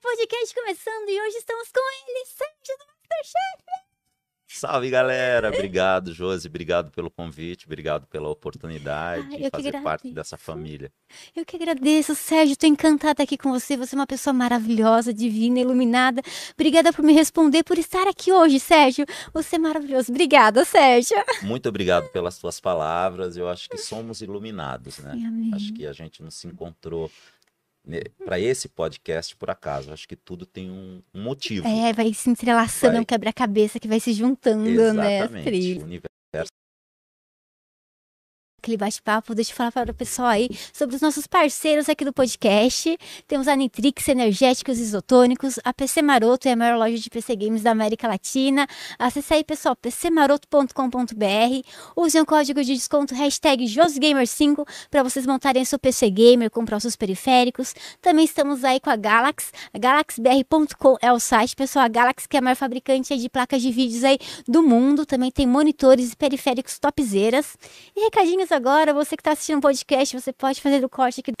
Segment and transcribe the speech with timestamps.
[0.00, 3.86] podcast começando e hoje estamos com ele, Sérgio do Masterchef.
[4.48, 10.38] Salve galera, obrigado Josi, obrigado pelo convite, obrigado pela oportunidade Ah, de fazer parte dessa
[10.38, 10.90] família.
[11.34, 13.76] Eu que agradeço, Sérgio, estou encantada aqui com você.
[13.76, 16.22] Você é uma pessoa maravilhosa, divina, iluminada.
[16.54, 19.04] Obrigada por me responder, por estar aqui hoje, Sérgio.
[19.34, 20.10] Você é maravilhoso.
[20.10, 21.16] Obrigada, Sérgio.
[21.42, 25.12] Muito obrigado pelas tuas palavras, eu acho que somos iluminados, né?
[25.12, 25.50] Sim.
[25.54, 27.10] Acho que a gente não se encontrou
[28.24, 31.66] para esse podcast por acaso, acho que tudo tem um, um motivo.
[31.66, 32.98] É, vai se entrelaçando, Vai.
[32.98, 35.20] é um quebra-cabeça que vai se juntando, né?
[35.20, 35.82] as Exatamente, trilhas.
[35.82, 36.52] o universo
[38.66, 42.12] aquele bate-papo, deixa eu falar para o pessoal aí sobre os nossos parceiros aqui do
[42.12, 42.98] podcast.
[43.28, 47.62] Temos a Nitrix Energéticos Isotônicos, a PC Maroto é a maior loja de PC Games
[47.62, 48.66] da América Latina.
[48.98, 51.68] Acesse aí, pessoal, pcmaroto.com.br.
[51.96, 56.82] Use o código de desconto hashtag JosGamer5 para vocês montarem seu PC Gamer, comprar os
[56.82, 57.72] seus periféricos.
[58.02, 62.36] Também estamos aí com a Galax, a galaxbr.com é o site, pessoal, a Galax que
[62.36, 65.06] é a maior fabricante de placas de vídeos aí do mundo.
[65.06, 67.56] Também tem monitores e periféricos topzeiras.
[67.94, 71.30] E recadinhos agora, você que está assistindo o podcast, você pode fazer o corte aqui
[71.30, 71.36] do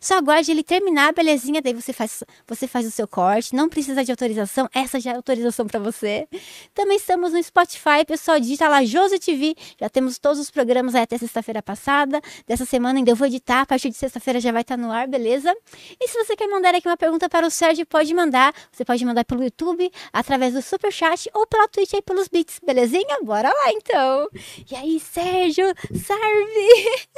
[0.00, 3.54] Só aguarde ele terminar, belezinha, daí você faz, você faz o seu corte.
[3.54, 6.26] Não precisa de autorização, essa já é autorização para você.
[6.74, 9.54] Também estamos no Spotify, pessoal, digita lá Josi TV.
[9.80, 12.20] Já temos todos os programas aí até sexta-feira passada.
[12.44, 15.06] Dessa semana ainda eu vou editar, a partir de sexta-feira já vai estar no ar,
[15.06, 15.54] beleza?
[16.00, 18.52] E se você quer mandar aqui uma pergunta para o Sérgio, pode mandar.
[18.72, 23.18] Você pode mandar pelo YouTube, através do Superchat ou pela Twitch aí pelos beats, belezinha?
[23.22, 24.28] Bora lá então!
[24.68, 25.66] E aí, Sérgio,
[26.04, 26.66] salve!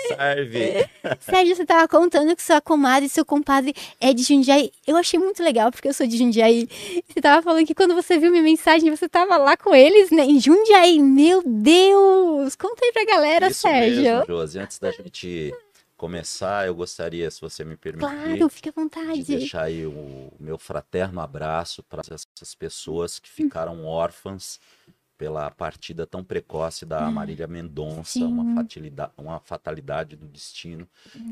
[0.09, 0.89] serve.
[1.21, 4.71] Sérgio, você tava contando que sua comadre e seu compadre é de Jundiaí.
[4.87, 6.69] Eu achei muito legal, porque eu sou de Jundiaí.
[7.09, 10.25] Você tava falando que quando você viu minha mensagem, você tava lá com eles, né?
[10.25, 10.99] Em Jundiaí.
[11.01, 12.55] Meu Deus!
[12.57, 14.03] Conta aí pra galera, Isso Sérgio.
[14.03, 14.59] mesmo, Josi.
[14.59, 15.53] Antes da gente
[15.97, 19.23] começar, eu gostaria, se você me permitir, Claro, fica à de vontade.
[19.25, 24.61] deixar aí o meu fraterno abraço para essas pessoas que ficaram órfãs
[25.19, 28.45] pela partida tão precoce da Marília Mendonça, uma
[29.17, 30.89] uma fatalidade do destino.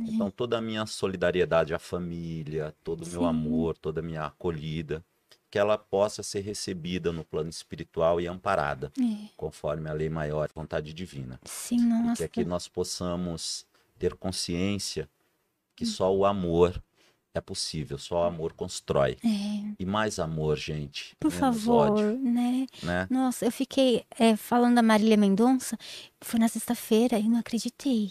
[0.06, 5.04] Então, toda a minha solidariedade à família, todo o meu amor, toda a minha acolhida,
[5.48, 10.50] que ela possa ser recebida no plano espiritual e amparada, É, conforme a lei maior,
[10.52, 11.38] vontade divina.
[11.44, 12.24] sim, E que nossa.
[12.24, 13.64] aqui nós possamos
[13.98, 15.08] ter consciência
[15.76, 15.86] que Hum.
[15.86, 16.82] só o amor
[17.38, 19.16] é possível, só o amor constrói.
[19.24, 21.16] É, E mais amor, gente.
[21.18, 22.66] por favor, ódio, né?
[22.82, 23.06] né?
[23.10, 25.76] Nossa, eu fiquei é, falando da Marília Mendonça,
[26.20, 28.10] foi na sexta-feira e não acreditei.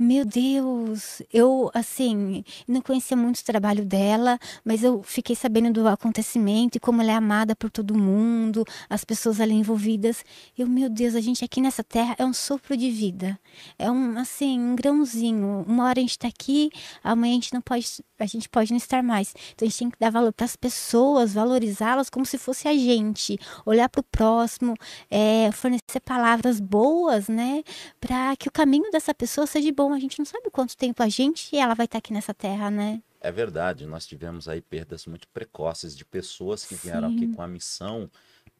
[0.00, 5.88] Meu Deus, eu assim, não conhecia muito o trabalho dela, mas eu fiquei sabendo do
[5.88, 10.24] acontecimento e como ela é amada por todo mundo, as pessoas ali envolvidas.
[10.56, 13.36] Eu, meu Deus, a gente aqui nessa terra é um sopro de vida.
[13.76, 15.64] É um assim, um grãozinho.
[15.66, 16.70] Uma hora a gente tá aqui,
[17.02, 19.34] amanhã a gente não pode, a gente pode não estar mais.
[19.52, 22.72] Então a gente tem que dar valor para as pessoas, valorizá-las como se fosse a
[22.72, 23.36] gente,
[23.66, 24.76] olhar para o próximo,
[25.10, 27.64] é, fornecer palavras boas, né?
[28.00, 29.87] Para que o caminho dessa pessoa seja bom.
[29.92, 32.70] A gente não sabe quanto tempo a gente e ela vai estar aqui nessa terra,
[32.70, 33.02] né?
[33.20, 37.32] É verdade, nós tivemos aí perdas muito precoces de pessoas que vieram aqui Sim.
[37.32, 38.10] com a missão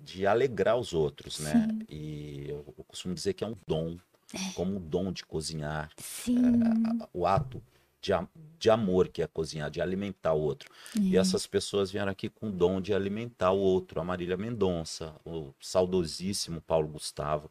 [0.00, 1.68] de alegrar os outros, né?
[1.70, 1.86] Sim.
[1.88, 3.96] E eu costumo dizer que é um dom,
[4.54, 6.60] como o dom de cozinhar, Sim.
[7.12, 7.62] o ato
[8.08, 10.70] de, de amor que é cozinhar, de alimentar o outro.
[10.96, 11.20] E É.
[11.20, 15.52] essas pessoas vieram aqui com o dom de alimentar o outro, a Marília Mendonça, o
[15.60, 17.50] saudosíssimo Paulo Gustavo.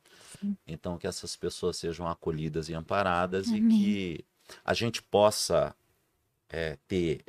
[0.66, 4.25] Então, que essas pessoas sejam acolhidas e amparadas e que
[4.66, 5.75] a gente possa
[6.50, 7.23] é, ter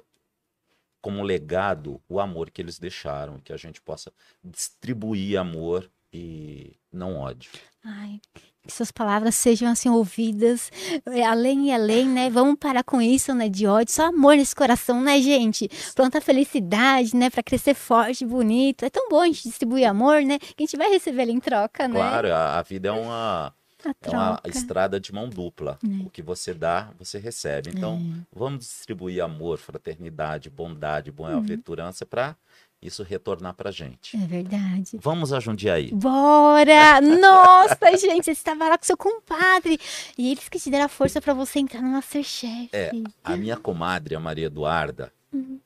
[1.01, 4.13] como legado o amor que eles deixaram, que a gente possa
[4.43, 7.51] distribuir amor e não ódio.
[7.85, 8.21] Ai,
[8.69, 10.71] que suas palavras sejam assim ouvidas,
[11.07, 12.29] é, além e além, né?
[12.31, 13.49] Vamos parar com isso, né?
[13.49, 15.69] De ódio, só amor nesse coração, né, gente?
[15.97, 17.31] Planta felicidade, né?
[17.31, 18.85] Pra crescer forte, bonito.
[18.85, 20.39] É tão bom a gente distribuir amor, né?
[20.39, 21.95] Que a gente vai receber ele em troca, né?
[21.95, 23.55] Claro, a, a vida é uma,
[24.03, 25.79] é uma estrada de mão dupla.
[25.83, 26.07] É.
[26.07, 27.71] O que você dá, você recebe.
[27.75, 28.27] Então, É.
[28.39, 31.17] vamos distribuir amor, fraternidade, bondade, Uhum.
[31.17, 32.37] boa-aventurança para
[32.81, 34.17] isso retornar pra gente.
[34.17, 34.99] É verdade.
[35.01, 35.91] Vamos a Jundiaí.
[35.93, 37.01] Bora!
[37.03, 39.79] Nossa, gente, você estava lá com seu compadre.
[40.17, 42.69] E eles que te deram a força pra você entrar no Masterchef.
[42.73, 42.93] É,
[43.25, 45.61] a minha comadre, a Maria Eduarda, Uhum.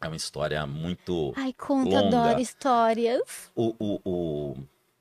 [0.00, 1.32] é uma história muito.
[1.36, 2.18] Ai, conta, longa.
[2.18, 3.50] adoro histórias.
[3.54, 4.56] O, o, o-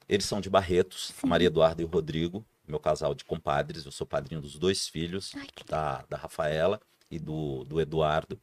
[0.10, 3.86] Eles são de Barretos, a Maria Eduarda e o Rodrigo, meu casal de compadres.
[3.86, 6.80] Eu sou padrinho dos dois filhos, Ai, que da, da Rafaela
[7.10, 8.38] e do, do Eduardo.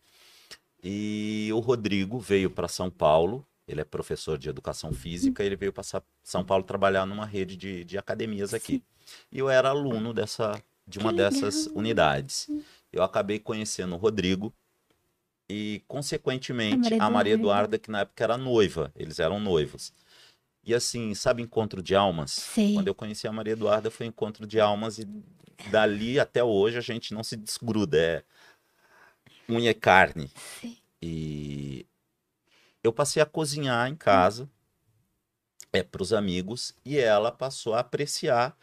[0.83, 5.73] E o Rodrigo veio para São Paulo, ele é professor de educação física, ele veio
[5.73, 5.85] para
[6.23, 8.83] São Paulo trabalhar numa rede de, de academias aqui.
[9.31, 12.49] E eu era aluno dessa, de uma dessas unidades.
[12.93, 14.53] Eu acabei conhecendo o Rodrigo
[15.49, 17.79] e, consequentemente, Maria a Maria Eduarda.
[17.79, 19.93] Que na época era noiva, eles eram noivos.
[20.65, 22.31] E assim, sabe encontro de almas?
[22.31, 22.75] Sei.
[22.75, 25.09] Quando eu conheci a Maria Eduarda, foi encontro de almas e
[25.71, 28.25] dali até hoje a gente não se desgruda, é
[29.51, 30.31] unha e carne.
[30.61, 30.77] Sim.
[31.03, 31.87] E
[32.83, 34.49] eu passei a cozinhar em casa
[35.73, 38.57] é, para os amigos e ela passou a apreciar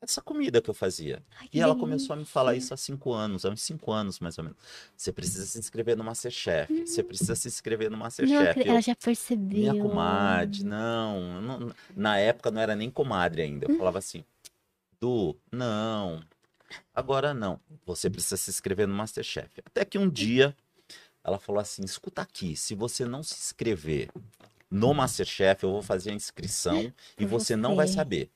[0.00, 1.22] essa comida que eu fazia.
[1.38, 1.80] Ai, que E ela delícia.
[1.86, 4.58] começou a me falar isso há cinco anos, há uns cinco anos mais ou menos.
[4.96, 8.60] Você precisa se inscrever no Masterchef, você precisa se inscrever no Não, Masterchef.
[8.68, 9.58] ela Eu, já percebeu.
[9.58, 13.66] minha comadre, não, não- Na época não era nem comadre ainda.
[13.68, 13.72] Hum.
[13.74, 14.24] Eu falava assim,
[15.00, 16.20] Du, não,
[16.94, 17.58] agora não.
[17.86, 19.50] Você precisa se inscrever no Masterchef.
[19.64, 20.56] Até que um dia
[21.24, 24.10] ela falou assim: escuta aqui, se você não se inscrever
[24.70, 28.30] no Masterchef, eu vou fazer a inscrição e você não vai saber.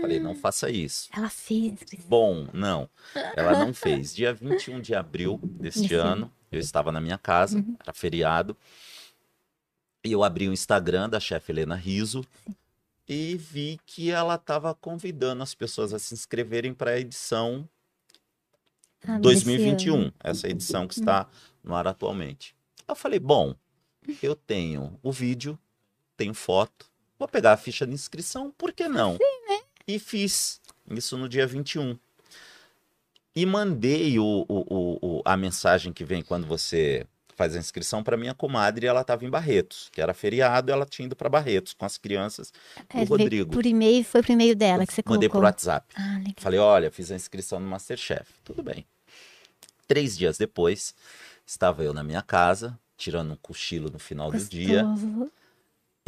[0.00, 1.10] Falei, não faça isso.
[1.14, 1.78] Ela fez.
[2.06, 2.88] Bom, não.
[3.36, 4.14] Ela não fez.
[4.14, 6.32] Dia 21 de abril deste ano.
[6.50, 7.76] eu estava na minha casa, Uhum.
[7.80, 8.56] era feriado,
[10.04, 12.24] e eu abri o Instagram da chefe Helena Riso
[13.08, 17.68] e vi que ela estava convidando as pessoas a se inscreverem para a edição
[19.02, 20.14] Ah, desse 2021, ano.
[20.22, 21.28] essa edição que está
[21.62, 22.54] no ar atualmente.
[22.86, 23.54] Eu falei, bom,
[24.22, 25.58] eu tenho o vídeo,
[26.16, 26.86] tenho foto,
[27.18, 29.16] vou pegar a ficha de inscrição, por que não?
[29.86, 30.60] E fiz
[30.90, 31.98] isso no dia 21.
[33.34, 37.06] E mandei o- o- o- a mensagem que vem quando você
[37.40, 41.06] faz a inscrição para minha comadre, ela estava em Barretos, que era feriado, ela tinha
[41.06, 42.52] ido para Barretos com as crianças
[42.92, 43.50] É, do Rodrigo.
[43.50, 45.46] Por e-mail, foi por e-mail dela que você Mandei por colocou.
[45.48, 45.86] WhatsApp.
[45.96, 46.34] Ah, legal.
[46.36, 48.26] Falei, olha, fiz a inscrição no Masterchef.
[48.44, 48.84] Tudo bem.
[49.88, 50.94] Três dias depois,
[51.46, 54.84] estava eu na minha casa, tirando um cochilo no final do dia.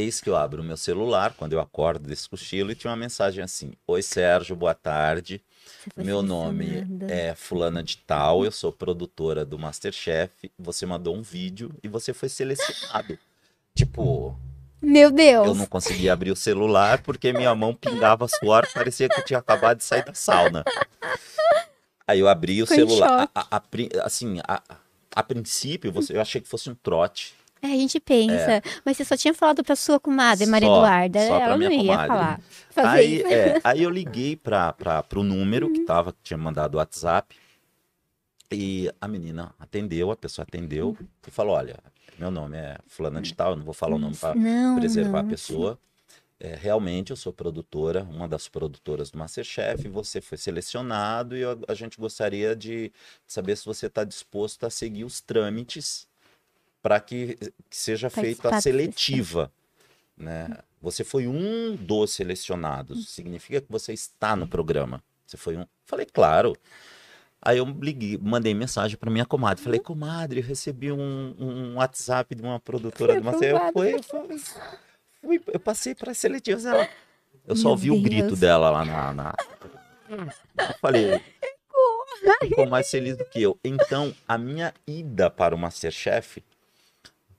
[0.03, 2.97] Eis que eu abro o meu celular, quando eu acordo desse cochilo, e tinha uma
[2.97, 5.41] mensagem assim: Oi, Sérgio, boa tarde.
[5.95, 10.51] Foi Meu nome é Fulana de Tal, eu sou produtora do Masterchef.
[10.59, 13.17] Você mandou um vídeo e você foi selecionado.
[13.77, 14.37] Tipo,
[14.81, 15.47] Meu Deus!
[15.47, 19.39] eu não conseguia abrir o celular porque minha mão pingava suor, parecia que eu tinha
[19.39, 20.65] acabado de sair da sauna.
[22.09, 23.31] Aí eu abri o em celular.
[23.33, 24.61] A- a- a assim, a,
[25.15, 27.35] a princípio, você, eu achei que fosse um trote.
[27.63, 28.61] É, a gente pensa.
[28.85, 31.21] Mas você só tinha falado pra sua comadre, Maria Só, Eduarda.
[31.21, 32.09] só pra ela não minha ia comadre.
[32.09, 32.41] falar.
[32.93, 34.75] Aí, é, aí eu liguei para
[35.15, 37.37] o número que tava, que tinha mandado o WhatsApp.
[38.51, 41.79] E a menina atendeu, a pessoa atendeu e falou: Olha,
[42.19, 45.21] meu nome é Fulana de Tal, eu não vou falar o nome para não, preservar
[45.21, 45.79] a não, pessoa.
[46.39, 49.87] É, realmente, eu sou produtora, uma das produtoras do Masterchef.
[49.89, 52.93] Você foi selecionado e eu- a gente gostaria de
[53.29, 56.07] saber se você está disposto a seguir os trâmites
[56.83, 57.37] para que,
[57.71, 59.53] que seja feita a seletiva.
[60.17, 60.49] Né?
[60.81, 63.09] Você foi um dos selecionados.
[63.11, 65.03] Significa que você está no programa.
[65.27, 65.67] Você foi um.
[65.87, 66.57] Falei, claro.
[67.41, 69.63] Aí eu liguei, mandei mensagem para minha comadre.
[69.63, 73.65] Falei, comadre, eu recebi um, um WhatsApp de uma produtora do Masterchef.
[73.65, 74.39] Eu, fui, eu,
[75.23, 76.65] fui- eu passei para seletivas.
[76.67, 76.89] Ela,
[77.47, 79.13] eu só ouvi o grito dela lá na.
[79.13, 79.35] na...
[80.09, 81.21] Eu falei.
[82.41, 83.59] Ficou mais feliz do que eu.
[83.65, 86.43] Então, a minha ida para o Masterchef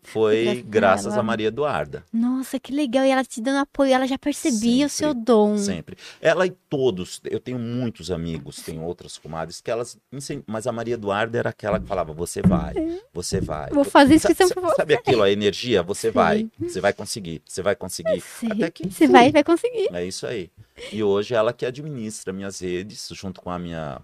[0.04, 1.20] foi Graças a graças ela.
[1.20, 2.04] a Maria Eduarda.
[2.12, 3.06] Nossa, que legal.
[3.06, 5.58] E ela te dando apoio, ela já percebia o seu Sempre, dom.
[5.58, 5.98] Sempre.
[6.22, 9.98] Ela e todos, eu tenho muitos amigos, tenho outras comadres que elas,
[10.46, 12.74] mas a Maria Eduarda era aquela que falava, você vai,
[13.14, 13.70] você vai.
[13.72, 14.76] Vou fazer sa- pra você.
[14.76, 15.82] Sabe aquilo, a energia?
[15.84, 16.12] Você Sei.
[16.12, 18.22] vai, você vai conseguir, você vai conseguir.
[18.22, 18.52] Sei.
[18.52, 19.90] Até que Você vai, vai conseguir.
[19.94, 20.50] É isso aí.
[20.92, 24.02] E hoje ela que administra minhas redes, junto com a minha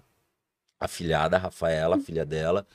[0.79, 2.65] afilhada, a Rafaela, a filha dela.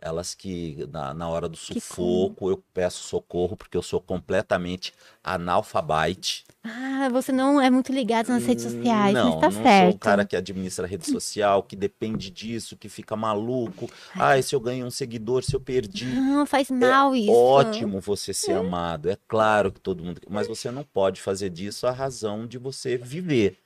[0.00, 6.44] Elas que, na, na hora do sufoco, eu peço socorro, porque eu sou completamente analfabete.
[6.62, 9.86] Ah, você não é muito ligado nas redes sociais, não, mas tá não certo.
[9.86, 13.90] sou o cara que administra a rede social, que depende disso, que fica maluco.
[14.14, 16.06] Ai, se eu ganho um seguidor, se eu perdi.
[16.06, 17.32] Não, faz mal isso.
[17.32, 20.20] Ótimo você ser amado, é claro que todo mundo.
[20.28, 23.58] Mas você não pode fazer disso a razão de você viver.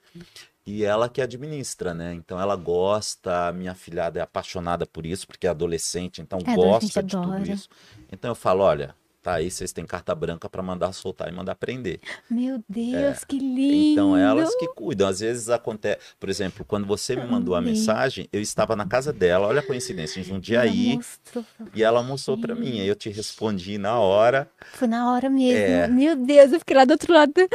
[0.64, 2.14] E ela que administra, né?
[2.14, 6.52] Então ela gosta, a minha filhada é apaixonada por isso, porque é adolescente, então É,
[6.52, 7.52] adolescente gosta de tudo adora.
[7.52, 7.68] isso.
[8.12, 11.52] Então eu falo, olha, tá aí, vocês têm carta branca para mandar soltar e mandar
[11.52, 12.00] aprender.
[12.30, 13.92] Meu Deus, que lindo.
[13.92, 15.08] Então, elas que cuidam.
[15.08, 19.12] Às vezes acontece, por exemplo, quando você me mandou a mensagem, eu estava na casa
[19.12, 22.80] dela, olha a coincidência, em Ela Jundiaí, mostrou pra e ela mostrou para mim.
[22.80, 24.48] Aí eu te respondi na hora.
[24.74, 25.56] Foi na hora mesmo.
[25.58, 25.88] É.
[25.88, 27.32] Meu Deus, eu fiquei lá do outro lado.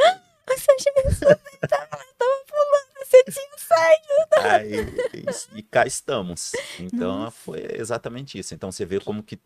[0.50, 1.76] Ai, Sérgio, solta, ela
[2.16, 4.48] tava pulando você tinha saído.
[4.48, 6.52] Aí, e, e cá estamos.
[6.78, 7.30] Então Nossa.
[7.30, 8.54] foi exatamente isso.
[8.54, 9.38] Então você vê como que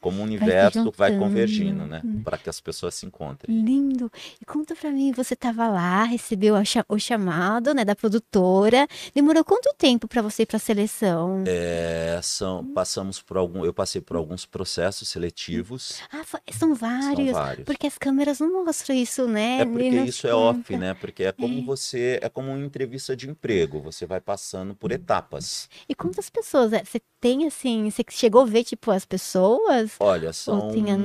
[0.00, 1.28] como o universo vai, juntando.
[1.28, 2.02] convergindo, né?
[2.24, 3.62] Para que as pessoas se encontrem.
[3.62, 4.10] Lindo.
[4.40, 8.86] E conta pra mim, você tava lá, recebeu a o chamado, né, da produtora.
[9.14, 11.42] Demorou quanto tempo pra você ir pra seleção?
[11.46, 16.00] É, são, passamos por algum, eu passei por alguns processos seletivos.
[16.12, 16.22] Ah,
[16.52, 17.30] são vários.
[17.30, 17.64] São vários.
[17.64, 19.60] Porque as câmeras não mostram isso, né?
[19.60, 20.58] É porque isso é conta.
[20.60, 20.94] off, né?
[20.94, 23.80] Porque é como você, é como uma entrevista de emprego.
[23.82, 25.68] Você vai passando por etapas.
[25.88, 26.72] E quantas pessoas?
[26.72, 26.84] é?
[26.84, 29.92] Você tem assim, você chegou a ver tipo as pessoas?
[30.00, 30.60] Olha, são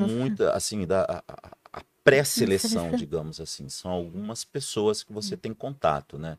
[0.10, 2.92] muitas, assim, da a- a- pré-seleção, Seleção.
[2.98, 6.38] digamos assim, são algumas pessoas que você tem contato, né?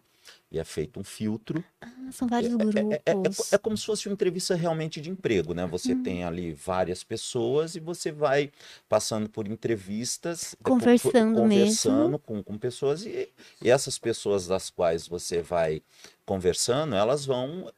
[0.55, 1.65] E é feito um filtro.
[1.81, 3.53] Ah, são vários É, é- é- grupos.
[3.53, 5.67] é como se fosse uma entrevista realmente de emprego, né?
[5.67, 6.03] Você Hum.
[6.05, 8.53] tem ali várias pessoas e você vai
[8.89, 13.29] passando por entrevistas, Conversando conversando com, com pessoas e,
[13.61, 15.83] e essas pessoas das quais você vai
[16.25, 17.69] conversando, elas vão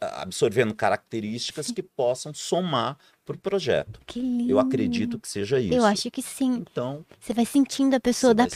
[0.00, 4.00] absorvendo características que possam somar para o projeto.
[4.06, 4.50] Que lindo.
[4.50, 5.72] Eu acredito que seja isso.
[5.74, 6.62] Eu acho que sim.
[6.70, 8.46] Então, Você vai sentindo a pessoa, dá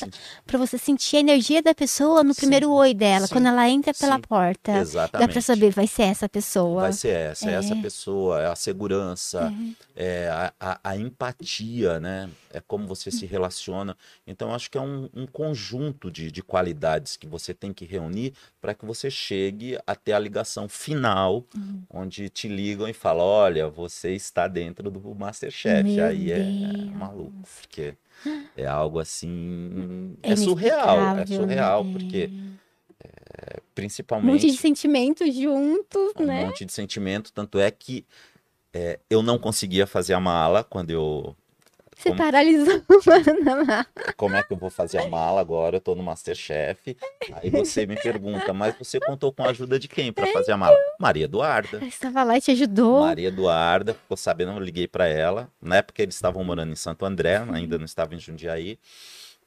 [0.47, 3.69] pra você sentir a energia da pessoa no Sim, primeiro oi dela, sim, quando ela
[3.69, 4.21] entra pela sim.
[4.23, 4.73] porta.
[4.73, 5.33] Dá exatamente.
[5.33, 6.83] pra saber, vai ser essa pessoa.
[6.83, 7.81] Vai ser essa, é essa É.
[7.83, 9.88] pessoa, é a segurança, é
[10.31, 12.31] a, a- a empatia, né?
[12.51, 13.97] É como você se relaciona.
[14.27, 18.33] Então, acho que é um, um conjunto de, de qualidades que você tem que reunir
[18.61, 21.83] para que você chegue até a ligação final, Uhum.
[21.91, 25.97] onde te ligam e falam: olha, você está dentro do Masterchef.
[25.97, 26.93] Meu Aí é, Deus.
[26.95, 27.95] maluco, porque
[28.57, 30.17] é algo assim.
[30.23, 31.91] É É, surreal, é inexplicável, surreal, né?
[31.93, 32.31] porque
[33.03, 36.45] é, Um principalmente monte de sentimentos juntos, um né?
[36.45, 37.33] monte de sentimento.
[37.33, 38.05] Tanto é que
[38.79, 41.35] é, eu não conseguia fazer a mala quando eu.
[41.97, 42.81] Você como- paralisou.
[44.17, 45.79] Como é que eu vou fazer a mala agora?
[45.79, 46.97] Eu tô no Masterchef.
[47.33, 50.57] Aí você me pergunta, mas você contou com a ajuda de quem para fazer a
[50.57, 50.77] mala?
[51.01, 51.79] Maria Eduarda.
[51.79, 53.01] Ela estava lá e te ajudou.
[53.01, 55.51] Maria Eduarda, ficou sabendo, eu liguei para ela.
[55.61, 58.79] Na época eles estavam morando em Santo André, ainda não estava em Jundiaí.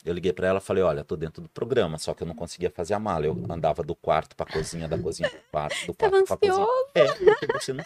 [0.04, 2.36] Eu liguei para ela e falei: Olha, tô dentro do programa, só que eu não
[2.36, 3.26] conseguia fazer a mala.
[3.28, 6.68] Eu andava do quarto para cozinha, da cozinha pro quarto, do Tava quarto para cozinha.
[6.96, 7.86] É, porque você não.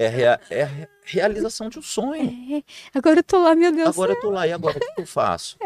[0.00, 2.32] É, rea- é a re- realização de um sonho.
[2.56, 3.90] É, agora eu tô lá, meu Deus.
[3.90, 5.58] Agora eu tô lá, e agora o que eu faço?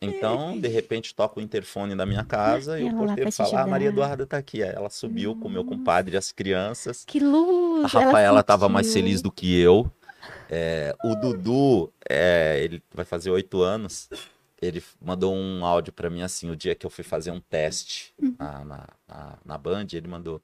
[0.00, 3.66] Então, de repente, toca o interfone da minha casa e Ela o porteiro fala: Ah,
[3.66, 3.88] Maria.
[3.88, 4.60] Eduarda tá aqui.
[4.62, 7.04] Ela subiu com o meu compadre e as crianças.
[7.06, 7.94] Que luz.
[7.94, 9.90] A ela Rafaela estava mais feliz do que eu.
[10.50, 14.10] É, o Dudu, é, ele vai fazer oito anos.
[14.60, 18.14] Ele mandou um áudio para mim assim, o dia que eu fui fazer um teste
[18.20, 18.34] Uhum.
[18.38, 20.40] na, na, na, na Band, ele mandou.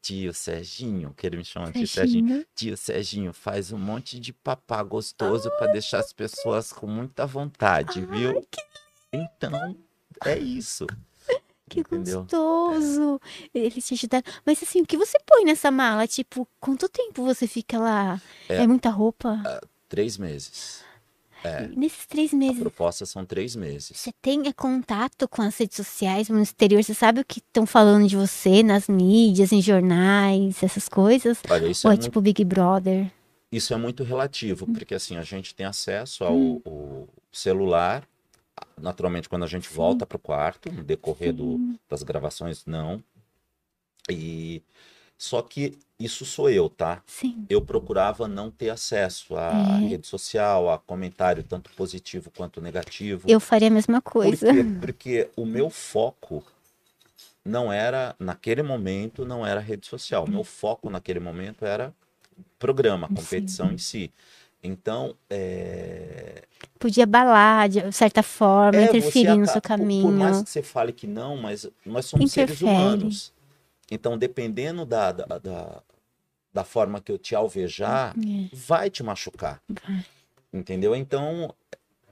[0.00, 2.26] Tio Serginho, que ele me chama de Serginho.
[2.28, 2.46] Serginho.
[2.54, 8.00] Tio Serginho, faz um monte de papá gostoso para deixar as pessoas com muita vontade,
[8.06, 8.46] viu?
[9.12, 9.76] Então,
[10.24, 10.86] é isso.
[11.70, 12.22] Que entendeu?
[12.22, 13.20] gostoso.
[13.52, 14.24] Eles te ajudaram.
[14.46, 16.06] Mas assim, o que você põe nessa mala?
[16.06, 18.18] Tipo, quanto tempo você fica lá?
[18.48, 18.66] É, É.
[18.66, 19.42] muita roupa?
[19.86, 20.82] Três meses.
[21.44, 21.68] É.
[21.68, 23.96] Nesses três A meses, proposta são três meses.
[23.96, 26.82] você tem é, contato com as redes sociais no exterior?
[26.82, 31.38] Você sabe o que estão falando de você nas mídias, em jornais, essas coisas?
[31.48, 33.10] Olha, isso Ou é é muito tipo Big Brother?
[33.52, 34.72] Isso é muito relativo, Hum.
[34.74, 38.06] porque assim, a gente tem acesso ao, ao celular,
[38.76, 43.02] naturalmente quando a gente volta para o quarto, no decorrer do- das gravações, não.
[44.10, 44.60] E
[45.18, 47.02] só que isso sou eu, tá?
[47.04, 47.44] Sim.
[47.50, 49.86] Eu procurava não ter acesso à É.
[49.88, 53.28] rede social, a comentário tanto positivo quanto negativo.
[53.28, 54.46] Eu faria a mesma coisa.
[54.46, 54.64] Por quê?
[54.80, 56.44] Porque o meu foco
[57.44, 60.24] não era, naquele momento, não era rede social.
[60.24, 61.92] O meu foco naquele momento era
[62.58, 63.14] programa, Sim.
[63.14, 64.12] competição em si.
[64.62, 66.42] Então, é,
[66.78, 70.02] Podia abalar de certa forma, é, interferir no seu caminho.
[70.08, 72.80] Por, mais que você fale que não, mas nós somos seres Interfere.
[72.80, 73.32] humanos.
[73.90, 75.82] Então, dependendo da, da, da,
[76.52, 78.48] da forma que eu te alvejar, É.
[78.52, 79.62] vai te machucar.
[79.68, 80.04] Vai.
[80.52, 80.94] Entendeu?
[80.94, 81.54] Então,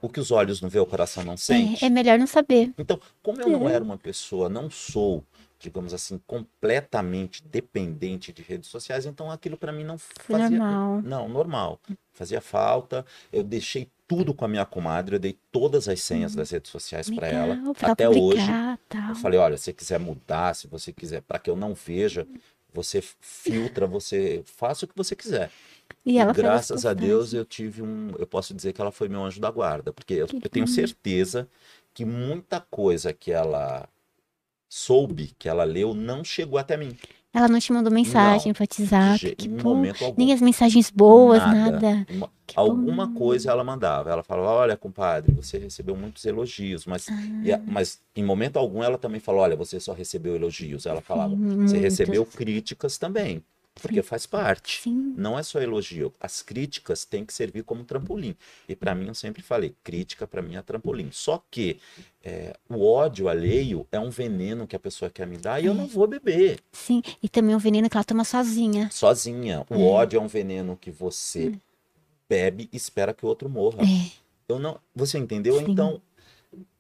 [0.01, 1.85] o que os olhos não vê, o coração não sente.
[1.85, 2.73] É, é melhor não saber.
[2.79, 3.75] Então, como eu não É.
[3.75, 5.25] era uma pessoa, não sou,
[5.59, 10.51] digamos assim, completamente dependente de redes sociais, então aquilo para mim não fazia.
[10.51, 11.03] normal.
[11.03, 11.81] Não, normal.
[12.13, 13.05] Fazia falta.
[13.33, 17.11] Eu deixei tudo com a minha comadre, eu dei todas as senhas das redes sociais
[17.11, 17.59] para ela.
[17.83, 18.47] Até hoje.
[18.89, 19.09] tal.
[19.11, 22.27] Eu falei, olha, se você quiser mudar, se você quiser, para que eu não veja,
[22.73, 25.51] você filtra, você faça o que você quiser.
[26.05, 29.25] E as graças a Deus eu tive um, eu posso dizer que ela foi meu
[29.25, 31.49] anjo da guarda, porque eu, eu tenho certeza
[31.93, 33.89] que muita coisa que ela
[34.69, 36.97] soube, que ela leu, não chegou até mim.
[37.33, 39.35] Ela não te mandou mensagem pro WhatsApp.
[39.37, 39.83] Que bom.
[40.17, 42.07] Nem as mensagens boas, nada.
[42.11, 43.15] Uma- Que alguma bom.
[43.15, 44.09] coisa ela mandava.
[44.11, 47.57] Ela falava: Olha, compadre, você recebeu muitos elogios, mas, Ah.
[47.57, 50.87] a- mas em momento algum ela também falou: Olha, você só recebeu elogios.
[50.87, 51.73] Ela falava: Sim, Você muitos.
[51.73, 53.43] recebeu críticas também,
[53.81, 54.81] porque faz parte.
[54.83, 55.15] Sim.
[55.17, 56.13] Não é só elogio.
[56.21, 58.35] As críticas têm que servir como trampolim.
[58.69, 61.11] E para mim, eu sempre falei: crítica para mim é trampolim.
[61.13, 61.79] Só que
[62.25, 65.73] é, o ódio alheio é um veneno que a pessoa quer me dar e eu
[65.73, 65.75] É.
[65.77, 67.03] não vou beber Sim.
[67.23, 68.89] E também o veneno que ela toma sozinha.
[68.91, 69.65] sozinha.
[69.71, 69.79] O É.
[69.79, 71.53] ódio é um veneno que você
[72.29, 73.83] bebe e espera que o outro morra.
[73.83, 74.11] É.
[74.49, 75.59] Eu não, você entendeu?
[75.59, 75.67] Sim.
[75.71, 76.01] Então,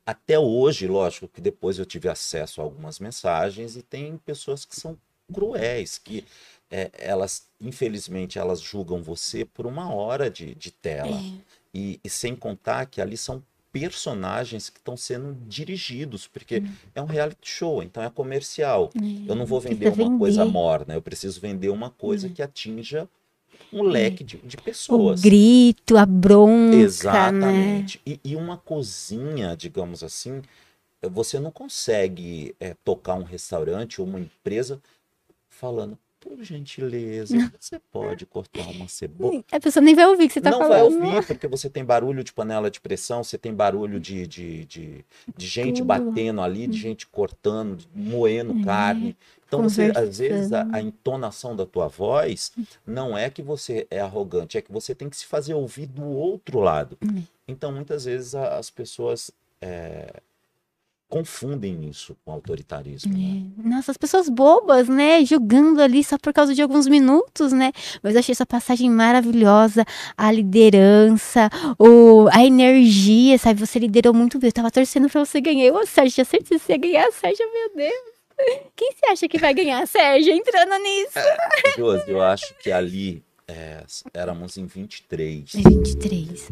[0.04, 4.74] até hoje, lógico que depois eu tive acesso a algumas mensagens e tem pessoas que
[4.76, 4.96] são
[5.32, 6.24] cruéis, que
[6.70, 11.16] é, elas, infelizmente, elas julgam você por uma hora de, de tela.
[11.16, 11.56] É.
[11.74, 16.72] E, e sem contar que ali são personagens que estão sendo dirigidos, porque Hum.
[16.94, 18.90] é um reality show, então é comercial.
[19.28, 20.52] Eu não vou Precisa vender uma coisa vender.
[20.52, 22.32] morna, eu preciso vender uma coisa Hum.
[22.32, 23.06] que atinja
[23.72, 25.20] um leque de, de O pessoas.
[25.20, 26.82] grito, a bronca, né?
[26.82, 28.00] Exatamente.
[28.06, 30.40] E, e uma cozinha, digamos assim,
[31.02, 34.80] você não consegue é, tocar um restaurante ou uma empresa
[35.50, 39.42] falando, por gentileza, você pode cortar uma cebola.
[39.52, 40.98] A pessoa nem vai ouvir o que você tá não falando.
[41.00, 44.64] vai ouvir, porque você tem barulho de panela de pressão, você tem barulho de, de,
[44.64, 45.04] de,
[45.36, 45.86] de gente Tudo.
[45.86, 49.16] batendo ali, de gente cortando, moendo carne.
[49.46, 52.50] Então, você, às vezes, a, a entonação da tua voz
[52.84, 56.04] não é que você é arrogante, é que você tem que se fazer ouvir do
[56.04, 56.98] outro lado.
[57.04, 57.22] Hum.
[57.46, 59.30] Então, muitas vezes, a- as pessoas
[59.60, 60.20] é,
[61.08, 63.12] confundem isso com autoritarismo.
[63.16, 63.42] né?
[63.64, 63.68] É.
[63.68, 65.24] Nossa, as pessoas bobas, né?
[65.24, 67.72] Julgando ali só por causa de alguns minutos, né?
[68.02, 69.84] Mas eu achei essa passagem maravilhosa.
[70.16, 71.48] A liderança,
[71.78, 73.60] o, a energia, sabe?
[73.60, 74.48] Você liderou muito bem.
[74.48, 75.72] Eu tava torcendo pra você ganhar.
[75.72, 77.12] Ô, Sérgio, tinha certeza que você ia ganhar.
[77.12, 78.16] Sérgio, meu Deus.
[78.74, 80.32] Quem você acha que vai ganhar, Sérgio?
[80.32, 81.18] Entrando nisso.
[81.76, 83.82] Josi, eu acho que ali é,
[84.12, 85.54] éramos em 23.
[85.54, 86.48] É 23.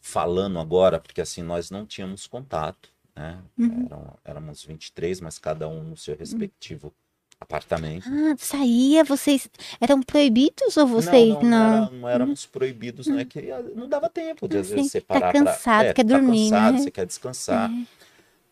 [0.00, 3.38] falando agora, porque assim, nós não tínhamos contato, né?
[3.58, 3.86] Uhum.
[3.86, 6.92] Eram, éramos 23, mas cada um no seu respectivo
[7.40, 8.08] apartamento.
[8.08, 9.48] Ah, saía, vocês
[9.80, 11.76] eram proibidos ou vocês não, não, não?
[11.82, 13.24] era- não éramos proibidos, né?
[13.24, 14.88] Que ah, não dava tempo de às vezes sim.
[14.90, 16.80] você Tá parar pra- cansado, é, quer tá dormir, cansado, né?
[16.82, 17.70] Você quer descansar.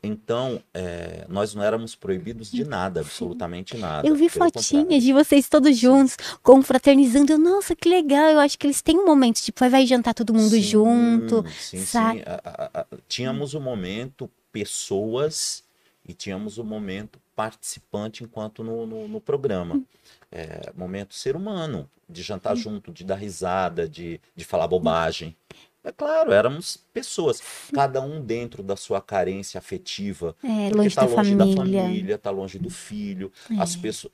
[0.06, 4.06] Então, é, nós não éramos proibidos de nada, absolutamente nada.
[4.06, 7.38] Eu vi fotinhas de vocês todos juntos, confraternizando.
[7.38, 8.28] Nossa, que legal.
[8.32, 11.42] Eu acho que eles têm um momento, tipo, vai jantar todo mundo Sim, junto.
[11.58, 11.98] Sim, sim.
[11.98, 15.64] A- a- a- tínhamos o momento pessoas
[16.06, 19.82] e tínhamos o momento participante enquanto no, no, no programa.
[20.30, 25.36] É, momento ser humano, de jantar junto, de dar risada, de, de falar bobagem.
[25.82, 27.42] É claro, éramos pessoas,
[27.74, 30.36] cada um dentro da sua carência afetiva.
[30.42, 31.82] É, Porque longe tá da longe da família.
[31.82, 33.32] família, tá longe do filho.
[33.50, 33.60] É.
[33.60, 34.12] As pessoas,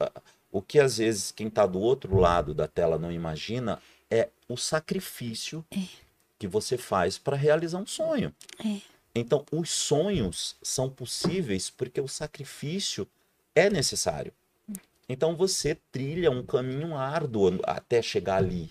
[0.50, 3.79] o que às vezes quem tá do outro lado da tela não imagina
[4.11, 5.64] é o sacrifício
[6.38, 8.35] que você faz para realizar um sonho.
[8.64, 8.79] É.
[9.14, 13.07] Então, os sonhos são possíveis porque o sacrifício
[13.55, 14.33] é necessário.
[15.09, 18.70] Então, você trilha um caminho árduo até chegar ali.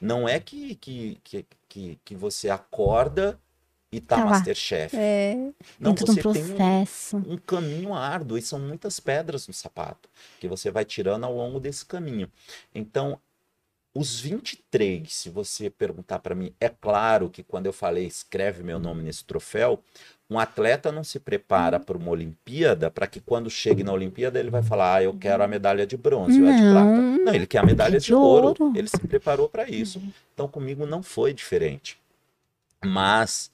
[0.00, 3.38] Não é que, que, que, que, que você acorda
[3.90, 4.24] e tá, Tá.
[4.24, 4.96] Masterchef.
[4.96, 5.34] É,
[5.78, 7.16] Não, todo um você tem um, processo.
[7.18, 10.08] um caminho árduo e são muitas pedras no sapato
[10.40, 12.30] que você vai tirando ao longo desse caminho.
[12.74, 13.20] Então,
[13.94, 18.78] os 23, se você perguntar para mim, é claro que quando eu falei escreve meu
[18.78, 19.82] nome nesse troféu,
[20.30, 24.48] um atleta não se prepara para uma Olimpíada para que quando chegue na Olimpíada ele
[24.48, 26.84] vai falar, ah, eu quero a medalha de bronze ou a de prata.
[26.84, 27.24] Não.
[27.24, 28.46] Não, ele quer a medalha É de, de ouro.
[28.48, 28.64] ouro.
[28.64, 28.76] Uhum.
[28.76, 30.00] Ele se preparou para isso.
[30.32, 31.98] Então comigo não foi diferente.
[32.82, 33.50] Mas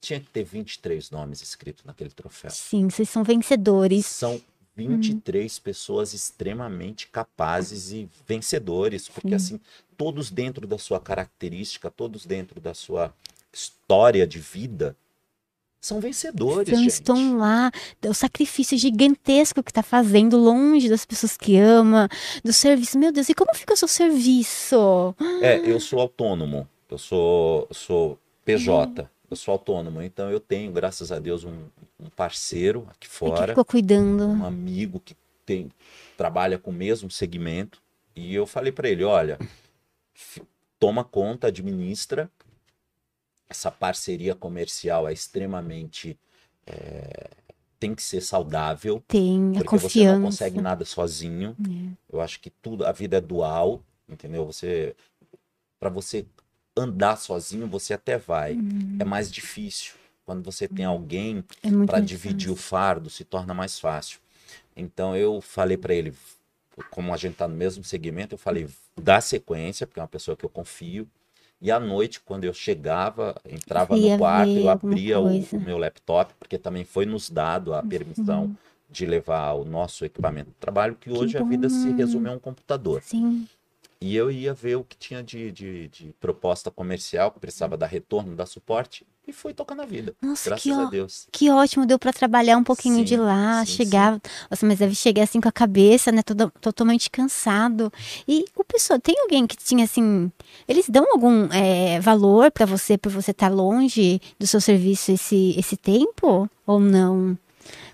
[0.00, 2.50] tinha que ter 23 nomes escritos naquele troféu.
[2.50, 4.06] Sim, vocês são vencedores.
[4.06, 4.40] São
[4.74, 9.60] 23 pessoas extremamente capazes e vencedores, porque assim,
[9.96, 13.14] todos dentro da sua característica, todos dentro da sua
[13.52, 14.96] história de vida,
[15.82, 16.92] são vencedores, Então, gente.
[16.92, 17.72] estão lá,
[18.06, 22.08] o sacrifício gigantesco que tá fazendo, longe das pessoas que ama,
[22.44, 22.96] do serviço.
[22.96, 25.12] Meu Deus, e como fica o seu serviço?
[25.42, 31.10] É, eu sou autônomo, eu sou, sou PJ, eu sou autônomo, então eu tenho, graças
[31.10, 31.64] a Deus, um,
[32.02, 33.48] um parceiro aqui E que fora.
[33.48, 34.26] ficou cuidando.
[34.26, 35.70] um amigo que tem
[36.16, 37.80] trabalha com o mesmo segmento
[38.14, 39.38] e eu falei para ele, olha,
[40.78, 42.30] toma conta, administra.
[43.48, 46.18] Essa parceria comercial é extremamente
[46.66, 47.30] é,
[47.78, 49.88] tem que ser saudável, Tem a porque confiança.
[49.90, 51.56] você não consegue nada sozinho.
[51.60, 51.96] É.
[52.16, 54.46] Eu acho que tudo, a vida é dual, entendeu?
[54.46, 54.94] Você
[55.78, 56.24] para você
[56.76, 58.56] andar sozinho, você até vai.
[59.00, 59.94] É mais difícil.
[60.24, 64.20] Quando você tem alguém É para dividir o fardo se torna mais fácil.
[64.76, 66.14] Então eu falei para ele,
[66.90, 70.36] como a gente tá no mesmo segmento, eu falei, dá sequência, porque é uma pessoa
[70.36, 71.06] que eu confio.
[71.60, 76.34] E à noite, quando eu chegava, entrava no quarto, eu abria o, o meu laptop,
[76.38, 78.56] porque também foi nos dado a permissão
[78.90, 82.38] de levar o nosso equipamento de trabalho, que hoje a vida se resume a um
[82.38, 83.02] computador.
[83.02, 83.46] Sim.
[84.00, 87.86] E eu ia ver o que tinha de, de, de proposta comercial, que precisava dar
[87.86, 90.14] retorno, dar suporte, e fui tocando a vida.
[90.20, 91.26] Nossa, graças que, a Deus.
[91.30, 94.20] que ótimo, deu pra trabalhar um pouquinho Sim, de lá, sim, chegava.
[94.50, 96.22] Nossa, mas deve chegar assim com a cabeça, né?
[96.22, 97.92] Todo, totalmente cansado.
[98.26, 100.30] E o pessoal, tem alguém que tinha assim.
[100.66, 105.54] Eles dão algum é, valor pra você por você estar longe do seu serviço esse,
[105.56, 106.48] esse tempo?
[106.66, 107.36] Ou não?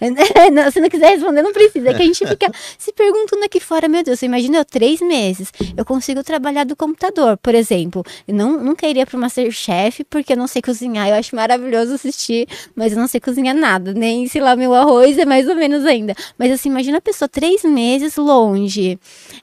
[0.72, 1.90] Se não quiser responder, não precisa.
[1.90, 5.52] É que a gente fica se perguntando aqui fora, meu Deus, imagina eu três meses,
[5.76, 8.04] eu consigo trabalhar do computador, por exemplo.
[8.26, 11.08] Eu não, nunca iria para Masterchef porque eu não sei cozinhar.
[11.08, 13.92] Eu acho maravilhoso assistir, mas eu não sei cozinhar nada.
[13.92, 16.14] Nem, sei lá, meu arroz é mais ou menos ainda.
[16.38, 18.98] Mas assim, imagina a pessoa três meses longe.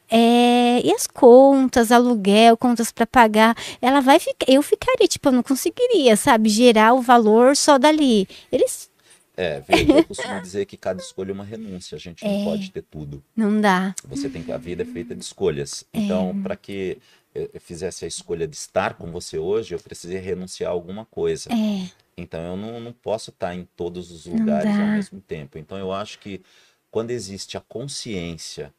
[0.09, 4.45] É, e as contas, aluguel, contas para pagar, ela vai ficar.
[4.47, 8.27] Eu ficaria, tipo, eu não conseguiria, sabe, gerar o valor só dali.
[8.51, 8.89] Eles
[9.37, 12.43] É, veja, eu costumo dizer que cada escolha é uma renúncia, a gente não É.
[12.43, 13.23] pode ter tudo.
[13.35, 13.93] não dá.
[14.05, 15.83] Você tem que a vida é feita de escolhas.
[15.93, 16.97] Então, para que
[17.33, 21.49] eu fizesse a escolha de estar com você hoje, eu precisei renunciar a alguma coisa.
[21.51, 25.57] É, Então, eu não, não posso estar em todos os Não lugares ao mesmo tempo.
[25.57, 26.41] Então, eu acho que
[26.89, 28.73] quando existe a consciência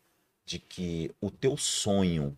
[0.46, 2.34] de que o teu sonho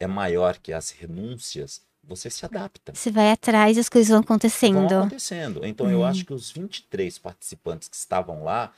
[0.00, 2.92] é maior que as renúncias, você se adapta.
[2.94, 4.94] você vai atrás e as coisas vão Vão acontecendo.
[4.94, 5.64] acontecendo.
[5.64, 6.04] Então, eu Hum.
[6.04, 8.72] acho que os 23 participantes que estavam lá,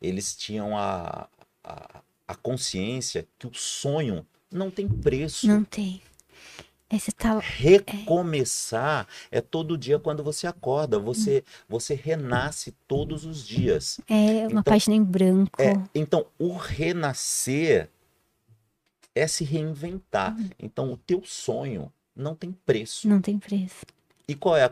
[0.00, 1.28] eles tinham a,
[1.62, 5.46] a, a consciência que o sonho não tem preço.
[5.46, 6.00] Não tem.
[6.92, 7.38] É, tá.
[7.38, 14.00] Recomeçar é todo dia quando você acorda, você você renasce todos os dias.
[14.08, 15.62] É uma Então, página em branco.
[15.62, 17.88] É, então o renascer
[19.14, 20.36] é se reinventar.
[20.58, 23.08] Então o teu sonho não tem preço.
[23.08, 23.84] Não tem preço.
[24.28, 24.70] E qual é a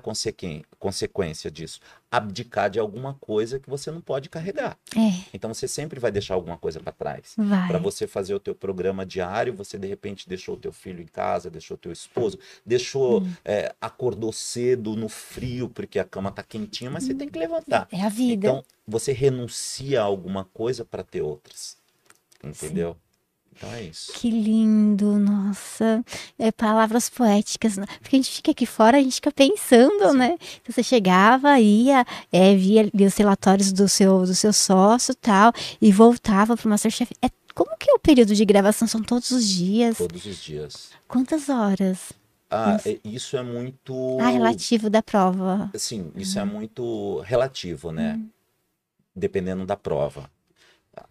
[0.79, 1.81] consequência disso?
[2.09, 4.79] Abdicar de alguma coisa que você não pode carregar.
[4.97, 7.35] É, Então você sempre vai deixar alguma coisa para trás.
[7.67, 11.07] Para você fazer o teu programa diário, você de repente deixou o teu filho em
[11.07, 13.33] casa, deixou o teu esposo, deixou, Hum.
[13.45, 17.89] é, acordou cedo no frio porque a cama tá quentinha, mas você tem que levantar.
[17.91, 18.47] É a vida.
[18.47, 21.77] Então você renuncia a alguma coisa para ter outras,
[22.45, 22.97] entendeu?
[23.59, 24.13] Então é isso.
[24.13, 26.05] Que lindo, nossa.
[26.39, 27.77] É palavras poéticas.
[27.77, 27.85] né?
[28.01, 30.17] Porque a gente fica aqui fora, a gente fica pensando, Sim.
[30.17, 30.39] né?
[30.63, 35.17] Então, Você chegava, ia, é, via ali os relatórios do seu, do seu sócio e
[35.17, 37.13] tal, e voltava pro Masterchef.
[37.21, 38.87] É, como que é o período de gravação?
[38.87, 39.99] São todos os dias?
[39.99, 40.91] Todos os dias.
[41.09, 42.13] Quantas horas?
[42.49, 44.19] Ah, é- isso é muito.
[44.21, 45.69] Ah, relativo da prova.
[45.75, 48.21] Sim, isso é muito relativo, né?
[49.17, 50.31] Dependendo da prova.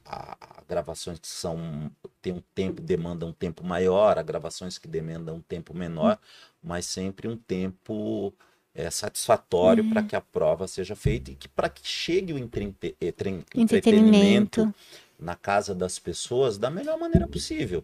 [0.06, 1.90] Há gravações que são
[2.22, 6.20] tem um tempo, demandam um tempo maior, há gravações que demandam um tempo menor,
[6.62, 8.34] mas sempre um tempo
[8.76, 12.64] é, satisfatório para que a prova seja feita e que para que chegue o entre-
[13.02, 14.76] entretenimento Entretenimento.
[15.20, 17.84] na casa das pessoas da melhor maneira possível.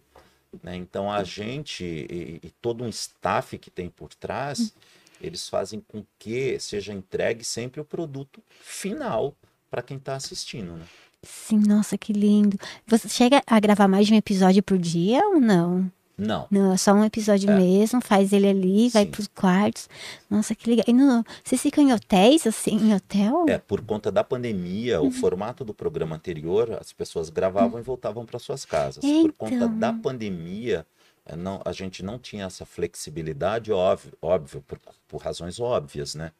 [0.62, 0.76] né?
[0.76, 4.74] Então a gente e, e todo um staff que tem por trás,
[5.22, 9.34] eles fazem com que seja entregue sempre o produto final
[9.72, 10.74] para quem está assistindo.
[10.74, 10.86] Né?
[11.24, 12.58] Sim, nossa, que lindo.
[12.86, 15.90] Você chega a gravar mais de um episódio por dia ou não?
[16.16, 17.58] Não, Não, é só um episódio É.
[17.58, 19.10] mesmo, faz ele ali, vai Sim.
[19.12, 19.90] pros quartos.
[20.30, 20.86] Nossa, que legal.
[20.88, 23.46] E no, vocês ficam em hotéis, assim, em hotel?
[23.50, 25.08] é por conta da pandemia, Uhum.
[25.08, 29.04] o formato do programa anterior, as pessoas gravavam e voltavam para suas casas.
[29.04, 29.80] Por conta Então.
[29.80, 30.86] da pandemia,
[31.26, 36.32] é, não, a gente não tinha essa flexibilidade, óbvio, óbvio por, por razões óbvias, né?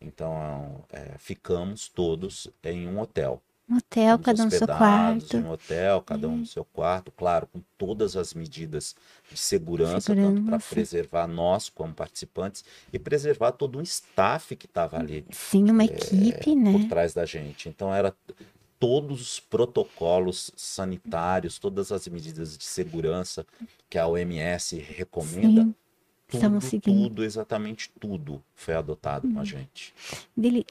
[0.00, 3.40] Então, é, ficamos todos em um hotel.
[3.68, 5.36] Um hotel, cada um no seu quarto.
[5.38, 8.94] Um hotel, cada um no seu quarto, claro, com todas as medidas
[9.30, 10.68] de segurança, tanto para Segurança.
[10.68, 16.44] preservar nós como participantes e preservar todo um staff que estava ali Sim, uma equipe,
[16.44, 16.86] por né?
[16.88, 17.68] trás da gente.
[17.68, 18.14] Então era
[18.78, 23.46] todos os protocolos sanitários, todas as medidas de segurança
[23.88, 25.74] que a OMS recomenda, Sim,
[26.40, 27.08] tudo, seguindo.
[27.08, 29.92] tudo, exatamente tudo foi adotado com a gente.
[30.36, 30.64] Dele,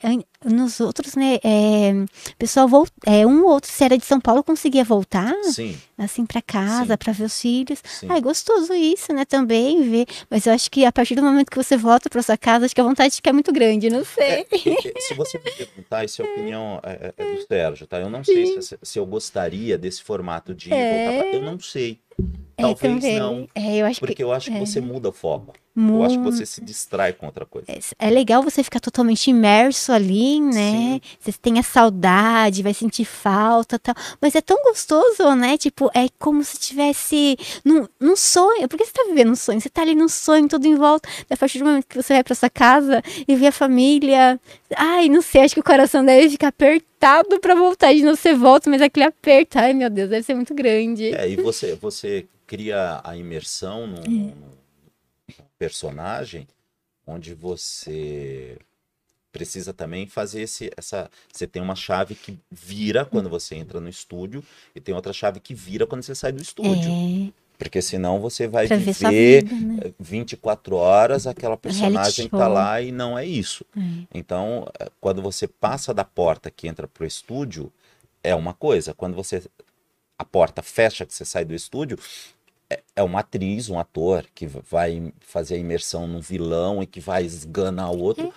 [0.43, 1.91] nos outros, né, é,
[2.31, 5.77] o pessoal vol- é, um ou outro, se era de São Paulo, conseguia voltar, Sim,
[5.97, 6.97] assim, pra casa, Sim.
[6.97, 7.79] pra ver os filhos.
[7.83, 8.07] sim.
[8.09, 10.05] Ah, é gostoso isso, né, também, ver.
[10.29, 12.73] Mas eu acho que a partir do momento que você volta pra sua casa, acho
[12.75, 14.23] que a vontade fica muito grande, não sei.
[14.23, 17.41] É, e- e- se você me perguntar, isso é a opinião é, é- é do
[17.47, 17.99] Sérgio, tá?
[17.99, 21.05] Eu não sei se, se eu gostaria desse formato de É.
[21.07, 21.33] voltar pra...
[21.37, 21.99] Eu não sei.
[22.55, 23.47] Talvez não.
[23.55, 24.59] É, eu Porque que eu acho que é.
[24.59, 25.53] você muda o foco.
[25.75, 27.65] Eu acho que você se distrai com outra coisa.
[27.67, 30.51] É, é legal você ficar totalmente imerso ali, né?
[30.71, 31.01] Sim.
[31.19, 33.95] Você tem a saudade, vai sentir falta tal.
[34.21, 35.57] Mas é tão gostoso, né?
[35.57, 38.67] Tipo, é como se tivesse num, num sonho.
[38.69, 39.59] Por que você tá vivendo um sonho?
[39.59, 41.09] Você tá ali num sonho, tudo em volta.
[41.29, 44.39] A partir do momento que você vai pra sua casa e vê a família.
[44.75, 47.93] Ai, não sei, acho que o coração deve ficar apertado pra voltar.
[47.93, 51.13] De novo você volta, mas aquele aperto, ai meu Deus, deve ser muito grande.
[51.15, 54.07] É, e você, você cria a imersão É.
[54.09, 54.62] num, num
[55.63, 56.45] personagem
[57.07, 58.57] onde você
[59.31, 61.09] precisa também fazer esse, essa.
[61.31, 64.43] Você tem uma chave que vira quando você entra no estúdio
[64.75, 66.91] e tem outra chave que vira quando você sai do estúdio.
[66.91, 69.93] É, Porque senão você vai pra viver vida, né?
[69.97, 73.65] 24 horas aquela personagem tá lá e não é isso.
[73.75, 73.79] É.
[74.13, 77.71] Então, eh, quando você passa da porta que entra pro estúdio,
[78.21, 78.93] é uma coisa.
[78.93, 79.41] Quando você
[80.17, 81.97] a porta fecha que você sai do estúdio,
[82.73, 86.99] é, é uma atriz, um ator que vai fazer a imersão num vilão e que
[86.99, 88.27] vai esganar o outro.
[88.27, 88.31] É.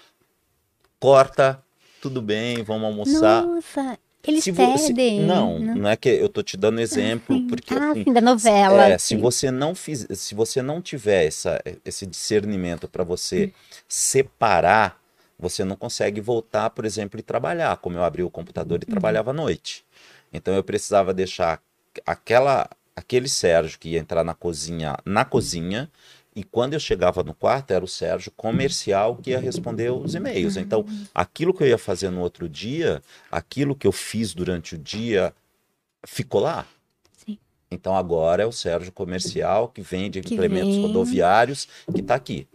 [0.99, 1.63] Corta,
[2.01, 3.45] tudo bem, vamos almoçar.
[3.45, 5.21] Nossa, eles Se vo- se- pedem.
[5.21, 5.75] não, né?
[5.75, 7.47] não é que eu tô te dando exemplo, Sim.
[7.47, 8.87] porque ah, assim, sim, da novela.
[8.89, 13.53] é, se você não fiz, se você não tiver essa, esse discernimento para você
[13.89, 15.01] separar,
[15.39, 19.31] você não consegue voltar, por exemplo, e trabalhar, como eu abri o computador e trabalhava
[19.31, 19.85] à noite.
[20.33, 21.63] Então eu precisava deixar
[22.05, 25.91] aquela aquele Sérgio que ia entrar na cozinha, na cozinha,
[26.35, 30.57] e quando eu chegava no quarto era o Sérgio comercial que ia responder os e-mails.
[30.57, 34.79] Então, aquilo que eu ia fazer no outro dia, aquilo que eu fiz durante o
[34.79, 35.33] dia
[36.07, 36.67] ficou lá.
[37.25, 37.39] Sim.
[37.71, 40.83] Então agora é o Sérgio Comercial que vende Que implementos vem.
[40.83, 42.47] rodoviários que está aqui.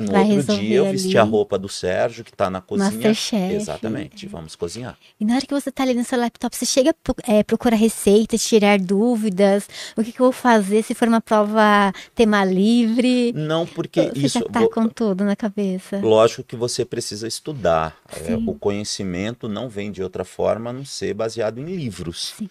[0.00, 2.90] No Vai outro dia eu vesti a roupa do Sérgio que está na cozinha.
[2.90, 3.54] Masterchef.
[3.54, 4.98] Exatamente, vamos cozinhar.
[5.20, 6.94] E na hora que você tá ali no seu laptop, você chega,
[7.28, 11.92] é, procura receitas, tirar dúvidas, o que, que eu vou fazer se for uma prova
[12.14, 13.32] tema livre.
[13.34, 14.38] Não, porque Você isso.
[14.40, 16.00] já tá com tudo na cabeça.
[16.00, 17.96] Lógico que você precisa estudar.
[18.26, 22.34] É, o conhecimento não vem de outra forma a não ser baseado em livros.
[22.36, 22.48] Sim.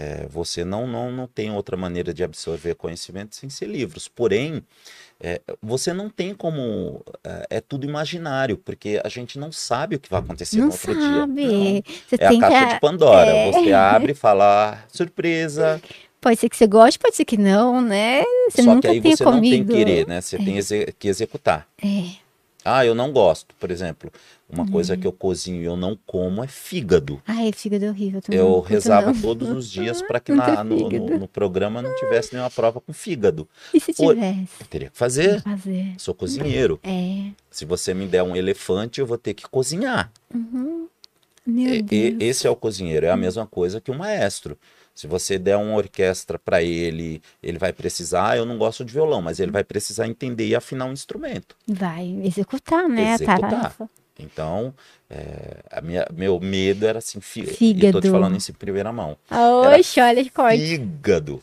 [0.00, 4.06] É, você não, não, não tem outra maneira de absorver conhecimento sem ser livros.
[4.06, 4.62] Porém,
[5.20, 7.02] é, você não tem como.
[7.24, 10.72] É, é tudo imaginário, porque a gente não sabe o que vai acontecer Não no
[10.72, 11.06] outro sabe.
[11.06, 11.26] dia.
[11.26, 11.82] Não.
[12.08, 12.74] Você É a tem caixa que.
[12.74, 13.30] de Pandora.
[13.30, 13.52] é.
[13.52, 15.80] Você abre e fala, "Ah, surpresa.
[16.20, 18.22] Pode ser que você goste, pode ser que não, né?
[18.50, 19.72] Você Só que nunca aí tenha você não tem comido.
[19.72, 20.20] querer, né?
[20.20, 21.66] Você tem exe- que executar.
[21.82, 22.10] É.
[22.64, 24.12] Ah, eu não gosto, por exemplo.
[24.50, 25.00] Uma coisa Uhum.
[25.00, 27.20] que eu cozinho e eu não como é fígado.
[27.26, 28.22] Ai, fígado é horrível.
[28.22, 29.20] também Eu rezava não.
[29.20, 31.18] todos os dias para que na- no, no- fígado.
[31.18, 33.46] no programa não tivesse nenhuma prova com fígado.
[33.74, 34.48] E se tivesse?
[34.60, 35.42] Eu teria que fazer.
[35.42, 35.94] Fazer.
[35.98, 36.80] Sou cozinheiro.
[36.82, 37.30] É.
[37.50, 40.10] Se você me der um elefante, eu vou ter que cozinhar.
[40.34, 40.88] Uhum.
[41.46, 43.06] E- e- esse é o cozinheiro.
[43.06, 44.56] É a mesma coisa que o maestro.
[44.94, 48.36] Se você der uma orquestra para ele, ele vai precisar.
[48.36, 51.54] Eu não gosto de violão, mas ele vai precisar entender e afinar um instrumento.
[51.66, 53.14] Vai executar, né?
[53.14, 53.44] Executar.
[53.44, 53.90] A tarefa.
[54.18, 54.74] Então,
[55.08, 58.10] é, a minha, meu medo era assim, fi, E tô te Fígado.
[58.10, 59.16] falando isso em primeira mão.
[59.30, 60.58] Oxe, olha que corte.
[60.58, 61.42] Fígado.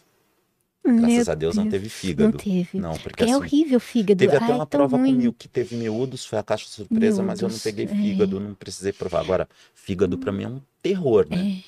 [0.85, 1.71] Meu Graças a Deus não Deus.
[1.71, 2.37] teve Não fígado.
[2.37, 2.79] teve.
[2.79, 4.19] Não, porque é assim, horrível o fígado.
[4.19, 5.13] teve até Ai, uma prova ruim.
[5.15, 7.87] comigo que teve miúdos, foi a caixa surpresa, mas eu não Miúdos, peguei é.
[7.87, 9.21] fígado, não precisei provar.
[9.21, 11.63] Agora, fígado pra mim é um terror, né?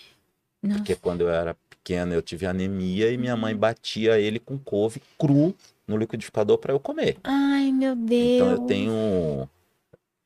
[0.64, 0.68] É.
[0.76, 5.02] Porque quando eu era pequeno eu tive anemia e minha mãe batia ele com couve
[5.18, 5.56] cru
[5.88, 7.18] no liquidificador para eu comer.
[7.24, 8.22] Ai, meu Deus.
[8.36, 9.50] Então eu tenho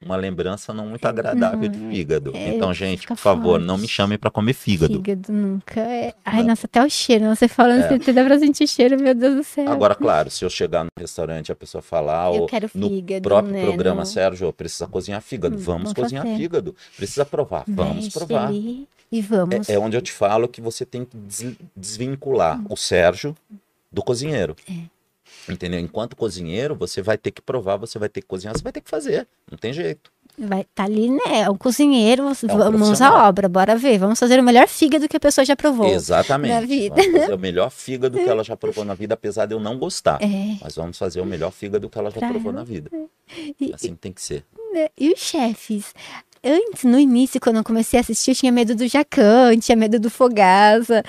[0.04, 2.32] uma lembrança não muito agradável de Não, fígado.
[2.36, 3.66] é, então, gente, por favor, forte.
[3.66, 4.94] não me chamem para comer fígado.
[4.94, 5.80] Fígado nunca.
[5.80, 6.14] É...
[6.26, 6.48] Ai, Não.
[6.50, 7.26] nossa, até o cheiro.
[7.36, 7.86] Você falando É.
[7.86, 9.70] assim, você dá pra sentir cheiro, meu Deus do céu.
[9.72, 12.90] Agora, claro, se eu chegar no restaurante e a pessoa falar, eu ou quero no
[12.90, 13.62] fígado, próprio né?
[13.64, 15.56] programa, no- Sérgio, precisa cozinhar fígado.
[15.56, 16.38] Hum, vamos vamos cozinhar fazer.
[16.38, 16.76] fígado.
[16.98, 17.64] Precisa provar.
[17.68, 18.48] Vamos Mexe provar.
[18.48, 19.70] ali e vamos.
[19.70, 23.36] É, é onde eu te falo que você tem que des- desvincular o Sérgio
[23.92, 24.56] do cozinheiro.
[24.70, 24.74] É.
[25.50, 25.80] Entendeu?
[25.80, 28.82] Enquanto cozinheiro, você vai ter que provar, você vai ter que cozinhar, você vai ter
[28.82, 29.28] que fazer.
[29.50, 30.12] Não tem jeito.
[30.40, 31.42] Vai tá ali, né?
[31.42, 33.18] É um cozinheiro, vamos profissional.
[33.18, 33.98] à obra, bora ver.
[34.00, 35.88] Vamos fazer o melhor fígado que a pessoa já provou.
[35.88, 36.54] Exatamente.
[36.54, 36.96] na vida.
[36.96, 39.78] Vamos fazer o melhor fígado que ela já provou na vida, apesar de eu não
[39.78, 40.22] gostar.
[40.24, 40.58] É.
[40.62, 42.60] Mas vamos fazer o melhor fígado que ela já Pra provou ela.
[42.60, 42.90] na vida.
[43.60, 44.46] E, Assim tem que ser.
[44.74, 45.94] né, e os chefes?
[46.44, 50.00] Antes, no início, quando eu comecei a assistir, eu tinha medo do Jacan, tinha medo
[50.00, 51.04] do Fogaça.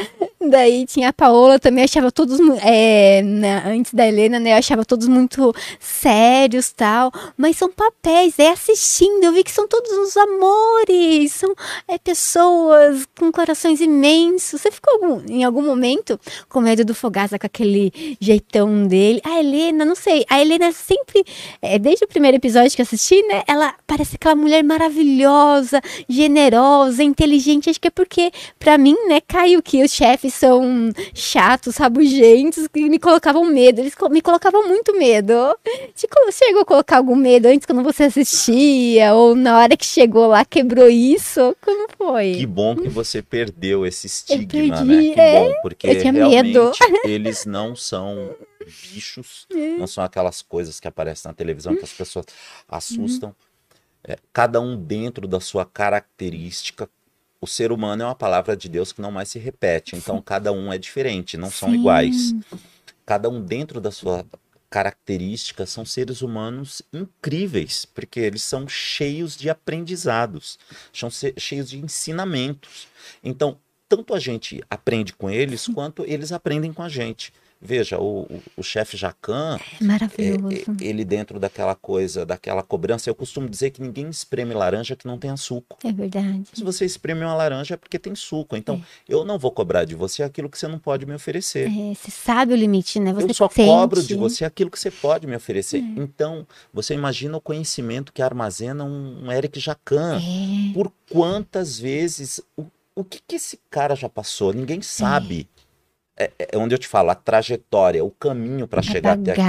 [0.50, 4.85] Daí tinha a Paola também, achava todos, é, na- antes da Helena, né, eu achava
[4.85, 7.12] todos muito sérios tal.
[7.37, 11.55] Mas são papéis, é assistindo, eu vi que são todos uns amores, são
[11.87, 14.61] é, pessoas com corações imensos.
[14.61, 19.20] Você ficou em algum momento com medo do Fogaça, com aquele jeitão dele?
[19.24, 21.24] A Helena, não sei, a Helena sempre,
[21.61, 27.02] é, desde o primeiro episódio que eu assisti, né, ela parece aquela mulher maravilhosa, generosa,
[27.02, 27.70] inteligente.
[27.70, 32.66] Acho que é porque, pra mim, né, caiu que os chefes eles são chatos, rabugentos,
[32.66, 33.81] que me colocavam medo.
[33.81, 35.33] Eles co- me colocavam muito medo.
[36.11, 39.14] Colo- chegou a colocar algum medo antes quando você assistia?
[39.14, 41.55] Ou na hora que chegou lá quebrou isso?
[41.61, 42.35] Como foi?
[42.37, 45.14] Que bom que você perdeu esse estigma, perdi, né?
[45.14, 45.40] Que é.
[45.49, 46.73] bom, porque Eu tinha realmente medo.
[47.05, 48.31] eles não são
[48.92, 49.47] bichos,
[49.79, 52.27] não são aquelas coisas que aparecem na televisão que as pessoas
[52.68, 53.35] assustam.
[54.05, 56.88] É, cada um dentro da sua característica.
[57.42, 60.52] O ser humano é uma palavra de Deus que não mais se repete, então cada
[60.52, 61.74] um é diferente, não são Sim.
[61.74, 62.33] iguais.
[63.05, 64.24] Cada um dentro da sua
[64.70, 70.57] característica são seres humanos incríveis, porque eles são cheios de aprendizados,
[70.92, 72.87] são cheios de ensinamentos.
[73.24, 77.33] Então, tanto a gente aprende com eles, quanto eles aprendem com a gente.
[77.64, 80.77] Veja, o, o, o chefe Jacan, É maravilhoso.
[80.81, 85.07] é, ele dentro daquela coisa, daquela cobrança, eu costumo dizer que ninguém espreme laranja que
[85.07, 85.79] não tenha suco.
[85.85, 86.42] É, verdade.
[86.53, 88.57] Se você espreme uma laranja é porque tem suco.
[88.57, 91.68] Então, eu não vou cobrar de você aquilo que você não pode me oferecer.
[91.70, 93.12] É, você sabe o limite, né?
[93.12, 93.68] Você eu só sente.
[93.68, 95.79] cobro de você aquilo que você pode me oferecer.
[95.79, 96.01] É.
[96.01, 96.44] Então,
[96.75, 100.18] você imagina o conhecimento que armazena um, um Eric Jacan.
[100.18, 102.40] É, Por quantas vezes.
[102.57, 104.53] O, o que, que esse cara já passou?
[104.53, 105.48] Ninguém sabe.
[106.22, 109.40] É, é onde eu te falo, a trajetória, o caminho para chegar até aqui.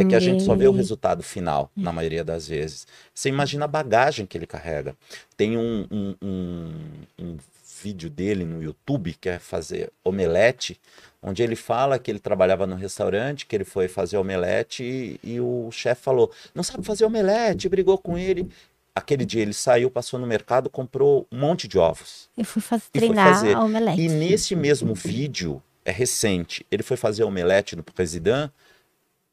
[0.00, 2.86] É que a gente só vê o resultado final, na maioria das vezes.
[3.14, 4.94] Você imagina a bagagem que ele carrega.
[5.36, 6.72] Tem um, um, um,
[7.18, 7.36] um
[7.82, 10.80] vídeo dele no YouTube que é fazer omelete,
[11.22, 15.40] onde ele fala que ele trabalhava no restaurante, que ele foi fazer omelete e, e
[15.40, 18.48] o chefe falou: não sabe fazer omelete, brigou com ele.
[18.94, 22.28] Aquele dia ele saiu, passou no mercado, comprou um monte de ovos.
[22.36, 23.56] Eu fui fazer, E foi treinar fazer.
[23.56, 24.00] a omelete.
[24.02, 28.52] E nesse mesmo vídeo, é recente, ele foi fazer omelete no presidente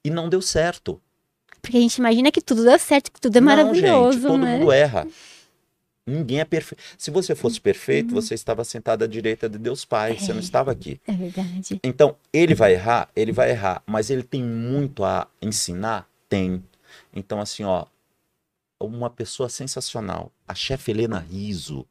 [0.04, 1.02] e não deu certo.
[1.62, 4.38] Porque a gente imagina que tudo dá certo, que tudo é Não, maravilhoso, gente, todo
[4.38, 4.58] né?
[4.58, 5.06] mundo erra.
[6.08, 6.82] Ninguém é perfeito.
[6.98, 7.64] Se você fosse Uhum.
[7.64, 11.00] perfeito, você estava sentado à direita de Deus Pai, você não estava aqui.
[11.06, 11.80] É verdade.
[11.84, 16.10] Então, ele vai errar, ele vai errar, mas ele tem muito a ensinar?
[16.28, 16.64] Tem.
[17.14, 17.86] Então, assim, ó,
[18.80, 21.86] uma pessoa sensacional, a chefe Helena Riso.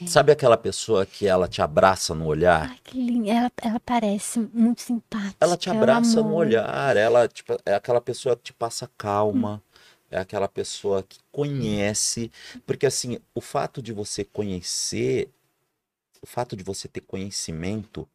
[0.00, 0.06] É.
[0.06, 2.70] Sabe aquela pessoa que ela te abraça no olhar?
[2.70, 3.30] Ai, que linda.
[3.30, 5.36] Ela, ela parece muito simpática.
[5.40, 6.46] Ela te é abraça no amor.
[6.46, 9.62] olhar, ela tipo, é aquela pessoa que te passa calma,
[10.10, 12.30] é aquela pessoa que conhece,
[12.66, 15.30] porque assim, o fato de você conhecer,
[16.20, 18.08] o fato de você ter conhecimento,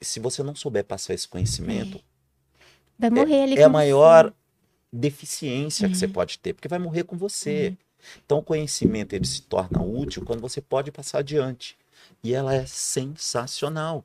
[0.00, 2.00] se você não souber passar esse conhecimento,
[2.98, 4.32] Vai morrer ali é a com maior
[4.92, 6.08] deficiência que você É.
[6.08, 7.76] pode ter, porque vai morrer com você.
[8.24, 11.76] Então o conhecimento ele se torna útil quando você pode passar adiante.
[12.22, 14.04] E ela é sensacional.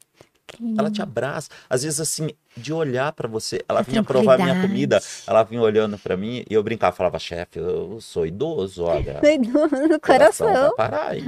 [0.78, 1.50] Ela te abraça.
[1.70, 3.64] Às vezes, assim, de olhar pra você.
[3.68, 7.18] Ela A vinha provar minha comida, ela vinha olhando pra mim e eu brincava, falava,
[7.18, 9.20] chefe, eu sou idoso, olha.
[9.24, 9.48] Doido
[9.88, 10.76] no o coração vai coração.
[10.76, 11.24] parar aí.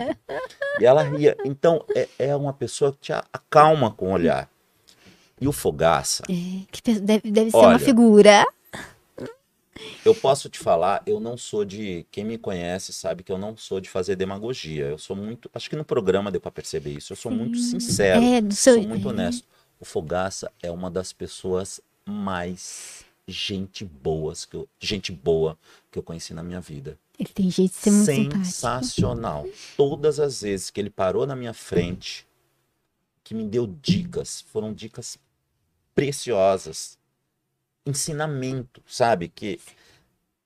[0.80, 1.36] E ela ria.
[1.44, 4.50] Então, é, é uma pessoa que te acalma com o olhar.
[5.42, 8.46] E o Fogaça, É, que deve, deve ser uma Olha, figura.
[10.06, 12.06] Eu posso te falar, eu não sou de.
[12.12, 14.86] Quem me conhece sabe que eu não sou de fazer demagogia.
[14.86, 15.50] Eu sou muito.
[15.54, 17.14] Acho que no programa deu pra perceber isso.
[17.14, 17.80] Eu sou muito Sim.
[17.80, 18.24] sincero.
[18.24, 18.76] É, do seu.
[18.76, 19.12] Sou muito é.
[19.12, 19.48] honesto.
[19.80, 25.58] O Fogaça é uma das pessoas mais gente boas que eu, gente boa
[25.92, 26.98] que eu conheci na minha vida.
[27.18, 28.46] Ele tem jeito de ser muito simpático.
[28.46, 29.48] Sensacional.
[29.76, 32.28] Todas as vezes que ele parou na minha frente,
[33.24, 35.18] que me deu dicas, foram dicas
[35.94, 36.98] preciosas.
[37.86, 39.30] Ensinamento, sabe?
[39.30, 39.60] Que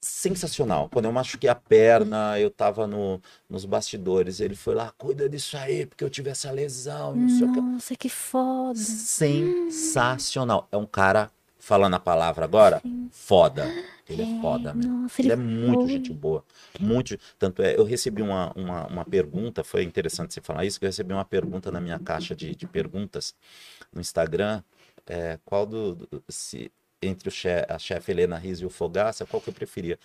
[0.02, 0.90] sensacional.
[0.90, 5.58] Quando eu machuquei a perna, eu tava no, nos bastidores, ele foi lá, cuida disso
[5.58, 7.62] aí, porque eu tive essa lesão, não sei o que.
[7.62, 8.76] Nossa, que foda.
[8.80, 10.68] Sensacional.
[10.72, 13.66] É um cara, falando a palavra agora, foda.
[14.08, 15.02] Ele é foda, mesmo.
[15.04, 15.90] Nossa, Ele ele é muito foi.
[15.92, 16.44] gente boa.
[16.80, 17.16] Muito.
[17.38, 20.90] Tanto é, eu recebi uma, uma, uma pergunta, foi interessante você falar isso, que eu
[20.90, 23.36] recebi uma pergunta na minha caixa de, de perguntas
[23.94, 24.64] no Instagram.
[25.06, 25.96] é, qual do.
[25.96, 26.72] do- se,
[27.02, 29.98] entre o che, a chefe Helena Rizzo e o Fogaça, qual que eu preferia?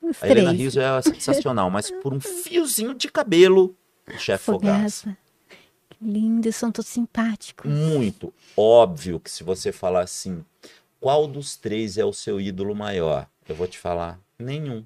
[0.00, 0.52] Os A Helena.
[0.52, 3.76] Rizzo é sensacional, mas por um fiozinho de cabelo,
[4.08, 5.02] o chefe Fogaça.
[5.02, 5.18] Fogaça.
[5.90, 7.70] Que lindo, são todos simpáticos.
[7.70, 10.44] Muito óbvio que se você falar assim,
[10.98, 13.28] qual dos três é o seu ídolo maior?
[13.48, 14.84] Eu vou te falar, nenhum.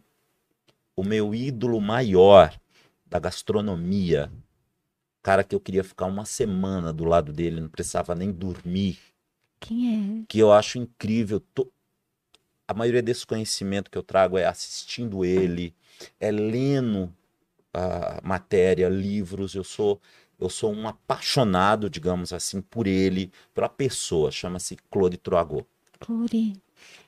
[0.97, 2.55] O meu ídolo maior
[3.07, 4.31] da gastronomia,
[5.23, 8.99] cara que eu queria ficar uma semana do lado dele, não precisava nem dormir,
[9.67, 11.41] Quem que eu acho incrível.
[11.55, 11.71] to-
[12.67, 15.75] A maioria desse conhecimento que eu trago é assistindo ele,
[16.19, 17.13] é lendo
[17.73, 19.55] a matéria, livros.
[19.55, 20.01] Eu sou
[20.41, 24.31] eu sou um apaixonado, digamos assim, por ele, pela pessoa.
[24.33, 25.65] Chama-se Claude Troagot.
[26.01, 26.05] é?
[26.05, 26.55] Clori.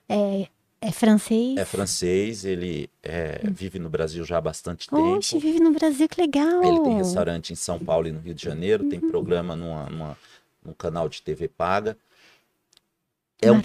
[0.08, 0.48] É,
[0.80, 1.56] é francês?
[1.56, 5.16] É francês, ele é, vive no Brasil já há bastante tempo.
[5.16, 6.62] Oxe, vive no Brasil, que legal.
[6.62, 10.18] Ele tem restaurante em São Paulo e no Rio de Janeiro, tem programa numa, numa,
[10.64, 11.96] num canal de TV paga.
[13.40, 13.60] É um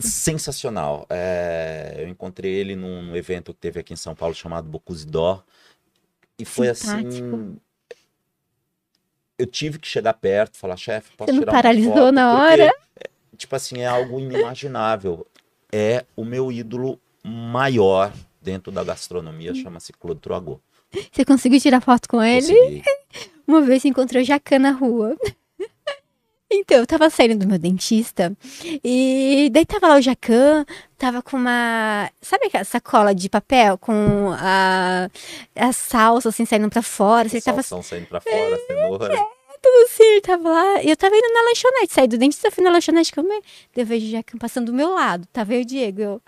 [0.00, 1.06] sensacional.
[1.10, 5.06] É, eu encontrei ele num, num evento que teve aqui em São Paulo chamado Bocuse
[5.06, 5.44] d'Or.
[6.38, 7.58] E foi assim.
[9.36, 12.72] Eu tive que chegar perto, falar, chefe, posso Você não paralisou foto?" na Porque, hora?
[13.00, 15.26] é, tipo assim, é algo inimaginável.
[15.70, 20.60] É o meu ídolo maior dentro da gastronomia, chama-se Claude Troagot.
[21.12, 22.46] Você conseguiu tirar foto com ele?
[22.46, 22.82] Consegui.
[23.46, 25.16] Uma vez encontrou o Jacan na rua.
[26.50, 28.34] Então, eu tava saindo do meu dentista
[28.82, 30.64] e daí tava lá o Jacan,
[30.96, 35.10] tava com uma, sabe aquela sacola de papel com a,
[35.54, 39.14] a salsa assim saindo pra fora, assim, tava saindo pra fora, cenoura.
[39.60, 42.64] tudo assim, ele tava lá, e eu tava indo na lanchonete, saí do dentista, fui
[42.64, 43.42] na lanchonete comer,
[43.76, 46.22] eu vejo o Jacan passando do meu lado, tava eu e o Diego, eu...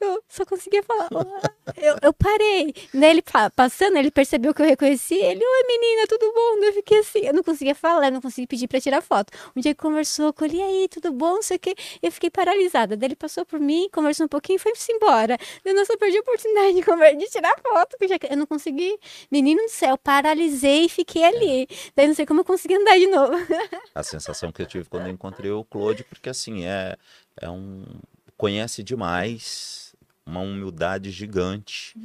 [0.00, 1.08] Eu só conseguia falar.
[1.12, 1.40] "Olá".
[1.76, 2.72] Eu, eu parei.
[2.94, 5.44] Daí ele pa- passando, ele percebeu que eu reconheci ele.
[5.44, 6.64] Oi, menina, tudo bom?
[6.64, 7.18] Eu fiquei assim.
[7.20, 9.32] Eu não conseguia falar, eu não conseguia pedir pra tirar foto.
[9.56, 11.34] Um dia ele conversou com ele, aí, tudo bom?
[11.34, 11.74] Não sei o quê.
[12.00, 12.96] Eu fiquei paralisada.
[12.96, 15.36] Daí ele passou por mim, conversou um pouquinho e foi-se embora.
[15.64, 18.96] Eu não só perdi a oportunidade de, de tirar foto, porque eu não consegui.
[19.30, 21.68] Menino do céu, paralisei e fiquei ali.
[21.96, 23.32] Daí não sei como eu consegui andar de novo.
[23.94, 26.96] A sensação que eu tive quando eu encontrei o Claude, porque assim, é,
[27.40, 27.84] é um.
[28.36, 29.87] Conhece demais,
[30.28, 31.98] uma humildade gigante.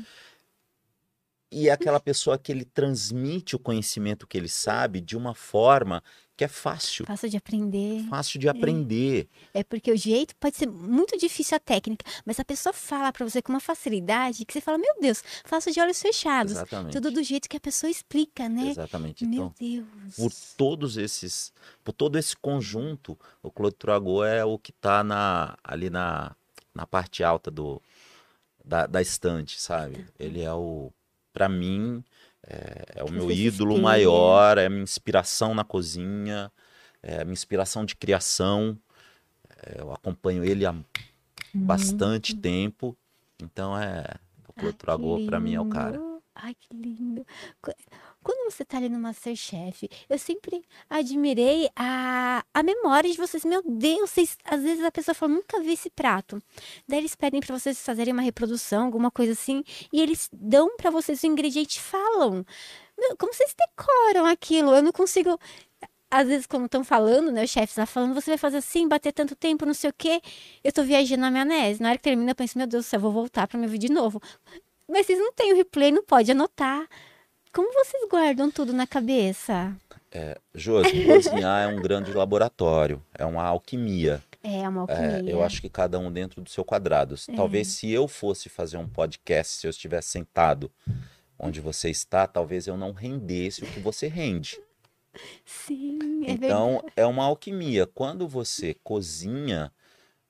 [1.51, 6.01] E é aquela pessoa que ele transmite o conhecimento que ele sabe de uma forma
[6.35, 8.03] que é fácil, Fácil de aprender.
[8.09, 9.29] fácil de aprender.
[9.53, 13.23] É porque o jeito pode ser muito difícil a técnica, mas a pessoa fala pra
[13.23, 16.53] você com uma facilidade que você fala, meu Deus, faço de olhos fechados.
[16.53, 16.93] Exatamente.
[16.93, 18.69] Tudo do jeito que a pessoa explica, né?
[18.69, 19.23] Exatamente.
[19.23, 20.15] Meu Então, Deus.
[20.15, 21.53] por todos esses,
[21.83, 26.35] por todo esse conjunto, o Claude Troagot é o que está na, ali na,
[26.73, 27.79] na parte alta do,
[28.63, 30.05] da, da estante, sabe?
[30.19, 30.91] Ele é o,
[31.33, 32.03] para mim,
[32.45, 33.83] é, é o meu Você se ídolo espelha.
[33.83, 36.51] maior, é a minha inspiração na cozinha,
[37.01, 38.77] é a minha inspiração de criação.
[39.65, 40.75] É, eu acompanho ele há
[41.53, 42.97] bastante tempo,
[43.41, 44.05] então é
[44.47, 45.99] o Ai, que para mim é o cara.
[46.35, 47.25] Ai, que lindo.
[48.23, 53.45] Qu- Quando você tá ali no Masterchef, eu sempre admirei a, a memória de vocês.
[53.45, 56.41] Meu Deus, vocês, às vezes a pessoa fala, nunca vi esse prato.
[56.87, 60.89] Daí eles pedem pra vocês fazerem uma reprodução, alguma coisa assim, e eles dão pra
[60.89, 62.45] vocês o ingrediente e falam.
[62.99, 64.73] Meu, como vocês decoram aquilo?
[64.75, 65.39] Eu não consigo.
[66.11, 69.11] Às vezes, quando estão falando, né, os chefes lá falando, você vai fazer assim, bater
[69.13, 70.21] tanto tempo, não sei o quê.
[70.63, 71.81] Eu tô viajando na maionese.
[71.81, 73.79] Na hora que termina, eu penso, meu Deus do céu, vou voltar pra me ouvir
[73.79, 74.21] de novo.
[74.87, 76.87] Mas vocês não têm o replay, não pode anotar.
[77.53, 79.75] Como vocês guardam tudo na cabeça?
[80.55, 84.23] Josi, cozinhar é um grande laboratório, é uma alquimia.
[84.43, 85.31] É uma É, alquimia.
[85.31, 87.15] eu acho que cada um dentro do seu quadrado.
[87.35, 90.71] Talvez se eu fosse fazer um podcast, se eu estivesse sentado
[91.37, 94.59] onde você está, talvez eu não rendesse o que você rende.
[95.45, 96.45] Sim, é verdade.
[96.45, 97.85] Então, é uma alquimia.
[97.85, 99.71] Quando você cozinha,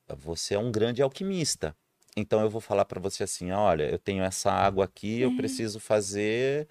[0.08, 1.74] você é um grande alquimista.
[2.16, 5.80] Então, eu vou falar para você assim: olha, eu tenho essa água aqui, eu preciso
[5.80, 6.68] fazer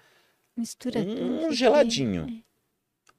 [0.56, 1.20] Mistura tudo.
[1.20, 2.44] um isso geladinho.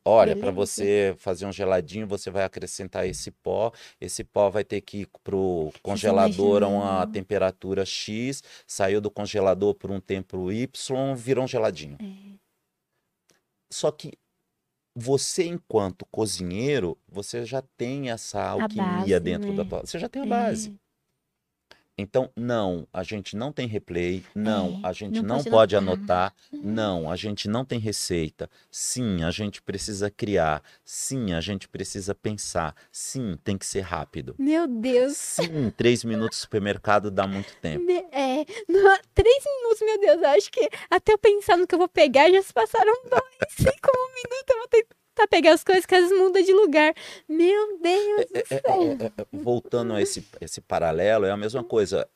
[0.08, 3.72] Olha, para você fazer um geladinho, você vai acrescentar esse pó.
[4.00, 9.74] Esse pó vai ter que ir pro congelador a uma temperatura X, saiu do congelador
[9.74, 11.98] por um tempo Y, virou um geladinho.
[12.00, 12.38] É.
[13.72, 14.14] Só que
[14.96, 19.56] você, enquanto cozinheiro, você já tem essa alquimia base, dentro né?
[19.56, 19.86] da tua.
[19.88, 20.85] Você já tem a É.
[21.98, 26.34] Então, não, a gente não tem replay, não, É, a gente não não pode anotar.
[26.52, 31.70] anotar, não, a gente não tem receita, sim, a gente precisa criar, sim, a gente
[31.70, 34.36] precisa pensar, sim, tem que ser rápido.
[34.38, 35.16] Meu Deus.
[35.16, 37.86] Sim, três minutos no supermercado dá muito tempo.
[38.12, 40.22] É, no- três minutos, meu Deus.
[40.22, 43.24] Eu acho que até eu pensar no que eu vou pegar, já se passaram dois,
[43.58, 44.50] cinco um minuto.
[44.50, 44.68] Eu vou
[45.16, 46.94] tentar pegar as coisas que às vezes muda de lugar.
[47.28, 48.62] Meu Deus do É, céu.
[49.00, 52.08] é, é, é, voltando a esse, esse paralelo, é a mesma coisa.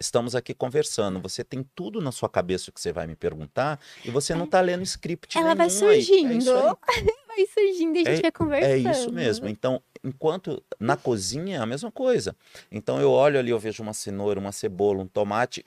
[0.00, 4.12] Estamos aqui conversando, você tem tudo na sua cabeça que você vai me perguntar e
[4.12, 5.72] você não está lendo script Ela vai aí.
[5.72, 6.54] É surgindo.
[6.54, 6.74] aí.
[7.38, 8.68] Vai surgindo e a gente vai conversando.
[8.72, 9.48] É isso mesmo.
[9.48, 12.34] Então, enquanto na cozinha é a mesma coisa.
[12.68, 15.64] Então eu olho ali, eu vejo uma cenoura, uma cebola, um tomate.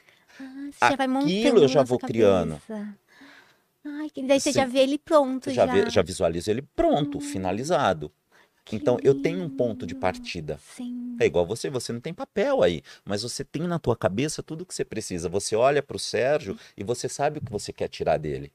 [0.82, 2.62] Ah, Aquilo eu já vou criando.
[3.84, 4.60] Ai, que daí você Sim.
[4.60, 5.74] já vê ele pronto Já, já.
[5.74, 8.12] ve- já visualizo ele pronto, finalizado.
[8.64, 10.02] Que Então eu tenho um ponto de lindo.
[10.02, 10.60] partida.
[10.76, 11.18] Sim.
[11.20, 14.66] É igual você, você não tem papel aí, mas você tem na tua cabeça tudo
[14.66, 15.28] que você precisa.
[15.30, 18.52] Você olha para o Sérgio e você sabe o que você quer tirar dele.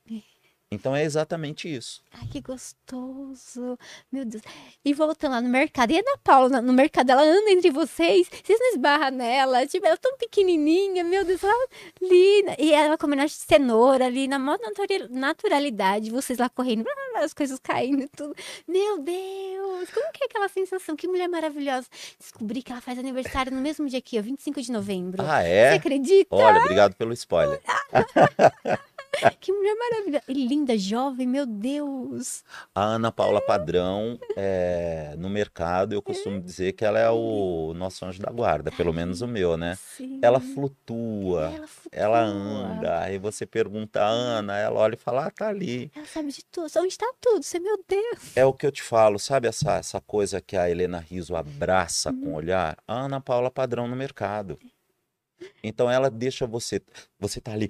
[0.70, 2.02] Então é exatamente isso.
[2.12, 3.78] Ai, que gostoso.
[4.10, 4.42] Meu Deus.
[4.84, 5.92] E voltando lá no mercado.
[5.92, 8.28] E a Ana Paula, no mercado, ela anda entre vocês?
[8.28, 9.64] Vocês não esbarram nela?
[9.66, 11.68] Tipo, ela é tão pequenininha, meu Deus, ela
[12.02, 12.56] linda.
[12.58, 14.58] E ela comendo cenoura ali, na maior
[15.10, 16.10] naturalidade.
[16.10, 18.34] Vocês lá correndo, as coisas caindo e tudo.
[18.66, 20.96] Meu Deus, como que é aquela sensação?
[20.96, 21.86] Que mulher maravilhosa.
[22.18, 25.22] Descobri que ela faz aniversário no mesmo dia aqui, ó, 25 de novembro.
[25.24, 25.70] Ah, é?
[25.70, 26.34] Você acredita?
[26.34, 27.60] Olha, obrigado pelo spoiler.
[29.40, 30.24] que mulher maravilhosa.
[30.28, 32.44] E linda, jovem, meu Deus.
[32.74, 38.04] A Ana Paula Padrão, é, no mercado, eu costumo dizer que ela é o nosso
[38.04, 39.76] anjo da guarda, pelo menos o meu, né?
[39.96, 40.18] Sim.
[40.22, 41.90] Ela flutua, Ela, flutua.
[42.00, 43.00] ela anda.
[43.00, 45.90] Aí você pergunta, Ana, ela olha e fala, ah, tá ali.
[45.94, 46.70] Ela sabe de tudo.
[46.78, 47.42] Onde tá tudo?
[47.42, 48.36] Você, meu Deus.
[48.36, 52.12] É o que eu te falo, sabe essa, essa coisa que a Helena Riso abraça
[52.12, 52.76] com o olhar?
[52.86, 54.58] A Ana Paula Padrão no mercado.
[55.62, 56.80] Então ela deixa você,
[57.20, 57.68] você tá ali,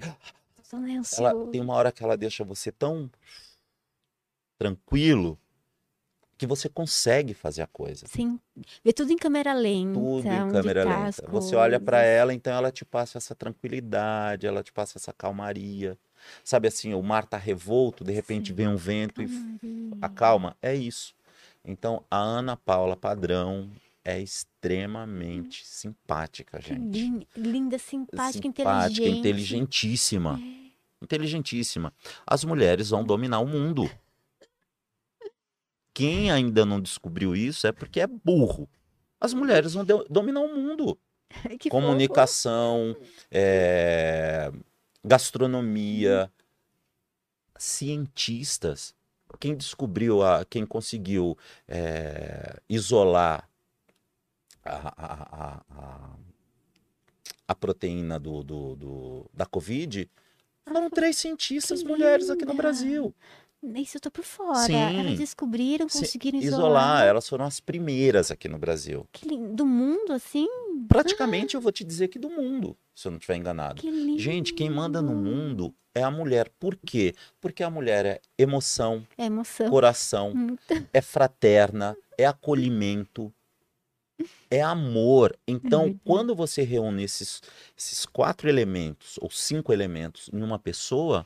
[1.17, 3.09] Ela tem uma hora que ela deixa você tão
[4.57, 5.39] tranquilo
[6.37, 8.05] que você consegue fazer a coisa.
[8.07, 8.39] Sim.
[8.83, 9.99] Vê tudo em câmera lenta.
[9.99, 11.27] Tudo em câmera tá lenta.
[11.29, 12.05] Você olha coisas.
[12.05, 15.97] ela, então ela te passa essa tranquilidade, ela te passa essa calmaria.
[16.43, 18.53] Sabe assim, o mar tá revolto, de repente Sim.
[18.53, 19.97] vem um vento e Calmaria.
[20.01, 20.57] acalma.
[20.61, 21.15] É isso.
[21.65, 23.69] Então, a Ana Paula Padrão
[24.09, 26.97] é extremamente simpática, Que gente.
[26.99, 29.03] lin- linda, simpática, Simpática, inteligente.
[29.03, 29.09] É.
[29.19, 30.39] inteligentíssima.
[31.01, 31.93] Inteligentíssima.
[32.25, 33.89] As mulheres vão dominar o mundo.
[35.93, 38.69] Quem ainda não descobriu isso é porque é burro.
[39.19, 40.97] As mulheres vão do- dominar o mundo.
[41.59, 41.69] Que.
[41.69, 42.95] Comunicação,
[43.29, 44.49] é,
[45.03, 46.31] gastronomia,
[47.57, 48.95] cientistas.
[49.39, 51.37] Quem descobriu, a, quem conseguiu
[51.67, 53.49] é, isolar
[54.67, 56.15] a, a- a-
[57.47, 60.09] a- proteína do, do- do- da Covid
[60.65, 62.53] foram três cientistas que mulheres aqui no.
[62.53, 63.13] Brasil.
[63.75, 64.59] Isso eu tô por fora.
[64.59, 64.75] Sim.
[64.75, 67.07] Elas descobriram, Se- conseguiram Isolar, isolar.
[67.07, 69.07] elas foram as primeiras aqui no Brasil.
[69.53, 70.47] Do mundo, assim?
[70.87, 73.81] Praticamente eu vou te dizer que do mundo, se eu não estiver enganado.
[73.81, 74.19] Que.
[74.19, 76.49] Gente, quem manda no mundo é a mulher.
[76.59, 77.15] Por quê?
[77.41, 79.69] Porque a mulher é emoção, É emoção.
[79.69, 80.87] coração, Muita.
[80.93, 83.33] é fraterna, é acolhimento,
[84.49, 85.37] é amor.
[85.47, 86.01] Então, verdade.
[86.05, 87.41] quando você reúne esses,
[87.77, 91.25] esses quatro elementos ou cinco elementos em uma pessoa,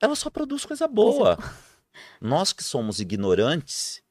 [0.00, 1.36] ela só produz coisa boa.
[2.20, 4.02] Nós que somos ignorantes,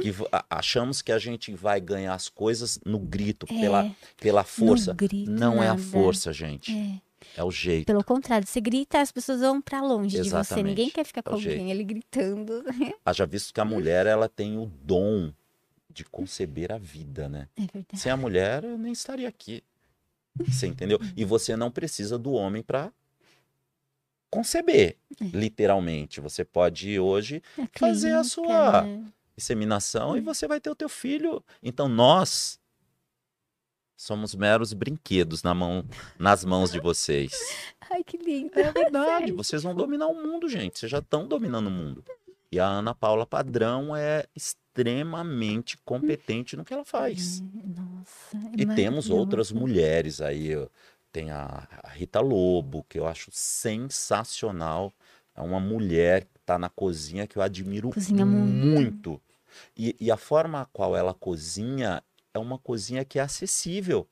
[0.00, 0.12] que
[0.48, 4.90] achamos que a gente vai ganhar as coisas no grito, pela, É, pela força.
[4.92, 5.82] No grito, Não é a nada.
[5.82, 6.72] força, gente.
[6.76, 7.10] É.
[7.36, 7.84] É o jeito.
[7.86, 10.28] Pelo contrário, você grita, as pessoas vão pra longe de você.
[10.28, 10.66] Exatamente.
[10.66, 11.70] Ninguém quer ficar É com o alguém jeito.
[11.70, 12.64] ali gritando.
[13.04, 15.30] Haja visto que a mulher ela tem o dom
[15.92, 17.48] de conceber a vida, né?
[17.56, 17.98] É verdade.
[18.00, 19.62] Sem a mulher, eu nem estaria aqui.
[20.46, 20.98] Você entendeu?
[21.16, 22.92] E você não precisa do homem para
[24.30, 25.24] conceber, É.
[25.24, 26.20] literalmente.
[26.20, 29.04] Você pode hoje A fazer a clínica, sua- né?
[29.36, 30.24] inseminação e Hum.
[30.24, 31.42] você vai ter o teu filho.
[31.62, 32.60] Então nós
[33.96, 35.84] somos meros brinquedos na mão,
[36.18, 37.32] nas mãos de vocês.
[37.90, 38.58] Ai, que lindo.
[38.58, 40.78] É verdade, vocês vão dominar o mundo, gente.
[40.78, 42.04] Vocês já estão dominando o mundo.
[42.52, 47.42] E a Ana Paula Padrão é extremamente competente no que ela faz.
[47.64, 48.36] É, Nossa.
[48.36, 50.50] é E temos outras mulheres aí.
[51.12, 54.92] Tem a Rita Lobo, que eu acho sensacional.
[55.34, 59.10] É uma mulher que está na cozinha que eu admiro Cozinha muito.
[59.10, 59.22] muito.
[59.76, 64.06] E, e a forma a qual ela cozinha é uma cozinha que é acessível.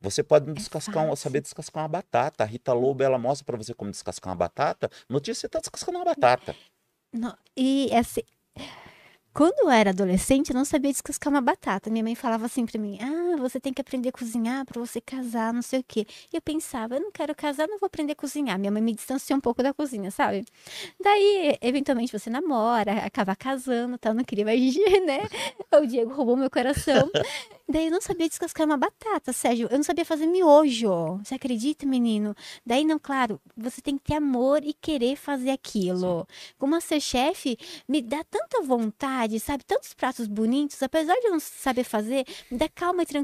[0.00, 2.44] Você pode descascar um- saber descascar uma batata.
[2.44, 4.88] A Rita Lobo, ela mostra para você como descascar uma batata.
[5.08, 6.54] No dia você está descascando uma batata.
[7.56, 8.22] E assim,
[9.32, 11.90] quando eu era adolescente, eu não sabia descascar uma batata.
[11.90, 12.98] Minha mãe falava assim pra mim:
[13.30, 16.06] Ah, você tem que aprender a cozinhar pra você casar, não sei o quê.
[16.32, 18.58] E eu pensava: Eu não quero casar, não vou aprender a cozinhar.
[18.58, 20.44] Minha mãe me distanciou um pouco da cozinha, sabe?
[21.00, 24.14] Daí, eventualmente, você namora, acaba casando, tal.
[24.14, 24.60] Não queria mais,
[25.06, 25.20] né?
[25.80, 27.10] O Diego roubou meu coração.
[27.70, 29.68] Daí eu não sabia descascar uma batata, Sérgio.
[29.70, 31.18] Eu não sabia fazer miojo.
[31.22, 32.34] Você acredita, menino?
[32.64, 36.26] Daí, não, claro, você tem que ter amor e querer fazer aquilo.
[36.58, 39.64] Como Masterchef me dá tanta vontade, sabe?
[39.64, 43.17] Tantos pratos bonitos, apesar de eu não saber fazer, me dá calma e tranquilidade.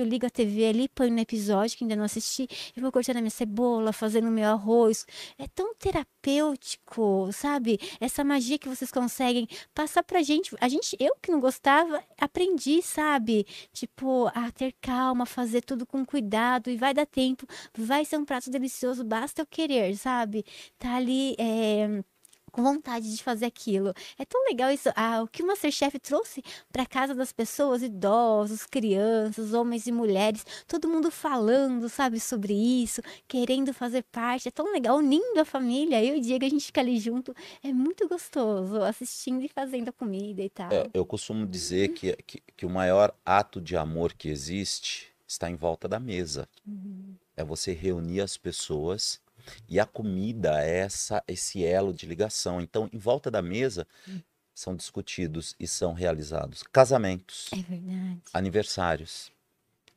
[0.00, 3.16] Eu ligo a TV ali, ponho no episódio que ainda não assisti, e vou cortando
[3.18, 5.06] a minha cebola, fazendo o meu arroz.
[5.38, 7.78] É tão terapêutico, sabe?
[8.00, 10.54] Essa magia que vocês conseguem passar pra gente.
[10.60, 13.46] A gente, eu que não gostava, aprendi, sabe?
[13.72, 17.46] Tipo, a ter calma, fazer tudo com cuidado e vai dar tempo.
[17.76, 20.44] Vai ser um prato delicioso, basta eu querer, sabe?
[20.78, 22.02] Tá ali, é,
[22.50, 23.92] com vontade de fazer aquilo.
[24.18, 24.88] É tão legal isso.
[24.94, 26.42] Ah, o que o Masterchef trouxe
[26.72, 33.02] para casa das pessoas, idosos, crianças, homens e mulheres, todo mundo falando, sabe, sobre isso,
[33.26, 34.48] querendo fazer parte.
[34.48, 36.02] É tão legal, unindo a família.
[36.02, 37.34] Eu e o Diego, a gente fica ali junto.
[37.62, 40.72] É muito gostoso assistindo e fazendo a comida e tal.
[40.72, 45.50] É, eu costumo dizer que, que, que, o maior ato de amor que existe está
[45.50, 46.48] em volta da mesa.
[46.66, 47.14] Uhum.
[47.36, 49.20] É você reunir as pessoas
[49.68, 52.60] e a comida é essa, esse elo de ligação.
[52.60, 54.20] Então, em volta da mesa hum.
[54.54, 59.30] são discutidos e são realizados casamentos, é aniversários,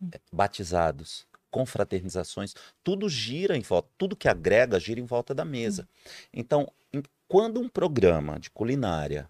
[0.02, 0.10] hum.
[0.12, 5.84] Eh, batizados, confraternizações, tudo gira em volta, tudo que agrega gira em volta da mesa.
[5.84, 6.10] Hum.
[6.34, 9.30] Então, em, quando um programa de culinária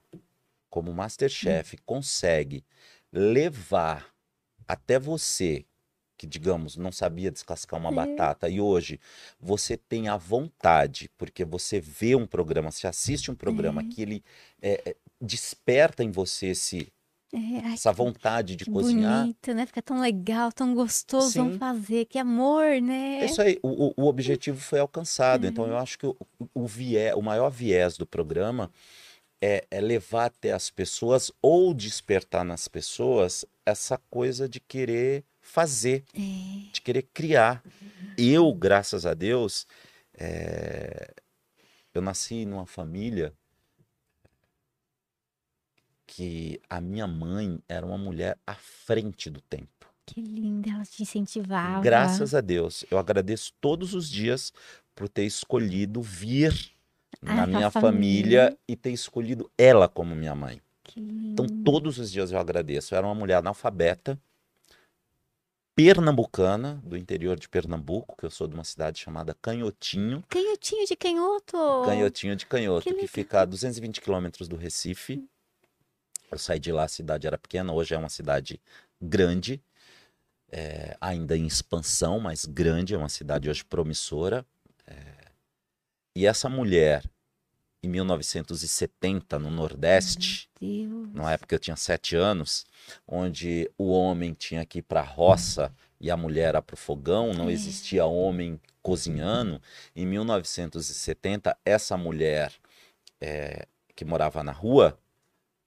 [0.70, 1.80] como Masterchef hum.
[1.86, 2.64] consegue
[3.12, 4.12] levar
[4.68, 5.66] até você
[6.22, 9.00] que, digamos, não sabia descascar uma batata e hoje
[9.40, 14.24] você tem a vontade, porque você vê um programa, você assiste um programa que ele
[14.62, 16.94] é, desperta em você esse,
[17.34, 19.22] é, essa vontade de que cozinhar.
[19.22, 19.66] bonito, né?
[19.66, 21.40] Fica tão legal, tão gostoso, Sim.
[21.40, 23.22] vamos fazer, que amor, né?
[23.22, 25.48] É isso aí, o, o objetivo foi alcançado.
[25.48, 26.16] Então eu acho que o,
[26.54, 28.72] o, viés, o maior viés do programa
[29.42, 36.04] é, é, levar até as pessoas ou despertar nas pessoas essa coisa de querer fazer,
[36.14, 36.72] é.
[36.72, 37.64] de querer criar.
[38.18, 39.66] Eu, graças a Deus,
[40.14, 41.14] é...
[41.94, 43.34] eu nasci numa família
[46.06, 49.88] que a minha mãe era uma mulher à frente do tempo.
[50.06, 51.82] Que linda, ela te incentivava.
[51.82, 52.84] Graças a Deus.
[52.92, 54.52] Eu agradeço todos os dias
[54.94, 56.54] por ter escolhido vir
[57.22, 58.42] ah, na minha família.
[58.42, 58.58] família.
[58.68, 60.62] e ter escolhido ela como minha mãe.
[60.98, 62.94] Então, todos os dias eu agradeço.
[62.94, 64.20] Eu era uma mulher analfabeta,
[65.76, 70.24] pernambucana, do interior de Pernambuco, que eu sou de uma cidade chamada Canhotinho.
[70.28, 71.58] Canhotinho de Canhoto?
[71.86, 75.28] Canhotinho de Canhoto, que, que fica a 220 quilômetros do Recife.
[76.32, 78.62] Eu saí de lá, a cidade era pequena, hoje é uma cidade
[79.02, 79.62] grande,
[80.50, 84.46] é, ainda em expansão, mas grande, é uma cidade hoje promissora.
[84.86, 85.32] É...
[86.16, 87.04] E essa mulher,
[87.84, 90.48] em 1970, no Nordeste,
[91.14, 92.66] na época eu tinha sete anos,
[93.08, 97.34] onde o homem tinha que ir para a roça e a mulher para o fogão,
[97.34, 97.52] não é.
[97.54, 99.60] existia homem cozinhando.
[99.96, 102.54] Em 1970, essa mulher
[103.20, 103.66] é,
[103.96, 104.98] que morava na rua,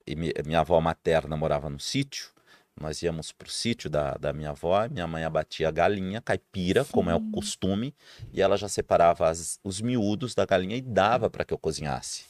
[0.06, 2.33] e minha avó materna morava no sítio,
[2.80, 6.84] nós íamos para o sítio da, da minha avó, minha mãe abatia a galinha caipira,
[6.84, 6.92] Sim.
[6.92, 7.94] como é o costume,
[8.32, 12.24] e ela já separava as, os miúdos da galinha e dava para que eu cozinhasse.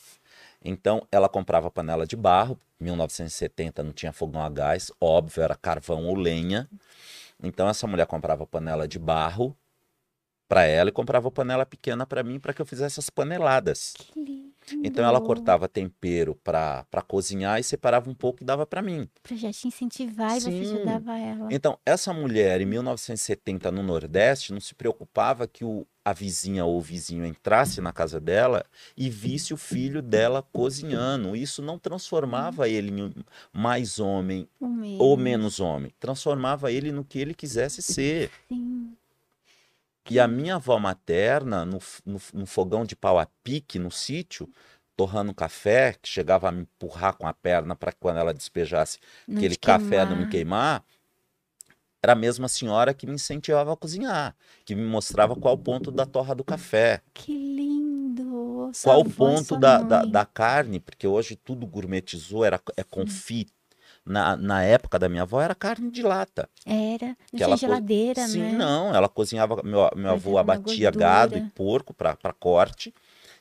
[0.62, 6.06] Então, ela comprava panela de barro, 1970 não tinha fogão a gás, óbvio, era carvão
[6.06, 6.68] ou lenha.
[7.42, 9.56] Então, essa mulher comprava panela de barro
[10.48, 13.94] para ela e comprava panela pequena para mim para que eu fizesse as paneladas.
[13.98, 14.53] Que lindo.
[14.82, 19.08] Então ela cortava tempero para cozinhar e separava um pouco e dava para mim.
[19.22, 20.64] Para já te incentivar e Sim.
[20.64, 21.48] você ajudava ela.
[21.50, 26.78] Então, essa mulher em 1970 no Nordeste não se preocupava que o, a vizinha ou
[26.78, 28.64] o vizinho entrasse na casa dela
[28.96, 31.36] e visse o filho dela cozinhando.
[31.36, 33.14] Isso não transformava ele em
[33.52, 34.48] mais homem
[34.98, 35.92] ou menos homem.
[35.98, 38.30] Transformava ele no que ele quisesse ser.
[38.48, 38.94] Sim.
[40.10, 44.48] E a minha avó materna, no, no, no fogão de pau a pique, no sítio,
[44.96, 49.38] torrando café, que chegava a me empurrar com a perna para quando ela despejasse não
[49.38, 50.84] aquele café não me queimar,
[52.02, 54.36] era a mesma senhora que me incentivava a cozinhar,
[54.66, 57.00] que me mostrava qual o ponto da torra do café.
[57.14, 58.70] Que lindo!
[58.82, 63.50] Qual o ponto da, da, da, carne, porque hoje tudo gourmetizou, era, é confit,
[64.04, 66.48] na, na época da minha avó era carne de lata.
[66.66, 68.20] Era, não tinha geladeira, co...
[68.20, 68.50] né?
[68.50, 72.92] Sim, não, ela cozinhava, meu, meu avô abatia gado e porco para corte,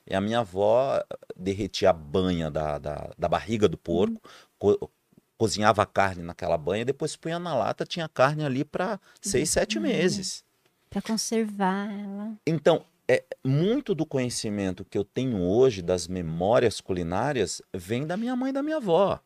[0.10, 1.02] e a minha avó
[1.36, 4.30] derretia a banha da, da, da barriga do porco, hum.
[4.58, 4.92] co
[5.38, 9.78] cozinhava a carne naquela banha, depois punha na lata, tinha carne ali para seis, sete
[9.78, 10.46] meses.
[10.90, 12.34] Para conservar ela.
[12.48, 18.36] Então, é, muito do conhecimento que eu tenho hoje das memórias culinárias vem da minha
[18.36, 19.20] mãe e da minha avó.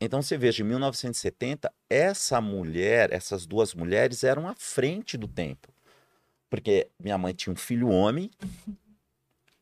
[0.00, 5.68] Então você veja, em 1970, essa mulher, essas duas mulheres eram à frente do tempo.
[6.48, 8.30] Porque minha mãe tinha um filho homem,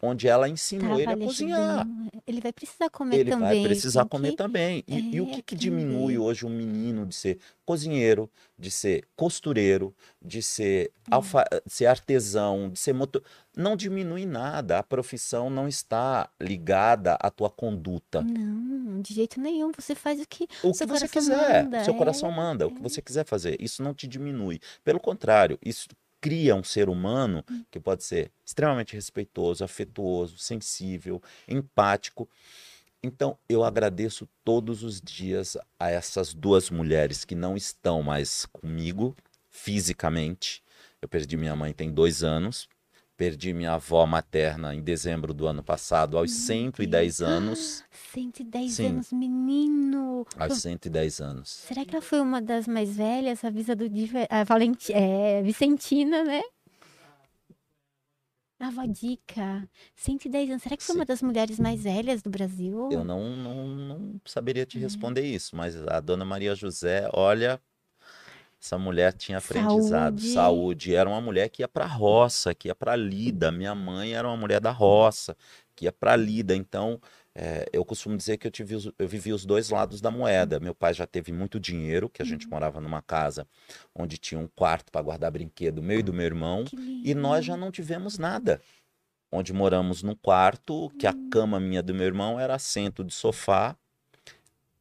[0.02, 1.86] onde ela ensinou ele a cozinhar.
[2.26, 3.50] Ele vai precisar comer ele também.
[3.50, 4.36] Ele vai precisar comer que...
[4.36, 4.84] também.
[4.86, 9.04] E, é, e, o que, que diminui hoje um menino de ser cozinheiro, de ser
[9.16, 11.10] costureiro, de ser, hum.
[11.12, 11.44] alfa...
[11.66, 13.22] ser artesão, de ser motor...
[13.56, 14.78] Não diminui nada.
[14.78, 18.20] A profissão não está ligada à tua conduta.
[18.20, 19.72] Não, de jeito nenhum.
[19.72, 21.64] Você faz o que o que você quiser.
[21.64, 21.84] Manda.
[21.84, 22.64] Seu coração é, manda.
[22.64, 22.66] É.
[22.66, 23.56] O que você quiser fazer.
[23.58, 24.60] Isso não te diminui.
[24.84, 25.88] Pelo contrário, isso
[26.26, 32.28] cria um ser humano que pode ser extremamente respeitoso, afetuoso, sensível, empático.
[33.00, 39.16] Então, eu agradeço todos os dias a essas duas mulheres que não estão mais comigo
[39.48, 40.64] fisicamente.
[41.00, 42.68] Eu perdi minha mãe tem dois anos,
[43.16, 47.82] perdi minha avó materna em dezembro do ano passado, aos 110 anos.
[48.12, 48.86] 110 Sim.
[48.88, 50.26] anos, menino.
[50.38, 51.48] Aos 110 anos.
[51.48, 53.44] Será que ela foi uma das mais velhas?
[53.44, 54.92] Avisa do Diva- a Valenti...
[54.92, 56.42] é, Vicentina, né?
[58.58, 59.68] A avó Dica.
[59.94, 60.62] 110 anos.
[60.62, 60.98] Será que foi Sim.
[61.00, 62.88] uma das mulheres mais velhas do Brasil?
[62.90, 67.60] Eu não, não, não saberia te responder isso, mas a dona Maria José, olha,
[68.60, 70.32] essa mulher tinha aprendizado, Saúde.
[70.32, 70.94] saúde.
[70.94, 73.52] Era uma mulher que ia para roça, que ia para lida.
[73.52, 75.36] Minha mãe era uma mulher da roça,
[75.74, 76.54] que ia para lida.
[76.56, 77.00] Então,
[77.34, 80.58] é, eu costumo dizer que eu, tive eu vivi os dois lados da moeda.
[80.58, 82.30] Meu pai já teve muito dinheiro, que a Uhum.
[82.30, 83.46] gente morava numa casa
[83.94, 86.64] onde tinha um quarto para guardar brinquedo, meu e do meu irmão.
[87.04, 88.60] E nós já não tivemos nada.
[89.30, 91.28] Onde moramos num quarto, que a Hum.
[91.30, 93.76] cama minha do meu irmão era assento de sofá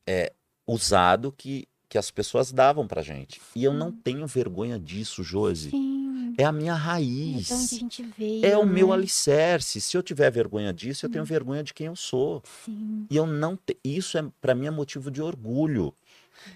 [0.07, 0.31] é,
[0.67, 3.41] usado que, que as pessoas davam pra gente.
[3.55, 5.69] E eu não tenho vergonha disso, Josi.
[5.69, 6.35] Sim.
[6.37, 7.69] É a minha É de onde a raiz.
[7.69, 8.45] gente veio.
[8.45, 8.93] É o meu né?
[8.95, 9.79] alicerce.
[9.79, 12.43] Se eu tiver vergonha disso, eu tenho vergonha de quem eu sou.
[12.65, 13.07] Sim.
[13.09, 13.77] E eu não te...
[13.83, 15.93] isso é para mim é motivo de orgulho.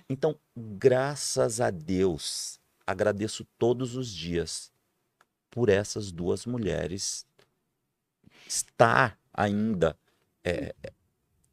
[0.10, 4.72] Então, graças a Deus, agradeço todos os dias
[5.50, 7.26] por essas duas mulheres
[8.48, 9.96] estar ainda
[10.44, 10.76] é,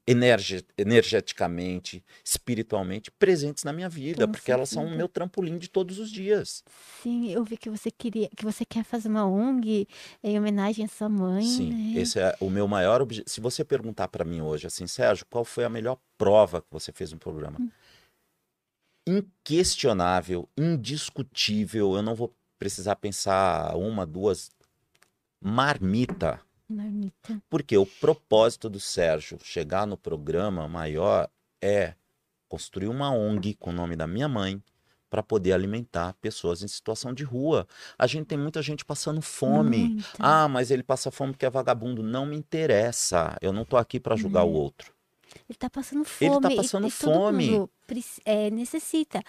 [0.07, 4.99] energe- energeticamente, espiritualmente presentes na minha vida, Com porque elas são o certeza.
[4.99, 6.63] meu trampolim de todos os dias.
[7.03, 9.89] Sim, eu vi que você queria, que você quer fazer uma ONG
[10.23, 12.01] em homenagem à sua mãe, Sim, né?
[12.01, 13.29] esse é o meu maior objetivo.
[13.29, 16.93] Se você perguntar para mim hoje, assim, Sérgio, qual foi a melhor prova que você
[16.93, 17.59] fez no programa?
[17.61, 17.71] Hum.
[19.09, 24.51] Inquestionável, indiscutível, eu não vou precisar pensar uma, duas.
[25.41, 26.41] Marmita.
[26.69, 27.41] Marmita.
[27.49, 31.29] Porque o propósito do Sérgio chegar no programa maior
[31.63, 31.95] é
[32.49, 34.63] construir uma ONG com o nome da minha mãe
[35.09, 37.67] para poder alimentar pessoas em situação de rua.
[37.99, 39.79] A gente tem muita gente passando fome.
[39.91, 40.09] Muita.
[40.19, 42.03] Ah, mas ele passa fome porque é vagabundo.
[42.03, 43.37] Não me interessa.
[43.41, 44.93] Eu não tô aqui para julgar o outro.
[45.49, 46.41] Ele tá passando Ele fome.
[46.41, 47.69] tá e- passando e, fome.
[47.87, 49.23] preci- é, necessita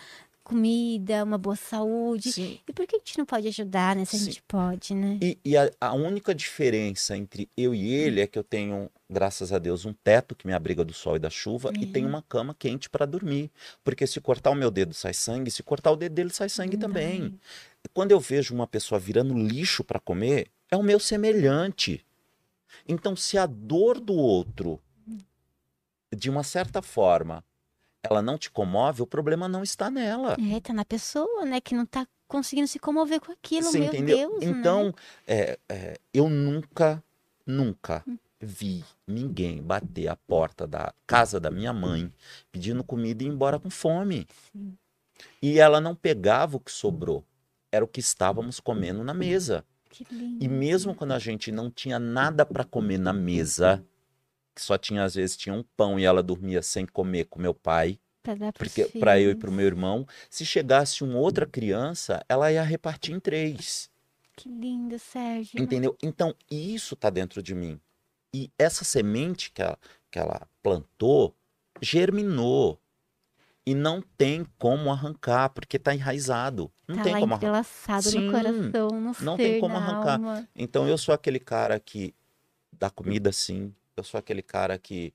[0.48, 2.32] comida, uma boa saúde.
[2.32, 2.58] Sim.
[2.66, 4.06] E por que a gente não pode ajudar, né?
[4.06, 4.26] Se a Sim.
[4.26, 5.20] gente pode, né?
[5.22, 9.52] E, e a, a única diferença entre eu e ele é que eu tenho, graças
[9.52, 12.22] a Deus, um teto que me abriga do sol e da chuva e tenho uma
[12.22, 13.52] cama quente para dormir.
[13.84, 16.78] Porque se cortar o meu dedo sai sangue, se cortar o dedo dele sai sangue
[16.78, 17.38] também.
[17.94, 22.06] Quando eu vejo uma pessoa virando lixo para comer, é o meu semelhante.
[22.88, 24.80] Então, se a dor do outro,
[26.16, 27.44] de uma certa forma,
[28.10, 30.36] ela não te comove, o problema não está nela.
[30.54, 31.60] É, tá na pessoa, né?
[31.62, 34.30] Que não tá conseguindo se comover com aquilo, Você meu entendeu?
[34.40, 34.60] Deus, né?
[34.60, 34.94] então,
[35.26, 37.04] é, é, eu nunca,
[37.46, 38.04] nunca
[38.40, 42.12] vi ninguém bater a porta da casa da minha mãe
[42.52, 44.28] pedindo comida e ir embora com fome.
[44.52, 44.78] Sim.
[45.42, 47.24] E ela não pegava o que sobrou,
[47.72, 49.66] era o que estávamos comendo na mesa.
[49.90, 50.44] Que lindo.
[50.44, 53.84] E mesmo quando a gente não tinha nada para comer na mesa,
[54.58, 57.54] que só tinha às vezes tinha um pão e ela dormia sem comer com meu
[57.54, 58.00] pai,
[58.56, 62.64] porque para eu e para o meu irmão, se chegasse uma outra criança, ela ia
[62.64, 63.88] repartir em três.
[64.36, 65.62] Que lindo, Sérgio.
[65.62, 65.96] Entendeu?
[66.02, 67.80] Então, isso está dentro de mim.
[68.34, 69.78] E essa semente que ela,
[70.10, 71.36] que ela plantou
[71.80, 72.80] germinou.
[73.64, 76.72] E não tem como arrancar, porque está enraizado.
[76.88, 78.02] Não tá tem como arrancar.
[78.02, 80.14] Sim, no coração, no não ser, tem como arrancar.
[80.14, 80.50] alma.
[80.56, 82.16] Então, eu sou aquele cara que
[82.72, 83.74] dá comida sim.
[83.98, 85.14] Eu sou aquele cara que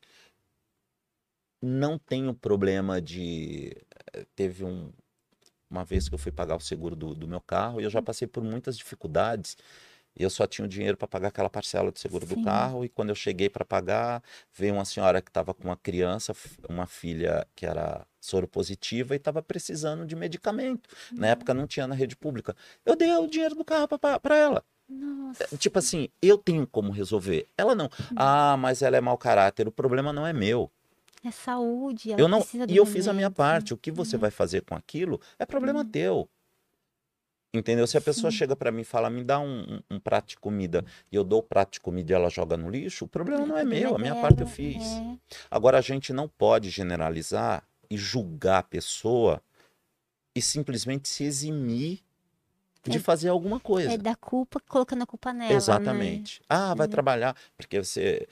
[1.62, 3.76] não tenho problema de.
[4.12, 4.93] eh, Teve um,
[5.70, 8.03] uma vez que eu fui pagar o seguro do, do meu carro e eu já
[8.03, 9.57] passei por muitas dificuldades.
[10.14, 12.35] E eu só tinha o dinheiro para pagar aquela parcela do seguro Sim.
[12.37, 12.85] do carro.
[12.85, 14.22] E quando eu cheguei para pagar,
[14.53, 16.35] veio uma senhora que estava com uma criança,
[16.68, 20.91] uma filha que era soro positiva e estava precisando de medicamento.
[21.12, 22.55] Na época não tinha na rede pública.
[22.85, 24.64] Eu dei o dinheiro do carro para ela.
[24.99, 25.57] Nossa.
[25.57, 27.47] Tipo assim, eu tenho como resolver.
[27.57, 27.88] Ela não.
[28.16, 29.66] Ah, mas ela é mau caráter.
[29.66, 30.70] O problema não é meu.
[31.24, 32.45] É saúde, Eu não.
[32.68, 33.72] E eu fiz a minha parte.
[33.72, 36.28] O que você vai fazer com aquilo é problema teu.
[37.55, 37.86] Entendeu?
[37.86, 38.38] Se a pessoa Sim.
[38.38, 41.22] chega pra mim e fala, me dá um, um- um prato de comida, e eu
[41.22, 43.80] dou o prato de comida e ela joga no lixo, o problema não é problema
[43.88, 44.82] meu, a minha dela, parte eu fiz.
[44.82, 45.16] é.
[45.51, 49.43] Agora, a gente não pode generalizar e julgar a pessoa
[50.34, 52.01] e simplesmente se eximir
[52.85, 53.93] de É- fazer alguma coisa.
[53.93, 55.57] É da culpa, colocando a culpa nela, né?
[55.57, 56.41] Exatamente.
[56.49, 56.91] Ah, vai É.
[56.91, 57.37] trabalhar.
[57.57, 58.26] Porque você.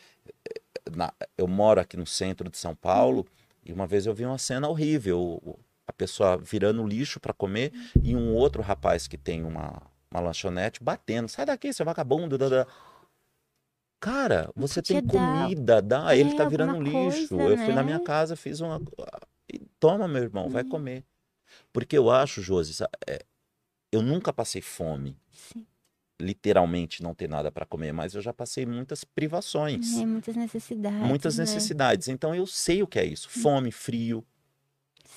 [0.94, 3.24] na- eu moro aqui no centro de São Paulo
[3.64, 5.58] e uma vez eu vi uma cena horrível.
[5.86, 7.72] A pessoa virando lixo para comer
[8.02, 9.80] e um outro rapaz que tem uma,
[10.10, 11.28] uma lanchonete batendo.
[11.28, 12.36] Sai daqui, seu vagabundo.
[12.38, 12.66] da, da."
[14.00, 16.16] Cara, você tem comida, dá.
[16.16, 17.36] Ele É, tá virando lixo.
[17.36, 17.82] coisa, Eu fui na né?
[17.82, 18.80] minha casa, fiz uma.
[19.52, 20.68] e Toma, meu irmão, vai Hum.
[20.68, 21.04] comer.
[21.72, 23.24] Porque eu acho, Josi, é,
[23.92, 25.16] eu nunca passei fome.
[25.32, 25.66] Sim.
[26.20, 29.98] Literalmente não ter nada para comer, mas eu já passei muitas privações.
[29.98, 31.08] É, muitas necessidades.
[31.08, 31.44] muitas né?
[31.44, 32.08] necessidades.
[32.08, 34.24] Então eu sei o que é isso: fome, frio.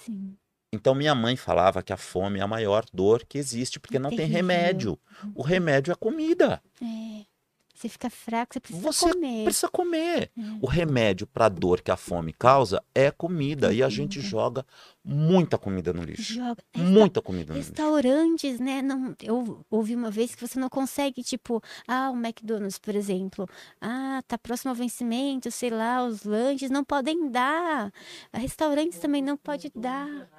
[0.05, 0.38] Sim.
[0.71, 4.09] Então minha mãe falava que a fome é a maior dor que existe, porque não
[4.09, 4.38] tem Terrível.
[4.38, 4.99] remédio.
[5.36, 6.61] O remédio é comida.
[6.82, 7.26] É.
[7.74, 9.43] Você fica fraco, você precisa Você comer.
[9.45, 10.32] precisa comer.
[10.38, 10.41] É.
[10.61, 13.71] O remédio para a dor que a fome causa é comida.
[13.74, 14.65] É E a gente joga
[15.03, 16.34] muita comida no lixo.
[16.36, 16.63] Joga.
[16.78, 17.71] Muita comida no lixo.
[17.71, 18.82] Restaurantes, né?
[18.82, 23.49] Não, eu ouvi uma vez que você não consegue, tipo, ah, o McDonald's, por exemplo.
[23.82, 27.91] Ah, tá próximo ao vencimento, sei lá, os lanches não podem dar.
[28.32, 30.30] Restaurantes também não pode dar.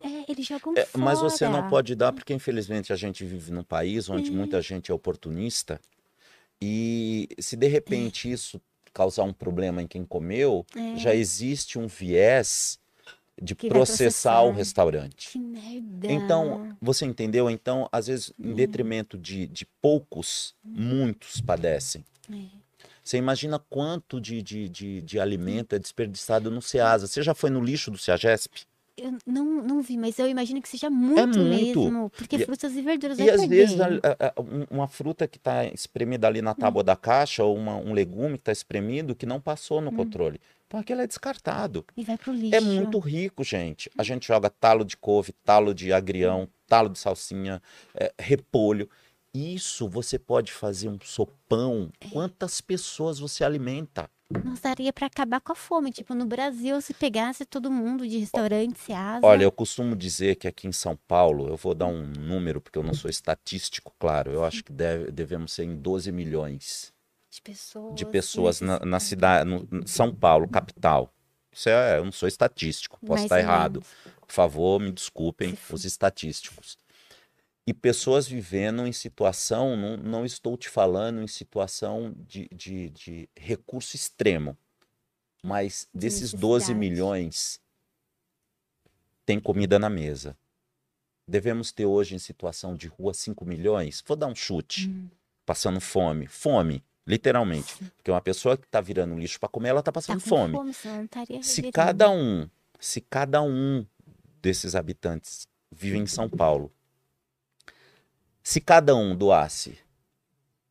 [0.00, 1.68] É, eles jogam É, mas você não fora.
[1.70, 4.32] pode dar, porque infelizmente a gente vive num país onde É.
[4.32, 5.80] muita gente é oportunista.
[6.60, 8.60] E se de repente isso
[8.92, 10.96] causar um problema em quem comeu, É.
[10.96, 12.78] já existe um viés
[13.40, 14.56] de vai processar o processar.
[14.58, 15.28] restaurante.
[15.30, 16.10] Que merda.
[16.10, 17.48] Então, você entendeu?
[17.48, 18.54] Então, às vezes, em É.
[18.54, 22.04] detrimento de, de poucos, muitos padecem.
[22.32, 22.58] É.
[23.04, 27.06] Você imagina quanto de, de, de, de alimento é desperdiçado no Ceasa.
[27.06, 28.66] Você já foi no lixo do Ceagesp?
[29.00, 31.80] Eu não, não vi, mas eu imagino que seja muito, É muito.
[31.80, 32.10] mesmo.
[32.10, 34.00] Porque E- frutas e verduras E vai às vezes perder.
[34.04, 37.56] a- a- a- um- uma fruta que está espremida ali na tábua da caixa ou
[37.56, 40.40] uma- um legume que está espremido que não passou no controle.
[40.66, 41.84] Então aquilo é descartado.
[41.96, 42.54] E vai pro lixo.
[42.56, 43.90] É muito rico, gente.
[43.96, 47.62] A gente joga talo de couve, talo de agrião, talo de salsinha,
[47.94, 48.88] é, repolho.
[49.38, 51.90] Isso você pode fazer um sopão.
[52.12, 54.10] Quantas pessoas você alimenta?
[54.44, 55.90] Nossa, daria pra acabar com a fome.
[55.90, 59.24] Tipo, no Brasil, se pegasse todo mundo de restaurante, se asa.
[59.26, 62.78] Olha, eu costumo dizer que aqui em São Paulo, eu vou dar um número, porque
[62.78, 64.30] eu não sou estatístico, claro.
[64.32, 66.92] Eu acho que deve- devemos ser em 12 milhões.
[67.30, 67.94] de pessoas.
[67.94, 69.46] de pessoas na, na necessitadas.
[69.46, 71.12] cidade, no, São Paulo, capital.
[71.52, 73.82] Isso é, eu não sou estatístico, posso Mais estar errado.
[74.26, 76.76] Por favor, me desculpem os estatísticos.
[77.68, 83.28] E pessoas vivendo em situação, não, não estou te falando em situação de, de, de
[83.36, 84.56] recurso extremo,
[85.42, 86.78] mas De desses 12 necessidade.
[86.78, 87.60] milhões,
[89.26, 90.34] tem comida na mesa.
[91.28, 94.02] Devemos ter hoje em situação de rua 5 milhões?
[94.06, 95.10] Vou dar um chute Hum,
[95.44, 96.26] passando fome.
[96.26, 97.74] Fome, literalmente.
[97.96, 100.54] Porque uma pessoa que está virando lixo para comer, ela está Tá passando com fome.
[100.54, 100.72] fome,
[101.42, 102.48] Se cada um,
[102.80, 103.84] se cada um
[104.40, 106.72] desses habitantes vive em São Paulo,
[108.48, 109.78] se cada um doasse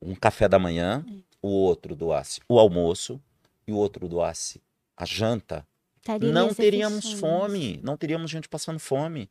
[0.01, 1.05] um café da manhã,
[1.39, 3.21] o outro doasse o almoço
[3.67, 4.59] e o outro doasse
[4.97, 5.63] a janta,
[5.97, 9.29] Estaria não teríamos fome, não teríamos gente passando fome.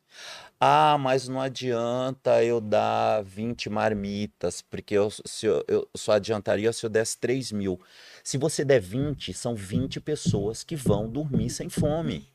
[0.61, 5.09] Ah, mas não adianta eu dar 20 marmitas, porque eu,
[5.43, 7.81] eu, eu só adiantaria se eu desse 3 mil.
[8.23, 12.29] Se você der 20, são 20 pessoas que vão dormir sem fome.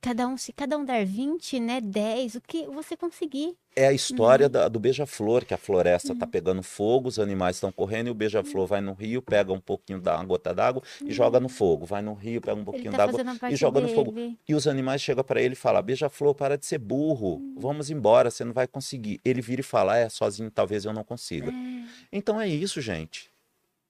[0.00, 3.56] Cada um, se cada um der 20, né, 10, o que você conseguir.
[3.78, 3.94] É a Uhum.
[3.94, 8.10] história da- do beija-flor, que a floresta está pegando fogo, os animais estão correndo e
[8.10, 11.84] o beija-flor vai no rio, pega um pouquinho da gota d'água e joga no fogo.
[11.84, 14.12] Vai no rio, pega um pouquinho tá d'água parte joga no fogo.
[14.12, 14.38] dele.
[14.48, 17.54] E os animais chegam para ele e falam: Beija-flor, para de ser burro, Hum.
[17.58, 19.20] vamos embora, você não vai conseguir.
[19.22, 21.50] Ele vira e fala: É, sozinho talvez eu não consiga.
[21.50, 21.76] É,
[22.12, 23.30] Então é isso, gente.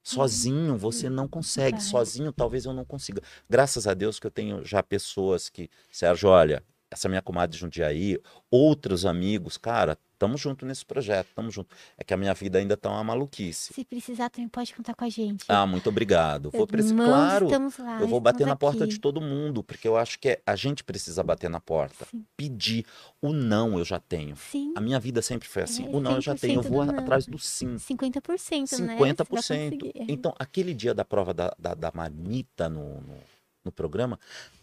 [0.07, 3.21] Sozinho você não consegue, sozinho talvez eu não consiga.
[3.51, 7.61] Graças a Deus que eu tenho já pessoas que, Sérgio, olha, essa minha comadre de
[7.61, 8.17] Jundiaí,
[8.49, 11.75] outros amigos, cara, tamo junto nesse projeto, tamo junto.
[11.97, 13.73] É que a minha vida ainda tá uma maluquice.
[13.73, 15.45] se precisar, também pode contar com a gente.
[15.49, 16.51] Ah, muito obrigado.
[16.51, 18.95] Vou Irmãos, claro, estamos lá, eu vou bater na porta aqui.
[18.95, 22.07] de todo mundo, porque eu acho que é- a gente precisa bater na porta.
[22.11, 22.25] Sim.
[22.37, 22.85] Pedir.
[23.21, 24.37] O não eu já tenho.
[24.37, 25.87] Sim, A minha vida sempre foi assim.
[25.87, 26.61] É, o não eu já tenho.
[26.61, 27.77] Eu 100% vou do atrás do sim.
[27.79, 28.97] 50%, né?
[28.97, 29.17] 50%.
[29.43, 29.93] Você vai conseguir.
[30.09, 33.19] Então, aquele dia da prova da, da, da marmita no, no,
[33.65, 34.19] no programa,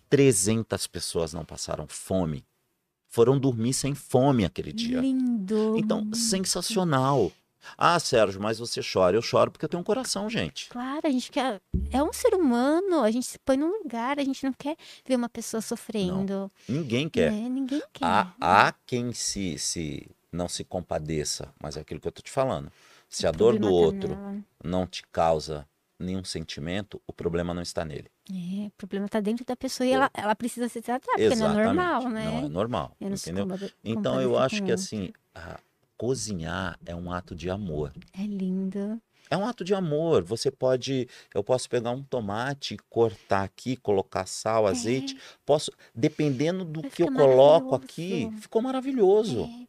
[0.09, 2.43] 300 pessoas não passaram fome.
[3.13, 4.99] Foram dormir sem fome aquele dia.
[4.99, 5.77] Lindo.
[5.77, 7.31] Então, sensacional.
[7.77, 9.15] Ah, Sérgio, mas você chora.
[9.15, 10.67] Eu choro porque eu tenho um coração, gente.
[10.69, 11.61] Claro, a gente quer.
[11.91, 15.15] É um ser humano, a gente se põe num lugar, a gente não quer ver
[15.15, 16.51] uma pessoa sofrendo.
[16.67, 17.31] Ninguém quer.
[17.31, 17.47] né?
[17.49, 18.03] Ninguém quer.
[18.03, 22.31] Há, há quem se, se não se compadeça, mas é aquilo que eu tô te
[22.31, 22.71] falando.
[23.07, 24.17] Se a O dor do tá outro
[24.63, 25.67] não te causa
[26.03, 28.09] nenhum sentimento, o problema não está nele.
[28.29, 31.29] É, o problema tá dentro da pessoa e ela, ela precisa se tratar, porque não
[31.29, 31.65] é Exatamente.
[31.75, 32.25] normal, né?
[32.25, 33.47] Não é normal, Eu não entendeu?
[33.83, 35.59] Então eu acho que assim, a-
[35.97, 37.93] cozinhar é um ato de amor.
[38.17, 39.01] É lindo.
[39.29, 40.21] É um ato de amor.
[40.23, 45.17] Você pode, eu posso pegar um tomate, cortar aqui, colocar sal, azeite.
[45.45, 46.83] Posso, dependendo do É.
[46.83, 49.43] Vai que eu coloco aqui, ficou maravilhoso.
[49.45, 49.67] É.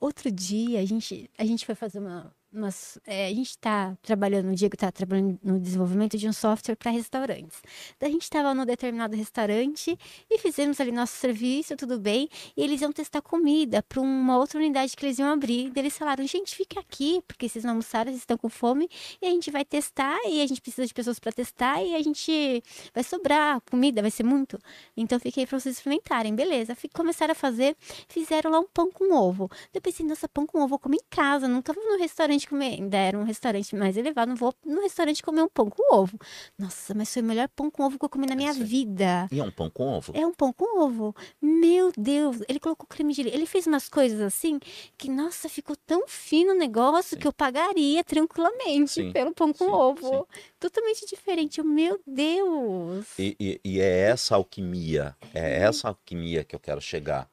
[0.00, 2.32] Outro dia, a gente, a gente foi fazer uma.
[2.52, 6.76] Umas- é, a gente está trabalhando, o Diego está trabalhando no desenvolvimento de um software
[6.76, 7.60] para restaurantes.
[7.98, 9.98] Daí a gente estava num determinado restaurante
[10.30, 12.28] e fizemos ali nosso serviço, tudo bem.
[12.56, 15.70] E eles iam testar comida para uma outra unidade que eles iam abrir.
[15.70, 18.88] Daí eles falaram: gente, fica aqui, porque vocês não almoçaram, vocês estão com fome.
[19.20, 22.02] E a gente vai testar, e a gente precisa de pessoas para testar, e a
[22.02, 22.62] gente
[22.94, 24.58] vai sobrar comida, vai ser muito.
[24.96, 26.74] Então fiquei para vocês experimentarem, beleza.
[26.74, 27.76] Fi- Começaram a fazer,
[28.08, 29.50] fizeram lá um pão com ovo.
[29.72, 32.74] Eu pensei, nossa, pão com ovo eu comi em casa, nunca vou no restaurante comer.
[32.74, 36.18] Ainda era um restaurante mais elevado, não vou no restaurante comer um pão com ovo.
[36.58, 38.66] Nossa, mas foi o melhor pão com ovo que eu comi na minha Isso aí.
[38.66, 39.28] vida.
[39.30, 40.12] E é um pão com ovo?
[40.14, 41.14] É um pão com ovo.
[41.40, 43.36] Meu Deus, ele colocou creme de leite.
[43.36, 44.58] Ele fez umas coisas assim
[44.96, 47.20] que, nossa, ficou tão fino o negócio Sim.
[47.20, 50.28] que eu pagaria tranquilamente Sim, pelo pão com sim, ovo.
[50.58, 51.58] Totalmente diferente.
[51.58, 53.06] Eu, Meu Deus.
[53.18, 57.28] E, e- e é essa alquimia, é essa alquimia que eu quero chegar.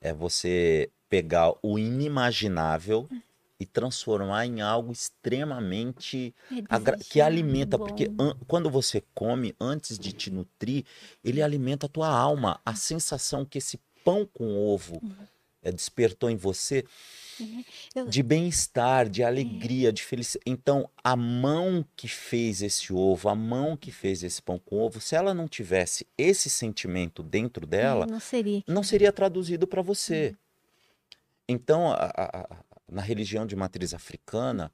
[0.00, 3.08] É você pegar o inimaginável
[3.58, 9.98] e transformar em algo extremamente É agra- que alimenta, porque an- quando você come, antes
[9.98, 10.84] de te nutrir,
[11.24, 12.60] ele alimenta a tua alma.
[12.64, 15.00] A sensação que esse pão com ovo
[15.62, 16.84] eh, despertou em você
[17.94, 20.44] Eu- de bem-estar, de alegria, de felicidade.
[20.46, 25.00] Então, a mão que fez esse ovo, a mão que fez esse pão com ovo,
[25.00, 28.62] se ela não tivesse esse sentimento dentro dela, Não seria.
[28.66, 30.36] não seria traduzido para você.
[31.48, 32.56] Então, a- a-
[32.90, 34.72] na religião de matriz africana,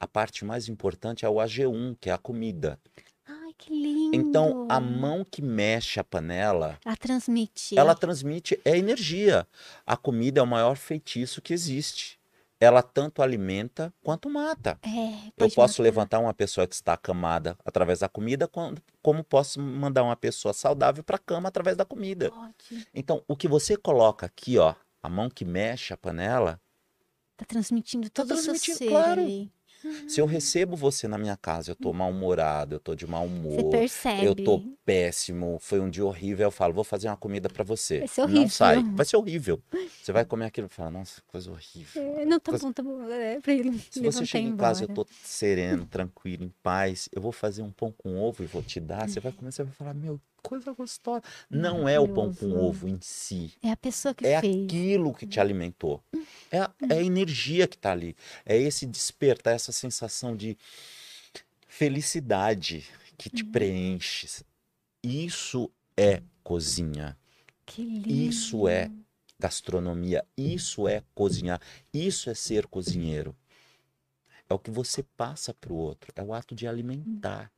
[0.00, 2.78] a parte mais importante é o AG1, que é a comida.
[3.26, 4.14] Ai, que lindo.
[4.16, 7.78] Então, a mão que mexe a panela, Ela transmite.
[7.78, 9.46] ela transmite é energia.
[9.86, 12.16] A comida é o maior feitiço que existe.
[12.60, 14.78] Ela tanto alimenta quanto mata.
[14.82, 15.82] É, Eu posso matar.
[15.82, 20.52] levantar uma pessoa que está acamada através da comida, com- como posso mandar uma pessoa
[20.52, 22.30] saudável para a cama através da comida.
[22.32, 22.86] Pode.
[22.92, 26.60] Então, o que você coloca aqui, ó, a mão que mexe a panela,
[27.38, 29.20] Tá transmitindo todo o seu transmitindo, ser claro.
[29.22, 29.50] ali.
[30.08, 33.32] se eu recebo você na minha casa, eu tô mal-humorado, eu tô de mau Você
[33.32, 34.26] humor, percebe.
[34.26, 38.00] eu tô péssimo, foi um dia horrível, eu falo, vou fazer uma comida para você.
[38.00, 38.48] Vai ser Não horrível.
[38.48, 39.62] sai, vai ser horrível.
[40.02, 42.02] Você vai comer aquilo e fala, nossa, coisa horrível.
[42.18, 43.04] É, não, tá Coisa- bom, tá bom.
[43.08, 47.22] É, pra ele Se você chega em casa, eu tô sereno, tranquilo, em paz, eu
[47.22, 49.72] vou fazer um pão com ovo e vou te dar, você vai comer, você vai
[49.74, 51.22] falar, meu, coisa gostosa.
[51.50, 54.64] Não é o pão com ovo em si, É a pessoa que é fez.
[54.64, 56.02] aquilo que te alimentou.
[56.50, 58.16] É a, é a energia que tá ali.
[58.44, 60.56] É esse despertar, essa sensação de
[61.66, 62.84] felicidade
[63.16, 64.28] que te preenche.
[65.02, 67.16] Isso é cozinha.
[67.66, 68.08] Que lindo.
[68.08, 68.90] Isso é
[69.38, 71.60] gastronomia, isso é cozinhar,
[71.92, 73.36] isso é ser cozinheiro.
[74.48, 77.52] É o que você passa para o outro, é o ato de alimentar.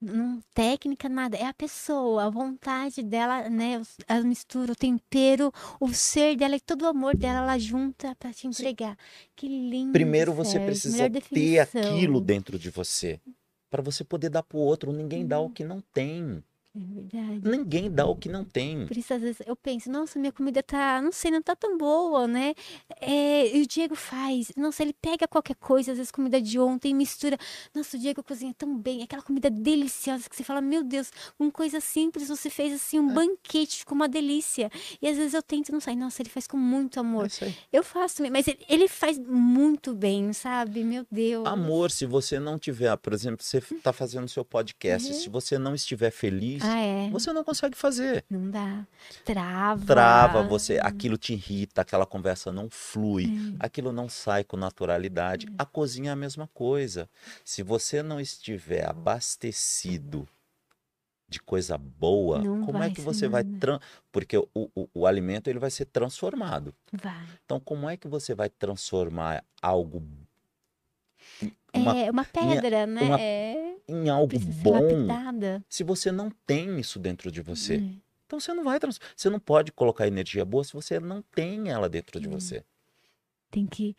[0.00, 1.36] Não técnica, nada.
[1.36, 3.82] É a pessoa, a vontade dela, né?
[4.08, 8.32] A mistura, o tempero, o ser dela e todo o amor dela, ela junta pra
[8.32, 8.96] te entregar.
[9.36, 9.92] Que lindo.
[9.92, 13.20] Primeiro você precisa ter aquilo dentro de você,
[13.68, 14.90] para você poder dar para o outro.
[14.90, 16.42] Ninguém dá o que não tem.
[16.72, 17.40] É verdade.
[17.48, 18.86] Ninguém dá o que não tem.
[18.86, 21.76] Por isso, às vezes, eu penso, nossa, minha comida tá, não sei, não tá tão
[21.76, 22.54] boa, né?
[23.00, 26.94] É, e o Diego faz, nossa, ele pega qualquer coisa, às vezes comida de ontem,
[26.94, 27.36] mistura.
[27.74, 31.50] Nossa, o Diego cozinha tão bem, aquela comida deliciosa que você fala, meu Deus, com
[31.50, 33.00] coisa simples, você fez assim É.
[33.00, 34.70] um banquete, ficou uma delícia.
[35.02, 37.28] E às vezes eu tento, não sai, nossa, ele faz com muito É amor.
[37.42, 37.54] aí.
[37.72, 40.84] Eu faço mas ele, ele faz muito bem, sabe?
[40.84, 41.46] Meu Deus.
[41.46, 45.14] Amor, se você não tiver, por exemplo, você está fazendo seu podcast, Uhum.
[45.18, 47.10] se você não estiver feliz, Ah, é.
[47.10, 48.24] você não consegue fazer.
[48.30, 48.86] Não dá.
[49.24, 49.84] Trava.
[49.86, 53.56] trava você, aquilo te irrita, aquela conversa não flui, Hum.
[53.58, 55.46] aquilo não sai com naturalidade.
[55.58, 57.08] A cozinha é a mesma coisa.
[57.44, 60.28] Se você não estiver abastecido
[61.28, 63.44] de coisa boa, Não como é que você vai
[64.10, 66.74] porque o, o, o alimento ele vai ser transformado.
[66.92, 67.24] Vai.
[67.44, 70.02] Então como é que você vai transformar algo
[71.72, 73.02] uma- é uma pedra, né?
[73.02, 73.76] uma é.
[73.90, 74.72] Em algo bom
[75.06, 75.64] lapidada.
[75.68, 77.74] se você não tem isso dentro de você?
[77.76, 77.90] É.
[78.26, 79.00] Então você não vai trans...
[79.16, 82.32] você não pode colocar energia boa se você não tem ela dentro de Hum.
[82.32, 82.64] você.
[83.50, 83.96] Tem que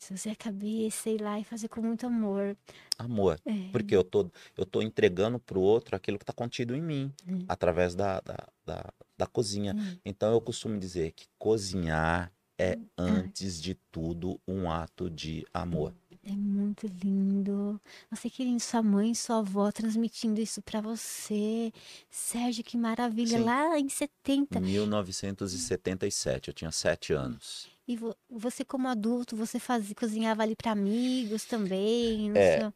[0.00, 2.56] esvaziar a cabeça, ir lá e fazer com muito amor.
[2.96, 3.38] Amor.
[3.44, 3.68] É.
[3.70, 7.44] Porque eu tô, eu tô entregando pro outro aquilo que está contido em mim, Hum.
[7.46, 8.84] através da, da, da,
[9.18, 9.74] da cozinha.
[9.76, 9.96] Hum.
[10.04, 15.92] Então eu costumo dizer que cozinhar é, antes de tudo, um ato de amor.
[16.24, 17.80] É muito lindo.
[18.10, 18.60] Nossa, que lindo.
[18.60, 21.72] Sua mãe, sua avó transmitindo isso pra você.
[22.10, 23.38] Sérgio, que maravilha.
[23.38, 23.44] Sim.
[23.44, 24.60] Lá em 70.
[24.60, 27.68] 1977, eu tinha sete anos.
[27.86, 32.30] E vo- você, como adulto, você fazia, cozinhava ali pra amigos também.
[32.36, 32.58] É.
[32.60, 32.72] seu-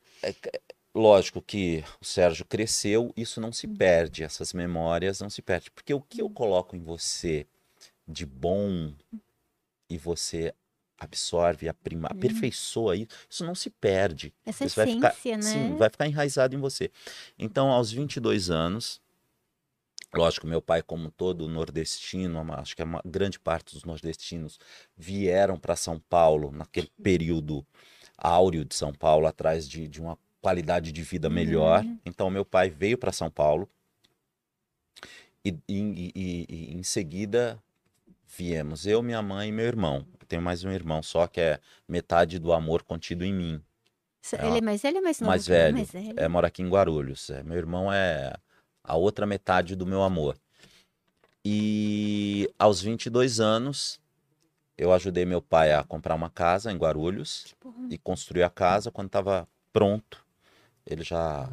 [0.94, 3.52] Lógico que o Sérgio cresceu, isso não Hum.
[3.52, 5.70] se perde, essas memórias não se perdem.
[5.74, 7.46] Porque o que eu coloco em você
[8.06, 8.92] de bom
[9.88, 10.54] e você
[11.02, 12.16] absorve, aprima, Hum.
[12.16, 14.32] aperfeiçoa isso, isso não se perde.
[14.44, 15.42] Essa Isso vai ficar- essência, né?
[15.42, 16.90] Sim, vai ficar enraizado em você.
[17.38, 19.00] Então, aos 22 anos,
[20.14, 24.58] lógico, meu pai, como todo nordestino, uma- acho que a ma- grande parte dos nordestinos
[24.96, 27.66] vieram para São Paulo naquele período
[28.16, 31.82] áureo de São Paulo, atrás de, de uma qualidade de vida melhor.
[31.84, 31.98] Uhum.
[32.04, 33.68] Então, meu pai veio para São Paulo
[35.44, 37.60] e, e- e- e em seguida
[38.26, 40.06] viemos eu, minha mãe e meu irmão.
[40.32, 43.62] Tenho mais um irmão, só que é metade do amor contido em mim.
[44.40, 45.28] Ele é mais velho ou mais novo?
[45.28, 45.74] Mais velho.
[45.74, 46.14] Mais velho.
[46.16, 47.28] É, mora aqui em Guarulhos.
[47.28, 48.32] É, meu irmão é
[48.82, 50.38] a outra metade do meu amor.
[51.44, 54.00] E aos 22 anos,
[54.78, 57.54] eu ajudei meu pai a comprar uma casa em Guarulhos
[57.90, 58.90] e construir a casa.
[58.90, 60.24] Quando estava pronto,
[60.86, 61.46] ele já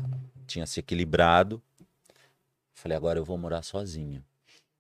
[0.47, 1.61] tinha se equilibrado.
[2.73, 4.23] Falei, agora eu vou morar sozinho.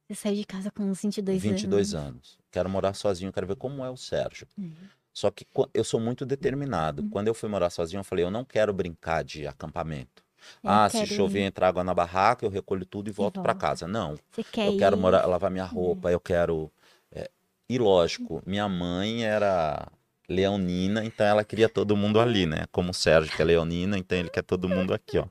[0.09, 2.07] Você saiu de casa com uns 22, 22 anos.
[2.07, 2.37] anos.
[2.51, 4.47] Quero morar sozinho, quero ver como é o Sérgio.
[4.57, 4.71] Uhum.
[5.13, 7.03] Só que qu- eu sou muito determinado.
[7.03, 7.09] Uhum.
[7.09, 10.23] Quando eu fui morar sozinho, eu falei, eu não quero brincar de acampamento.
[10.63, 11.43] Eu ah, se chover, ir.
[11.43, 13.87] entrar água na barraca, eu recolho tudo e volto para casa.
[13.87, 14.77] Não, Você quer eu ir?
[14.77, 16.13] quero morar, lavar minha roupa, Uhum.
[16.13, 16.71] eu quero.
[17.11, 17.29] é,
[17.69, 19.91] E lógico, minha mãe era
[20.27, 22.65] leonina, então ela queria todo mundo ali, né?
[22.71, 25.27] Como o Sérgio que é leonina, então ele quer todo mundo aqui, ó.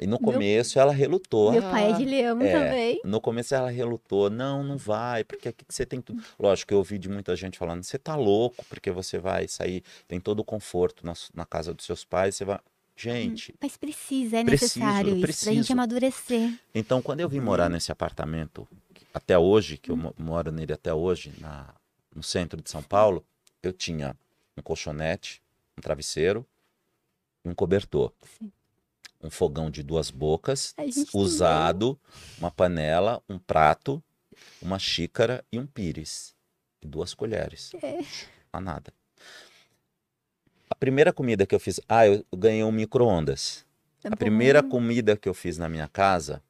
[0.00, 1.52] E no Meu- começo ela relutou.
[1.52, 2.50] Meu pai é "Ah, de leão é.
[2.52, 3.00] também.
[3.04, 6.22] no começo ela relutou, não, não vai, porque aqui que você tem tudo.
[6.38, 10.18] Lógico, eu ouvi de muita gente falando, você tá louco, porque você vai sair, tem
[10.18, 12.58] todo o conforto na, na casa dos seus pais, você vai.
[12.96, 15.72] Gente, Mas precisa, é Preciso, necessário eu isso pra gente preciso.
[15.72, 16.58] amadurecer.
[16.74, 18.68] então quando eu vim morar nesse apartamento,
[19.14, 21.74] até hoje, que eu mo- moro nele até hoje, na,
[22.14, 23.24] no centro de São Paulo,
[23.62, 24.14] eu tinha
[24.56, 25.40] um colchonete,
[25.78, 26.44] um travesseiro
[27.44, 28.12] e um cobertor.
[28.38, 28.52] Sim.
[29.22, 30.92] Um fogão de duas bocas, também.
[31.14, 31.98] usado,
[32.38, 34.02] uma panela, um prato,
[34.62, 36.34] uma xícara e um pires.
[36.82, 37.72] E duas colheres.
[37.82, 37.98] É.
[38.52, 38.92] A nada.
[40.70, 41.80] A primeira comida que eu fiz.
[41.88, 43.66] Ah, eu ganhei um micro-ondas.
[44.02, 44.16] É A bom.
[44.16, 46.42] primeira comida que eu fiz na minha casa,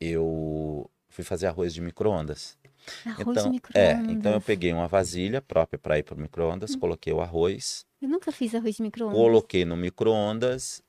[0.00, 2.58] eu fui fazer arroz de micro-ondas.
[3.04, 6.74] Arroz Então, de é, então eu peguei uma vasilha própria para ir para o micro-ondas,
[6.74, 6.78] Hum.
[6.80, 9.16] coloquei o arroz, Eu nunca fiz arroz de micro-ondas.
[9.18, 10.82] coloquei no micro-ondas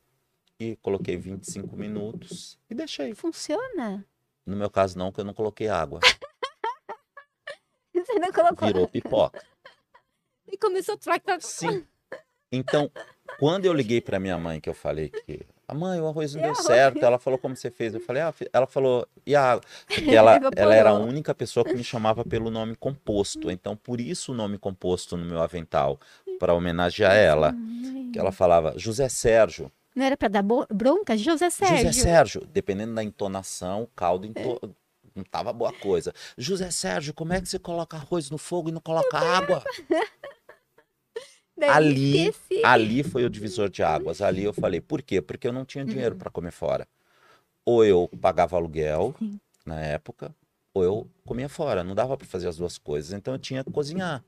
[0.59, 3.13] e coloquei 25 minutos e deixei.
[3.13, 4.05] Funciona?
[4.45, 5.99] No meu caso não, que eu não coloquei água.
[7.93, 8.67] Você não colocou.
[8.67, 9.43] Virou pipoca.
[10.49, 11.41] E começou a trocar.
[11.41, 11.85] Sim.
[12.51, 12.89] Então,
[13.39, 15.45] quando eu liguei para minha mãe, que eu falei que.
[15.67, 17.03] A mãe, o arroz não E deu certo.
[17.03, 17.93] Ela falou como você fez.
[17.93, 19.63] Eu falei, ah, fi-" ela falou, e a água?
[19.85, 23.51] Porque ela, ela era a única pessoa que me chamava pelo nome composto.
[23.51, 25.99] Então, por isso o nome composto no meu avental,
[26.39, 27.53] para homenagear ela.
[28.13, 29.69] Que ela falava, José Sérgio.
[29.97, 31.17] Não era pra dar bronca?
[31.17, 31.87] José Sérgio.
[31.87, 32.45] José Sérgio.
[32.53, 34.75] Dependendo da entonação, o caldo into...
[35.15, 36.13] não tava boa coisa.
[36.37, 39.63] José Sérgio, como é que você coloca arroz no fogo e não coloca água?
[41.57, 42.31] Deve ali-.
[42.63, 44.21] Ali foi o divisor de águas.
[44.21, 45.19] Ali eu falei, por quê?
[45.19, 46.87] Porque eu não tinha dinheiro para comer fora.
[47.65, 49.39] Ou eu pagava aluguel Sim.
[49.65, 50.31] na época,
[50.75, 51.83] ou eu comia fora.
[51.83, 53.13] Não dava para fazer as duas coisas.
[53.13, 54.23] Então eu tinha que cozinhar.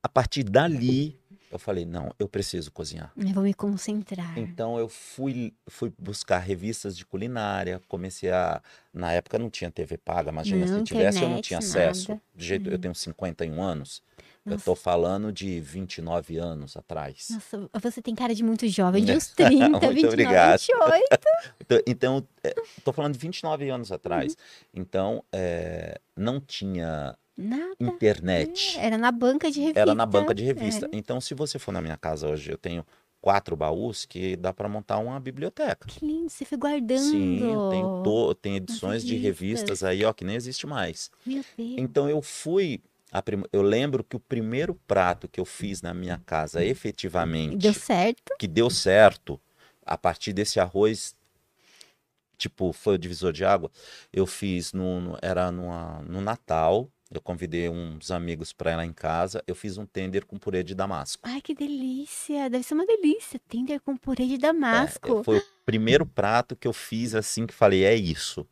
[0.00, 1.18] A partir dali,
[1.50, 3.10] eu falei, não, eu preciso cozinhar.
[3.16, 4.38] Eu vou me concentrar.
[4.38, 8.60] Então eu fui, fui buscar revistas de culinária, comecei a.
[8.92, 12.10] Na época não tinha TV paga, imagina Não, se tivesse, eu não internet, tinha acesso.
[12.10, 12.22] nada.
[12.34, 14.02] De jeito, eu tenho 51 anos.
[14.44, 14.64] Eu Nossa.
[14.64, 17.28] tô falando de 29 anos atrás.
[17.30, 20.60] Nossa, você tem cara de muito jovem, de uns 30, Muito 29, obrigado.
[20.60, 21.04] 28.
[21.60, 24.34] Então, então é, tô falando de 29 anos atrás.
[24.72, 27.76] Então, é, não tinha Nada.
[27.80, 28.76] internet.
[28.78, 29.80] Era na banca de revista.
[29.80, 30.86] Era na banca de revista.
[30.86, 30.88] É.
[30.92, 32.84] Então, se você for na minha casa hoje, eu tenho
[33.20, 35.86] quatro baús que dá para montar uma biblioteca.
[35.86, 36.98] Que lindo, você foi guardando.
[37.10, 37.38] Sim,
[37.70, 39.82] tenho, to- tem edições de revistas.
[39.84, 41.10] aí, ó, que nem existe mais.
[41.24, 41.74] Meu Deus.
[41.78, 42.80] Então eu fui.
[43.12, 47.56] a prim- Eu lembro que o primeiro prato que eu fiz na minha casa, efetivamente,
[47.56, 48.34] Deu certo.
[48.38, 49.40] que deu certo,
[49.86, 51.14] a partir desse arroz,
[52.36, 53.70] tipo, foi o divisor de água,
[54.12, 56.88] eu fiz no, no- era numa, no Natal.
[57.10, 59.42] Eu convidei uns amigos para ir lá em casa.
[59.46, 61.22] Eu fiz um tender com purê de damasco.
[61.24, 62.50] Ai, que delícia.
[62.50, 63.40] Deve ser uma delícia.
[63.48, 65.24] Tender com purê de É, damasco.
[65.24, 68.46] foi o primeiro prato que eu fiz assim que falei, é isso.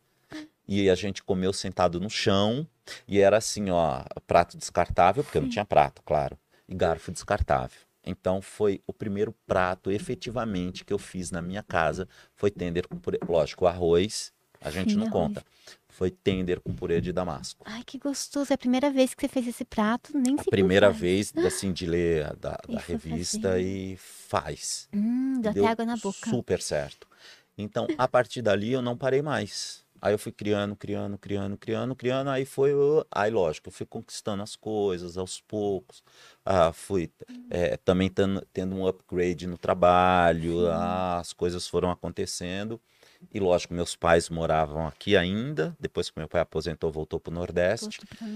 [0.67, 2.67] E a gente comeu sentado no chão,
[3.07, 6.37] e era assim, ó, prato descartável, porque não tinha prato, claro,
[6.67, 7.79] e garfo descartável.
[8.03, 12.97] Então foi o primeiro prato efetivamente que eu fiz na minha casa, foi tender com
[12.97, 13.17] purê.
[13.27, 15.13] Lógico, arroz, a gente Sim, não arroz.
[15.27, 15.43] conta.
[15.97, 17.65] Foi tender com purê de damasco.
[17.67, 18.53] Ai, que gostoso.
[18.53, 21.73] É a primeira vez que você fez esse prato, nem A sei primeira vez, assim,
[21.73, 23.63] de ler da, da revista fazer.
[23.63, 24.87] e faz.
[24.93, 26.29] Hum, deu Deu até água na boca.
[26.29, 27.07] super certo.
[27.57, 29.83] Então, a partir dali, eu não parei mais.
[29.99, 32.29] Aí eu fui criando, criando, criando, criando, criando.
[32.29, 32.73] Aí foi.
[33.09, 36.03] Aí, lógico, eu fui conquistando as coisas aos poucos.
[36.45, 37.11] Ah, fui
[37.49, 40.69] é, também tendo, tendo um upgrade no trabalho.
[40.69, 42.79] ah, as coisas foram acontecendo.
[43.33, 45.75] E, lógico, meus pais moravam aqui ainda.
[45.79, 47.99] Depois que meu pai aposentou, voltou para o Nordeste.
[48.05, 48.27] Pra.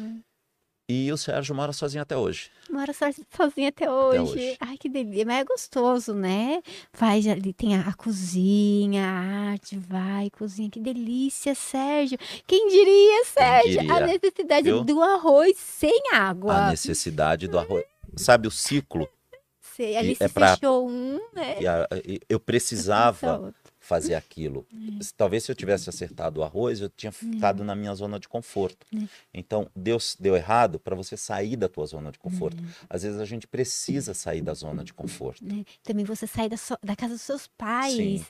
[0.90, 2.49] E o Sérgio mora sozinho até hoje.
[2.70, 3.06] Mora so-
[3.38, 4.20] sozinha até hoje.
[4.34, 4.58] hoje.
[4.60, 5.26] Ai, que delícia.
[5.26, 6.62] Mas é gostoso, né?
[6.91, 10.70] Faz ali, tem a, a cozinha, a arte, vai, cozinha.
[10.70, 12.18] Que delícia, Sérgio.
[12.45, 13.80] Quem diria, Sérgio?
[13.80, 14.84] A diria, necessidade viu?
[14.84, 16.53] do arroz sem água.
[16.56, 17.86] A necessidade do arroz.
[18.18, 19.08] Sabe o ciclo?
[19.62, 21.56] Você, ali se é pra- fechou um, né?
[21.66, 21.88] a-
[22.28, 23.61] Eu precisava outro.
[23.92, 24.66] Fazer aquilo.
[25.18, 28.88] Talvez se eu tivesse acertado o arroz, eu tinha ficado na minha zona de conforto.
[28.96, 29.06] É.
[29.34, 32.64] Então, deu, deu errado para você sair da tua zona de conforto.
[32.90, 35.44] Às vezes a gente precisa sair da zona de conforto.
[35.84, 38.26] Também você sair da, sua- da casa dos seus pais, Sim,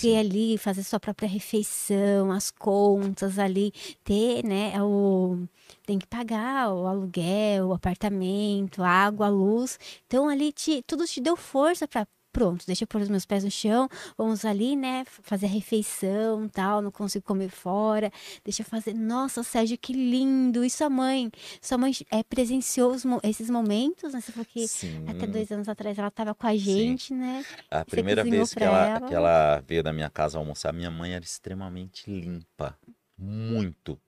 [0.00, 3.70] ter ali, fazer sua própria refeição, as contas ali,
[4.02, 5.46] ter, né, o...
[5.84, 9.78] Tem que pagar o aluguel, o apartamento, a água, a luz.
[10.06, 13.44] Então ali te, tudo te deu força para Pronto, deixa eu pôr os meus pés
[13.44, 18.10] no chão, vamos ali, né, fazer a refeição, tal, não consigo comer fora,
[18.42, 18.94] deixa eu fazer.
[18.94, 20.64] Nossa, Sérgio, que lindo!
[20.64, 21.30] E sua mãe?
[21.60, 24.20] Sua mãe é, presenciou os esses momentos, né?
[24.20, 25.04] Você falou que Sim.
[25.08, 27.44] até dois anos atrás ela estava com a gente, né?
[27.70, 29.08] A primeira vez que ela, ela?
[29.08, 32.78] que ela veio na minha casa almoçar, minha mãe era extremamente limpa.
[33.18, 34.00] Muito.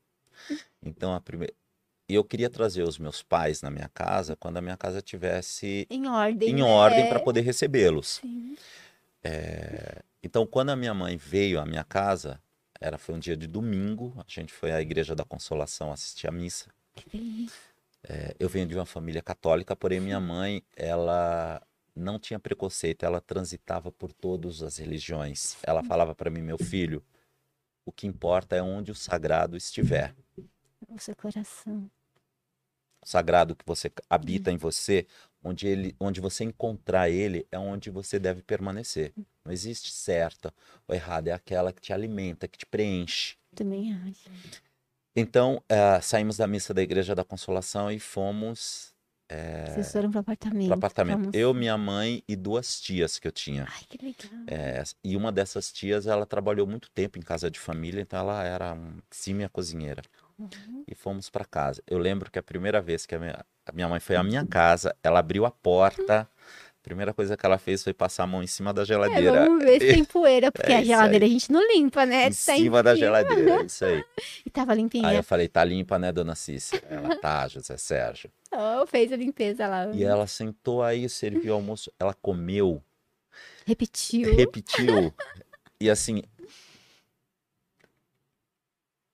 [0.82, 1.52] Então, a primeira.
[2.08, 6.06] Eu queria trazer os meus pais na minha casa quando a minha casa tivesse Em
[6.06, 6.50] ordem.
[6.50, 6.62] em né?
[6.62, 8.20] ordem para poder recebê-los.
[8.22, 8.56] Sim.
[10.22, 12.40] Então, quando a minha mãe veio à minha casa,
[12.80, 16.32] era foi um dia de domingo, a gente foi à Igreja da Consolação assistir a
[16.32, 16.68] missa.
[18.02, 21.62] É, Eu venho de uma família católica, porém minha mãe, ela
[21.96, 25.56] não tinha preconceito, ela transitava por todas as religiões.
[25.62, 27.02] Ela falava para mim, meu filho,
[27.86, 30.14] o que importa é onde o sagrado estiver.
[30.88, 31.90] O seu coração.
[33.04, 35.06] Sagrado que você habita em você,
[35.42, 39.12] onde ele, onde você encontrar ele, é onde você deve permanecer.
[39.44, 40.52] Não existe certa
[40.88, 43.36] ou errada, é aquela que te alimenta, que te preenche.
[43.54, 44.30] Também acho.
[45.14, 48.94] Então, eh, saímos da missa da Igreja da Consolação e fomos
[49.66, 50.66] Vocês foram pro apartamento.
[50.68, 51.30] para apartamento.
[51.34, 53.66] Eu, minha mãe e duas tias que eu tinha.
[53.68, 54.44] Ai, que legal.
[54.46, 58.42] É, e uma dessas tias, ela trabalhou muito tempo em casa de família, então ela
[58.44, 60.02] era um, sim minha cozinheira.
[60.38, 60.84] Uhum.
[60.86, 61.82] E fomos para casa.
[61.86, 64.44] Eu lembro que a primeira vez que a minha, a minha mãe foi à minha
[64.46, 66.28] casa, ela abriu a porta.
[66.80, 69.44] A primeira coisa que ela fez foi passar a mão em cima da É, geladeira.
[69.46, 71.30] vamos ver se tem poeira, porque É a geladeira aí.
[71.30, 72.26] a gente não limpa, né?
[72.26, 74.04] em Tá cima da geladeira, é isso aí.
[74.44, 75.08] E tava limpinha.
[75.08, 76.82] Aí eu falei, tá limpa, né, dona Cícia?
[76.90, 78.30] Ela, tá, José Sérgio.
[78.56, 79.90] Oh, fez a limpeza lá.
[79.92, 82.80] E ela sentou aí, serviu o almoço, ela comeu,
[83.66, 84.36] Repetiu.
[84.36, 85.12] repetiu.
[85.80, 86.22] E assim,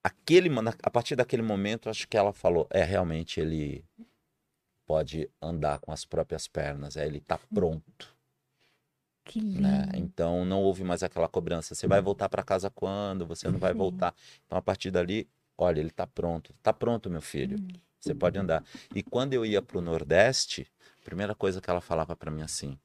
[0.03, 0.49] aquele,
[0.83, 3.85] a partir daquele momento, acho que ela falou, é, realmente ele
[4.87, 8.15] pode andar com as próprias pernas, é, ele tá pronto,
[9.25, 9.61] Que lindo.
[9.61, 9.87] né?
[9.95, 13.27] Então não houve mais aquela cobrança, você vai voltar para casa quando?
[13.27, 13.79] Você não vai Sim.
[13.79, 14.15] voltar.
[14.47, 17.59] Então a partir dali, olha, ele tá pronto, tá pronto, meu filho.
[18.01, 18.65] Você pode andar.
[18.95, 20.67] E quando eu ia pro Nordeste,
[21.03, 22.79] a primeira coisa que ela falava para mim assim: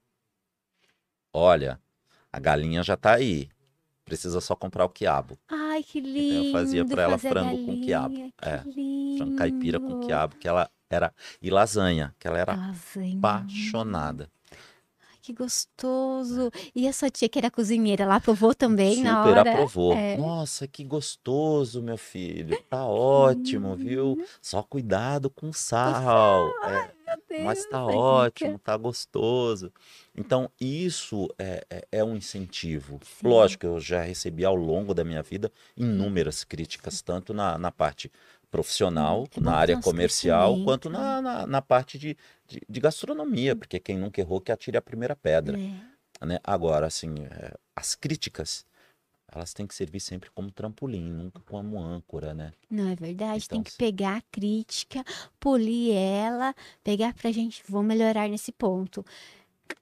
[1.33, 1.79] Olha,
[2.31, 3.49] a galinha já tá aí.
[4.03, 5.39] Precisa só comprar o quiabo.
[5.75, 6.47] Ai, que lindo.
[6.47, 8.13] eu fazia pra ela frango com quiabo.
[8.15, 8.59] galinha, É.
[9.17, 11.13] Frango caipira com quiabo, que ela era.
[11.41, 13.17] E lasanha, que ela era Lasanha.
[13.17, 14.29] apaixonada.
[14.51, 16.49] Ai, que gostoso.
[16.73, 19.51] E a sua tia, que era cozinheira, ela aprovou também na Super hora?
[19.51, 19.93] aprovou.
[19.93, 20.15] É.
[20.17, 22.57] Nossa, que gostoso, meu filho.
[22.69, 24.25] Tá ótimo, viu?
[24.41, 26.53] Só cuidado com o sal.
[26.63, 27.97] É, Meu Mas Deus, tá essa dica.
[27.97, 29.71] ótimo, tá gostoso.
[30.17, 32.99] Então, isso é, é, é um incentivo.
[33.03, 33.27] Sim.
[33.27, 38.11] Lógico, eu já recebi ao longo da minha vida inúmeras críticas, tanto na, na parte
[38.49, 40.97] profissional, É bom na que área comercial, quanto né?
[40.97, 42.15] na, na, na parte de,
[42.47, 45.59] de, de gastronomia, porque quem nunca errou que atire a primeira pedra.
[45.59, 46.25] É.
[46.25, 46.39] Né?
[46.43, 48.65] Agora, assim, é, as críticas,
[49.29, 52.53] elas têm que servir sempre como trampolim, nunca como âncora, né?
[52.69, 53.49] Não, é verdade.
[53.49, 55.03] Tem Então, que se- pegar a crítica,
[55.39, 59.03] polir ela, pegar pra gente, vou melhorar nesse ponto.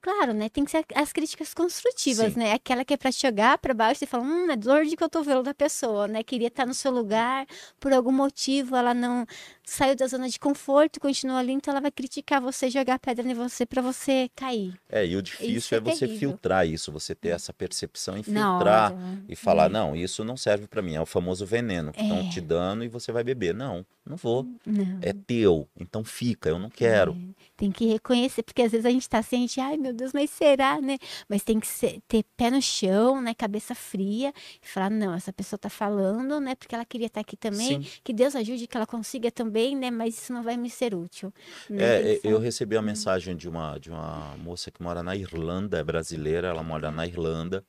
[0.00, 0.48] Claro, né?
[0.48, 2.38] Tem que ser as críticas construtivas, Sim.
[2.38, 2.52] né?
[2.52, 5.42] Aquela que é pra te jogar pra baixo e falar, hum, é dor de cotovelo
[5.42, 6.22] da pessoa, né?
[6.22, 7.46] Queria estar no seu lugar,
[7.78, 9.26] por algum motivo ela não
[9.64, 13.34] saiu da zona de conforto, continua ali, então ela vai criticar você, jogar pedra em
[13.34, 14.74] você para você cair.
[14.88, 18.22] É, e o difícil Isso é, é você filtrar isso, você ter essa percepção e
[18.22, 18.92] filtrar
[19.28, 19.68] e falar, É.
[19.68, 22.28] não, isso não serve pra mim, é o famoso veneno que estão É.
[22.28, 23.54] te dando e você vai beber.
[23.54, 24.46] Não, não vou.
[24.66, 24.98] Não.
[25.00, 27.12] É teu, então fica, eu não quero.
[27.12, 29.92] É, tem que reconhecer, porque às vezes a gente tá assim, a gente, ai meu
[29.94, 30.98] Deus, mas será, né?
[31.28, 33.32] Mas tem que ser- ter pé no chão, né?
[33.34, 34.32] Cabeça fria
[34.62, 36.54] e falar, não, essa pessoa tá falando, né?
[36.54, 37.82] Porque ela queria estar aqui também.
[37.82, 37.88] Sim.
[38.02, 39.90] Que Deus ajude que ela consiga também, né?
[39.90, 41.32] Mas isso não vai me ser útil.
[41.68, 41.84] né?
[41.84, 45.78] É, é, eu recebi a mensagem de uma, de uma moça que mora na Irlanda,
[45.78, 47.64] é brasileira, ela mora na Irlanda,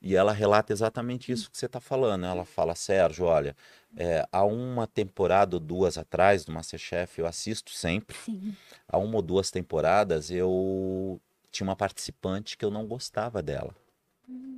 [0.00, 2.26] e ela relata exatamente isso que você está falando.
[2.26, 3.56] Ela fala, Sérgio, olha,
[3.96, 8.56] é, há uma temporada ou duas atrás do Masterchef, eu assisto sempre, Sim.
[8.88, 11.20] há uma ou duas temporadas eu
[11.52, 13.74] tinha uma participante que eu não gostava dela.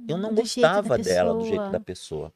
[0.09, 2.33] Eu não gostava dela do jeito da pessoa.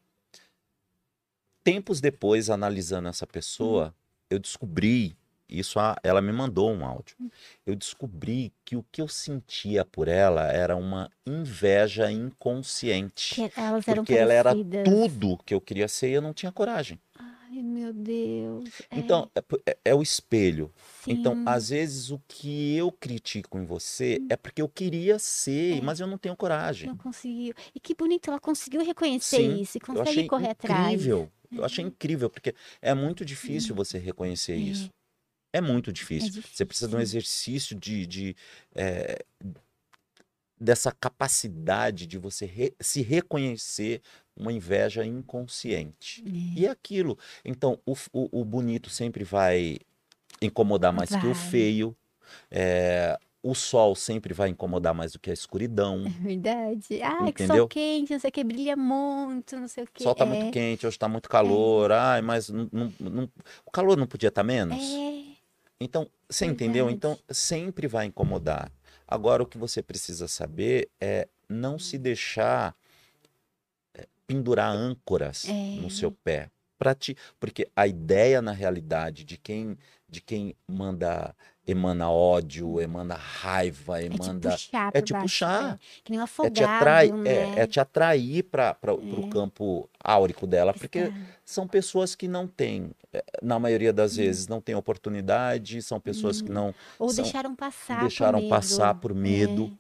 [1.63, 3.95] Tempos depois, analisando essa pessoa,
[4.31, 5.17] eu descobri,
[5.49, 7.17] isso a- ela me mandou um áudio.
[7.67, 13.35] Eu descobri que o que eu sentia por ela era uma inveja inconsciente.
[13.35, 14.85] Que elas eram Porque ela era parecidas.
[14.85, 17.01] tudo que eu queria ser e eu não tinha coragem.
[17.51, 18.69] Ai, meu Deus.
[18.91, 20.73] É, Então, é, é- é o espelho.
[21.07, 21.45] Então, sim.
[21.47, 25.81] às vezes, o que eu critico em você é porque eu queria ser, É.
[25.81, 26.89] mas eu não tenho coragem.
[26.89, 27.55] Não conseguiu.
[27.75, 30.93] E que bonito, ela conseguiu reconhecer Sim, isso e consegue correr atrás.
[30.93, 31.31] incrível.
[31.51, 34.91] Eu achei incrível, porque é muito difícil você reconhecer isso.
[35.51, 36.43] É muito difícil.
[36.43, 37.19] Você precisa de um difícil.
[37.19, 38.37] exercício de, de,
[40.61, 44.03] dessa capacidade de você re- se reconhecer
[44.39, 46.23] uma inveja inconsciente.
[46.57, 47.19] E é aquilo.
[47.45, 49.79] Então, o, o- o bonito sempre vai
[50.41, 51.35] incomodar mais que o Vai.
[51.35, 51.97] feio.
[52.51, 56.05] eh, o sol sempre vai incomodar mais do que a escuridão.
[56.07, 57.01] É verdade.
[57.03, 57.69] Ai, que sol Entendeu?
[57.69, 60.01] quente, não sei o que, brilha muito, não sei o que.
[60.01, 61.91] O sol tá é, muito quente, hoje tá muito calor.
[61.93, 63.31] Ai, mas não- não- não-
[63.65, 64.77] o calor não podia estar menos?
[64.83, 65.23] É,
[65.81, 66.87] Então, você entendeu?
[66.87, 66.97] Verdade.
[66.97, 68.71] Então, sempre vai incomodar.
[69.07, 72.75] Agora, o que você precisa saber é não se deixar é,
[74.33, 75.81] pendurar âncoras É.
[75.81, 76.51] no seu pé.
[76.79, 79.77] Pra ti, porque a ideia, na realidade, de quem,
[80.09, 81.35] de quem manda,
[81.67, 84.51] emana ódio, emana raiva, é te emanda.
[84.53, 85.75] puxar é pra te baixo, puxar.
[85.75, 85.79] é.
[86.05, 86.31] Que nem um É te,
[86.63, 87.31] afogado, atrai, né?
[87.57, 91.17] é, é te atrair para o campo áurico dela, porque Está.
[91.45, 94.19] são pessoas que não têm, eh, na maioria das Hum.
[94.19, 98.51] vezes, não têm oportunidade, são pessoas que não Ou são- deixaram passar por deixaram medo.
[98.51, 99.77] passar por medo.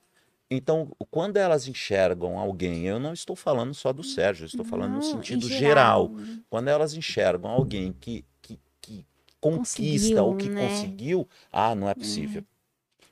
[0.51, 0.55] É.
[0.57, 4.91] Então, quando elas enxergam alguém, eu não estou falando só do Sérgio, eu estou falando
[4.93, 6.11] no Não, sentido geral.
[6.17, 6.43] geral.
[6.49, 9.07] Quando elas enxergam alguém que, que, que
[9.41, 10.69] conquista ou que Conseguiu, né?
[10.69, 12.43] conseguiu, ah, não é possível.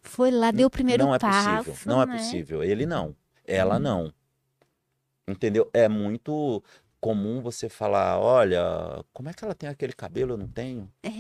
[0.03, 1.69] Foi lá, deu o primeiro não é passo.
[1.73, 2.15] possível, não é né?
[2.15, 2.17] Hum.
[2.17, 2.63] possível.
[2.65, 3.15] Ele não,
[3.45, 4.13] ela não.
[5.29, 5.69] Entendeu?
[5.75, 6.63] É muito
[7.01, 10.91] comum você falar, olha, como é que ela tem aquele cabelo, eu não tenho?
[11.03, 11.11] É,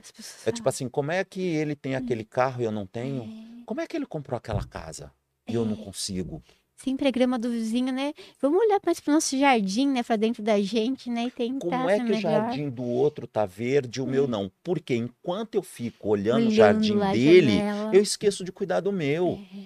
[0.00, 2.86] as pessoas É tipo assim, como é que ele tem aquele carro e eu não
[2.86, 3.22] tenho?
[3.24, 3.64] é.
[3.66, 5.12] Como é que ele comprou aquela casa
[5.48, 5.84] e eu não É.
[5.84, 6.42] consigo?
[6.78, 8.12] Sempre a grama do vizinho, né?
[8.40, 10.02] Vamos olhar mais pro nosso jardim, né?
[10.02, 11.24] Pra dentro da gente, né?
[11.24, 14.52] E tentar Como é que o jardim do outro tá verde e o meu não?
[14.62, 17.94] Porque enquanto eu fico olhando, Olhando o jardim a dele, janela.
[17.94, 19.40] eu esqueço de cuidar do meu.
[19.54, 19.64] É,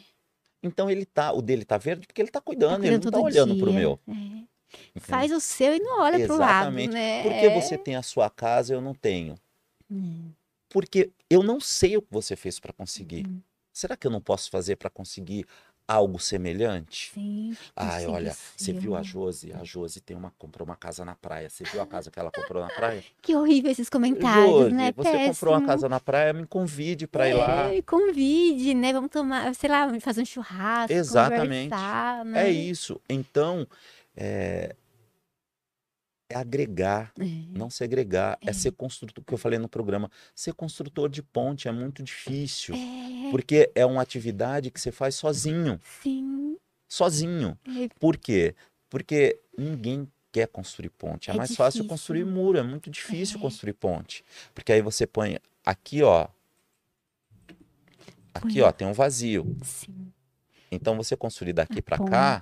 [0.63, 3.21] Então ele tá, o dele tá verde porque ele tá cuidando, tá ele não cuidando
[3.21, 3.99] tá olhando pro meu.
[4.97, 5.01] É.
[5.01, 7.25] Faz o seu e não olha pro lado, né?
[7.25, 9.35] Por que você tem a sua casa e eu não tenho?
[9.91, 10.31] Hum,
[10.69, 13.27] Porque eu não sei o que você fez para conseguir.
[13.27, 13.41] Uhum.
[13.73, 15.45] Será que eu não posso fazer para conseguir
[15.91, 17.11] algo semelhante?
[17.13, 17.57] Sim.
[17.75, 19.03] Ai, olha, você viu a.
[19.03, 19.53] Josi?
[19.53, 21.51] A Josi tem uma, comprou uma casa na praia.
[21.51, 23.03] Você viu a casa que ela comprou na praia?
[23.21, 24.93] Que horrível esses comentários, Josi, né?
[24.93, 25.67] você comprou uma Péssimo.
[25.67, 27.75] casa na praia, me convide para ir lá.
[27.75, 28.93] É, convide, né?
[28.93, 31.71] Vamos tomar, sei lá, fazer um churrasco, Exatamente.
[31.71, 32.49] conversar, né?
[32.49, 33.01] É isso.
[33.09, 33.67] Então,
[34.17, 34.75] é,
[36.31, 37.25] é agregar, É.
[37.59, 38.39] não segregar.
[38.41, 38.53] É, É.
[38.53, 40.11] ser construtor, que eu falei no programa.
[40.35, 42.75] Ser construtor de ponte é muito difícil.
[42.75, 45.79] É, Porque é uma atividade que você faz sozinho.
[46.03, 46.57] sim.
[46.89, 47.57] Sozinho.
[47.67, 48.55] É, Por quê?
[48.89, 51.31] Porque ninguém quer construir ponte.
[51.31, 51.89] É, É mais fácil difícil.
[51.89, 52.59] construir muro.
[52.59, 53.41] É muito difícil É.
[53.41, 54.25] construir ponte.
[54.55, 56.27] Porque aí você põe aqui, ó.
[58.33, 58.63] Aqui, Põe.
[58.63, 59.57] ó, tem um vazio.
[59.65, 60.13] sim.
[60.73, 62.41] Então você construir daqui para cá,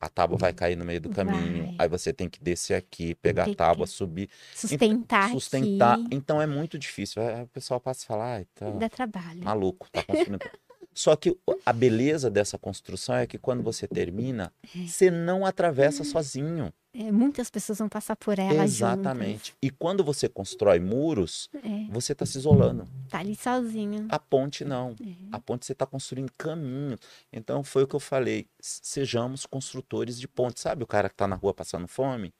[0.00, 1.66] a tábua vai cair no meio do caminho.
[1.66, 1.76] Vai.
[1.80, 5.94] Aí você tem que descer aqui, pegar a tábua, subir, Sustentar sustentar.
[5.98, 7.20] aqui, Então é muito difícil.
[7.22, 9.44] Aí O pessoal passa e fala, ai, tá dá trabalho.
[9.44, 10.40] maluco, tá construindo.
[11.00, 14.52] Só que a beleza dessa construção é que quando você termina,
[14.86, 16.70] você não atravessa sozinho.
[16.92, 19.54] É, muitas pessoas vão passar por ela Exatamente.
[19.62, 21.70] E quando você constrói muros, juntas.
[21.72, 22.86] É, você está se isolando.
[23.08, 24.08] tá ali sozinho.
[24.10, 24.94] A ponte não.
[25.02, 25.14] É.
[25.32, 26.98] A ponte você está construindo caminho.
[27.32, 28.46] Então foi o que eu falei.
[28.60, 30.62] Sejamos construtores de pontes.
[30.62, 32.30] Sabe o cara que está na rua passando fome?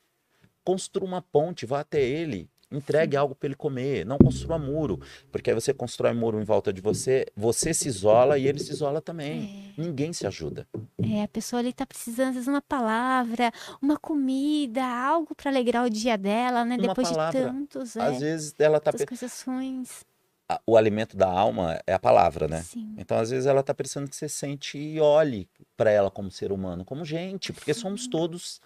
[0.62, 2.46] Construa uma ponte, vá até ele.
[2.72, 4.06] Entregue algo para ele comer.
[4.06, 5.00] Não construa muro.
[5.32, 8.70] Porque aí você constrói muro em volta de você, você se isola e ele se
[8.70, 9.74] isola também.
[9.76, 9.80] É.
[9.82, 10.68] Ninguém se ajuda.
[11.02, 13.50] É, a pessoa ali tá precisando, às vezes, uma palavra,
[13.82, 16.76] uma comida, algo para alegrar o dia dela, né?
[16.76, 17.40] Uma Depois palavra.
[17.40, 18.92] de tantos, é, Às vezes ela tá.
[18.92, 20.04] tantas coisas ruins.
[20.48, 22.62] a- O alimento da alma é a palavra, né?
[22.62, 22.94] Sim.
[22.98, 26.50] Então, às vezes, ela tá precisando que você sente e olhe para ela como ser
[26.52, 28.60] humano, como gente, porque somos todos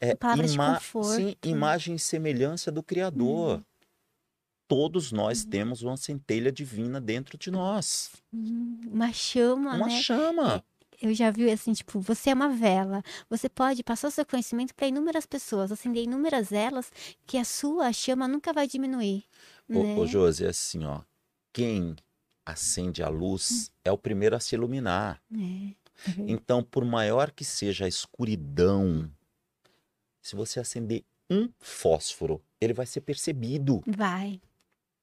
[0.00, 1.14] é, Palavras de conforto.
[1.16, 3.58] sim, imagem e semelhança do Criador.
[3.58, 3.64] Uhum.
[4.66, 8.12] Todos nós temos uma centelha divina dentro de nós.
[8.32, 10.00] Hum, Uma chama, Uma né?
[10.00, 10.64] chama.
[11.02, 13.02] Eu já vi assim, tipo, você é uma vela.
[13.28, 16.92] Você pode passar o seu conhecimento para inúmeras pessoas, acender inúmeras velas,
[17.26, 19.24] que a sua chama nunca vai diminuir.
[19.68, 19.96] Ô, né?
[19.96, 21.00] ô Josi, é assim, ó.
[21.52, 21.96] Quem
[22.46, 25.20] acende a luz é o primeiro a se iluminar.
[25.34, 25.40] É,
[26.10, 26.14] é.
[26.28, 29.10] Então, por maior que seja a escuridão,
[30.20, 33.82] se você acender um fósforo, ele vai ser percebido.
[33.86, 34.40] Vai.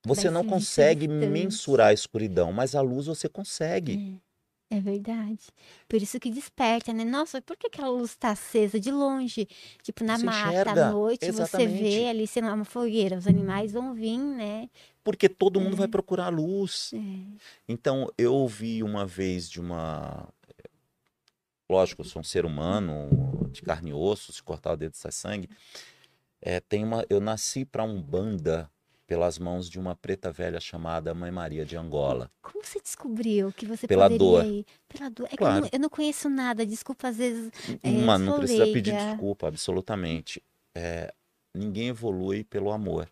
[0.06, 1.30] Você Vai não consegue distante.
[1.32, 4.22] mensurar a escuridão, mas a luz você consegue.
[4.70, 5.40] É, é verdade.
[5.88, 7.04] Por isso que desperta, né?
[7.04, 9.48] Nossa, por que aquela luz está acesa de longe?
[9.82, 11.82] Tipo, na Você mata, enxerga, à noite, você exatamente.
[11.82, 14.70] vê ali, sei lá, uma fogueira, os animais vão vir, né?
[15.04, 15.78] Porque todo mundo É.
[15.80, 16.92] vai procurar luz.
[16.94, 17.00] É.
[17.68, 20.28] Então, eu ouvi uma vez de uma.
[21.70, 25.12] Lógico, eu sou um ser humano, de carne e osso, se cortar o dedo sai
[25.12, 25.50] sangue.
[26.42, 27.06] É, tem uma...
[27.10, 28.70] Eu nasci para um banda
[29.06, 32.30] pelas mãos de uma preta velha chamada Mãe Maria de Angola.
[32.42, 34.46] Como você descobriu que você Pela poderia dor.
[34.46, 34.66] ir?
[34.88, 35.26] Pela dor.
[35.26, 35.62] É que eu Claro.
[35.62, 37.52] não, eu não conheço nada, desculpa, às vezes.
[37.84, 39.12] É, Mano, não precisa pedir leiga.
[39.12, 40.44] desculpa, absolutamente.
[40.76, 41.14] É,
[41.54, 43.10] ninguém evolui pelo amor.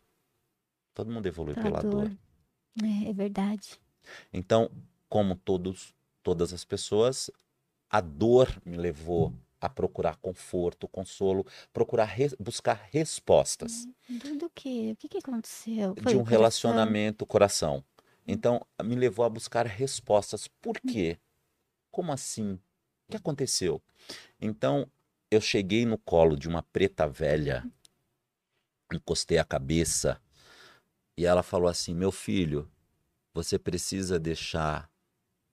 [0.93, 2.09] Todo mundo evolui Pela pela dor.
[2.09, 2.17] dor.
[2.83, 3.79] É, é verdade.
[4.33, 4.69] Então,
[5.09, 7.31] como todos, todas as pessoas,
[7.89, 14.91] a dor me levou a procurar conforto, consolo, procurar res- buscar respostas Do, do quê?
[14.93, 15.95] O que, que aconteceu?
[15.95, 17.83] Foi de um relacionamento coração.
[18.27, 20.47] Então, me levou a buscar respostas.
[20.47, 21.17] Por quê?
[21.91, 22.53] Como assim?
[23.07, 23.81] O que aconteceu?
[24.39, 24.89] Então,
[25.31, 27.63] eu cheguei no colo de uma preta velha,
[28.93, 30.21] encostei a cabeça
[31.17, 32.69] e ela falou assim: Meu filho,
[33.33, 34.89] você precisa deixar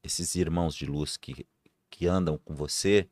[0.03, 1.47] esses irmãos de luz que,
[2.03, 3.09] que andam com você.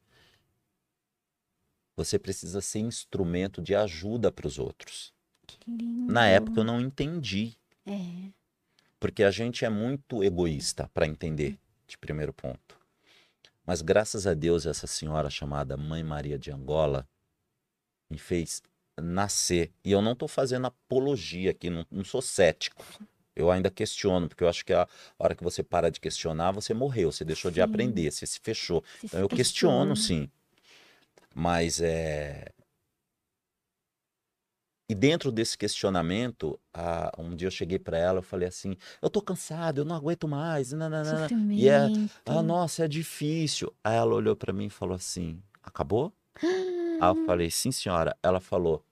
[1.97, 5.15] Você precisa ser instrumento de ajuda para os outros.
[6.09, 7.57] Na época eu não entendi,
[7.87, 8.33] É.
[8.99, 11.57] porque a gente é muito egoísta para entender,
[11.87, 12.77] de primeiro ponto.
[13.65, 17.09] Mas graças a Deus, essa senhora chamada Mãe Maria de Angola
[18.11, 18.61] me fez
[19.01, 19.73] nascer.
[19.85, 22.85] E eu não estou fazendo apologia aqui, não, não sou cético.
[23.35, 24.87] Eu ainda questiono, porque eu acho que a
[25.19, 27.63] hora que você para de questionar, você morreu, você deixou de Sim.
[27.63, 28.83] aprender, você se fechou.
[28.83, 29.97] Você Então se eu questiono, questiona.
[29.97, 30.31] sim.
[31.35, 32.51] Mas é.
[34.89, 39.09] E dentro desse questionamento, ah, um dia eu cheguei para ela, eu falei assim: eu
[39.09, 40.73] tô cansado, eu não aguento mais.
[40.73, 41.87] nananana." E é,
[42.27, 43.73] ah, nossa, é difícil.
[43.85, 46.13] Aí ela olhou para mim e falou assim: acabou?
[47.01, 48.17] Aí eu falei: sim, senhora.
[48.21, 48.85] Ela falou: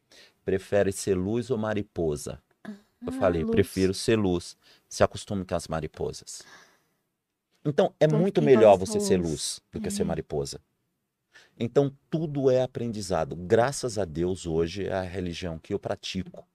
[0.44, 2.40] prefere ser luz ou mariposa?
[3.01, 3.51] Eu Ah, falei: luz.
[3.53, 4.57] prefiro ser luz.
[4.89, 6.43] Se acostume com as mariposas.
[7.65, 9.31] Então, é Todos muito melhor você ser luz.
[9.31, 9.91] luz do que É.
[9.91, 10.61] ser mariposa.
[11.59, 13.37] Então, tudo é aprendizado.
[13.37, 16.47] Graças a Deus, hoje é a religião que eu pratico.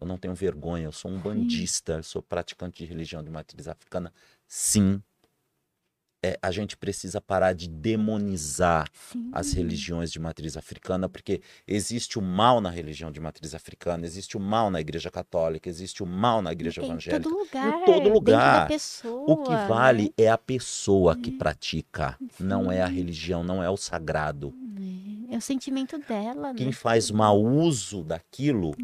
[0.00, 3.68] Eu não tenho vergonha, eu sou um bandista, eu sou praticante de religião de matriz
[3.68, 4.12] africana.
[4.46, 5.02] Sim.
[6.22, 9.30] É, a gente precisa parar de demonizar Sim.
[9.32, 14.36] as religiões de matriz africana, porque existe o mal na religião de matriz africana, existe
[14.36, 17.22] o mal na igreja católica, existe o mal na igreja Em evangélica.
[17.22, 17.84] todo lugar.
[17.86, 18.68] todo dentro lugar.
[18.68, 19.24] pessoa.
[19.26, 20.24] O que vale né?
[20.26, 22.94] é a pessoa que pratica, não é a Sim.
[22.94, 24.54] religião, não é o sagrado.
[25.30, 26.72] É o sentimento dela, Quem né?
[26.72, 28.74] faz mau uso daquilo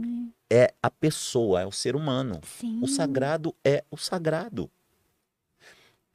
[0.50, 2.40] é a pessoa, é o ser humano.
[2.44, 2.78] Sim.
[2.82, 4.70] O sagrado é o sagrado.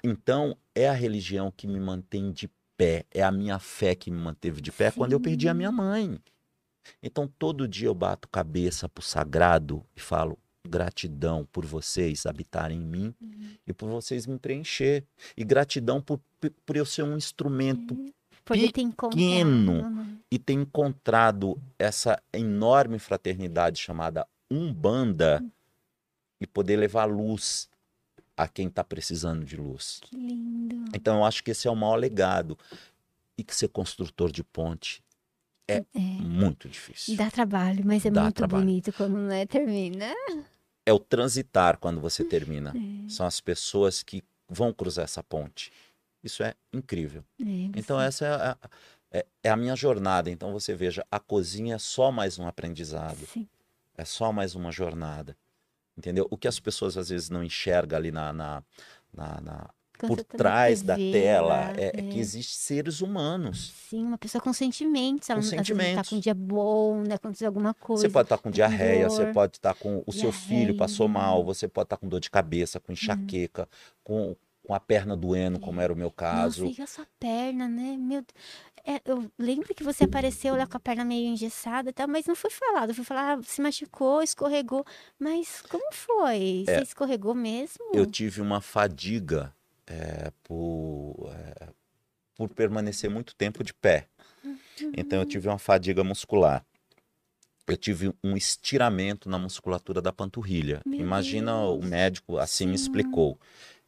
[0.03, 4.17] Então, é a religião que me mantém de pé, é a minha fé que me
[4.17, 6.19] manteve de pé quando eu perdi a minha mãe.
[7.01, 10.37] Então, todo dia eu bato cabeça pro sagrado e falo
[10.67, 13.15] gratidão por vocês habitarem em mim
[13.67, 15.03] e por vocês me preencher.
[15.37, 16.19] E gratidão por,
[16.65, 17.93] por eu ser um instrumento
[18.81, 19.89] encontrado, pequeno.
[19.89, 20.17] né?
[20.31, 25.43] e ter encontrado essa enorme fraternidade chamada Umbanda
[26.39, 27.69] e poder levar luz
[28.43, 29.99] a quem está precisando de luz.
[30.03, 30.85] Que lindo.
[30.95, 32.57] Então eu acho que esse é o maior legado.
[33.37, 35.03] E que ser construtor de ponte
[35.67, 35.83] é,
[36.19, 37.15] muito difícil.
[37.15, 38.65] Dá trabalho, mas é Dá muito trabalho.
[38.65, 40.07] bonito quando né, termina.
[40.85, 42.73] É o transitar quando você termina.
[42.75, 45.71] É, São as pessoas que vão cruzar essa ponte.
[46.23, 47.23] Isso é incrível.
[47.39, 47.45] é,
[47.75, 48.57] Então essa é a,
[49.11, 50.29] é- é a minha jornada.
[50.29, 53.25] Então você veja, a cozinha é só mais um aprendizado.
[53.27, 53.47] Sim.
[53.97, 55.35] É só mais uma jornada.
[55.97, 56.27] Entendeu?
[56.29, 58.63] O que as pessoas às vezes não enxergam ali na, na,
[59.13, 59.69] na, na
[60.07, 62.19] por tá trás da TV tela lá, é, é que é.
[62.19, 63.73] existem seres humanos.
[63.89, 65.29] Sim, uma pessoa com sentimentos.
[65.29, 66.09] Ela Com não tá sentimentos.
[66.09, 67.15] com um dia bom, né?
[67.15, 68.03] Aconteceu alguma coisa.
[68.03, 71.07] Você pode estar com tá com diarreia, você pode estar com o seu filho passou
[71.07, 71.27] diarreia.
[71.27, 73.67] mal, você pode estar com dor de cabeça, com enxaqueca,
[74.03, 76.65] com, com a perna doendo, como era o meu caso.
[76.65, 77.97] Nossa, e a sua perna, né?
[77.97, 78.23] Meu.
[78.85, 82.25] É, eu lembro que você apareceu lá com a perna meio engessada e tal, mas
[82.25, 82.93] não foi falado.
[82.93, 84.83] Foi falar, ah, se machucou, escorregou.
[85.19, 86.65] Mas como foi?
[86.67, 86.77] É.
[86.77, 87.91] Você escorregou mesmo?
[87.93, 89.53] Eu tive uma fadiga
[89.85, 91.69] é, por, é,
[92.35, 94.07] por permanecer muito tempo de pé.
[94.97, 96.65] Então eu tive uma fadiga muscular.
[97.67, 100.81] Eu tive um estiramento na musculatura da panturrilha.
[100.85, 101.89] Meu Imagina o Deus.
[101.89, 103.39] médico assim me explicou.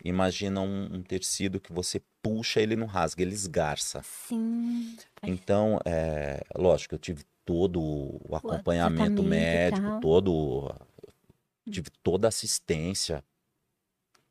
[0.03, 4.01] Imagina um, um tecido que você puxa ele não rasga, ele esgarça.
[4.03, 4.97] Sim.
[5.21, 10.75] Então, é, lógico, eu tive todo o acompanhamento e médico, todo,
[11.69, 13.23] tive toda a assistência.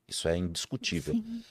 [0.06, 1.14] Isso é indiscutível.
[1.14, 1.42] Sim,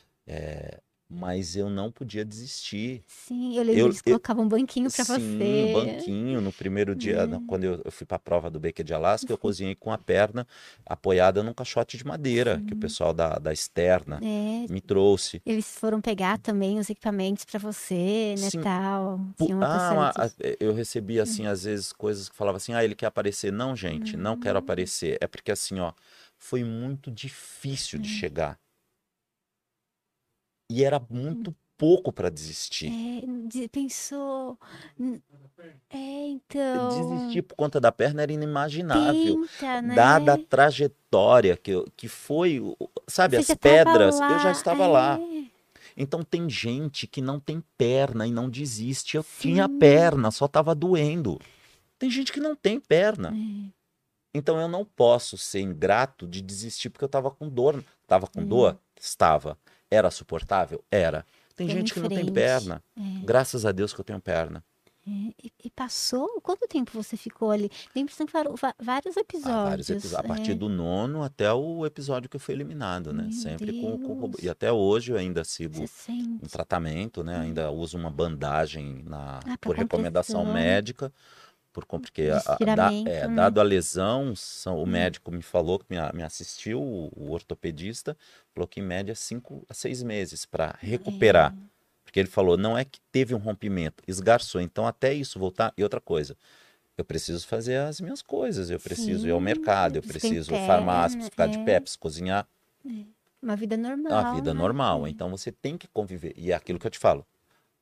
[1.13, 3.03] Mas eu não podia desistir.
[3.05, 3.57] sim.
[3.57, 5.73] Eu lembro eles colocavam um banquinho pra Sim, você.
[5.73, 6.41] banquinho.
[6.41, 7.39] No primeiro dia, É.
[7.47, 9.97] quando eu, eu fui para a prova do Becker de Alasca, eu cozinhei com a
[9.97, 10.47] perna
[10.85, 15.41] apoiada num caixote de madeira, que o pessoal da, da externa É, me trouxe.
[15.45, 18.61] eles foram pegar também os equipamentos pra você, né, Sim.
[18.61, 19.19] tal.
[19.61, 23.07] Ah, que- a- eu recebi assim às vezes coisas que falavam assim: "Ah, ele quer
[23.07, 23.51] aparecer".
[23.51, 24.59] Não, gente, não quero Hum.
[24.59, 25.17] aparecer.
[25.21, 25.91] É porque assim, ó,
[26.37, 28.01] foi muito difícil Hum.
[28.01, 28.57] de chegar.
[30.71, 32.89] E era muito pouco para desistir.
[32.93, 34.57] É, pensou.
[34.97, 35.21] n-
[35.89, 36.87] É, então.
[36.87, 39.41] Desistir por conta da perna era inimaginável.
[39.41, 39.95] Tenta, né?
[39.95, 42.61] Dada a trajetória que, que foi,
[43.05, 45.19] sabe, Você as pedras, eu já lá, estava lá.
[45.19, 45.43] é.
[45.97, 49.17] Então tem gente que não tem perna e não desiste.
[49.17, 49.29] Eu Sim.
[49.39, 51.37] tinha perna, só estava doendo.
[51.99, 53.35] Tem gente que não tem perna.
[53.35, 53.71] É.
[54.33, 57.83] Então eu não posso ser ingrato de desistir porque eu estava com dor.
[58.03, 58.45] Estava com Hum.
[58.45, 58.79] dor?
[58.97, 59.57] Estava.
[59.91, 60.83] Era suportável?
[60.89, 61.25] Era.
[61.55, 62.81] Tem gente que não tem perna.
[62.97, 63.01] É.
[63.25, 64.63] Graças a Deus que eu tenho perna.
[65.05, 66.39] É, E, e passou?
[66.41, 67.69] Quanto tempo você ficou ali?
[67.95, 69.69] Lembro que foram vários episódios.
[69.69, 70.15] vários episódios.
[70.15, 70.55] A partir é.
[70.55, 73.23] do nono até o episódio que eu fui eliminado, né?
[73.23, 74.31] Meu Sempre com, com.
[74.41, 77.39] E até hoje eu ainda sigo um tratamento, né?
[77.39, 81.11] Ainda uso uma bandagem na, Ah, por recomendação médica,
[81.71, 83.35] por, porque De a- a- da- é, né?
[83.35, 84.87] dado a lesão, são- o Hum.
[84.87, 88.17] médico me falou que me, me assistiu, o, o ortopedista,
[88.53, 91.53] falou que em média cinco a seis meses para recuperar.
[91.57, 91.71] É.
[92.03, 94.59] Porque ele falou, não é que teve um rompimento, esgarçou.
[94.59, 95.73] Então, até isso voltar.
[95.77, 96.35] E outra coisa,
[96.97, 100.57] eu preciso fazer as minhas coisas, eu preciso ir ao Sim, mercado, eu preciso à
[100.59, 101.63] farmácia, preciso ficar de é.
[101.65, 102.47] pé, preciso cozinhar.
[103.41, 104.11] Uma vida normal.
[104.13, 104.59] A vida né?
[104.59, 105.07] normal.
[105.07, 105.09] É.
[105.09, 106.33] Então você tem que conviver.
[106.37, 107.25] E é aquilo que eu te falo.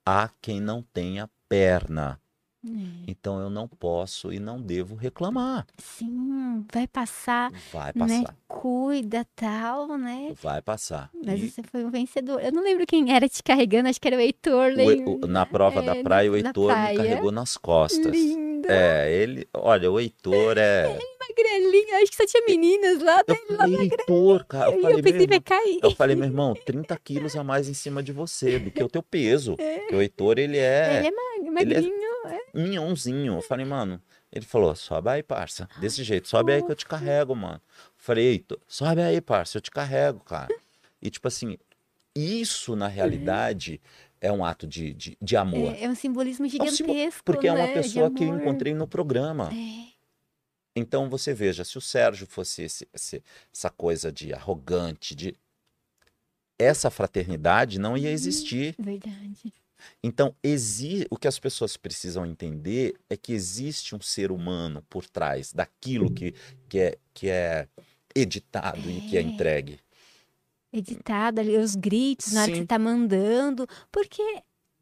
[0.06, 2.20] Há quem não tenha perna.
[2.66, 2.70] É.
[3.08, 5.66] Então eu não posso e não devo reclamar.
[5.78, 8.22] Sim, vai passar, Vai né?
[8.24, 8.36] passar.
[8.48, 10.34] Cuida, tal, né?
[10.42, 11.10] Vai passar.
[11.26, 12.42] Mas E você foi um vencedor.
[12.44, 14.74] Eu não lembro quem era te carregando, acho que era o Heitor.
[14.74, 16.98] o- o- na prova da É, praia, o Heitor me praia.
[16.98, 18.12] carregou nas costas.
[18.12, 18.68] Lindo.
[18.70, 19.48] É, ele.
[19.54, 21.00] Olha, o Heitor é.
[21.30, 23.24] Magrelinho, acho que só tinha meninas lá.
[23.26, 23.58] Eu né?
[23.58, 24.72] falei, Heitor, cara.
[24.72, 25.80] Eu falei, eu pensei irmão, cair.
[25.82, 28.90] eu falei, meu irmão, 30 quilos a mais em cima de você, do que o
[28.90, 29.56] teu peso.
[29.80, 30.98] Porque o Heitor, ele é.
[30.98, 32.09] Ele é mag- ele é- magrinho.
[32.28, 32.40] É.
[32.54, 33.36] minhãozinho.
[33.36, 34.02] Eu falei, mano.
[34.32, 35.68] Ele falou, sobe aí, parça.
[35.80, 37.56] Desse jeito, sobe aí que eu te carrego, mano.
[37.78, 40.54] Eu falei, sobe aí, parça, eu te carrego, cara.
[41.02, 41.58] E tipo assim,
[42.16, 43.82] isso na realidade
[44.22, 45.74] é um ato de, de, de amor.
[45.74, 47.24] É, é um simbolismo um símbolo- gigantesco.
[47.24, 47.74] Porque é uma né?
[47.74, 49.50] Pessoa que eu encontrei no programa.
[49.52, 49.88] É,
[50.76, 55.36] Então você veja, se o Sérgio fosse esse- esse- essa coisa de arrogante, de
[56.60, 58.76] essa fraternidade não ia existir.
[58.78, 59.54] verdade.
[60.04, 61.06] Então, exi...
[61.10, 66.12] o que as pessoas precisam entender é que existe um ser humano por trás daquilo
[66.14, 66.34] que,
[66.68, 67.68] que, é, que é
[68.16, 69.24] editado e que é É.
[69.24, 69.80] entregue.
[70.72, 72.62] Editado ali, os gritos na hora que Sim.
[72.62, 73.68] você tá mandando.
[73.92, 74.22] Porque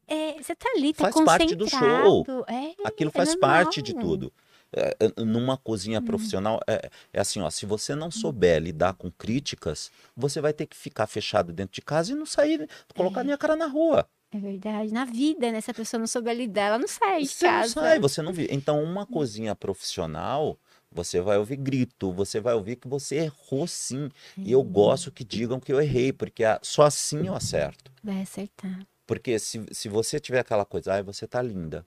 [0.07, 1.39] é, você tá ali, tá Faz concentrado.
[1.39, 2.25] parte do show.
[2.47, 4.09] É, Aquilo é faz parte de normal.
[4.11, 4.33] tudo.
[4.73, 6.05] É, é, numa cozinha Hum.
[6.05, 10.65] profissional, é, é assim, ó, se você não souber lidar com críticas, você vai ter
[10.65, 13.23] que ficar fechado dentro de casa e não sair, colocar É.
[13.23, 14.05] nem a cara na rua.
[14.31, 14.91] É verdade.
[14.93, 15.61] Na vida, né?
[15.61, 17.73] Se a pessoa não souber lidar, ela não sai de Você não casa.
[17.73, 18.47] sai, você não vê.
[18.51, 20.59] Então, uma cozinha profissional,
[20.91, 24.09] você vai ouvir grito, você vai ouvir que você errou sim.
[24.37, 24.69] E eu Hum.
[24.69, 27.91] gosto que digam que eu errei, porque só assim eu acerto.
[28.03, 28.85] Vai acertar.
[29.05, 31.85] Porque se, se você tiver aquela coisa, ai, você tá linda.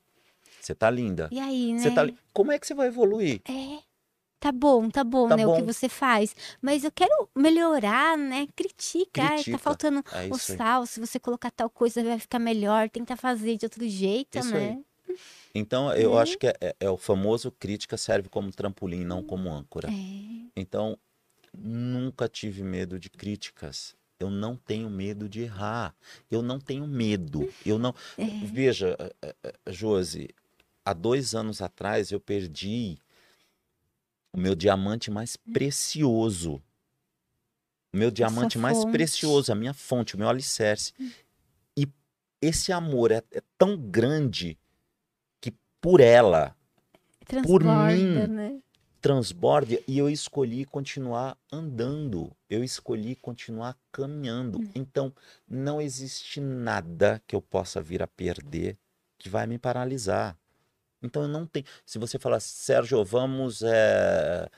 [0.60, 1.28] Você tá linda.
[1.30, 1.78] E aí, né?
[1.78, 3.42] Você tá li- Como é que você vai evoluir?
[3.48, 3.78] É.
[4.40, 5.46] Tá bom, tá bom, Tá né?
[5.46, 5.66] O que bom.
[5.70, 6.34] você faz.
[6.62, 8.48] Mas eu quero melhorar, né?
[8.56, 9.20] Critica.
[9.22, 9.58] Ai, tá Critica.
[9.58, 10.58] faltando É o isso aí.
[10.58, 10.86] sal.
[10.86, 12.88] Se você colocar tal coisa, vai ficar melhor.
[12.88, 14.80] Tenta fazer de outro jeito, Isso né?
[15.54, 16.18] Então, eu Uhum.
[16.18, 19.88] acho que é, é- é o famoso crítica serve como trampolim, não como âncora.
[19.90, 20.50] É.
[20.56, 20.96] Então,
[21.52, 23.94] nunca tive medo de críticas.
[24.18, 25.94] Eu não tenho medo de errar.
[26.30, 27.52] Eu não tenho medo.
[27.66, 27.94] Eu não.
[28.16, 28.24] É.
[28.46, 30.28] Veja, eh, eh, Josi,
[30.84, 32.98] há dois anos atrás eu perdi
[34.32, 36.62] o meu diamante mais precioso.
[37.92, 38.92] O meu diamante mais fonte.
[38.92, 40.92] precioso, a minha fonte, o meu alicerce.
[41.76, 41.88] E
[42.40, 44.58] esse amor é, é tão grande
[45.40, 46.56] que por ela
[47.26, 48.26] Transborda, mim.
[48.28, 48.60] né?
[49.00, 54.58] transborde e eu escolhi continuar andando, eu escolhi continuar caminhando.
[54.58, 54.70] Hum.
[54.74, 55.12] Então,
[55.48, 58.78] não existe nada que eu possa vir a perder
[59.18, 60.36] que vai me paralisar.
[61.02, 61.64] Então, eu não tenho.
[61.84, 64.48] Se você falar, Sérgio, vamos é,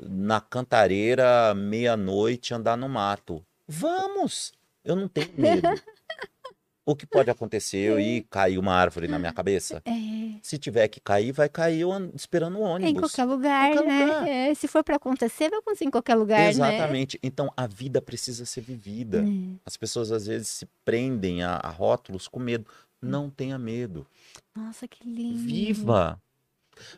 [0.00, 3.44] na cantareira, meia-noite, andar no mato.
[3.68, 4.52] Vamos!
[4.84, 5.68] Eu não tenho medo.
[6.84, 7.78] o que pode acontecer?
[7.78, 9.80] Eu ir cair uma árvore na minha cabeça?
[9.84, 9.92] É.
[10.42, 11.84] Se tiver que cair, vai cair
[12.14, 12.90] esperando o É ônibus.
[12.92, 14.04] em qualquer lugar, Qualquer né?
[14.04, 14.28] lugar.
[14.28, 16.50] É, se for pra acontecer, vai acontecer em qualquer lugar, né?
[16.50, 17.16] Exatamente.
[17.22, 19.22] Então a vida precisa ser vivida.
[19.22, 19.54] né?
[19.64, 22.66] As pessoas às vezes se prendem a, a rótulos com medo.
[23.00, 24.04] Não tenha medo.
[24.54, 25.38] Nossa, que lindo.
[25.38, 26.20] Viva.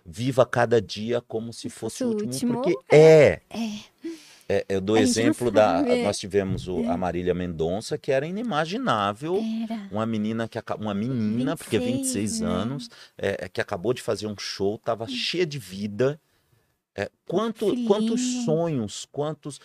[0.05, 2.55] Viva cada dia como se fosse o último, último.
[2.63, 3.41] porque é.
[3.51, 3.95] É.
[4.47, 5.83] É, eu dou A gente não exemplo da.
[5.83, 9.43] Nós tivemos o- a Marília Mendonça, que era inimaginável.
[9.63, 9.89] Era.
[9.91, 12.47] Uma menina que uma menina, porque 26, 26 né?
[12.47, 16.21] anos, é, é, que acabou de fazer um show, tava cheia de vida.
[16.95, 17.89] É, quanto, filhinho.
[17.89, 19.59] quantos sonhos, quantos.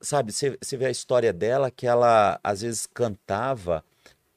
[0.00, 3.84] Sabe, você vê a história dela que ela às vezes cantava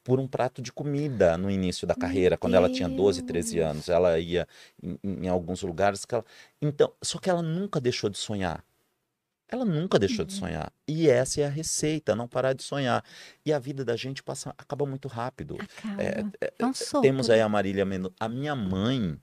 [0.08, 3.70] por um prato de comida no início da carreira, quando ela tinha 12, 13 Deus.
[3.70, 3.90] anos.
[3.90, 4.48] Ela ia
[4.82, 6.24] em, em alguns lugares que ela.
[6.62, 8.64] Então, só que ela nunca deixou de sonhar.
[9.50, 10.40] Ela nunca deixou de Uhum.
[10.40, 10.72] sonhar.
[10.88, 13.04] E essa é a receita, não parar de sonhar.
[13.46, 15.58] E a vida da gente passa, acaba muito rápido.
[15.60, 16.02] Acaba.
[16.02, 16.24] É,
[16.58, 17.02] É um sopro.
[17.02, 18.16] Temos aí a Marília Mendonça.
[18.18, 19.20] A minha mãe,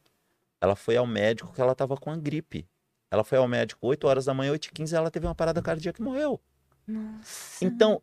[0.61, 2.69] ela foi ao médico que ela estava com a gripe.
[3.11, 5.63] Ela foi ao médico 8 horas da manhã, 8 e 15 ela teve uma parada
[5.63, 6.39] cardíaca e morreu.
[6.87, 7.65] Nossa.
[7.65, 8.03] Então,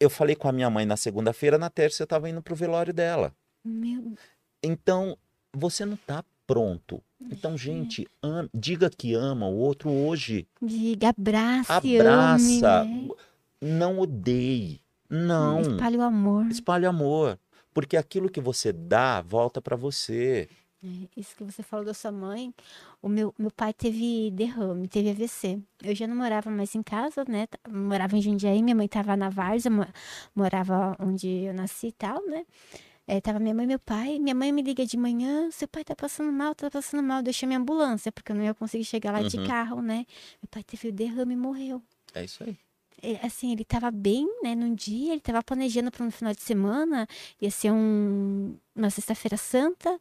[0.00, 2.92] eu falei com a minha mãe na segunda-feira, na terça eu estava indo pro velório
[2.94, 3.32] dela.
[3.64, 4.14] Meu
[4.62, 5.16] Então,
[5.54, 7.02] você não tá pronto.
[7.20, 10.46] Então, gente, am- diga que ama o outro hoje.
[10.62, 12.80] Diga, abraça e Abraça.
[12.82, 13.14] ame, né?
[13.60, 14.80] Não odeie.
[15.10, 15.60] Não.
[15.60, 16.46] Espalhe o amor.
[16.46, 17.38] Espalhe amor.
[17.74, 20.48] Porque aquilo que você dá volta para você.
[20.84, 22.54] É, Isso que você falou da sua mãe,
[23.02, 25.60] o meu, meu pai teve derrame, teve AVC.
[25.82, 27.48] Eu já não morava mais em casa, né?
[27.68, 29.86] Morava em Jundiaí, minha mãe tava na Várzea, mo-
[30.34, 32.46] morava onde eu nasci e tal, né?
[33.08, 34.18] É, tava minha mãe e meu pai.
[34.18, 37.22] Minha mãe me liga de manhã, seu pai tá passando mal, tá passando mal.
[37.22, 39.46] Deixa minha ambulância, porque eu não ia conseguir chegar lá de Uhum.
[39.46, 40.04] carro, né?
[40.42, 41.82] Meu pai teve o derrame e morreu.
[42.14, 42.56] É isso aí.
[43.02, 46.42] Ele- assim, ele tava bem, né, num dia, ele tava planejando para um final de
[46.42, 47.06] semana,
[47.40, 49.98] ia ser um, uma sexta-feira santa.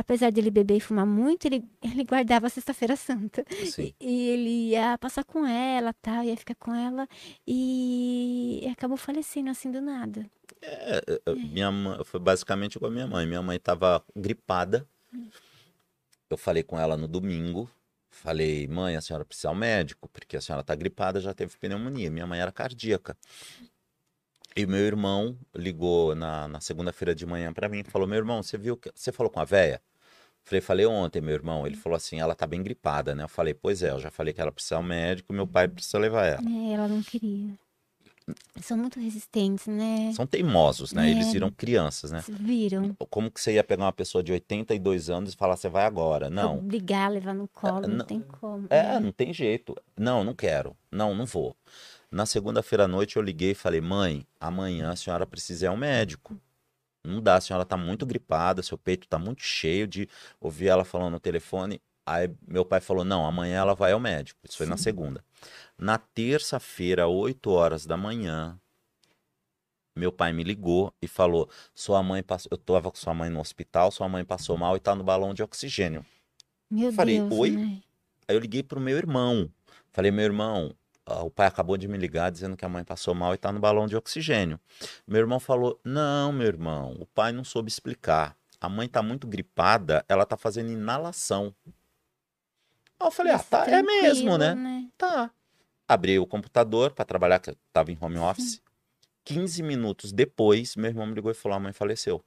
[0.00, 3.44] Apesar dele beber e fumar muito, ele, ele guardava a sexta-feira santa.
[3.66, 3.92] Sim.
[4.00, 7.06] E, e ele ia passar com ela, tal, ia ficar com ela
[7.46, 10.24] e, acabou falecendo assim do nada.
[10.62, 13.26] É, é, minha mãe, foi basicamente igual a minha mãe.
[13.26, 14.88] Minha mãe estava gripada.
[16.30, 17.70] Eu falei com ela no domingo.
[18.08, 21.58] Falei, mãe, a senhora precisa ir ao médico, porque a senhora está gripada, já teve
[21.58, 22.10] pneumonia.
[22.10, 23.14] Minha mãe era cardíaca.
[24.56, 28.42] E meu irmão ligou na, na segunda-feira de manhã para mim e falou: Meu irmão,
[28.42, 28.90] você viu que.
[28.94, 29.80] Você falou com a véia?
[30.50, 31.64] Falei, falei ontem, meu irmão.
[31.64, 33.22] Ele falou assim: ela tá bem gripada, né?
[33.22, 35.68] Eu falei, pois é, eu já falei que ela precisa ir ao médico, meu pai
[35.68, 36.42] precisa levar ela.
[36.42, 37.54] É, ela não queria.
[38.60, 40.12] São muito resistentes, né?
[40.14, 41.08] São teimosos, né?
[41.10, 41.32] Eles É.
[41.32, 42.22] viram crianças, né?
[42.28, 42.94] Viram?
[43.08, 46.28] Como que você ia pegar uma pessoa de 82 anos e falar, você vai agora?
[46.30, 46.58] Não.
[46.58, 48.66] Obrigar, levar no colo, não, não- tem como.
[48.70, 49.74] É, não tem jeito.
[49.96, 50.76] Não, não quero.
[50.90, 51.56] Não, não vou.
[52.10, 55.76] Na segunda-feira à noite eu liguei e falei, mãe, amanhã a senhora precisa ir ao
[55.76, 56.36] médico.
[57.04, 60.08] Não dá, a senhora tá muito gripada, seu peito tá muito cheio de
[60.40, 61.80] ouvir ela falando no telefone.
[62.04, 64.40] Aí meu pai falou, não, amanhã ela vai ao médico.
[64.44, 64.84] Isso foi na Sim.
[64.84, 65.24] segunda.
[65.78, 68.58] Na terça-feira, 8 horas da manhã,
[69.96, 73.40] meu pai me ligou e falou, sua mãe passou, eu tava com sua mãe no
[73.40, 76.04] hospital, sua mãe passou mal e tá no balão de oxigênio.
[76.70, 77.82] Meu Falei, Deus, "Oi?" né?
[78.28, 79.50] Aí eu liguei pro meu irmão.
[79.90, 80.72] Falei, meu irmão,
[81.06, 83.58] o pai acabou de me ligar dizendo que a mãe passou mal e tá no
[83.60, 84.60] balão de oxigênio.
[85.06, 88.36] Meu irmão falou: Não, meu irmão, o pai não soube explicar.
[88.60, 91.54] A mãe tá muito gripada, ela tá fazendo inalação.
[92.98, 94.90] Aí eu falei: Ah, Mas tá, é mesmo, tranquilo, né?
[94.96, 95.30] Tá.
[95.88, 98.62] Abri o computador para trabalhar, que eu tava em home office.
[99.24, 102.22] 15 minutos depois, meu irmão me ligou e falou: A mãe faleceu.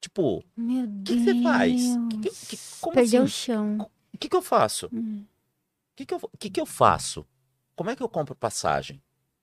[0.00, 1.82] Tipo, Meu o que você faz?
[2.22, 3.24] Que que- Perdeu assim?
[3.24, 3.90] o chão.
[4.14, 4.88] O que, que eu faço?
[4.92, 5.24] Hum,
[5.92, 7.26] O que, que, eu, que, que eu faço?
[7.78, 9.00] Como é que eu compro passagem?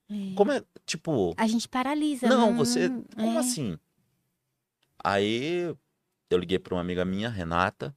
[0.10, 0.36] é.
[0.36, 2.28] Como é, tipo, A gente paralisa.
[2.28, 3.40] não, você, não- como é.
[3.40, 3.80] assim?
[5.02, 5.74] Aí
[6.30, 7.96] eu liguei para uma amiga minha, Renata,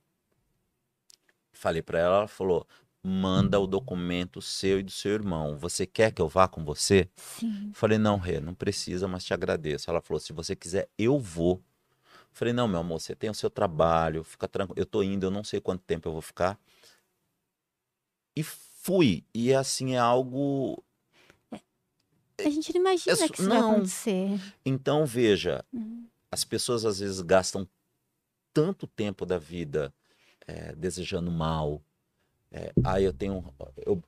[1.53, 2.65] falei para ela, ela falou,
[3.03, 5.59] manda o documento seu e do seu irmão.
[5.59, 7.11] Você quer que eu vá com você?
[7.17, 7.73] Sim.
[7.75, 9.91] Falei, não, Rê, não precisa, mas te agradeço.
[9.91, 11.61] Ela falou, se você quiser, eu vou.
[12.31, 14.79] Falei, não, meu amor, você tem o seu trabalho, fica tranquilo.
[14.79, 16.57] Eu tô indo, eu não sei quanto tempo eu vou ficar.
[18.37, 18.45] E
[18.89, 19.23] fui.
[19.35, 20.83] E assim, é algo.
[21.53, 23.73] A gente não imagina É, que isso vai não.
[23.73, 24.41] acontecer.
[24.65, 26.07] Então, veja, Uhum.
[26.31, 27.69] as pessoas às vezes gastam
[28.55, 29.93] tanto tempo da vida
[30.47, 31.83] é, desejando mal.
[32.51, 33.45] É, ah, eu tenho.
[33.85, 34.03] Eu...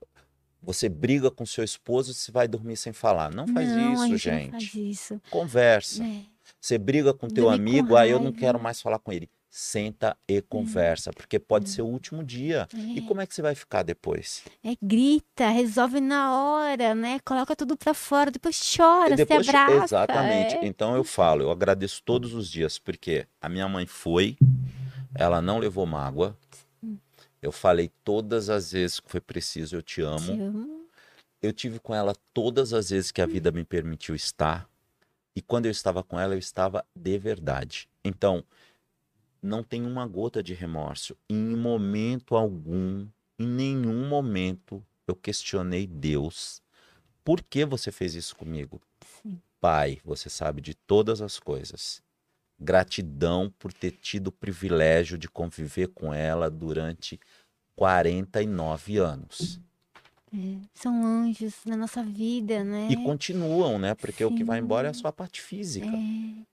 [0.63, 3.31] Você briga com seu esposo e você vai dormir sem falar.
[3.35, 4.19] Não faz não, isso, gente.
[4.19, 4.45] gente.
[4.53, 5.21] Não faz isso.
[5.31, 6.05] Conversa.
[6.05, 6.23] É.
[6.61, 9.29] Você briga com teu Dormir com amigo, ah, eu não quero mais falar com ele.
[9.51, 12.69] Senta e conversa, porque pode ser o último dia.
[12.95, 13.09] E É.
[13.09, 14.45] como é que você vai ficar depois?
[14.63, 17.19] É, grita, resolve na hora, né?
[17.25, 19.85] Coloca tudo pra fora, depois chora, E depois, se abraça.
[19.85, 20.55] exatamente.
[20.57, 20.67] é.
[20.67, 24.39] Então eu falo, eu agradeço todos os dias, porque a minha mãe foi,
[25.15, 26.37] ela não levou mágoa.
[27.43, 30.41] Eu falei todas as vezes que foi preciso, eu te Te amo.
[30.41, 30.85] amo.
[31.43, 34.69] Eu tive com ela todas as vezes que a vida me permitiu estar.
[35.35, 37.89] E quando eu estava com ela, eu estava de verdade.
[38.05, 38.45] Então,
[39.43, 41.17] não tem uma gota de remorso.
[41.29, 43.07] Em momento algum,
[43.39, 46.63] em nenhum momento, eu questionei Deus.
[47.25, 48.81] Por que você fez isso comigo?
[49.23, 49.41] Sim.
[49.61, 52.03] Pai, você sabe de todas as coisas.
[52.59, 57.19] Gratidão por ter tido o privilégio de conviver com ela durante
[57.75, 59.61] 49 anos.
[60.33, 62.89] É, São anjos na nossa vida, né?
[62.91, 63.95] E continuam, né?
[63.95, 64.65] Porque o que vai Sim.
[64.65, 65.87] embora é a parte física.
[65.87, 66.50] É.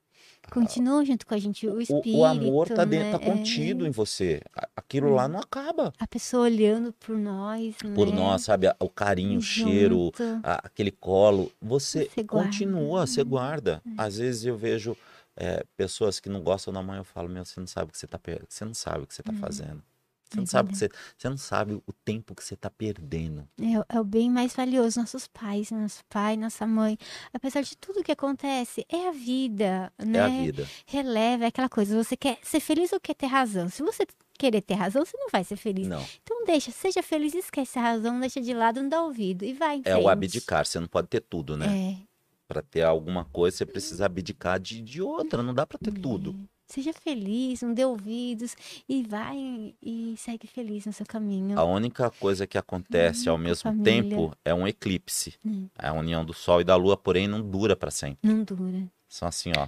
[0.51, 3.11] Continuam junto com a gente, o O, espírito, o amor tá, dentro, né?
[3.11, 4.41] tá contido em você.
[4.75, 5.93] Aquilo lá não acaba.
[5.99, 8.15] A pessoa olhando por nós, Por né?
[8.15, 8.67] nós, sabe?
[8.79, 10.11] O carinho, o cheiro,
[10.43, 11.51] a- aquele colo.
[11.61, 12.45] Você, Você guarda.
[12.49, 13.81] continua, você guarda.
[13.97, 14.95] Às vezes eu vejo
[15.39, 17.97] é, pessoas que não gostam da mãe, eu falo, meu, você não sabe o que
[17.99, 19.83] você tá per- Você não sabe o que você tá fazendo.
[20.29, 23.47] Você É não sabe você, você não sabe o tempo que você tá perdendo.
[23.61, 26.97] É, o- é o bem mais valioso, nossos pais, nosso pai, nossa mãe.
[27.33, 30.19] Apesar de tudo que acontece, é a vida, né?
[30.19, 30.67] É a vida.
[30.85, 33.69] Releva, é aquela coisa, você quer ser feliz ou quer ter razão?
[33.69, 34.05] Se você
[34.37, 35.87] querer ter razão, você não vai ser feliz.
[35.87, 36.05] Não.
[36.21, 39.81] Então deixa, seja feliz, esquece a razão, deixa de lado, não dá ouvido e vai
[39.85, 40.65] É o abdicar.
[40.65, 41.67] Você não pode ter tudo, né?
[42.03, 42.07] É,
[42.47, 45.43] Pra ter alguma coisa, você precisa abdicar de, de outra.
[45.43, 46.33] Não dá pra ter tudo.
[46.67, 48.55] Seja feliz, não dê ouvidos
[48.87, 51.57] e vai e segue feliz no seu caminho.
[51.57, 54.03] A única coisa que acontece ao com a mesmo família.
[54.03, 55.35] tempo é um eclipse.
[55.45, 55.67] Hum.
[55.77, 58.19] A união do Sol e da Lua, porém, não dura para sempre.
[58.29, 58.83] Não dura.
[59.07, 59.67] São assim, ó.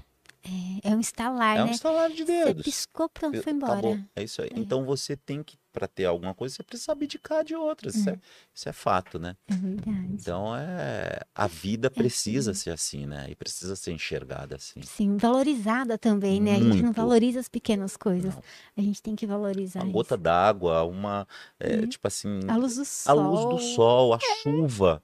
[0.84, 1.72] É, é um estalar, É um né?
[1.72, 2.64] estalar de Você dedos.
[2.64, 3.78] piscou, pronto, foi Acabou.
[3.92, 4.10] embora.
[4.16, 4.50] É isso aí.
[4.56, 7.96] Então você tem que, para ter alguma coisa, você precisa abdicar de outras.
[7.96, 8.20] Isso, é,
[8.54, 9.36] isso é fato, né?
[9.48, 10.08] É verdade.
[10.14, 11.20] Então é.
[11.36, 13.28] A vida precisa ser assim, né?
[13.30, 14.82] E precisa ser enxergada assim.
[14.82, 16.56] Sim, valorizada também, né?
[16.56, 16.96] A gente não Muito.
[16.96, 18.34] valoriza as pequenas coisas.
[18.36, 18.44] Não.
[18.78, 19.92] A gente tem que valorizar A isso.
[19.94, 21.28] gota d'água, uma.
[21.60, 22.40] é, Tipo assim.
[22.48, 23.22] A luz do A sol.
[23.22, 25.02] luz do sol, a chuva.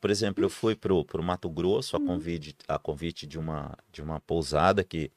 [0.00, 4.02] Por exemplo, eu fui pro, pro Mato Grosso a convite, a convite de uma, de
[4.02, 5.10] uma pousada que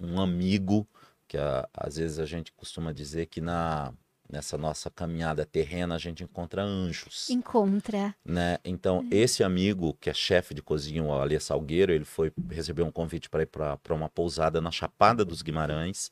[0.00, 0.86] um- um amigo,
[1.28, 3.92] que a- às vezes a gente costuma dizer que na,
[4.28, 8.14] nessa nossa caminhada terrena a gente encontra anjos, Encontra.
[8.24, 8.58] né?
[8.64, 12.90] Então, esse amigo, que é chefe de cozinha, o Alê Salgueiro, ele foi receber um
[12.90, 16.10] convite para ir para uma pousada na Chapada dos Guimarães.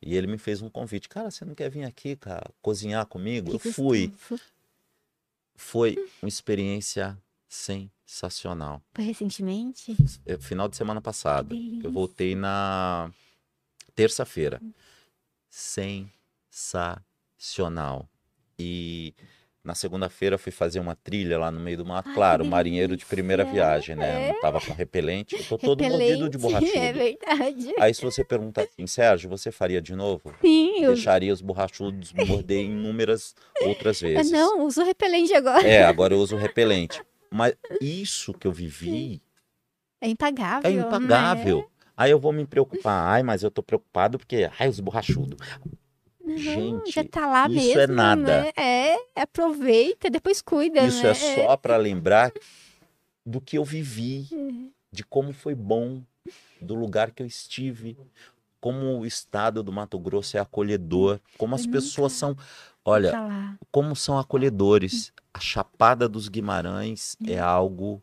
[0.00, 1.08] E ele me fez um convite.
[1.08, 3.58] Cara, você não quer vir aqui, cara, cozinhar comigo?
[3.58, 4.42] Que eu fui gostoso.
[5.56, 7.18] foi uma experiência
[7.48, 8.80] sensacional.
[8.94, 9.96] Foi recentemente?
[10.24, 11.52] É, Final de semana passada.
[11.82, 13.10] Eu voltei na
[13.96, 14.60] terça-feira.
[15.50, 17.07] Sensacional.
[18.58, 19.14] E
[19.62, 22.08] na segunda-feira eu fui fazer uma trilha lá no meio do mato.
[22.08, 23.64] Ai, claro, marinheiro de primeira delícia.
[23.66, 24.32] viagem, né?
[24.32, 25.36] Não tava com repelente.
[25.36, 26.76] Eu tô todo mordido de Repelente, borrachudo.
[26.78, 27.74] É verdade.
[27.78, 30.34] Aí se você perguntar assim, Sérgio, você faria de novo?
[30.40, 30.94] Sim, eu...
[30.94, 34.32] Deixaria os borrachudos morder inúmeras outras Ah, vezes.
[34.32, 35.66] Não, uso repelente agora.
[35.66, 37.02] É, agora eu uso repelente.
[37.30, 39.20] Mas isso que eu vivi
[40.00, 40.68] É impagável.
[40.70, 41.58] é impagável.
[41.58, 41.64] Né?
[41.96, 43.06] Aí eu vou me preocupar.
[43.08, 45.36] Ai, mas eu tô preocupado porque, ai, os borrachudos.
[46.36, 47.80] Gente, já tá lá isso mesmo.
[47.80, 48.42] é nada.
[48.42, 48.52] Né?
[48.56, 50.80] É, aproveita, depois cuida.
[50.86, 51.10] Isso né?
[51.10, 52.32] é só para lembrar
[53.24, 54.68] do que eu vivi, É.
[54.90, 56.02] de como foi bom,
[56.60, 57.96] do lugar que eu estive,
[58.60, 62.36] como o estado do Mato Grosso é acolhedor, como as pessoas são,
[62.84, 65.12] olha, Tá como são acolhedores.
[65.32, 68.02] A Chapada dos Guimarães é algo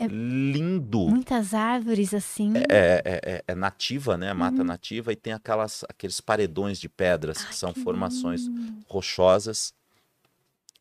[0.00, 1.00] É lindo.
[1.08, 2.52] Muitas árvores assim.
[2.70, 4.32] É, é- é- é nativa, né?
[4.32, 8.84] Mata nativa e tem aquelas, aqueles paredões de pedras que Ai, são que formações lindo.
[8.86, 9.74] rochosas.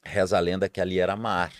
[0.03, 1.51] Reza a lenda que ali era mar.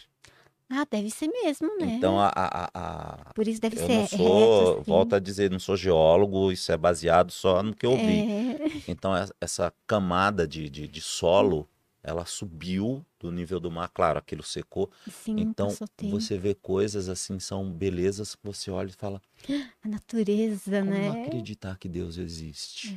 [0.69, 1.95] Ah, deve ser mesmo, né?
[1.97, 4.91] Então a, a- a- Por isso deve eu ser não reto, sou, assim.
[4.91, 8.21] volto a dizer, não sou geólogo, isso é baseado só no que eu vi.
[8.29, 11.67] É, Então, es- essa camada de, de, de solo,
[12.07, 14.89] ela subiu do nível do mar, claro, aquilo secou.
[15.09, 15.67] Sim, Então,
[16.09, 19.21] você vê coisas assim, são belezas que você olha e fala,
[19.83, 21.11] A natureza, como né?
[21.25, 22.95] acreditar que Deus existe?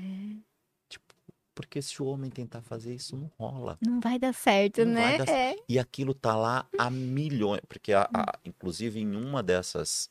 [0.89, 1.13] Tipo,
[1.55, 3.77] porque se o homem tentar fazer isso, não rola.
[3.81, 5.19] Não vai dar certo, Não né?
[5.19, 5.57] dar É.
[5.69, 10.09] E aquilo tá lá há milhões, porque a- a- inclusive em uma dessas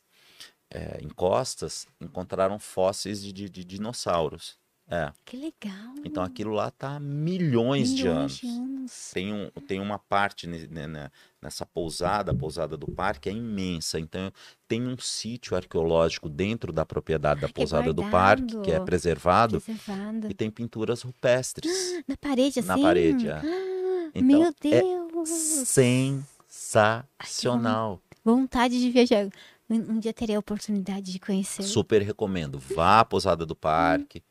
[0.70, 4.59] é, encostas encontraram fósseis de, de- de dinossauros.
[4.92, 5.94] É, Que legal.
[6.04, 8.38] então aquilo lá tá há milhões, de anos.
[8.38, 9.10] de anos.
[9.14, 10.68] Tem, um, tem uma parte ne-
[11.40, 14.00] nessa pousada, a pousada do parque é imensa.
[14.00, 14.32] Então
[14.66, 18.80] tem um sítio arqueológico dentro da propriedade da que é pousada do parque, que é
[18.80, 20.28] preservado, Preservado.
[20.28, 21.70] e tem pinturas rupestres
[22.08, 22.68] Na parede, assim?
[22.68, 23.28] na parede.
[23.28, 23.40] é.
[24.12, 25.28] Então, Meu é Deus.
[26.88, 28.00] sensacional.
[28.24, 29.28] Vontade de viajar.
[29.68, 31.62] Um, um dia terei a oportunidade de conhecer.
[31.62, 32.58] Super recomendo.
[32.58, 34.22] Vá à pousada do parque.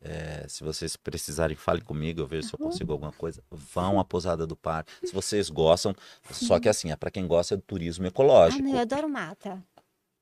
[0.00, 3.42] É, se vocês precisarem, fale comigo, eu vejo se eu consigo alguma coisa.
[3.50, 4.92] Vão à pousada do parque.
[5.04, 5.94] Se vocês gostam,
[6.30, 8.62] só que assim, é para quem gosta do turismo Ah, ecológico.
[8.62, 9.62] não, eu adoro mata.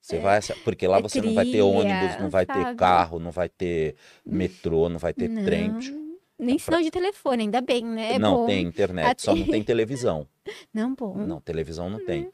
[0.01, 2.77] Você vai, porque lá é você não vai ter ônibus, não vai ter sabe?
[2.77, 5.73] carro, não vai ter metrô, não vai ter não, trem.
[6.39, 8.13] Nem sinal de telefone, ainda bem, né?
[8.15, 8.47] É não bom.
[8.47, 10.27] tem internet, só não tem televisão.
[10.73, 11.17] Não, bom.
[11.17, 12.31] Não, televisão não tem.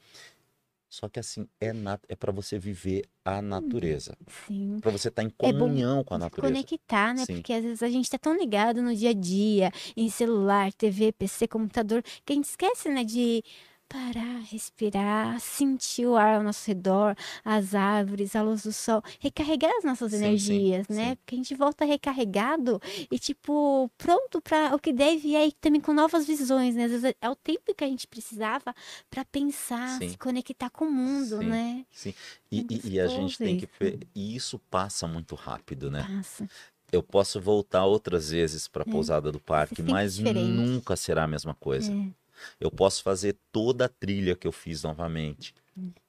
[0.93, 1.99] Só que assim, é, nat...
[2.07, 4.15] é para você viver a natureza.
[4.45, 4.77] Sim.
[4.79, 6.53] Para você estar em É comunhão com a natureza.
[6.53, 7.25] conectar, né?
[7.25, 7.37] Sim.
[7.37, 11.11] Porque às vezes a gente tá tão ligado no dia a dia, em celular, TV,
[11.11, 13.43] PC, computador, que a gente esquece, né, de
[13.87, 17.15] parar, respirar, sentir o ar ao nosso redor,
[17.45, 21.09] as árvores, a luz do sol, recarregar as nossas Sim, sim, energias, né?
[21.11, 21.15] sim.
[21.17, 22.81] Porque a gente volta recarregado
[23.11, 26.85] e, tipo, pronto para o que deve e aí também com novas visões, né?
[26.85, 28.73] Às vezes é o tempo que a gente precisava
[29.09, 30.09] para pensar, Sim.
[30.09, 31.45] se conectar com o mundo, Sim.
[31.45, 31.85] né?
[31.91, 32.13] Sim.
[32.51, 33.69] E, É e- e a gente tem que.
[34.15, 36.03] E isso passa muito rápido, né?
[36.17, 36.47] Passa.
[36.91, 40.39] Eu posso voltar outras vezes para a pousada do parque, mas diferente.
[40.47, 41.91] nunca será a mesma coisa.
[41.91, 42.22] É.
[42.59, 45.53] Eu posso fazer toda a trilha que eu fiz novamente.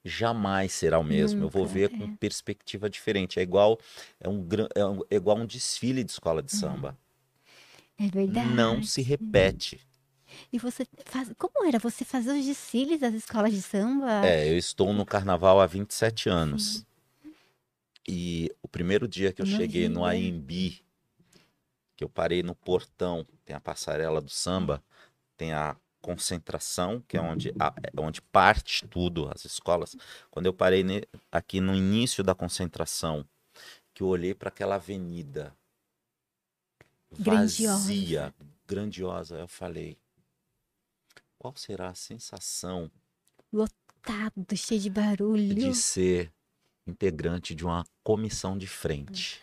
[0.05, 1.43] Jamais será o mesmo.
[1.45, 2.17] eu vou Nunca, ver com é.
[2.19, 3.39] perspectiva diferente.
[3.39, 3.79] É igual
[4.21, 6.97] é um, é um- é igual um desfile de escola de samba.
[7.99, 8.49] É verdade.
[8.49, 9.81] Não se repete.
[10.53, 11.31] E você faz.
[11.39, 14.27] Como era você fazer os desfiles das escolas de samba?
[14.27, 16.85] É, eu estou no carnaval há 27 anos.
[18.07, 20.39] E o primeiro dia que eu cheguei no Imagina.
[20.39, 20.83] AMB,
[21.97, 24.83] que eu parei no portão, tem a passarela do samba,
[25.37, 29.97] tem a concentração, que é onde, a- é onde parte tudo, as escolas.
[30.31, 31.03] Quando eu parei ne-
[31.33, 33.27] aqui no início da concentração,
[33.95, 35.57] que eu olhei para aquela avenida
[37.19, 37.79] Grandiosa.
[37.79, 38.35] vazia,
[38.67, 39.97] grandiosa, eu falei,
[41.39, 42.91] qual será a sensação
[43.51, 45.55] Lotado, cheio de barulho.
[45.55, 46.31] de ser
[46.87, 49.41] integrante de uma comissão de frente.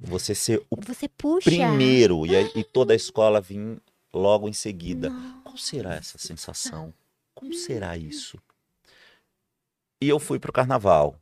[0.00, 1.08] Você ser o Você
[1.42, 5.10] primeiro e, e toda a escola vir logo em seguida.
[5.10, 5.45] Nossa.
[5.56, 6.92] Qual será essa sensação?
[7.34, 8.38] Como será isso?
[10.02, 11.16] E eu fui pro carnaval.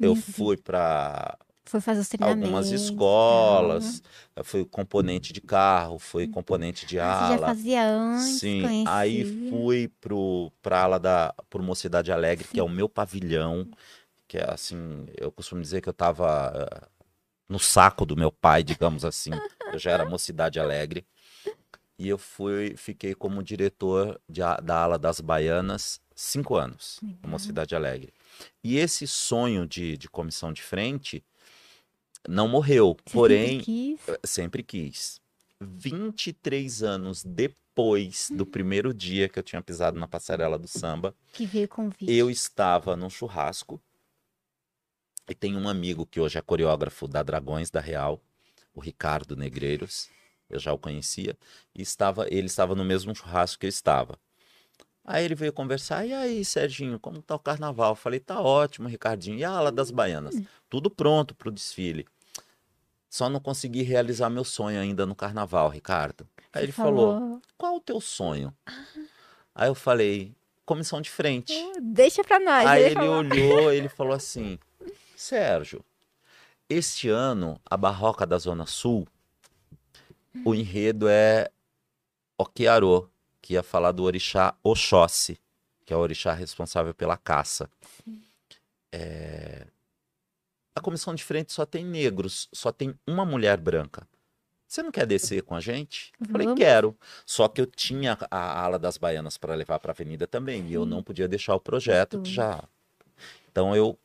[0.00, 0.24] Eu Deus.
[0.34, 2.48] fui para Foi fazer os treinamentos.
[2.48, 4.02] algumas escolas,
[4.34, 9.24] eu fui componente de carro, fui componente de Ah, Você já fazia antes, Sim, aí
[9.24, 9.50] conhecia.
[9.50, 13.68] fui pro, pra ala da por Mocidade Alegre, que é o meu pavilhão,
[14.26, 16.88] que é assim, eu costumo dizer que eu tava eh,
[17.48, 19.30] no saco do meu pai, digamos assim.
[19.72, 21.06] Eu já era Mocidade Alegre.
[22.00, 27.30] E eu fui, fiquei como diretor de da ala das Baianas cinco anos, na Legal.
[27.30, 28.10] Mocidade Alegre.
[28.64, 31.22] E esse sonho de, de comissão de frente
[32.26, 34.00] não morreu, Você porém sempre quis.
[34.24, 35.20] sempre quis.
[35.60, 41.44] 23 anos depois do primeiro dia que eu tinha pisado na passarela do samba, que
[41.44, 42.10] veio convite.
[42.10, 43.78] eu estava num churrasco
[45.28, 48.22] e tem um amigo que hoje é coreógrafo da Dragões da Real,
[48.74, 50.08] o Ricardo Negreiros.
[50.50, 51.36] Eu já o conhecia
[51.74, 54.18] e estava, ele estava no mesmo churrasco que eu estava.
[55.04, 57.92] Aí ele veio conversar, e aí, Serginho, como tá o carnaval?
[57.92, 59.38] Eu falei, tá ótimo, Ricardinho.
[59.38, 60.40] E a ala das baianas?
[60.68, 62.06] Tudo pronto pro desfile.
[63.08, 66.28] Só não consegui realizar meu sonho ainda no carnaval, Ricardo.
[66.52, 68.54] Aí ele falou, qual o teu sonho?
[69.52, 70.32] Aí eu falei,
[70.70, 71.52] comissão de frente.
[71.80, 72.64] Deixa pra nós.
[72.64, 73.16] Aí ele falou.
[73.16, 74.56] olhou, ele falou assim:
[75.16, 75.84] Sérgio,
[76.68, 79.08] este ano a Barroca da Zona Sul,
[80.44, 81.50] o enredo é
[82.38, 83.08] Okiarô,
[83.40, 85.38] que ia falar do orixá Oxóssi,
[85.84, 87.68] que é o orixá responsável pela caça.
[88.92, 89.66] É,
[90.74, 94.06] A comissão de frente só tem negros, só tem uma mulher branca.
[94.66, 96.12] Você não quer descer com a gente?
[96.20, 96.96] Eu falei, quero.
[97.26, 100.72] Só que eu tinha a ala das baianas para levar para a avenida também, e
[100.72, 102.62] eu não podia deixar o projeto que já.
[103.50, 103.98] Então eu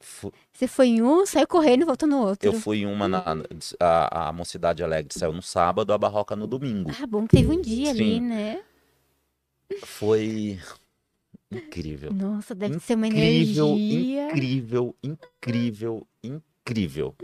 [0.00, 2.48] Fu- Você foi em um, saiu correndo e voltou no outro.
[2.48, 3.24] Eu fui em uma na
[3.80, 6.90] a, a Mocidade Alegre saiu no sábado, a Barroca no domingo.
[7.02, 8.20] Ah, bom, teve um dia ali, Sim.
[8.20, 8.62] né?
[9.84, 10.58] Foi
[11.50, 12.12] incrível.
[12.12, 14.30] Nossa, deve ser uma Incrível, energia.
[14.30, 17.14] incrível, incrível, incrível.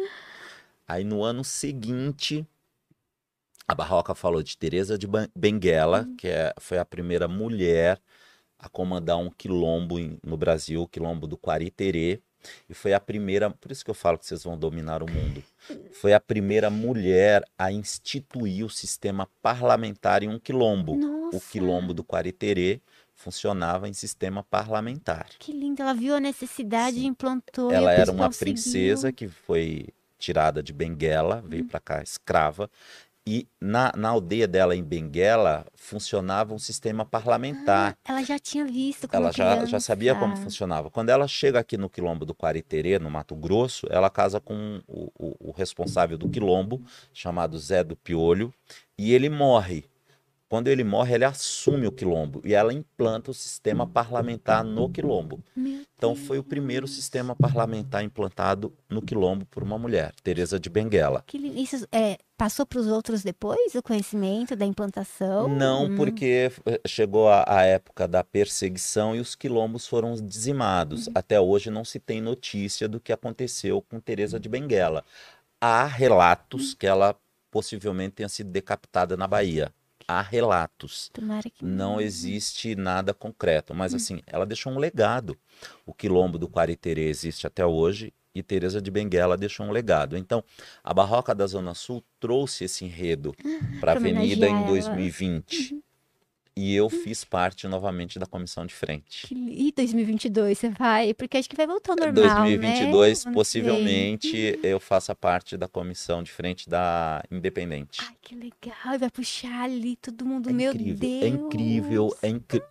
[0.86, 2.46] Aí no ano seguinte,
[3.66, 6.16] a Barroca falou de Teresa de Benguela, Hum.
[6.16, 8.00] que é, foi a primeira mulher
[8.58, 12.20] a comandar um quilombo em- no Brasil, o quilombo do Quariterê.
[12.68, 15.42] E foi a primeira, por isso que eu falo que vocês vão dominar o mundo.
[15.92, 20.96] Foi a primeira mulher a instituir o sistema parlamentar em um quilombo.
[20.96, 22.80] Nossa, O quilombo do Quariterê
[23.14, 25.28] funcionava em sistema parlamentar.
[25.38, 25.80] que lindo.
[25.82, 27.06] Ela viu a necessidade e Sim.
[27.06, 27.70] implantou.
[27.70, 28.54] e Ela o era uma seguiu.
[28.54, 29.86] princesa que foi
[30.18, 32.68] tirada de Benguela, veio para cá escrava.
[33.24, 37.96] E na, na aldeia dela em Benguela funcionava um sistema parlamentar.
[38.04, 40.90] Ela já tinha visto como ela já, já sabia como funcionava.
[40.90, 45.12] Quando ela chega aqui no quilombo do Quariterê, no Mato Grosso, ela casa com o,
[45.16, 46.82] o- o responsável do quilombo,
[47.12, 48.52] chamado Zé do Piolho,
[48.98, 49.84] e ele morre.
[50.52, 55.42] Quando ele morre, ele assume o quilombo e ela implanta o sistema parlamentar no quilombo.
[55.96, 61.24] Então foi o primeiro sistema parlamentar implantado no quilombo por uma mulher, Teresa de Benguela.
[61.26, 61.38] Que.
[61.38, 65.48] Isso é, passou para os outros depois, o conhecimento da implantação?
[65.48, 65.96] Não, Hum.
[65.96, 71.06] porque eh, chegou a, a época da perseguição e os quilombos foram dizimados.
[71.06, 71.12] Uhum.
[71.14, 75.02] Até hoje não se tem notícia do que aconteceu com Teresa de Benguela.
[75.58, 75.88] Há Uhum.
[75.92, 77.16] relatos que ela
[77.50, 79.72] possivelmente tenha sido decapitada na Bahia.
[80.12, 81.08] Há relatos.
[81.12, 83.76] Tomara que Não existe nada concreto, Hum.
[83.76, 85.38] mas assim, ela deixou um legado.
[85.86, 90.16] O quilombo do Quariterê existe até hoje e Teresa de Benguela deixou um legado.
[90.16, 90.42] Então,
[90.84, 93.34] a Barroca da Zona Sul trouxe esse enredo
[93.80, 94.96] para a Avenida em homenagear ela.
[95.72, 95.82] Uhum.
[96.54, 96.56] 2020.
[96.56, 99.26] E eu fiz parte novamente da comissão de frente.
[99.32, 101.14] E 2022 você vai?
[101.14, 103.32] Porque acho que vai voltar ao normal, 2022, né?
[103.32, 108.00] Possivelmente, eu faça parte da comissão de frente da Independente.
[108.02, 108.98] Ai, que legal.
[108.98, 110.50] Vai puxar ali todo mundo.
[110.50, 111.22] É Meu incrível, Deus.
[111.22, 112.16] é incrível,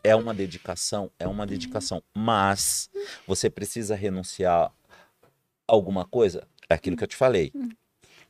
[0.03, 2.03] é, é uma dedicação, é uma dedicação.
[2.15, 2.89] Mas
[3.25, 4.71] você precisa renunciar a
[5.67, 6.47] alguma coisa?
[6.69, 7.51] É aquilo que eu te falei.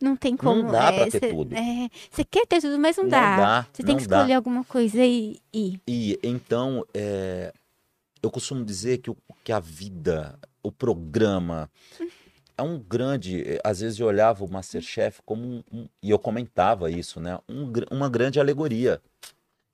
[0.01, 0.63] Não tem como.
[0.63, 1.53] Não dá é, pra ter cê- tudo.
[1.55, 3.37] é, Você quer ter tudo, mas não, Não dá.
[3.37, 4.17] dá, Você tem que dá.
[4.17, 5.79] escolher alguma coisa e ir.
[5.87, 7.53] E então, é,
[8.21, 11.69] eu costumo dizer que, o- que a vida, o programa,
[12.57, 13.41] é um grande.
[13.43, 17.39] eh, Às vezes eu olhava o Masterchef como um, um- e eu comentava isso, né?
[17.49, 19.01] um uma grande alegoria.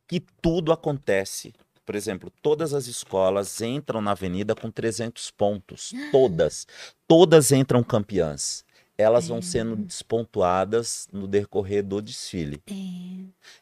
[0.08, 1.54] Que tudo acontece.
[1.86, 5.94] Por exemplo, todas as escolas entram na avenida com 300 pontos.
[6.12, 6.66] Todas.
[7.08, 8.64] Todas entram campeãs.
[8.98, 12.62] Elas vão sendo despontuadas no decorrer do desfile.
[12.68, 12.74] É,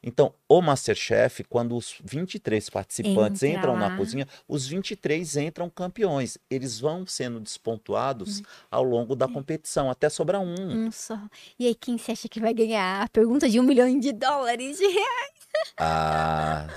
[0.01, 6.37] Então, o Masterchef, quando os 23 participantes Entra entram na cozinha, os 23 entram campeões.
[6.49, 8.43] Eles vão sendo despontuados Hum.
[8.71, 10.85] ao longo da competição, até sobrar um.
[10.87, 11.19] um só.
[11.59, 13.03] E aí, quem você acha que vai ganhar?
[13.03, 15.35] A pergunta de um milhão de dólares de reais.
[15.77, 16.67] Ah,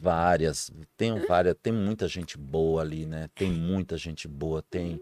[0.00, 0.70] várias.
[0.96, 3.28] Tem várias, tem muita gente boa ali, né?
[3.34, 4.62] Tem muita gente boa.
[4.62, 5.00] Tem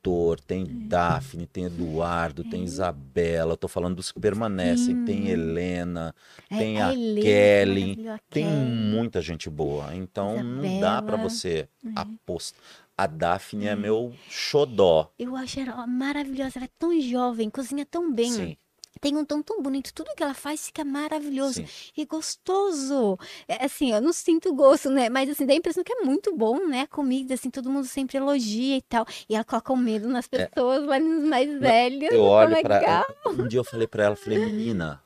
[0.00, 3.52] Heitor, tem Daphne, tem Eduardo, tem Isabela.
[3.52, 5.04] Eu tô falando dos que permanecem.
[5.04, 5.28] Tem.
[5.28, 6.14] Helena,
[6.50, 7.98] É, tem a a Helena, Kelly,
[8.30, 9.94] Tem muita gente boa.
[9.94, 11.90] Então não dá Isabela, você é.
[11.94, 12.60] apostar.
[12.96, 15.10] A Daphne é meu xodó.
[15.18, 16.58] Eu acho ela maravilhosa.
[16.58, 18.30] Ela é tão jovem, cozinha tão bem.
[18.30, 18.56] Sim,
[19.00, 19.94] Tem um tom tão bonito.
[19.94, 21.54] Tudo que ela faz fica maravilhoso.
[21.54, 21.66] sim.
[21.96, 23.18] E gostoso.
[23.48, 25.08] É, assim, eu não sinto gosto, né?
[25.08, 26.82] Mas assim, dá a impressão que é muito bom, né?
[26.82, 29.06] A comida, assim, todo mundo sempre elogia e tal.
[29.28, 32.10] E ela coloca o medo nas pessoas, lá nos mais velhos.
[32.10, 32.14] É.
[32.14, 33.06] Eu olho pra legal.
[33.26, 35.02] Um dia eu falei pra ela, falei, menina.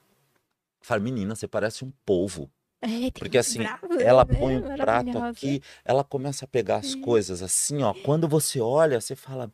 [0.81, 2.51] Falei, menina, você parece um polvo.
[2.83, 4.37] É, tem Porque assim, bravos, ela né?
[4.39, 4.77] põe o prato
[5.07, 5.29] Maravilhosa.
[5.29, 7.95] aqui, ela começa a pegar as coisas assim, ó.
[7.95, 9.51] Quando você olha, você fala,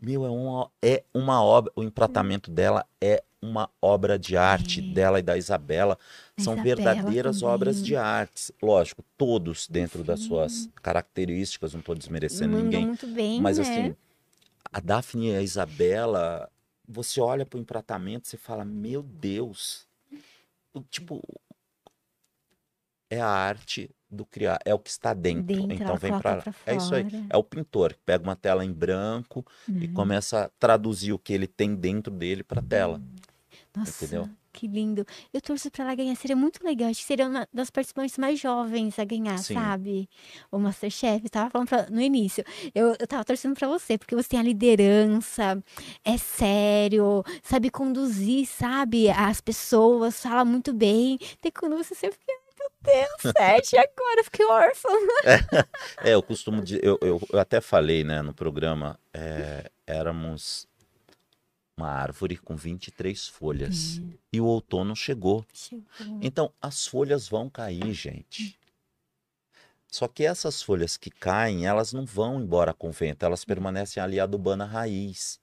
[0.00, 1.70] meu, é uma, é uma obra.
[1.76, 4.82] O empratamento dela é uma obra de arte É.
[4.82, 5.98] dela e da Isabela.
[6.36, 7.88] A São Isabela verdadeiras obras também.
[7.88, 8.54] de arte.
[8.62, 10.28] Lógico, todos dentro das Sim.
[10.28, 12.86] suas características, não estou desmerecendo Mandam ninguém.
[12.86, 13.62] muito bem, Mas né?
[13.62, 13.96] assim,
[14.72, 16.50] a Daphne e a Isabela,
[16.88, 19.86] você olha para o empratamento e fala, meu Deus.
[20.90, 21.22] Tipo,
[23.10, 25.42] é a arte do criar, é o que está dentro.
[25.44, 27.06] Dentro, então vem para pra É isso aí.
[27.28, 29.94] É o pintor que pega uma tela em branco e Uhum.
[29.94, 33.00] começa a traduzir o que ele tem dentro dele para tela.
[33.76, 34.28] Nossa, entendeu?
[34.52, 35.04] que lindo.
[35.32, 36.14] Eu torço pra ela ganhar.
[36.14, 36.88] Seria muito legal.
[36.88, 39.54] Acho que seria uma das participantes mais jovens a ganhar, Sim.
[39.54, 40.08] sabe?
[40.48, 41.24] O Masterchef.
[41.24, 42.44] Eu tava falando pra- no início.
[42.72, 45.60] Eu, eu tava torcendo pra você, porque você tem a liderança,
[46.04, 49.10] é sério, sabe conduzir, sabe?
[49.10, 51.18] As pessoas, fala muito bem.
[51.40, 54.88] Tem quando você sempre fica, "Ai, meu Deus, sete, agora eu fiquei órfã.
[56.04, 60.66] É, eu costumo dizer, eu, eu, eu até falei, né, no programa, é, éramos
[61.76, 64.12] uma árvore com 23 folhas Hum.
[64.32, 65.44] e o outono chegou.
[65.52, 65.84] Chegou.
[66.22, 68.58] Então, as folhas vão cair, gente.
[69.90, 74.02] Só que essas folhas que caem, elas não vão embora com o vento, elas permanecem
[74.02, 75.38] ali adubando a raiz.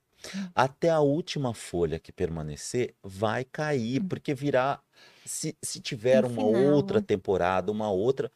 [0.53, 4.79] Até a última folha que permanecer vai cair, porque virá.
[5.25, 8.31] Se, se tiver uma outra temporada, uma outra,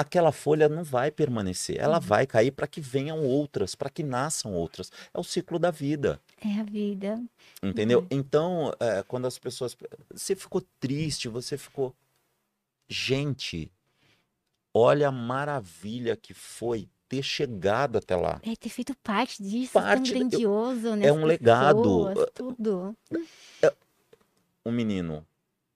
[0.00, 1.76] aquela folha não vai permanecer.
[1.78, 4.90] Ela vai cair para que venham outras, para que nasçam outras.
[5.14, 6.20] É o ciclo da vida.
[6.44, 7.22] É a vida.
[7.62, 8.06] Entendeu?
[8.10, 9.76] Então, é, quando as pessoas.
[10.12, 11.94] Você ficou triste, você ficou.
[12.88, 13.70] Gente,
[14.74, 18.40] olha a maravilha que foi ter chegado até lá.
[18.44, 21.06] É ter feito parte disso, Parte- tão eu- grandioso, né?
[21.08, 22.06] é um legado.
[22.08, 22.96] pessoas, Tudo.
[24.64, 25.26] Um menino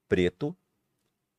[0.07, 0.55] preto,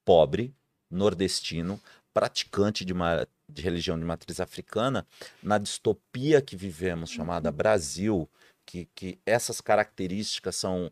[0.05, 0.53] pobre,
[0.91, 1.81] nordestino,
[2.16, 5.06] praticante de, uma, de religião de matriz africana,
[5.43, 8.26] na distopia que vivemos, chamada Brasil,
[8.64, 10.90] que, que essas características são.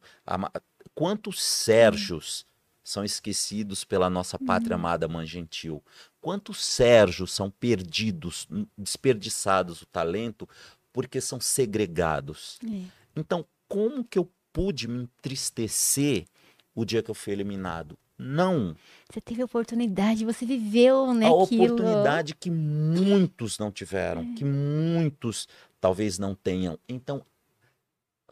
[0.95, 2.45] Quantos Sérgios
[2.83, 5.83] são esquecidos pela nossa pátria amada mãe gentil?
[6.21, 8.47] Quantos Sérgios são perdidos,
[8.77, 10.47] desperdiçados o talento
[10.93, 12.59] porque são segregados?
[12.71, 12.83] É.
[13.17, 16.27] Então, como que eu pude me entristecer
[16.75, 17.99] o dia que eu fui eliminado?
[18.19, 18.77] Não.
[19.11, 21.27] Você teve oportunidade, você viveu, né?
[21.27, 21.65] a aquilo.
[21.65, 25.49] oportunidade que muitos não tiveram, que muitos
[25.81, 26.79] talvez não tenham.
[26.89, 27.23] Então,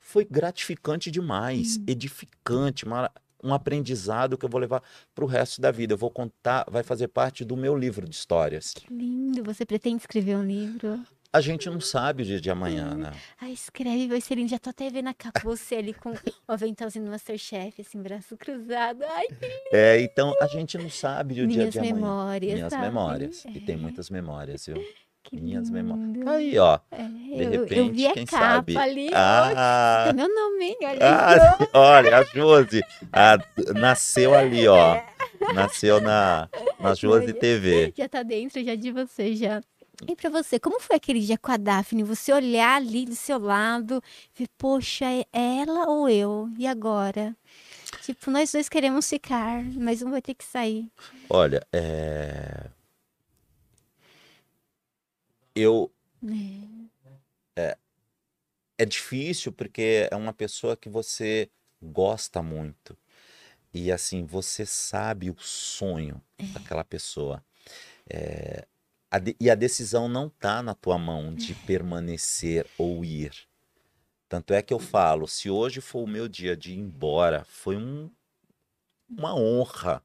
[0.00, 3.10] foi gratificante demais, edificante, mara-
[3.42, 4.82] um aprendizado que eu vou levar
[5.14, 5.94] para o resto da vida.
[5.94, 8.72] Eu vou contar, vai fazer parte do meu livro de histórias.
[8.72, 9.42] Que lindo.
[9.42, 11.00] Você pretende escrever um livro?
[11.34, 13.10] A gente não sabe o dia de amanhã, né?
[13.40, 14.50] Ah, escreve, vai ser lindo.
[14.50, 18.36] Já tô até vendo a capa, você ali com o aventalzinho do Masterchef, assim, braço
[18.36, 19.02] cruzado.
[19.02, 19.24] Ai,
[19.72, 21.94] É, então a gente não sabe o dia de amanhã.
[21.94, 22.84] memórias, Minhas sabe?
[22.84, 23.44] memórias.
[23.46, 24.76] E tem É, muitas memórias, viu?
[25.22, 26.04] que Minhas memórias.
[26.06, 26.28] lindo.
[26.28, 26.78] Aí, ó.
[26.90, 28.76] É, De eu, eu repente, vi a quem capa sabe?
[28.76, 29.10] ali.
[29.14, 30.76] Ah, meu nome?
[30.82, 33.38] Olha ah, olha, a Josi a-
[33.74, 34.96] nasceu ali, ó.
[34.96, 35.06] É.
[35.54, 36.48] Nasceu na,
[36.78, 37.94] na Josi TV.
[37.96, 39.62] Já tá dentro já de você, já.
[40.08, 42.02] E pra você, como foi aquele dia com a Daphne?
[42.02, 44.02] Você olhar ali do seu lado,
[44.34, 46.50] ver, poxa, é ela ou eu?
[46.58, 47.36] E agora?
[48.02, 50.90] Tipo, nós dois queremos ficar, mas um vai ter que sair.
[51.30, 52.68] Olha, é...
[55.54, 55.90] eu
[57.56, 57.76] É.
[58.78, 61.48] é difícil porque é uma pessoa que você
[61.80, 62.96] gosta muito.
[63.72, 66.20] E assim, você sabe o sonho
[66.52, 67.42] daquela pessoa.
[68.08, 68.66] É,
[69.12, 73.32] a de- e a decisão não está na tua mão de permanecer ou ir.
[74.26, 77.76] Tanto é que eu falo, se hoje for o meu dia de ir embora, foi
[77.76, 78.10] um-
[79.10, 80.02] uma honra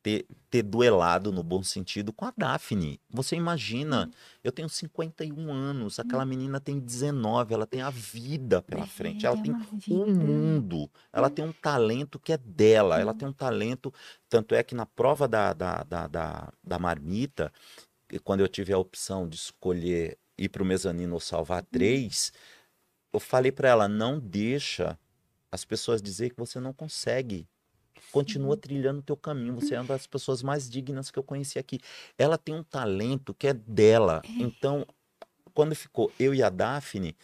[0.00, 3.00] ter, ter duelado no bom sentido com a Daphne.
[3.10, 4.08] Você imagina,
[4.44, 9.36] eu tenho 51 anos, aquela menina tem 19, ela tem a vida pela frente, ela
[9.36, 10.24] é tem uma o vida.
[10.24, 10.88] mundo.
[11.12, 13.00] Ela tem um talento que é dela.
[13.00, 13.92] Ela tem um talento.
[14.28, 17.52] Tanto é que na prova da, da, da, da, da marmita,
[18.22, 22.32] quando eu tive a opção de escolher ir para o mezanino ou salvar três,
[23.12, 24.98] eu falei para ela: não deixa
[25.50, 27.46] as pessoas dizer que você não consegue.
[28.12, 29.54] Continua trilhando o teu caminho.
[29.54, 31.80] Você é uma das pessoas mais dignas que eu conheci aqui.
[32.18, 34.22] Ela tem um talento que é dela.
[34.38, 34.86] Então,
[35.54, 37.16] quando ficou eu e a Daphne,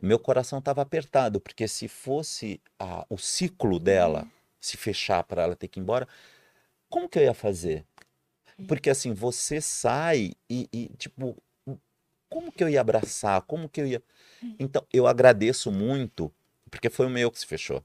[0.00, 4.26] meu coração estava apertado, porque se fosse a- o ciclo dela
[4.60, 6.06] se fechar para ela ter que ir embora,
[6.88, 7.84] como que eu ia fazer?
[8.68, 11.36] Porque assim, você sai e, e, tipo,
[12.28, 13.42] como que eu ia abraçar?
[13.42, 14.02] Como que eu ia.
[14.58, 16.32] Então, eu agradeço muito,
[16.70, 17.82] porque foi o meu que se fechou.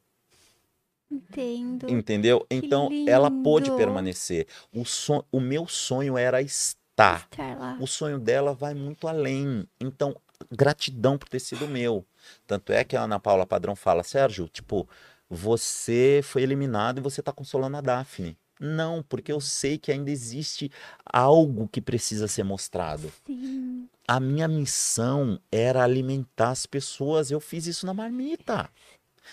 [1.11, 1.89] Entendo.
[1.89, 2.45] Entendeu?
[2.49, 4.47] Então, ela pôde permanecer.
[4.73, 5.23] O, son...
[5.31, 7.27] o meu sonho era estar.
[7.31, 7.77] Estar lá.
[7.79, 9.67] O sonho dela vai muito além.
[9.79, 10.15] Então,
[10.51, 12.05] gratidão por ter sido meu.
[12.45, 14.87] Tanto é que a Ana Paula Padrão fala, Sérgio, tipo,
[15.29, 18.37] você foi eliminado e você tá consolando a Daphne.
[18.59, 20.69] Não, porque eu sei que ainda existe
[21.05, 23.11] algo que precisa ser mostrado.
[23.25, 23.87] Sim.
[24.07, 27.31] A minha missão era alimentar as pessoas.
[27.31, 28.69] Eu fiz isso na marmita.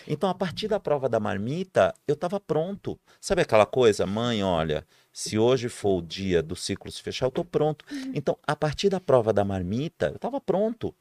[0.07, 2.99] Então, a partir da prova da marmita, eu estava pronto.
[3.21, 7.31] Sabe aquela coisa, mãe, olha, se hoje for o dia do ciclo se fechar, eu
[7.31, 7.85] estou pronto.
[8.15, 10.95] Então, a partir da prova da marmita, eu estava pronto.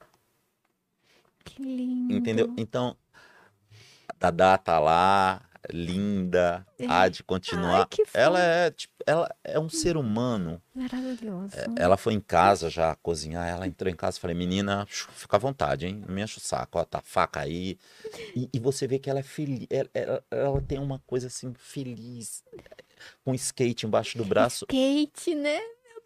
[1.44, 2.14] Que lindo.
[2.14, 2.54] Entendeu?
[2.58, 2.96] Então,
[4.08, 6.86] a Dadá tá lá, linda, É.
[6.88, 7.88] há de continuar.
[7.92, 10.62] Ai, ela é, tipo, ela é um ser humano.
[10.74, 11.56] Maravilhoso.
[11.78, 15.40] Ela foi em casa já cozinhar, ela entrou em casa e falei, menina, fica à
[15.40, 16.04] vontade, hein?
[16.08, 17.78] Não me enche o saco, ó, tá a faca aí.
[18.36, 21.54] E, e você vê que ela é feliz, ela, ela- ela tem uma coisa assim,
[21.58, 22.44] feliz.
[23.24, 24.66] com skate embaixo do braço.
[24.70, 25.60] Skate, né?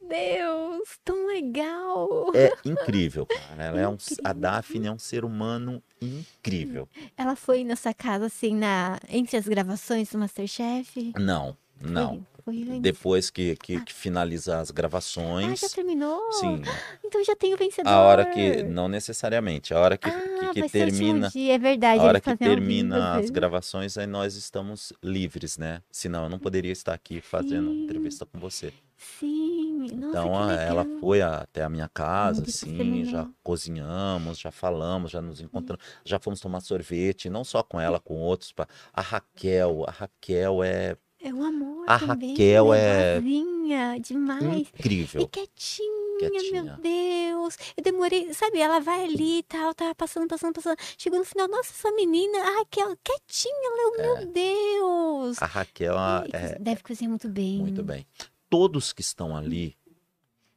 [0.09, 2.31] Meu Deus, tão legal.
[2.33, 3.63] É incrível, cara.
[3.63, 4.33] Ela é um, a.
[4.33, 6.87] Daphne é um ser humano incrível.
[7.17, 8.99] Ela foi nessa casa, assim, na...
[9.07, 11.13] entre as gravações do Masterchef?
[11.17, 12.15] Não, não.
[12.15, 16.19] Foi, em- Depois que, que, que finaliza as Ah, gravações, já terminou?
[16.31, 16.61] sim.
[17.03, 17.89] Então já tem o vencedor.
[17.89, 21.99] A hora que, não necessariamente, a hora que, Ah, que, que termina, dia, é verdade.
[22.01, 25.81] a hora que termina as gravações, aí nós estamos livres, né?
[25.91, 27.83] Senão eu não poderia estar aqui fazendo Sim.
[27.83, 28.73] entrevista com você.
[28.97, 34.51] Sim, nossa, Então a- ela foi até a minha casa, Muito assim, já cozinhamos, já
[34.51, 38.51] falamos, já nos encontramos, já fomos tomar sorvete, não só com ela, com outros.
[38.51, 42.77] pa- A Raquel, a Raquel é É um amor A também, Raquel né?
[42.79, 44.41] é- Boazinha, demais.
[44.43, 45.27] E incrível.
[45.27, 46.63] quietinha, Quietinha.
[46.63, 47.57] meu Deus.
[47.75, 50.77] Eu demorei, sabe, ela vai ali e tal, tava passando, passando, passando.
[50.97, 55.41] Chegou no final, nossa, essa menina, a Raquel, quietinha, eu, meu Deus.
[55.41, 57.57] A Raquel E é Deve cozinhar muito bem.
[57.59, 58.05] muito bem.
[58.49, 59.75] Todos que estão ali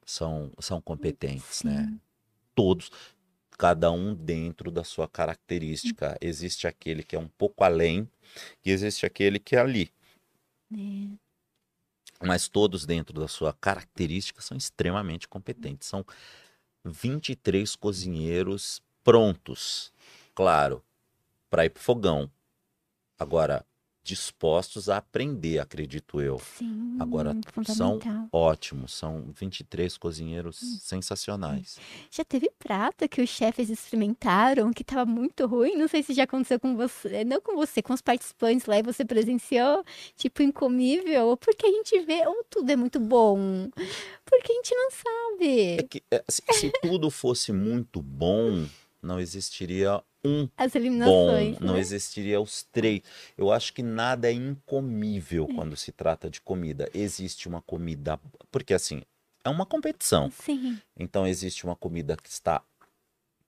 [0.06, 1.86] são, são competentes, né?
[1.90, 2.00] Sim.
[2.54, 2.90] Todos,
[3.58, 6.16] cada um dentro da sua característica.
[6.20, 8.08] Existe aquele que é um pouco além
[8.64, 9.90] e existe aquele que é ali.
[10.74, 11.18] É.
[12.24, 15.88] mas todos dentro da sua característica são extremamente competentes.
[15.88, 16.04] São
[16.84, 19.92] 23 cozinheiros prontos,
[20.34, 20.84] claro,
[21.50, 22.30] para ir pro fogão.
[23.18, 23.66] Agora,
[24.02, 26.40] dispostos a aprender, acredito eu.
[26.58, 27.98] Sim, Agora, são
[28.32, 30.78] ótimos, são 23 cozinheiros Hum.
[30.80, 31.78] sensacionais.
[32.10, 35.76] Já teve prato que os chefes experimentaram que tava muito ruim?
[35.76, 38.82] Não sei se já aconteceu com você, não com você, com os participantes lá e
[38.82, 39.84] você presenciou,
[40.16, 43.68] tipo, incomível, ou porque a gente vê, ou tudo é muito bom,
[44.24, 48.66] porque a gente não É sabe que é, se, se tudo fosse muito bom,
[49.00, 51.80] não existiria um as bom, eliminações, não né?
[51.80, 53.02] existiria os três.
[53.36, 56.88] Eu acho que nada é incomível quando se trata de comida.
[56.94, 58.20] Existe uma comida,
[58.50, 59.02] porque assim,
[59.44, 60.30] é uma competição.
[60.30, 62.62] Sim, Então existe uma comida que está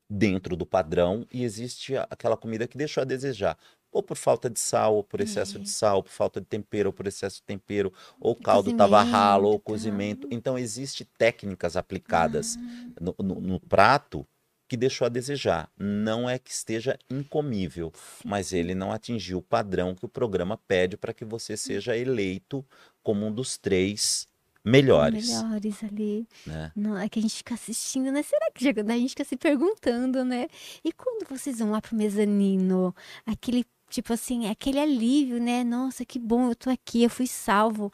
[0.09, 3.57] dentro do padrão e existe aquela comida que deixou a desejar.
[3.91, 5.61] Ou por falta de sal, ou por excesso É.
[5.61, 9.01] de sal, por falta de tempero, ou por excesso de tempero, ou o caldo estava
[9.03, 10.29] ralo, ou Cozimento, cozimento.
[10.33, 14.27] Então existe técnicas aplicadas Ah, no, no- no prato
[14.69, 15.71] que deixou a desejar.
[15.79, 17.93] Não é que esteja incomível,
[18.25, 22.65] mas ele não atingiu o padrão que o programa pede para que você seja eleito
[23.03, 24.27] como um dos três
[24.65, 25.29] melhores.
[25.29, 26.27] melhores ali.
[26.47, 26.73] Né?
[26.75, 28.23] Não, é que a gente fica assistindo, né?
[28.23, 28.73] Será que já...
[28.73, 30.49] daí a gente fica se perguntando, né?
[30.83, 32.95] E quando vocês vão lá pro mezanino,
[33.27, 35.63] aquele, tipo assim, aquele alívio, né?
[35.63, 37.93] Nossa, que bom, eu tô aqui, eu fui salvo.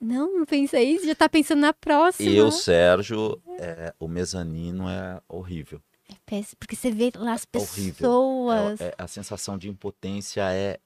[0.00, 2.30] Não, não pensa isso, já tá pensando na próxima.
[2.30, 5.80] Eu, Sérgio, é, o mezanino é horrível.
[6.10, 7.94] É péssimo, porque você vê lá as Horrível.
[8.10, 8.80] pessoas.
[8.80, 10.78] É- é- a sensação de impotência é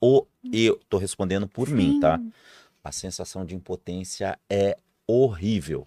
[0.00, 0.26] o.
[0.52, 2.18] Eu tô respondendo por mim, tá?
[2.18, 2.32] Sim,
[2.82, 4.76] A sensação de impotência é
[5.06, 5.86] horrível.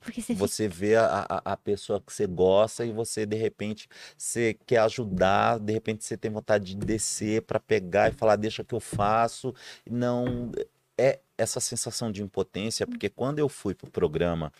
[0.00, 3.36] Porque você fica Você vê a, a, a pessoa que você gosta e você, de
[3.36, 8.36] repente, você quer ajudar, de repente você tem vontade de descer para pegar e falar,
[8.36, 9.54] deixa que eu faço.
[9.88, 10.50] Não.
[10.96, 14.52] É essa sensação de impotência, porque quando eu fui pro programa,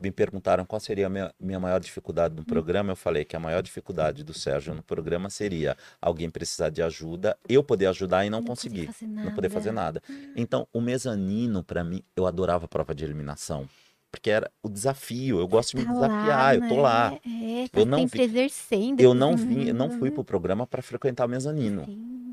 [0.00, 3.40] me perguntaram qual seria a minha, minha maior dificuldade no programa, eu falei que a
[3.40, 8.30] maior dificuldade do Sérgio no programa seria alguém precisar de ajuda, eu poder ajudar e
[8.30, 10.02] não, poder conseguir, não poder fazer nada.
[10.08, 10.32] nada.
[10.36, 13.68] Então, o mezanino, para mim, eu adorava a prova de eliminação.
[14.10, 16.80] Porque era o desafio, eu gosto de me Tá lá, desafiar, eu tô né?
[16.80, 17.12] lá.
[17.12, 19.00] É, tá Eu não sempre exercendo.
[19.00, 22.27] Eu não vim, eu não fui pro programa para frequentar o mezanino, Sim.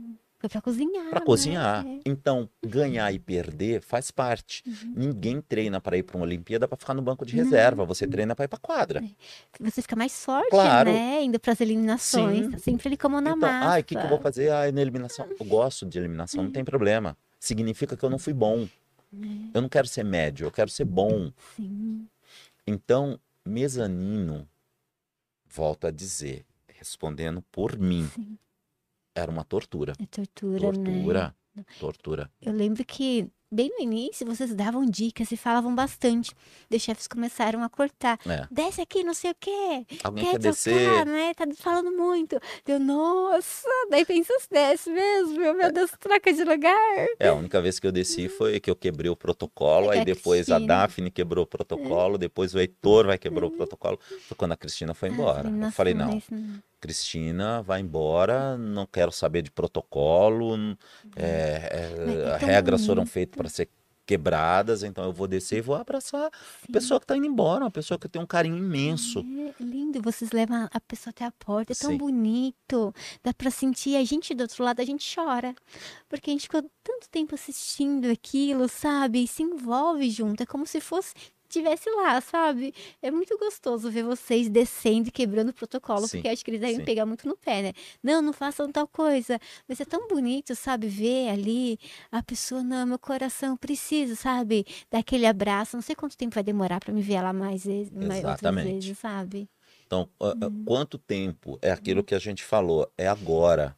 [0.45, 1.09] Foi pra cozinhar.
[1.09, 1.25] para né?
[1.25, 1.85] cozinhar.
[1.85, 1.99] É.
[2.05, 4.63] Então, ganhar e perder faz parte.
[4.67, 4.93] Uhum.
[4.95, 8.35] Ninguém treina para ir para uma Olimpíada para ficar no banco de reserva, você treina
[8.35, 9.03] para ir para quadra.
[9.59, 10.91] Você fica mais forte, Claro.
[10.91, 11.23] né?
[11.23, 12.45] Indo pras eliminações.
[12.45, 12.51] Sim.
[12.51, 13.69] Tá sempre ali como na Então, massa.
[13.69, 14.49] ai, o que, que eu vou fazer?
[14.51, 15.27] Ai, na eliminação.
[15.39, 17.17] Eu gosto de eliminação, não tem problema.
[17.39, 18.67] Significa que eu não fui bom.
[19.53, 21.31] Eu não quero ser médio, eu quero ser bom.
[21.55, 22.07] Sim.
[22.67, 24.47] Então, mezanino,
[25.47, 28.37] volto a dizer, respondendo por mim, Sim.
[29.15, 29.93] Era uma tortura.
[30.01, 30.73] É tortura, né?
[30.73, 31.35] Tortura,
[31.79, 32.31] tortura.
[32.41, 36.33] Eu lembro que bem no início vocês davam dicas e falavam bastante.
[36.69, 38.19] Os chefes começaram a cortar.
[38.27, 38.45] É.
[38.51, 39.85] Desce aqui, não sei o quê.
[40.03, 41.05] Alguém Quer quer descer?
[41.05, 41.33] né?
[41.33, 42.37] Tá falando muito.
[42.65, 43.69] Deu, nossa.
[43.89, 45.37] Daí pensa, desce mesmo.
[45.53, 47.07] Meu Deus, troca de lugar.
[47.17, 50.01] É, a única vez que eu desci foi que eu quebrei o protocolo, É, aí
[50.01, 50.67] a depois a Cristina.
[50.67, 53.97] Daphne quebrou o protocolo, depois o Heitor vai quebrar o protocolo.
[54.27, 55.49] Foi quando a Cristina foi embora.
[55.49, 56.21] Eu falei, não,
[56.85, 60.55] Cristina, vai embora, não quero saber de protocolo,
[61.15, 63.11] é, é, Mas é tão regras foram bonito.
[63.11, 63.69] feitas para ser
[64.05, 67.71] quebradas, então eu vou descer e vou abraçar a pessoa que tá indo embora, uma
[67.71, 69.25] pessoa que eu tenho um carinho imenso.
[69.59, 71.97] É lindo, vocês levam a pessoa até a porta, é tão Sim.
[71.97, 72.93] bonito.
[73.23, 75.55] Dá pra sentir, a gente do outro lado, a gente chora.
[76.07, 79.23] Porque a gente ficou tanto tempo assistindo aquilo, sabe?
[79.23, 81.13] E se envolve junto, é como se fosse
[81.59, 82.73] estivesse lá, sabe?
[83.01, 86.61] É muito gostoso ver vocês descendo e quebrando o protocolo, Sim, porque acho que eles
[86.61, 86.85] devem sim.
[86.85, 87.73] pegar muito no pé, né?
[88.03, 89.39] Não, não façam tal coisa.
[89.67, 90.87] Mas é tão bonito, sabe?
[90.87, 91.79] Ver ali
[92.11, 94.65] a pessoa, não, meu coração precisa, sabe?
[94.91, 95.75] Daquele abraço.
[95.77, 98.73] Não sei quanto tempo vai demorar pra me ver lá mais vezes, mais outras Exatamente.
[98.87, 99.49] vezes, sabe?
[99.85, 100.63] Então, Uhum.
[100.65, 102.91] quanto tempo é aquilo que a gente falou?
[102.97, 103.75] É agora.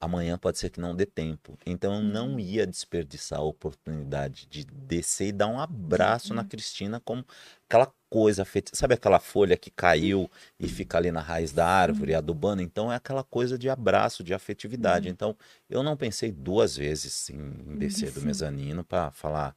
[0.00, 1.58] Amanhã pode ser que não dê tempo.
[1.66, 2.40] Então, eu não Uhum.
[2.40, 6.36] ia desperdiçar a oportunidade de descer e dar um abraço Uhum.
[6.36, 7.22] na Cristina como
[7.68, 8.72] aquela coisa feita.
[8.74, 10.28] Sabe aquela folha que caiu
[10.58, 12.62] e fica ali na raiz da árvore, adubando?
[12.62, 15.06] Então, é aquela coisa de abraço, de afetividade.
[15.08, 15.12] Uhum.
[15.12, 15.36] Então,
[15.68, 19.54] eu não pensei duas vezes em, descer do mezanino para falar.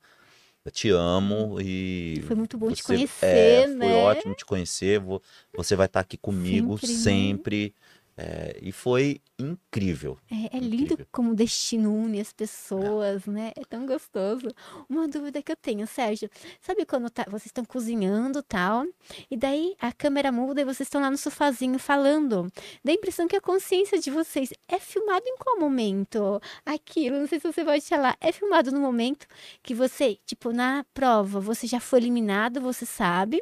[0.65, 2.23] Eu te amo e.
[2.25, 3.85] Foi muito bom te você- conhecer, é, né?
[3.85, 4.97] Foi ótimo te conhecer.
[4.99, 5.21] vo-
[5.55, 7.75] Você vai estar aqui comigo Sempre, sempre.
[8.15, 10.17] É, e foi incrível.
[10.29, 11.07] É, é lindo Incrível.
[11.11, 13.51] como o destino une as pessoas, né?
[13.55, 14.47] É tão gostoso.
[14.87, 16.29] Uma dúvida que eu tenho, Sérgio.
[16.61, 18.85] Sabe quando tá- vocês estão cozinhando e tal,
[19.29, 22.51] e daí a câmera muda e vocês estão lá no sofazinho falando?
[22.83, 26.39] Dá a impressão que a consciência de vocês é filmado em qual momento?
[26.65, 28.15] Aquilo, não sei se você pode falar.
[28.21, 29.25] É filmado no momento
[29.61, 33.41] que você, tipo, na prova, você já foi eliminado, você sabe.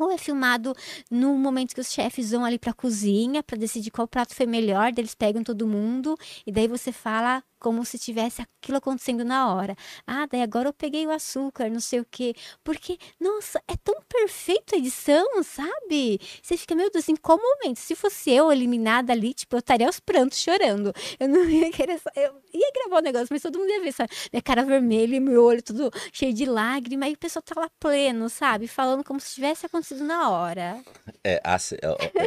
[0.00, 0.74] Ou é filmado
[1.10, 4.92] no momento que os chefes vão ali pra cozinha pra decidir qual prato foi melhor,
[4.96, 6.16] eles pegam todo mundo
[6.46, 9.76] e daí você fala como se tivesse aquilo acontecendo na hora.
[10.06, 12.34] Ah, daí agora eu peguei o açúcar, não sei o quê.
[12.64, 16.18] Porque, nossa, é tão perfeita a edição, sabe?
[16.42, 17.78] Você fica, meu Deus, em qual momento?
[17.78, 20.92] Se fosse eu eliminada ali, tipo, eu estaria aos prantos chorando.
[21.18, 22.00] Eu não ia querer.
[22.16, 24.10] Eu ia gravar o negócio, mas todo mundo ia ver, sabe?
[24.32, 27.08] Minha cara vermelha meu olho tudo cheio de lágrima.
[27.08, 28.66] E o pessoal tá lá pleno, sabe?
[28.66, 30.82] Falando como se tivesse acontecido na hora.
[31.22, 31.40] É,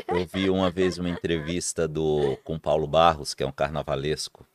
[0.08, 4.46] eu vi uma vez uma entrevista do com Paulo Barros, que é um carnavalesco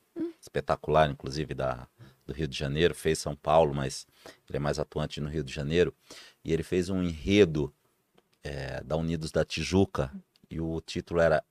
[0.41, 1.87] espetacular, inclusive da,
[2.27, 4.07] do Rio de Janeiro, fez São Paulo, mas
[4.49, 5.95] ele é mais atuante no Rio de Janeiro.
[6.45, 7.73] E ele fez um enredo
[8.43, 10.13] é, da Unidos da Tijuca
[10.51, 11.43] e o título era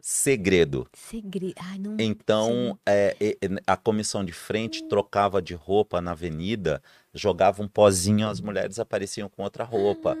[0.00, 0.88] Segredo.
[0.94, 1.54] Segredo.
[1.58, 1.96] Ai, não.
[1.98, 3.16] Então, é,
[3.66, 6.80] a comissão de frente trocava de roupa na avenida,
[7.12, 10.16] jogava um pozinho, as mulheres apareciam com outra roupa.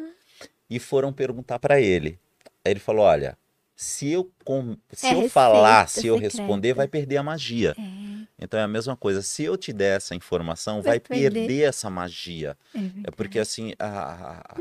[0.68, 2.18] E foram perguntar para ele.
[2.64, 3.38] Aí ele falou: Olha,
[3.80, 6.36] se eu, com- se É eu receita falar, se eu secreta.
[6.36, 7.76] responder, vai perder a magia.
[7.78, 9.22] É, Então é a mesma coisa.
[9.22, 11.46] Se eu te der essa informação, vai, Vai perder.
[11.46, 11.62] perder.
[11.62, 12.58] essa magia.
[12.74, 14.56] é É porque assim, a, a,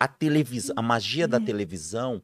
[0.00, 2.22] a televisão, a magia da televisão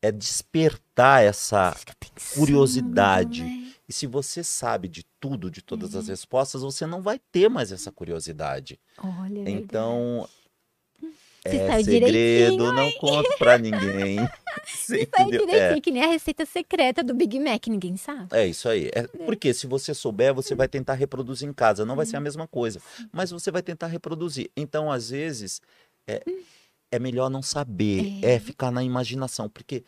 [0.00, 3.42] é despertar essa pensando, curiosidade.
[3.42, 3.72] né?
[3.88, 7.70] e se você sabe de tudo, de todas as respostas, você não vai ter mais
[7.72, 8.80] essa curiosidade.
[8.98, 10.28] Olha, é verdade.
[11.46, 14.16] Então, Você é sabe segredo, não conto pra ninguém.
[14.66, 15.46] Você Sabe entendeu?
[15.46, 18.28] direitinho, É, que nem a receita secreta do Big Mac, ninguém sabe.
[18.32, 18.90] é isso aí.
[18.94, 21.84] É, porque se você souber, você vai tentar reproduzir em casa.
[21.84, 22.10] Não vai Uhum.
[22.10, 22.80] ser a mesma coisa,
[23.12, 24.50] mas você vai tentar reproduzir.
[24.56, 25.60] Então, às vezes,
[26.08, 26.22] é,
[26.90, 28.34] é melhor não saber, É.
[28.34, 29.84] é ficar na imaginação, porque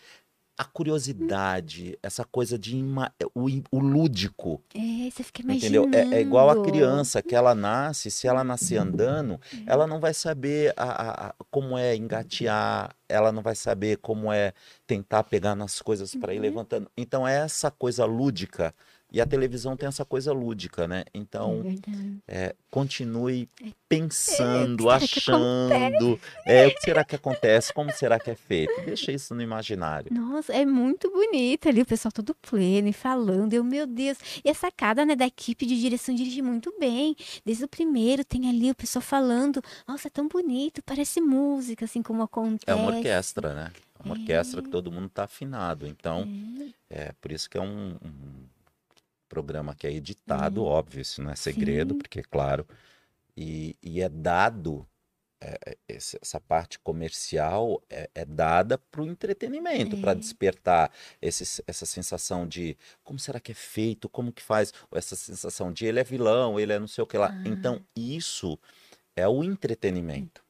[0.58, 5.84] a curiosidade, essa coisa de ima- o, o lúdico, É, você fica Entendeu?
[5.84, 6.14] imaginando.
[6.14, 10.12] É, é igual a criança que ela nasce, se ela nascer andando, ela não vai
[10.12, 14.52] saber a- a- a- como é engatear, ela não vai saber como é
[14.86, 16.90] tentar pegar nas coisas para ir levantando.
[16.96, 18.74] Então é essa coisa lúdica.
[19.10, 21.00] E a televisão tem essa coisa lúdica, né?
[21.00, 22.18] É Então, verdade.
[22.28, 26.20] é, continue É, pensando, que que achando.
[26.44, 27.72] É, o que será que acontece?
[27.72, 28.80] Como será que é feito?
[28.84, 30.12] Deixa isso no imaginário.
[30.12, 33.54] Nossa, é muito bonito ali, o pessoal todo pleno e falando.
[33.54, 34.18] Eu, meu Deus.
[34.44, 37.16] E a sacada, né, da equipe de direção dirige muito bem.
[37.44, 39.62] Desde o primeiro tem ali o pessoal falando.
[39.86, 42.64] Nossa, é tão bonito, parece música, assim como acontece.
[42.66, 43.72] É uma orquestra, né?
[43.98, 45.86] É uma orquestra que todo mundo tá afinado.
[45.86, 46.28] Então,
[46.90, 48.48] É por isso que é um, um
[49.28, 51.98] programa que é editado, óbvio, isso não é segredo, Sim.
[51.98, 52.66] porque, claro,
[53.36, 54.86] e, e é dado,
[55.40, 60.00] é, é, essa parte comercial é, é dada para o entretenimento, É.
[60.00, 60.90] para despertar
[61.22, 65.72] esse, essa sensação de como será que é feito, como que faz, ou essa sensação
[65.72, 67.28] de ele é vilão, ele é não sei o que lá.
[67.32, 67.42] Ah.
[67.48, 68.58] Então, isso
[69.14, 70.42] é o entretenimento.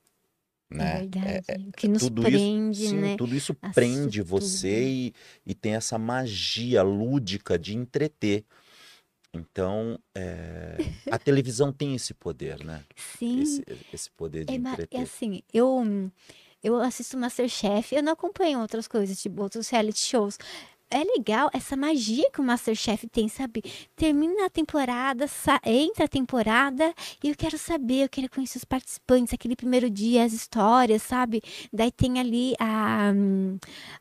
[0.70, 0.98] É Né?
[1.00, 1.68] verdade.
[1.68, 3.16] o que nos tudo prende, isso, sim, né?
[3.16, 4.28] tudo isso prende tudo.
[4.28, 5.14] você e,
[5.46, 8.44] e tem essa magia lúdica de entreter.
[9.38, 10.76] Então, é,
[11.10, 12.84] a televisão tem esse poder, né?
[12.96, 13.40] Sim.
[13.42, 15.00] Esse, esse poder de É, é entreter.
[15.00, 16.10] assim, eu,
[16.62, 20.38] eu assisto Masterchef, eu não acompanho outras coisas, tipo outros reality shows.
[20.90, 23.62] É legal essa magia que o Masterchef tem, sabe?
[23.94, 25.26] Termina a temporada,
[25.64, 30.24] entra a temporada e eu quero saber, eu quero conhecer os participantes, aquele primeiro dia,
[30.24, 31.42] as histórias, sabe?
[31.72, 33.12] Daí tem ali a,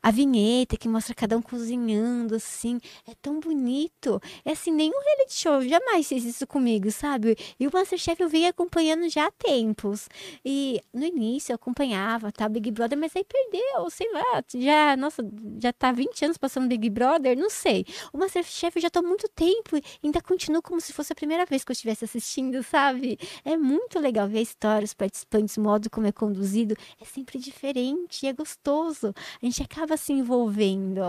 [0.02, 2.80] a vinheta que mostra cada um cozinhando, assim.
[3.06, 4.20] É tão bonito.
[4.44, 7.36] É assim, nenhum reality show jamais fez isso comigo, sabe?
[7.60, 10.08] E o Masterchef eu venho acompanhando já há tempos.
[10.44, 12.48] E no início eu acompanhava, tá?
[12.48, 15.22] Big Brother, mas aí perdeu, sei lá, já, nossa,
[15.60, 17.84] já tá 20 anos passando Big Brother, não sei.
[18.12, 21.16] O Masterchef eu já tô há muito tempo e ainda continuo como se fosse a
[21.16, 23.18] primeira vez que eu estivesse assistindo, sabe?
[23.44, 26.74] É muito legal ver a história, os participantes, o modo como é conduzido.
[27.00, 29.14] É sempre diferente, é gostoso.
[29.40, 31.00] A gente acaba se envolvendo.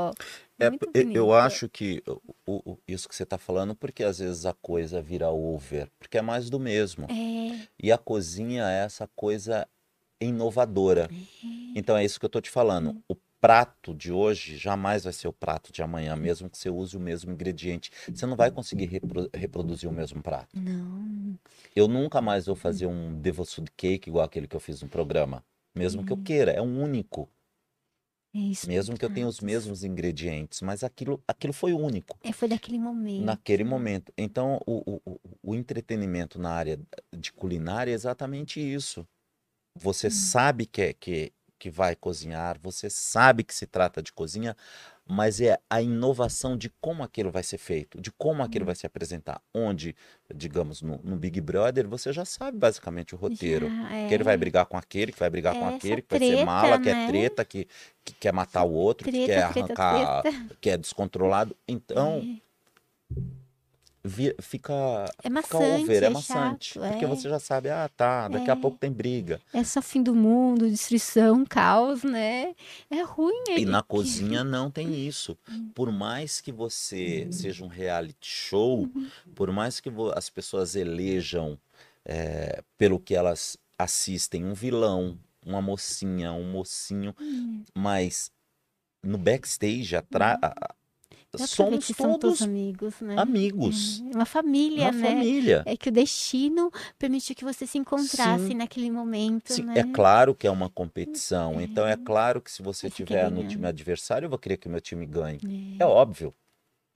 [0.60, 0.70] É,
[1.14, 2.04] eu acho que
[2.46, 6.18] o, o, isso que você está falando, porque às vezes a coisa vira over, porque
[6.18, 7.08] é mais do mesmo.
[7.10, 7.68] É.
[7.82, 9.68] E a cozinha é essa coisa
[10.20, 11.10] inovadora.
[11.12, 11.48] É.
[11.76, 13.02] Então é isso que eu estou te falando.
[13.08, 16.96] O prato de hoje jamais vai ser o prato de amanhã, mesmo que você use
[16.96, 17.92] o mesmo ingrediente.
[18.14, 20.60] Você não vai conseguir repro reproduzir o mesmo prato.
[20.60, 21.38] Não.
[21.76, 25.44] Eu nunca mais vou fazer um Devoted Cake igual aquele que eu fiz no programa.
[25.76, 27.30] Mesmo que eu queira, é um único.
[28.36, 32.16] É isso, mesmo que eu tenha os mesmos ingredientes, mas aquilo, aquilo foi único.
[32.24, 33.26] É, foi daquele momento.
[33.26, 34.14] Naquele momento.
[34.16, 36.80] Então, o, o, o entretenimento na área
[37.12, 39.08] de culinária é exatamente isso.
[39.76, 40.12] Você hum.
[40.12, 44.56] sabe que, é, que que vai cozinhar, você sabe que se trata de cozinha,
[45.06, 48.86] mas é a inovação de como aquilo vai ser feito, de como aquilo vai se
[48.86, 49.42] apresentar.
[49.54, 49.96] Onde,
[50.34, 53.68] digamos, no, no Big Brother, você já sabe basicamente o roteiro.
[53.68, 54.08] Já, é.
[54.08, 56.38] Que ele vai brigar com aquele, que vai brigar é com aquele, que treta, vai
[56.38, 56.84] ser mala, né?
[56.84, 57.08] que é né?
[57.08, 57.68] treta, que,
[58.06, 61.56] que quer matar o outro, treta, que quer arrancar, treta, que é descontrolado.
[61.68, 62.22] Então.
[63.16, 63.39] É
[64.40, 64.74] fica,
[65.24, 66.74] é maçante, fica over, é, é maçante.
[66.74, 67.08] Chato, porque é.
[67.08, 68.54] você já sabe, ah, tá, daqui é.
[68.54, 69.42] a pouco tem briga.
[69.54, 72.56] É só fim do mundo, destruição, caos, né?
[72.90, 73.44] É ruim.
[73.58, 75.38] E na cozinha não tem isso.
[75.50, 75.70] Hum.
[75.74, 77.32] Por mais que você uhum.
[77.32, 79.10] seja um reality show, uhum.
[79.36, 81.58] por mais que as pessoas elejam
[82.06, 87.64] é, pelo que elas assistem um vilão, uma mocinha, um mocinho, uhum.
[87.74, 88.32] mas
[89.04, 90.38] no backstage, atrás
[91.38, 93.16] somos todos amigos, né?
[93.18, 94.02] Amigos.
[94.02, 95.10] É, uma família, uma né?
[95.10, 95.64] família.
[95.66, 98.56] É que o destino permitiu que você se encontrasse Sim.
[98.56, 99.64] naquele momento, Sim.
[99.64, 99.80] né?
[99.80, 101.60] É claro que é uma competição.
[101.60, 101.64] É.
[101.64, 104.72] Então é claro que se você tiver no time adversário, eu vou querer que o
[104.72, 105.40] meu time ganhe.
[105.80, 106.34] É, é óbvio.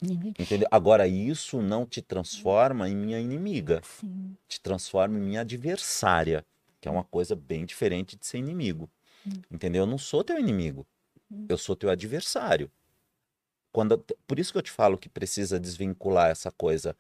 [0.02, 0.68] É Entendeu?
[0.70, 3.82] Agora, isso não te transforma em minha inimiga.
[3.84, 4.36] Sim.
[4.48, 6.46] Te transforma em minha adversária,
[6.82, 8.90] que é uma coisa bem diferente de ser inimigo.
[9.26, 9.32] Hum.
[9.50, 9.84] Entendeu?
[9.84, 10.86] Eu não sou teu inimigo.
[11.32, 11.46] Hum.
[11.48, 12.70] Eu sou teu adversário.
[13.74, 13.98] Quando,
[14.28, 16.96] por isso que eu te falo que precisa desvincular essa coisa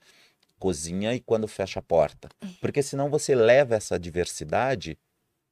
[0.57, 2.29] cozinha e quando fecha a porta.
[2.41, 2.47] É.
[2.59, 4.97] Porque senão você leva essa diversidade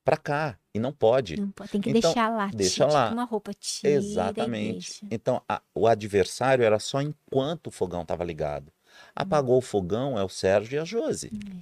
[0.03, 1.39] para cá e não pode.
[1.39, 1.69] Não pode.
[1.69, 2.48] Tem que então, deixar lá.
[2.48, 3.11] Deixa tira, lá.
[3.11, 5.06] Uma roupa tira Exatamente.
[5.11, 8.72] Então a, o adversário era só enquanto o fogão estava ligado.
[9.15, 9.60] Apagou hum.
[9.60, 11.30] o fogão é o Sérgio e a Josi.
[11.34, 11.61] Hum.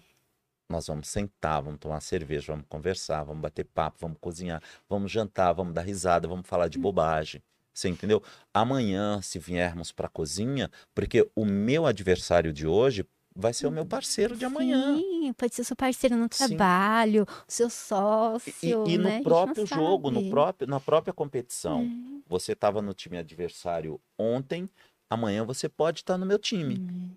[0.69, 5.52] Nós vamos sentar, vamos tomar cerveja, vamos conversar, vamos bater papo, vamos cozinhar, vamos jantar,
[5.52, 6.81] vamos dar risada, vamos falar de hum.
[6.81, 7.41] bobagem.
[7.80, 8.22] Você entendeu?
[8.53, 13.72] Amanhã, se viermos para a cozinha, porque o meu adversário de hoje vai ser o
[13.72, 14.97] meu parceiro de amanhã.
[14.97, 17.35] Sim, pode ser seu parceiro no trabalho, Sim.
[17.47, 18.53] seu sócio.
[18.61, 19.19] E, e né?
[19.19, 21.84] no próprio jogo, no próprio, na própria competição.
[21.84, 22.22] É.
[22.27, 24.69] Você estava no time adversário ontem,
[25.10, 26.80] amanhã você pode estar tá no meu time.
[26.80, 27.11] Hum.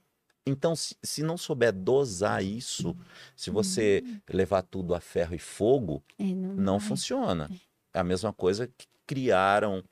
[0.46, 2.96] Então, se, se, não souber dosar isso,
[3.34, 4.20] se você hum.
[4.32, 7.50] levar tudo a ferro e fogo, é, não, não funciona.
[7.92, 7.98] É.
[7.98, 9.82] é a mesma coisa que criaram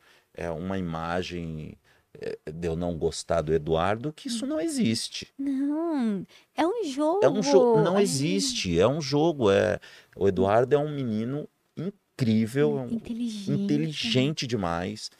[0.40, 1.76] é uma imagem
[2.18, 5.28] é, de eu não gostar do Eduardo, que isso não existe.
[5.38, 6.26] Não,
[6.56, 7.20] é um jogo.
[7.22, 9.50] É um jogo, não existe, é um jogo.
[9.50, 9.78] É...
[10.16, 11.46] O Eduardo é um menino
[11.76, 15.10] incrível, inteligente, inteligente demais,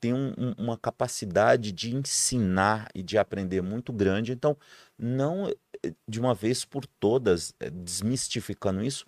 [0.00, 4.32] tem um, um, uma capacidade de ensinar e de aprender muito grande.
[4.32, 4.56] Então,
[4.98, 9.06] não eh, de uma vez por todas, eh, desmistificando isso,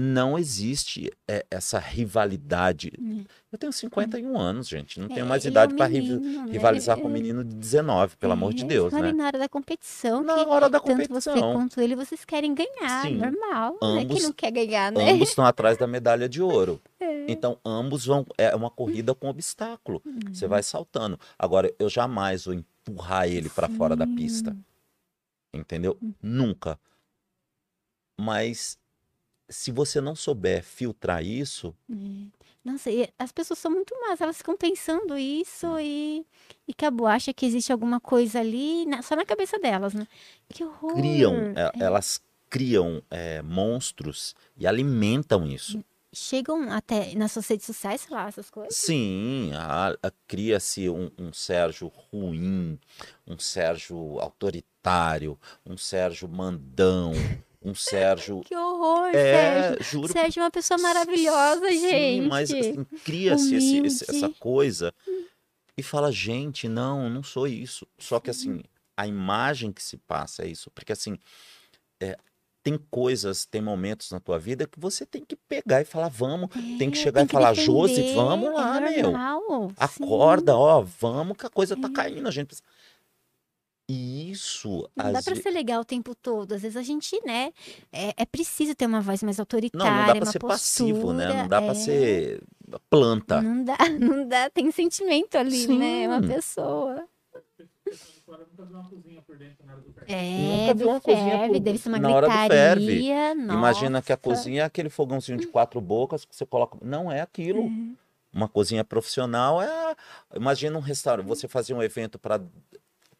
[0.00, 2.92] não existe é, essa rivalidade.
[3.00, 3.24] Hum.
[3.50, 4.38] Eu tenho 51 hum.
[4.38, 5.00] anos, gente.
[5.00, 6.46] Não é, tenho mais idade é um para né?
[6.52, 9.12] rivalizar com um menino de 19, pelo é, amor de Deus, né?
[9.12, 10.22] na hora da competição.
[10.22, 11.34] Na hora da competição.
[11.34, 13.02] Tanto você quanto ele, vocês querem ganhar.
[13.02, 13.16] Sim.
[13.16, 13.76] Normal.
[13.82, 14.14] Ambos, né?
[14.14, 15.10] Quem não quer ganhar, né?
[15.10, 16.80] Ambos estão atrás da medalha de ouro.
[17.00, 17.24] É.
[17.26, 18.24] Então, ambos vão.
[18.38, 20.00] É uma corrida com obstáculo.
[20.06, 20.32] Hum.
[20.32, 21.18] Você vai saltando.
[21.36, 24.56] Agora, eu jamais vou empurrar ele para fora da pista.
[25.52, 25.98] Entendeu?
[26.00, 26.12] Hum.
[26.22, 26.78] Nunca.
[28.20, 28.78] Mas
[29.48, 31.74] se você não souber filtrar isso.
[31.90, 31.94] É.
[32.64, 36.26] Nossa, as pessoas são muito más, elas ficam pensando isso e,
[36.66, 40.06] e acabou, acha que existe alguma coisa ali, na, só na cabeça delas, né?
[40.50, 40.94] Que horror!
[40.96, 41.82] Criam, é, é.
[41.82, 42.20] elas
[42.50, 45.82] criam é, monstros e alimentam isso.
[46.12, 48.76] chegam até nas suas redes sociais, sei lá, essas coisas?
[48.76, 49.50] Sim,
[50.26, 52.78] cria-se um, um Sérgio ruim,
[53.26, 57.12] um Sérgio autoritário, um Sérgio mandão,
[57.62, 58.40] um Sérgio.
[58.44, 59.12] Que horror, É,
[59.72, 59.82] Sérgio.
[59.84, 60.12] juro.
[60.12, 62.28] Sérgio é uma pessoa maravilhosa, Sim, gente.
[62.28, 64.92] mas assim, cria-se essa coisa
[65.76, 67.86] e fala, gente, não, não sou isso.
[67.98, 68.62] Só que assim,
[68.96, 70.70] a imagem que se passa é isso.
[70.70, 71.16] Porque assim,
[72.00, 72.16] é,
[72.62, 76.50] tem coisas, tem momentos na tua vida que você tem que pegar e falar, vamos,
[76.78, 79.12] tem que É, chegar e falar, defender, Josi, vamos lá, é meu.
[79.12, 79.74] sim.
[79.76, 81.92] Acorda, ó, vamos que a coisa tá É.
[81.92, 82.66] caindo, a gente precisa...
[83.90, 86.52] E isso, Não dá pra ve- ser legal o tempo todo.
[86.52, 87.52] Às vezes a gente, né,
[87.90, 91.24] é, é preciso ter uma voz mais não, autoritária, não dá pra ser passivo, né?
[91.26, 91.74] postura, Não dá pra é.
[91.74, 92.42] ser
[92.90, 93.40] planta.
[93.40, 96.02] Não dá, não dá, tem sentimento ali, né?
[96.02, 96.28] É uma Sim.
[96.28, 97.04] pessoa.
[98.26, 100.06] Nunca vi uma cozinha por dentro na hora do ferro.
[100.06, 102.84] É, Nunca vi do uma cozinha ferve, por- deve ser uma na hora do ferve.
[102.86, 103.32] gritaria.
[103.32, 106.76] Imagina que a cozinha é aquele fogãozinho de quatro bocas que você coloca.
[106.82, 107.62] Não é aquilo.
[107.62, 107.96] Uhum.
[108.30, 109.96] Uma cozinha profissional é.
[110.36, 111.26] Imagina um restaurante.
[111.26, 112.38] Você fazia um evento para.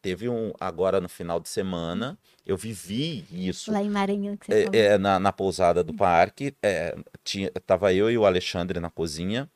[0.09, 2.19] Teve um agora no final de semana.
[2.47, 3.71] Eu vivi isso.
[3.71, 6.57] Lá em Maranhão que você É, é, na, na pousada do parque.
[6.63, 9.51] É, tinha, tava eu e o Alexandre na cozinha.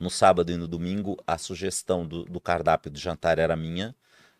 [0.00, 3.94] No sábado e no domingo, a sugestão do, do cardápio do jantar era minha.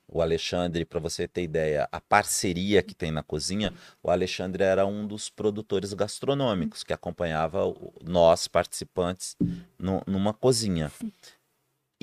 [0.09, 3.73] O Alexandre, para você ter ideia, a parceria que tem na cozinha,
[4.03, 7.61] o Alexandre era um dos produtores gastronômicos que acompanhava
[8.03, 9.37] nós, participantes,
[9.79, 10.91] no- numa cozinha.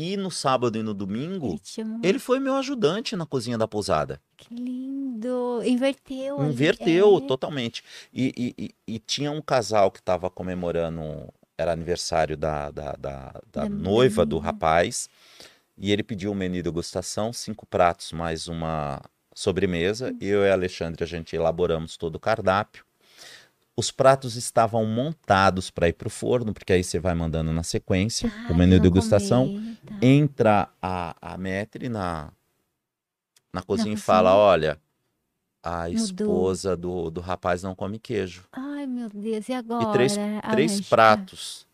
[0.03, 4.19] E no sábado e no domingo, Ele ele foi meu ajudante na cozinha da pousada.
[4.35, 5.61] Que lindo.
[5.63, 6.41] Inverteu.
[6.43, 7.27] Inverteu é.
[7.27, 7.83] totalmente.
[8.11, 13.41] E, e- e- e tinha um casal que estava comemorando, era aniversário da, da, da-
[13.51, 15.07] da noiva do rapaz,
[15.77, 18.99] e ele pediu um menu de degustação, cinco pratos mais uma
[19.35, 20.15] sobremesa.
[20.19, 22.83] E eu e a Alexandre, a gente elaboramos todo o cardápio.
[23.81, 27.63] Os pratos estavam montados para ir para o forno, porque aí você vai mandando na
[27.63, 29.47] sequência Ah, o menu de não degustação.
[29.49, 29.95] comer, tá.
[29.99, 32.31] Entra a, a Metri na,
[33.51, 34.03] na cozinha e cozinha.
[34.05, 34.79] fala: Olha,
[35.63, 38.45] a esposa do, do rapaz não come queijo.
[38.51, 39.91] Ai, meu Deus, e agora?
[39.91, 40.89] três- A Três lógica.
[40.95, 41.67] pratos,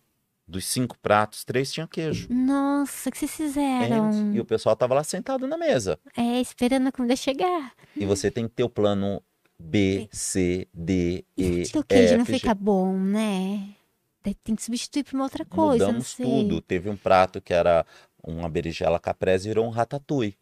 [0.48, 2.30] dos cinco pratos, três tinham queijo.
[2.32, 4.34] Nossa, o que vocês fizeram?
[4.34, 6.00] e o pessoal tava lá sentado na mesa.
[6.16, 7.74] É, esperando a comida chegar.
[7.98, 9.22] E você tem que ter o plano
[9.60, 12.40] B, C, D, E, não F, G.
[12.40, 13.70] fica bom, né?
[14.44, 16.62] Tem que substituir por uma outra coisa, não Mudamos tudo.
[16.62, 17.86] Teve um prato que era
[18.22, 20.36] uma berinjela caprese e virou um ratatouille.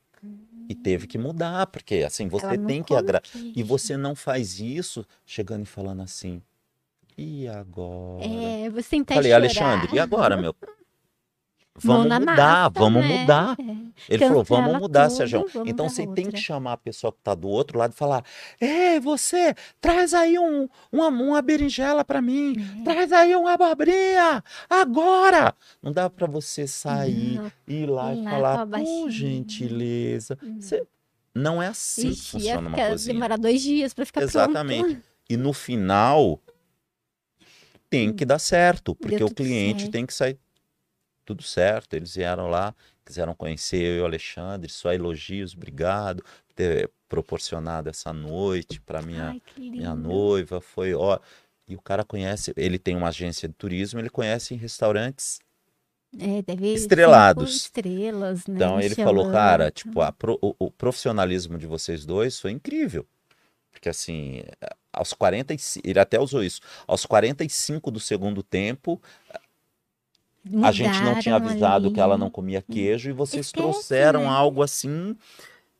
[0.67, 3.21] E teve que mudar, porque assim, você não tem que agradar.
[3.55, 6.41] E você não faz isso chegando e falando assim.
[7.17, 8.25] E agora?
[8.25, 9.43] É, você tentar Falei, chorar.
[9.43, 10.55] Alexandre, e agora, meu?
[11.77, 13.19] Vamos mudar, massa, vamos né?
[13.19, 13.57] mudar.
[13.59, 13.63] É.
[14.13, 15.45] Ele falou, Cancela vamos mudar, tudo, Sérgio.
[15.53, 16.39] vamos Então você tem que outra.
[16.39, 18.23] chamar a pessoa que está do outro lado e falar:
[18.61, 22.83] Ei, você, traz aí um, uma, uma berinjela para mim, É.
[22.85, 25.53] traz aí uma abobrinha, agora!
[25.83, 27.51] Não dá para você sair, Não.
[27.67, 30.37] ir lá e lá falar, com a por baixinha." gentileza.
[30.57, 30.81] Você-
[31.33, 33.13] Não é assim que Ixi, ia funciona uma cozinha.
[33.13, 34.83] demorar dois dias pra ficar Exatamente.
[34.93, 35.01] pronto.
[35.29, 36.39] E no final
[37.89, 39.91] tem que dar certo, porque o cliente certo.
[39.91, 40.37] tem que sair
[41.25, 41.93] tudo certo.
[41.95, 42.73] Eles vieram lá,
[43.05, 49.01] quiseram conhecer eu e o Alexandre, só elogios, obrigado por ter proporcionado essa noite para
[49.01, 51.19] minha Ai, minha noiva, foi ó,
[51.67, 55.39] e o cara conhece, ele tem uma agência de turismo, ele conhece em restaurantes.
[56.17, 57.55] É, deve Estrelados.
[57.55, 58.55] estrelas, né?
[58.55, 63.05] Então ele falou, cara, tipo, a pro- o, o profissionalismo de vocês dois foi incrível.
[63.71, 64.41] Porque assim,
[64.93, 69.01] aos 45, ele até usou isso, aos 45 do segundo tempo,
[70.63, 72.19] a gente não tinha Mudaram avisado que ela ali.
[72.23, 74.27] não comia queijo e vocês Esquece, trouxeram né?
[74.27, 75.15] algo assim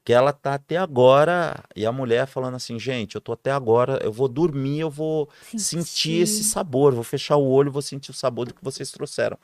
[0.03, 3.99] que ela tá até agora e a mulher falando assim, gente, eu tô até agora,
[4.03, 5.27] eu vou dormir, eu vou
[5.57, 9.35] sentir esse sabor, vou fechar o olho, vou sentir o sabor do que vocês trouxeram.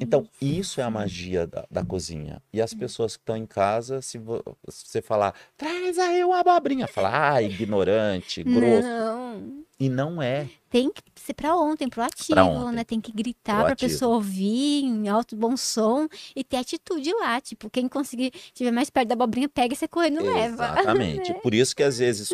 [0.00, 2.42] Então, isso é a magia da, da cozinha.
[2.52, 6.40] E as pessoas que estão em casa, se, vo- se você falar, traz aí uma
[6.40, 8.82] abobrinha, fala, ah, ignorante, grosso.
[8.88, 9.62] Não.
[9.80, 10.48] E não é.
[10.68, 12.74] Tem que ser pra ontem, proativo, Pra ontem.
[12.76, 12.84] né?
[12.84, 13.90] Tem que gritar pra Proativo.
[13.92, 17.40] pessoa ouvir em alto bom som e ter atitude lá.
[17.40, 20.64] Tipo, quem conseguir, estiver mais perto da abobrinha, pega e você correndo leva.
[20.80, 21.32] Exatamente.
[21.42, 22.28] Por isso que às vezes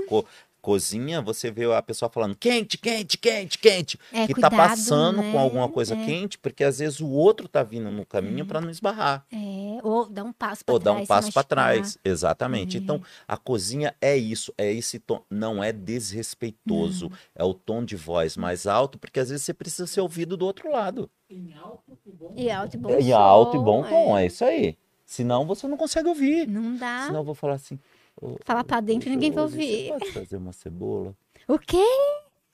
[0.65, 3.99] cozinha, você vê a pessoa falando quente, quente, quente, quente.
[4.11, 5.31] É, que cuidado, tá passando né?
[5.31, 6.05] com alguma coisa É.
[6.07, 9.27] quente, porque às vezes o outro tá vindo no caminho para não esbarrar.
[9.31, 10.97] É, ou dá um passo pra Ou trás.
[10.97, 11.99] dar um se passo para trás.
[12.03, 12.79] Exatamente.
[12.79, 12.81] É.
[12.81, 15.21] Então, a cozinha é isso, é esse tom.
[15.29, 19.87] Não é desrespeitoso, é o tom de voz mais alto, porque às vezes você precisa
[19.87, 21.11] ser ouvido do outro lado.
[21.29, 22.33] Em alto e bom.
[22.35, 24.79] E alto e bom alto e bom tom, é isso aí.
[25.05, 26.49] Senão você não consegue ouvir.
[26.49, 27.05] Não dá.
[27.07, 27.79] Senão eu vou falar assim.
[28.21, 29.89] Ô, Falar pra dentro, ninguém vai ouvir.
[29.89, 31.15] Você pode fazer uma cebola?
[31.47, 31.85] O quê?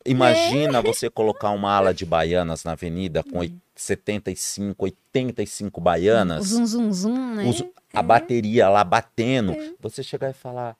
[0.04, 6.46] Imagina você colocar uma ala de baianas na avenida com oit- 75, 85 baianas.
[6.48, 7.44] Zum, zum, zum, né?
[7.44, 7.62] os-
[7.92, 9.54] a bateria lá batendo.
[9.78, 10.76] Você chegar e falar.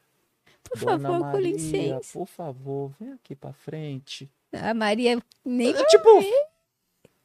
[0.64, 2.18] Por favor, com Maria, licença.
[2.18, 4.28] por favor, vem aqui pra frente.
[4.52, 6.08] A Maria nem É tipo,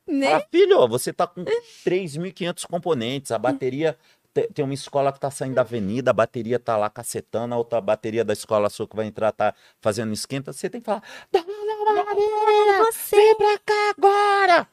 [0.07, 0.34] né?
[0.34, 1.44] ah, filho, você tá com
[1.84, 3.98] 3.500 componentes, a bateria.
[4.35, 7.57] Te- Tem uma escola que tá saindo da avenida, a bateria tá lá cacetando, a
[7.57, 10.51] outra bateria da escola sua que vai entrar tá fazendo esquenta.
[10.51, 11.01] Você tem que falar:
[11.31, 14.67] Dona Maria, Você vem pra cá agora!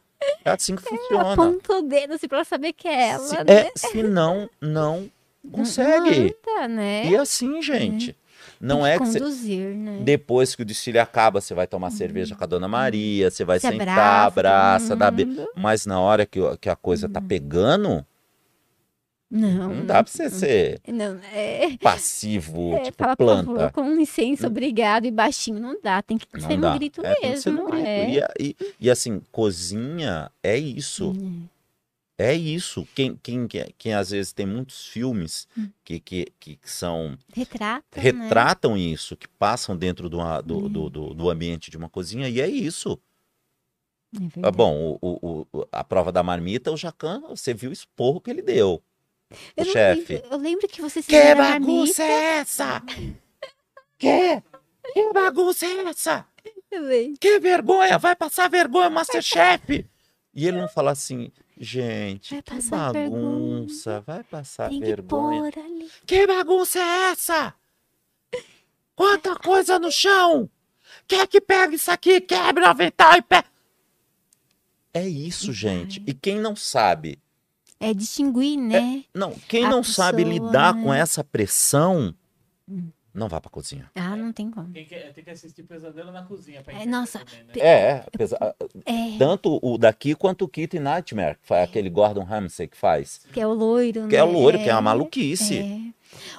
[0.44, 1.32] É assim que funciona.
[1.32, 3.44] aponta o dedo assim pra saber que é ela, Se, né?
[3.48, 5.10] é, se não, não
[5.51, 6.34] consegue.
[6.47, 7.06] Não anda, né?
[7.06, 8.16] E assim, gente.
[8.60, 10.01] Não Tem é que conduzir, né?
[10.02, 13.59] Depois que o desfile acaba, você vai tomar cerveja com a Dona Maria, você vai
[13.59, 15.26] Se sentar, abraça, abraça, dá be...
[15.56, 18.06] Mas na hora que, que a coisa tá pegando,
[19.35, 23.73] Não, não dá pra você ser Não, é, passivo, é tipo fala, por favor, planta.
[23.73, 26.77] com licença, obrigado, e baixinho não dá, tem que Não ser dá.
[26.77, 27.65] grito É, mesmo.
[27.65, 27.75] grito.
[27.87, 28.11] é.
[28.39, 31.13] E, e, e assim, cozinha é isso.
[31.13, 31.47] Hum.
[32.19, 32.87] É isso.
[32.95, 35.69] Quem, quem, quem, quem às vezes tem muitos filmes Hum.
[35.83, 38.01] que, que, que são Retrata, né?
[38.03, 40.69] retratam isso, que passam dentro do, do, Hum.
[40.69, 43.01] do, do, do ambiente de uma cozinha, e é isso.
[44.15, 47.73] É Ah, bom, o, o, o- a prova da marmita, o Jacan, você viu o
[47.73, 48.83] esporro que ele deu.
[49.57, 50.15] Eu o chefe.
[50.15, 52.03] lembro- Eu lembro que vocês Que fizeram a bagunça marmita.
[52.23, 52.83] é essa?
[53.99, 54.43] Que?
[54.93, 56.27] Que bagunça é essa?
[57.21, 57.99] Que vergonha!
[57.99, 59.87] Vai passar vergonha, Masterchef!
[60.35, 65.53] E ele não fala assim, gente, Vai que bagunça, vai passar Tem que vergonha.
[65.55, 65.91] ali.
[66.07, 67.55] Que bagunça é essa?
[68.97, 70.49] Quanta coisa no chão!
[71.07, 73.47] Quer que pega isso aqui, quebra o avental e pega.
[74.95, 76.03] É isso, gente.
[76.07, 77.19] E quem não sabe,
[77.83, 79.05] É distinguir, né?
[79.15, 80.83] não, quem A não sabe pessoa, lidar né?
[80.83, 82.15] com essa pressão,
[83.15, 83.91] não vá pra cozinha.
[83.95, 84.69] Ah, não tem como.
[84.73, 86.63] Tem que, tem que assistir Pesadelo na Cozinha.
[86.63, 87.53] Pra É, nossa, também, né?
[87.57, 88.55] É, apesar-
[88.87, 93.21] É, tanto o daqui quanto o Kitty Nightmare, que foi aquele Gordon Ramsay que faz.
[93.33, 94.25] que é o loiro, Que é né?
[94.25, 95.59] o loiro, que é uma maluquice.
[95.59, 95.93] É.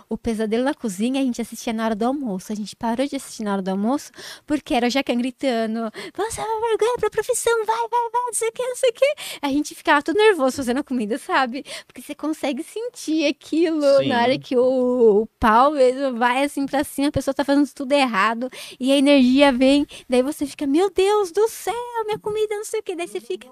[0.10, 2.52] O Pesadelo na Cozinha a gente assistia na hora do almoço.
[2.52, 4.12] A gente parou de assistir na hora do almoço
[4.46, 8.34] porque era o Jacan gritando: Você é uma vergonha pra profissão, vai, vai, vai, não
[8.34, 9.14] sei o que, não sei o que.
[9.42, 11.64] A gente ficava todo nervoso fazendo a comida, sabe?
[11.88, 14.08] Porque você consegue sentir aquilo Sim.
[14.08, 17.70] na hora que o, o pau mesmo vai assim pra cima, a pessoa tá fazendo
[17.74, 19.86] tudo errado e a energia vem.
[20.10, 21.74] Daí você fica: Meu Deus do céu,
[22.06, 22.96] minha comida, não sei o que.
[22.96, 23.48] Daí você fica: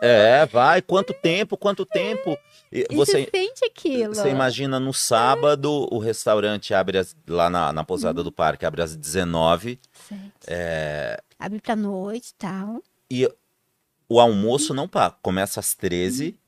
[0.00, 2.36] É, vai, quanto tempo, quanto tempo.
[2.72, 4.14] E você, você sente aquilo.
[4.14, 5.35] você imagina no sábado,
[5.90, 10.32] o restaurante abre as- lá na, na pousada do parque, abre às 19 Certo.
[10.46, 12.82] é, Abre pra noite e tal.
[13.10, 13.30] e
[14.08, 16.38] o almoço não pá, começa às 13,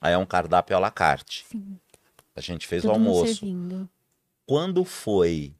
[0.00, 1.44] aí é um cardápio à la carte.
[1.50, 1.78] Sim.
[2.34, 3.44] A gente fez Todo o almoço.
[4.46, 5.52] Quando foi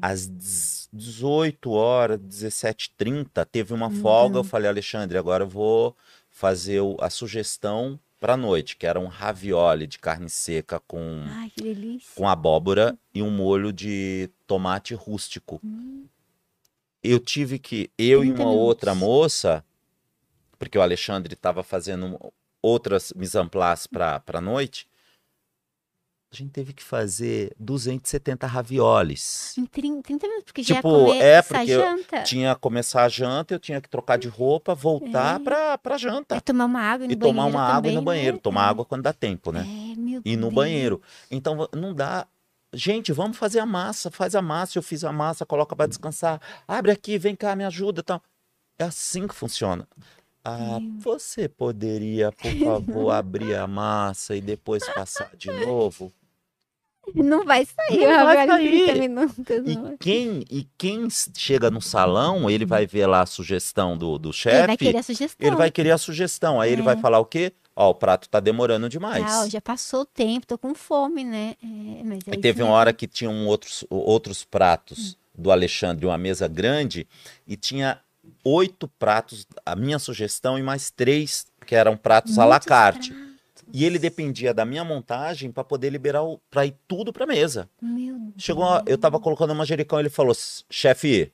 [0.00, 4.00] às 10 18 horas, 17h30, teve uma Uhum.
[4.00, 4.38] folga.
[4.38, 5.94] Eu falei, Alexandre, agora eu vou
[6.30, 11.52] fazer o- a sugestão para noite, que era um ravioli de carne seca com, Ai,
[12.16, 15.60] com abóbora e um molho de tomate rústico.
[17.04, 19.08] Eu tive que, eu e 30 uma outra minutos.
[19.08, 19.64] moça,
[20.58, 22.18] porque o Alexandre estava fazendo
[22.60, 24.88] outras mise en place para a noite,
[26.32, 29.56] a gente teve que fazer 270 raviolis.
[29.56, 32.22] Em 30, 30 minutos, porque já ia Tipo, comer é, porque eu janta.
[32.22, 35.44] Tinha que começar a janta, eu tinha que trocar de roupa, voltar É.
[35.44, 36.36] pra, pra janta.
[36.36, 38.36] E tomar uma água no E banheiro tomar uma água também, no banheiro.
[38.36, 38.40] né?
[38.42, 38.70] Tomar É.
[38.70, 39.60] água quando dá tempo, né?
[39.60, 40.54] É, meu E no Deus.
[40.54, 41.00] banheiro.
[41.30, 42.26] Então não dá.
[42.74, 44.10] Gente, vamos fazer a massa.
[44.10, 44.76] Faz a massa.
[44.78, 46.40] Eu fiz a massa, coloca pra descansar.
[46.66, 48.02] Abre aqui, vem cá, me ajuda.
[48.02, 48.20] Tal.
[48.78, 49.88] É assim que funciona.
[50.48, 56.12] Ah, você poderia, por favor, abrir a massa e depois passar de novo?
[57.14, 59.00] Não vai sair Não vai água em 30 sair.
[59.00, 59.56] minutos.
[59.56, 64.18] E não quem, e quem chega no salão, ele vai ver lá a sugestão do,
[64.18, 64.66] do Ele chefe.
[64.66, 65.46] vai querer a sugestão.
[65.46, 66.60] Ele vai querer a sugestão.
[66.60, 66.84] Aí ele É.
[66.84, 67.52] vai falar o quê?
[67.74, 69.24] Ó, o prato tá demorando demais.
[69.24, 71.54] Ah, já passou o tempo, tô com fome, né?
[72.28, 74.46] É, é teve uma hora que tinham outros, outros Hum.
[74.50, 77.06] pratos do Alexandre, uma mesa grande,
[77.46, 78.00] e tinha
[78.44, 83.10] oito pratos, a minha sugestão, e mais três que eram pratos à la Muitos carte.
[83.12, 83.26] pratos.
[83.72, 87.68] E ele dependia da minha montagem para poder liberar para ir tudo para mesa.
[87.82, 88.34] Meu Deus.
[88.38, 90.32] Chegou, uma- eu tava colocando uma manjericão, ele falou:
[90.70, 91.32] "Chefe,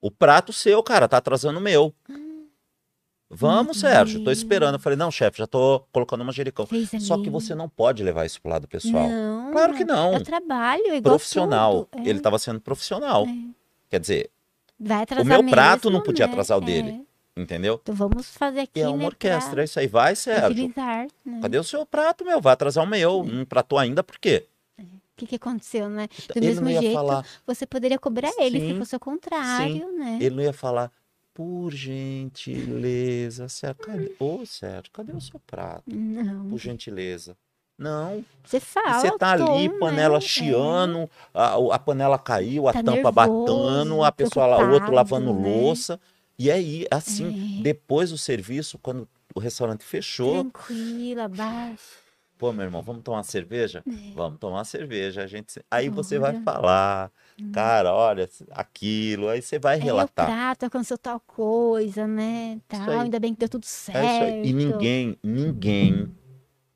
[0.00, 1.94] o prato seu, cara, tá atrasando o meu".
[3.30, 4.74] Vamos, Meu Sérgio, tô esperando.
[4.74, 6.66] Eu falei: "Não, chefe, já tô colocando manjericão".
[6.66, 9.08] Fez Só que você não pode levar isso pro lado pessoal.
[9.08, 10.14] Não, Claro que não.
[10.14, 11.88] É trabalho, é igual profissional.
[11.92, 13.26] É, Ele tava sendo profissional.
[13.26, 13.48] é.
[13.90, 14.30] Quer dizer,
[14.78, 16.32] Vai atrasar meu prato mesmo, não podia né?
[16.32, 16.64] atrasar o É.
[16.64, 17.04] dele.
[17.36, 17.78] entendeu?
[17.82, 19.86] Então vamos fazer aqui, é uma né, orquestra, pra é isso aí.
[19.86, 20.46] Vai, Sérgio.
[20.46, 21.38] agilizar, né?
[21.40, 22.40] Cadê o seu prato, meu?
[22.40, 23.22] Vai atrasar o meu.
[23.24, 24.46] Não pratou ainda, por quê?
[24.78, 24.84] O
[25.16, 26.06] que, que aconteceu, né?
[26.08, 30.18] Do ele mesmo jeito, falar, você poderia cobrar ele se Sim, fosse o contrário, né?
[30.20, 30.92] ele não ia falar,
[31.34, 34.12] por gentileza, Sérgio, cadê?
[34.18, 35.84] Ô, Sérgio, cadê o seu prato?
[35.86, 36.48] Não.
[36.50, 37.36] Por gentileza.
[37.78, 38.98] Não, Você fala.
[38.98, 40.20] você tá ali, tom, panela né?
[40.20, 44.92] chiando, a, a panela caiu, a Tá tampa nervoso, batendo, a pessoa lá, o outro
[44.92, 45.48] lavando né?
[45.48, 46.00] louça.
[46.36, 47.62] E aí, assim, É.
[47.62, 51.78] depois do serviço, quando o restaurante fechou, Tranquila, baixa.
[52.36, 53.82] pô, meu irmão, vamos tomar uma cerveja?
[53.86, 54.12] É.
[54.14, 55.22] Vamos tomar uma cerveja.
[55.22, 57.12] A gente, aí você vai falar,
[57.52, 60.26] cara, olha aquilo, aí você vai É, o relatar.
[60.26, 62.58] prato aconteceu tal coisa, né?
[62.66, 63.98] Tal, ainda bem que deu tudo certo.
[63.98, 64.48] É isso aí.
[64.48, 66.10] E ninguém, ninguém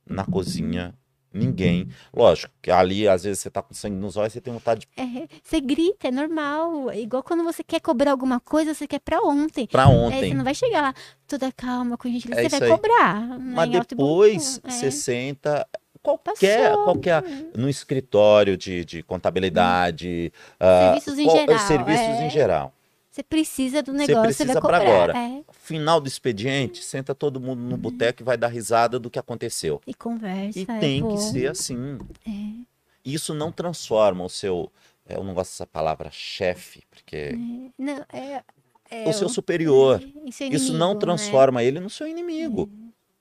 [0.06, 0.94] na cozinha,
[1.32, 1.89] ninguém.
[2.14, 4.89] Lógico que ali, às vezes, você tá com sangue nos olhos, você tem vontade de
[5.02, 6.90] É, você grita, é normal.
[6.90, 9.66] É Igual quando você quer cobrar alguma coisa, você quer pra ontem.
[9.66, 10.34] pra Aí você ontem.
[10.34, 10.94] não vai chegar lá
[11.26, 12.76] toda calma com gente, É você vai aí.
[12.76, 13.39] cobrar.
[13.39, 14.90] Mas bom depois você É.
[14.90, 15.66] senta.
[16.02, 16.84] Qualquer, Passou.
[16.84, 17.22] qualquer.
[17.56, 20.32] No escritório de, de contabilidade.
[20.58, 22.26] ah, Serviços em qual- geral, Serviços é.
[22.26, 22.74] em geral.
[23.12, 24.81] Você precisa do Você negócio, você, vai precisa pra cobrar.
[24.81, 25.18] agora.
[25.18, 25.42] é.
[25.52, 29.82] Final do expediente, senta todo mundo no boteco e vai dar risada do que aconteceu.
[29.86, 30.58] E conversa.
[30.58, 31.15] E é tem bom.
[31.15, 31.99] que ser assim.
[32.26, 32.65] É.
[33.05, 34.73] Isso não transforma o seu.
[35.07, 37.36] Eu não gosto dessa palavra chefe, porque.
[37.76, 38.42] Não, é,
[38.91, 40.00] é o seu superior.
[40.26, 41.00] é seu Isso inimigo, não né?
[41.00, 42.70] transforma ele no seu inimigo.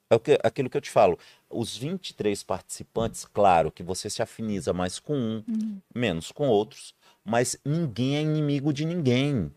[0.10, 1.20] É o que- aquilo que eu te falo.
[1.50, 5.78] Os 23 participantes, claro que você se afiniza mais com um, Hum.
[5.94, 6.94] menos com outros,
[7.26, 9.52] mas ninguém é inimigo de ninguém.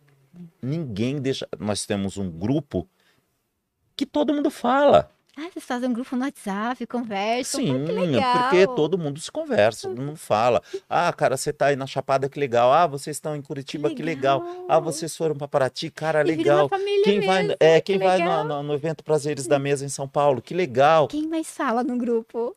[0.63, 1.49] Ninguém deixa.
[1.59, 2.89] Nós temos um grupo
[3.97, 5.11] que todo mundo fala.
[5.37, 7.61] Ah, vocês fazem um grupo no WhatsApp, conversam.
[7.61, 8.43] Sim, pô, que legal.
[8.43, 10.63] porque todo mundo se conversa, todo mundo fala.
[10.89, 12.73] Ah, cara, você tá aí na Chapada, que legal.
[12.73, 14.45] Ah, vocês estão em Curitiba, que legal.
[14.69, 16.71] Ah, vocês foram para Paraty, cara, E legal.
[17.03, 18.45] Quem vai, mesmo, é, que quem vai no, legal.
[18.45, 21.09] no- no evento Prazeres da Mesa em São Paulo, que legal.
[21.09, 22.57] Quem mais fala no grupo?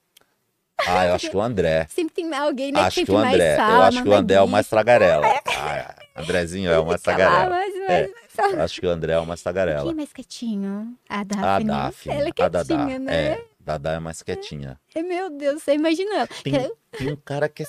[0.85, 1.87] Ah, eu acho que o André.
[1.89, 2.79] Sempre tem alguém, né?
[2.81, 3.57] Acho que o André.
[3.57, 5.27] mais fala, eu acho que o André é o mais tagarela.
[5.57, 7.49] Ah, Andrezinho é o mais tagarela.
[7.49, 8.61] mas- mas- É.
[8.61, 9.91] Acho que o André é o mais Quem tagarela.
[9.91, 10.95] é mais quietinho?
[11.09, 11.65] A A Daphne.
[11.67, 12.63] Daphne, Ela é Dadá.
[12.65, 13.15] quietinha, né?
[13.31, 14.79] É, Dadá é mais quietinha.
[14.93, 16.27] É, Meu Deus, você imagina ela.
[16.27, 17.65] Tem, tem um cara que é.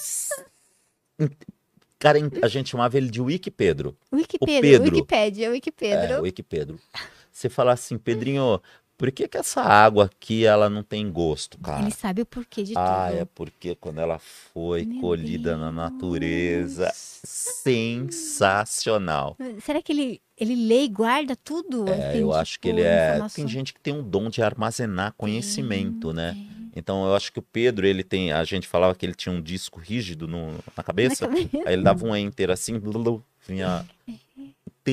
[1.99, 3.97] Cara, a gente chamava ele de Wiki Pedro.
[4.13, 4.85] Wikipedia, Pedro.
[4.95, 6.19] Wikipédia, É, Wikipedro.
[6.19, 6.79] o Wiki Pedro.
[7.33, 8.61] Você fala assim, Pedrinho,
[8.99, 11.83] por que, que essa água aqui ela não tem gosto, cara?
[11.83, 13.21] Ele sabe o porquê de Ah, tudo.
[13.21, 17.23] é porque quando ela foi Meu colhida na natureza, Deus.
[18.19, 19.37] sensacional.
[19.63, 21.89] Será que ele, ele lê e guarda tudo?
[21.89, 23.11] É, Tem, eu acho que tipo, ele é.
[23.13, 23.45] informação?
[23.45, 26.33] Tem gente que tem um dom de armazenar conhecimento, né?
[26.33, 26.59] Tem.
[26.77, 28.31] Então eu acho que o Pedro, ele tem.
[28.33, 31.27] A gente falava que ele tinha um disco rígido no- na Na cabeça.
[31.27, 31.49] cabeça.
[31.67, 33.85] Aí ele dava um enter assim, blulu, vinha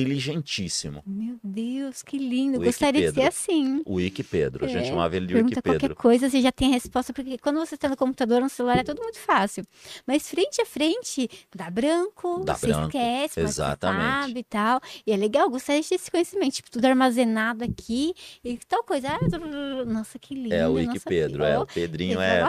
[0.00, 1.02] inteligentíssimo.
[1.06, 2.58] Meu Deus, que lindo.
[2.58, 3.82] O Gostaria de ser assim.
[3.84, 4.64] O Wiki Pedro.
[4.64, 5.96] A gente É, chamava ele de Wiki Pergunta qualquer Pedro.
[5.96, 8.84] coisa, você já tem a resposta, porque quando você está no computador no celular é
[8.84, 9.64] tudo muito fácil.
[10.06, 14.04] Mas frente a frente, dá branco, Dá você branco, esquece, você exatamente.
[14.26, 14.80] sabe e tal.
[15.06, 19.08] E é legal, gostaria de ter esse conhecimento, tipo, tudo armazenado aqui e tal coisa.
[19.08, 20.54] Ah, nossa, que lindo.
[20.54, 21.44] É o Wiki nossa, Pedro.
[21.44, 22.42] É, o Pedrinho é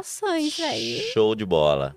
[0.63, 1.01] aí.
[1.13, 1.95] show de bola.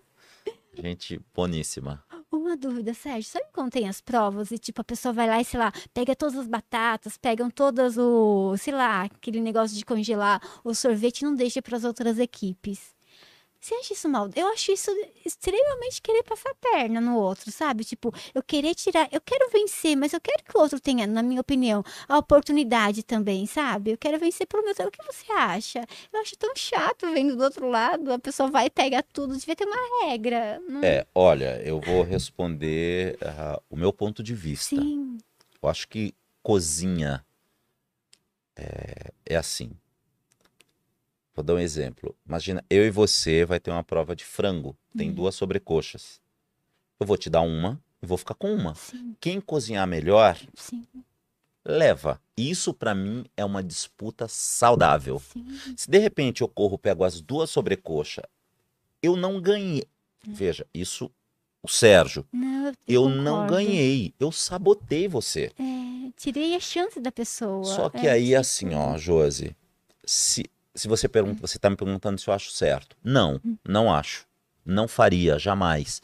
[0.74, 2.02] Gente boníssima.
[2.32, 5.44] Uma dúvida, Sérgio, sabe quando tem as provas e tipo a pessoa vai lá e
[5.44, 10.40] sei lá, pega todas as batatas, pegam todas o, sei lá, aquele negócio de congelar
[10.62, 12.94] o sorvete e não deixa para as outras equipes.
[13.60, 14.30] Você acha isso mal?
[14.34, 14.90] Eu acho isso
[15.24, 17.84] extremamente querer passar a perna no outro, sabe?
[17.84, 21.22] Tipo, eu querer tirar, eu quero vencer, mas eu quero que o outro tenha, na
[21.22, 23.90] minha opinião, a oportunidade também, sabe?
[23.90, 24.72] Eu quero vencer pelo meu.
[24.72, 25.86] O que você acha?
[26.10, 29.54] Eu acho tão chato vendo do outro lado, a pessoa vai e pega tudo, devia
[29.54, 30.58] ter uma regra.
[30.66, 30.82] Não...
[30.82, 34.74] É, olha, eu vou responder ah, o meu ponto de vista.
[34.76, 35.18] Sim.
[35.62, 37.22] Eu acho que cozinha
[38.56, 39.70] é, é assim.
[41.40, 42.14] Vou dar um exemplo.
[42.26, 44.76] Imagina, eu e você vai ter uma prova de frango.
[44.94, 45.14] Tem Hum.
[45.14, 46.20] duas sobrecoxas.
[46.98, 48.74] Eu vou te dar uma e vou ficar com uma.
[48.74, 50.84] Sim, Quem cozinhar melhor, sim,
[51.64, 52.20] leva.
[52.36, 55.18] Isso pra mim é uma disputa saudável.
[55.18, 55.46] sim.
[55.76, 58.24] Se de repente eu corro, pego as duas sobrecoxas,
[59.02, 59.84] eu não ganhei.
[60.26, 61.10] Veja, isso,
[61.62, 63.54] o Sérgio, Não, eu não concordo.
[63.54, 64.12] ganhei.
[64.20, 65.50] Eu sabotei você.
[65.58, 67.64] É, tirei a chance da pessoa.
[67.64, 69.56] Só que É, aí, tipo, assim, ó, Josi,
[70.04, 70.44] se,
[70.74, 72.96] se você pergunta, você tá me perguntando se eu acho certo.
[73.02, 73.56] Não, Hum.
[73.66, 74.26] não acho.
[74.64, 76.00] Não faria, jamais.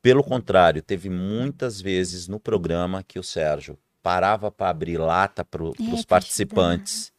[0.00, 5.62] Pelo contrário, teve muitas vezes no programa que o Sérgio parava para abrir lata para
[5.62, 7.12] os É, pra participantes.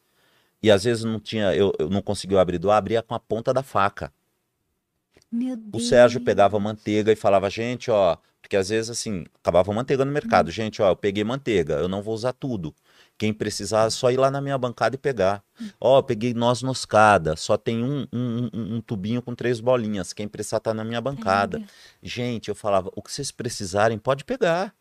[0.62, 3.52] E às vezes não tinha, eu, eu não conseguiu abrir do abria com a ponta
[3.54, 4.12] da faca.
[5.72, 5.80] O.
[5.80, 10.50] Sérgio pegava manteiga e falava, gente, ó, porque às vezes assim, acabava manteiga no mercado.
[10.50, 12.74] Gente, ó, eu peguei manteiga, eu não vou usar tudo.
[13.16, 15.42] Quem precisar, é só ir lá na minha bancada e pegar.
[15.80, 20.12] Ó, eu peguei noz moscada, só tem um, um, um- um tubinho com três bolinhas.
[20.12, 21.58] Quem precisar tá na minha bancada.
[21.58, 21.70] Pega.
[22.02, 24.74] Gente, eu falava, o que vocês precisarem, pode pegar.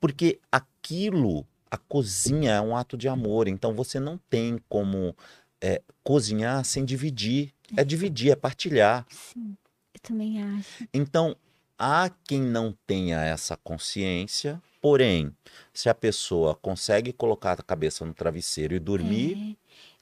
[0.00, 5.14] Porque aquilo a cozinha é um ato de amor, então você não tem como
[5.60, 7.52] é, cozinhar sem dividir.
[7.76, 9.04] É dividir, é partilhar.
[9.10, 9.54] Sim,
[9.92, 10.88] eu também acho.
[10.94, 11.36] Então,
[11.78, 15.32] há quem não tenha essa consciência, porém,
[15.72, 19.56] se a pessoa consegue colocar a cabeça no travesseiro e dormir,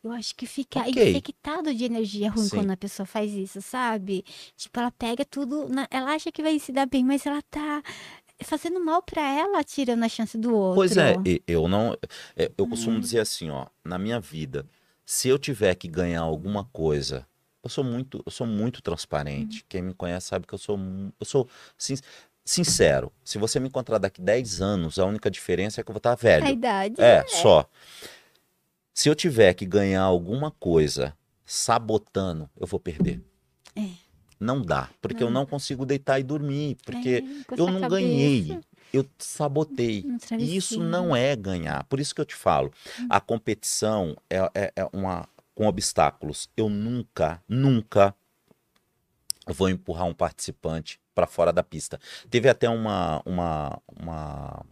[0.04, 0.90] É, eu acho que fica Ok.
[1.10, 2.56] infectado de energia ruim Sim.
[2.58, 4.24] quando a pessoa faz isso, sabe?
[4.56, 7.82] Tipo, ela pega tudo, na- ela acha que vai se dar bem, mas ela tá
[8.44, 10.76] fazendo mal pra ela, tirando a chance do outro.
[10.76, 11.96] Pois é, eu não.
[12.36, 12.70] é, Eu Hum.
[12.70, 14.66] costumo dizer assim, ó, na minha vida,
[15.04, 17.26] se eu tiver que ganhar alguma coisa,
[17.62, 19.62] eu sou muito, eu sou muito transparente.
[19.62, 19.66] Hum.
[19.68, 20.78] Quem me conhece sabe que eu sou,
[21.18, 21.48] eu sou
[21.78, 21.96] sin-
[22.46, 23.12] sincero.
[23.24, 26.12] Se você me encontrar daqui 10 anos, a única diferença é que eu vou estar
[26.12, 26.46] A velho.
[26.46, 26.94] idade.
[26.98, 27.68] É, só.
[28.94, 33.20] Se eu tiver que ganhar alguma coisa sabotando, eu vou perder.
[33.74, 33.88] É.
[34.38, 35.40] Não dá, porque eu Não.
[35.40, 38.60] não consigo deitar e dormir, porque É, eu a não cabeça, ganhei,
[38.92, 40.04] eu sabotei.
[40.38, 41.84] E isso não é ganhar.
[41.84, 42.70] Por isso que eu te falo,
[43.10, 46.48] a competição é, é- é uma com obstáculos.
[46.56, 48.14] Eu nunca, nunca
[49.46, 51.98] vou empurrar um participante para fora da pista.
[52.30, 54.66] Teve até uma, uma, uma-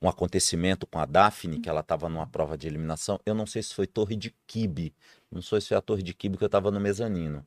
[0.00, 3.18] um acontecimento com a Daphne, que ela estava numa prova de eliminação.
[3.26, 4.94] Eu não sei se foi Torre de Kibe.
[5.30, 7.44] Não sei se foi a Torre de Kibe que eu estava no mezanino.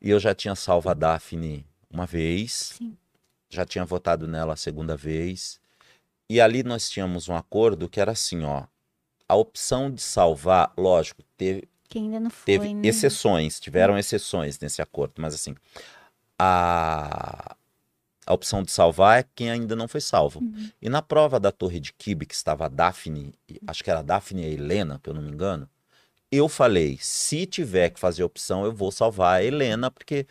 [0.00, 2.96] E eu já tinha salvo a Daphne uma vez Sim.
[3.50, 5.60] já tinha votado nela a segunda vez.
[6.30, 8.64] E ali nós tínhamos um acordo que era assim, ó.
[9.28, 12.86] A opção de salvar, lógico, teve, Que ainda não foi, teve né?
[12.86, 15.54] exceções, tiveram exceções nesse acordo, mas assim,
[16.42, 17.56] a,
[18.26, 20.40] a opção de salvar é quem ainda não foi salvo.
[20.40, 20.70] Uhum.
[20.80, 23.32] E na prova da Torre de Kibe, que estava a Daphne,
[23.66, 25.68] acho que era a Daphne e a Helena, que eu não me engano,
[26.30, 30.26] eu falei, se tiver que fazer opção, eu vou salvar a Helena, porque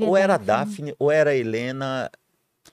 [0.00, 0.38] ou era a.
[0.38, 2.10] Daphne, ou era a Helena.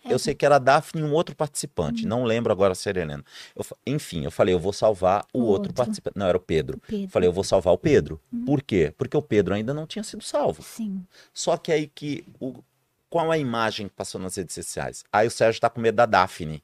[0.04, 0.14] É.
[0.14, 2.06] Eu sei que era a Daphne e um outro participante.
[2.06, 3.24] Não lembro agora se era a Helena.
[3.56, 5.74] Eu enfim, eu falei, eu vou salvar o, O outro, outro.
[5.74, 6.18] participante.
[6.18, 6.80] Não, era o Pedro.
[6.88, 7.10] Pedro.
[7.10, 8.20] Falei, eu vou salvar o Pedro.
[8.46, 8.94] Por quê?
[8.98, 10.64] Porque o Pedro ainda não tinha sido salvo.
[10.64, 11.06] Sim.
[11.34, 12.26] Só que aí que.
[12.40, 12.56] O,
[13.10, 15.04] qual a imagem que passou nas redes sociais?
[15.12, 16.64] Aí o Sérgio tá com medo da Daphne.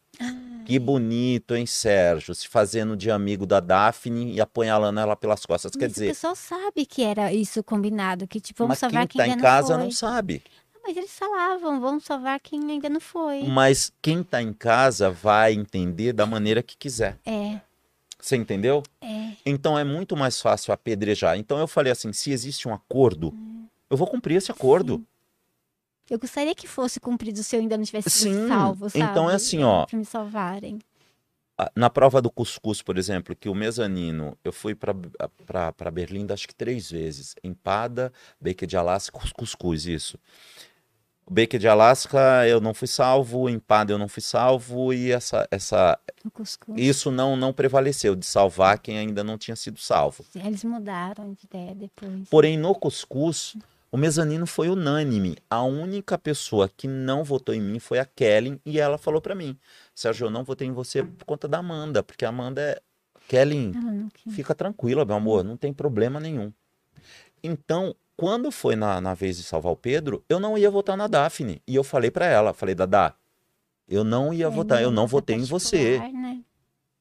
[0.66, 2.34] Que bonito, hein, Sérgio?
[2.36, 5.72] Se fazendo de amigo da Daphne e apunhalando ela pelas costas.
[5.74, 9.08] Quer Mas o dizer, pessoal sabe que era isso combinado, que tipo, vamos mas salvar
[9.08, 10.42] quem quem tá em casa não não sabe.
[10.88, 13.44] Mas eles falavam, vamos salvar quem ainda não foi.
[13.44, 17.20] Mas quem tá em casa vai entender da maneira que quiser.
[17.26, 17.60] É,
[18.18, 18.82] Você entendeu?
[19.02, 19.34] é.
[19.46, 21.38] Então é muito mais fácil apedrejar.
[21.38, 23.34] Então eu falei assim: se existe um acordo,
[23.90, 25.06] eu vou cumprir esse acordo.
[26.10, 29.04] Eu gostaria que fosse cumprido se eu ainda não tivesse sido Sim, salvo, sabe?
[29.04, 29.86] então é assim, ó.
[29.86, 30.80] Pra me salvarem.
[31.76, 36.54] Na prova do cuscuz, por exemplo, que o mezanino, eu fui para Berlim acho que
[36.54, 37.34] três vezes.
[37.44, 40.20] Empada, bacon de Alasca, cus- cuscuz, isso.
[41.30, 45.46] O bacon de Alasca eu não fui salvo, empada eu não fui salvo e essa,
[45.52, 50.24] essa, O isso não, não prevaleceu de salvar quem ainda não tinha sido salvo.
[50.34, 52.30] Eles mudaram de ideia depois.
[52.30, 53.58] Porém, no cuscuz,
[53.92, 55.36] o mezanino foi unânime.
[55.50, 59.36] A única pessoa que não votou em mim foi a Kellen e ela falou pra
[59.36, 59.58] mim:
[59.94, 62.82] Sérgio, eu não votei em você por conta da Amanda, porque a Amanda é.
[63.28, 63.74] Kellen,
[64.30, 66.54] fica tranquila, meu amor, não tem problema nenhum.
[67.44, 71.08] Então, quando foi na, na vez de salvar o Pedro, eu não ia votar na
[71.08, 71.62] Daphne.
[71.66, 73.14] E eu falei pra ela: falei, Dadá,
[73.88, 76.00] eu não ia É, votar, eu não é votei em você.
[76.12, 76.42] né?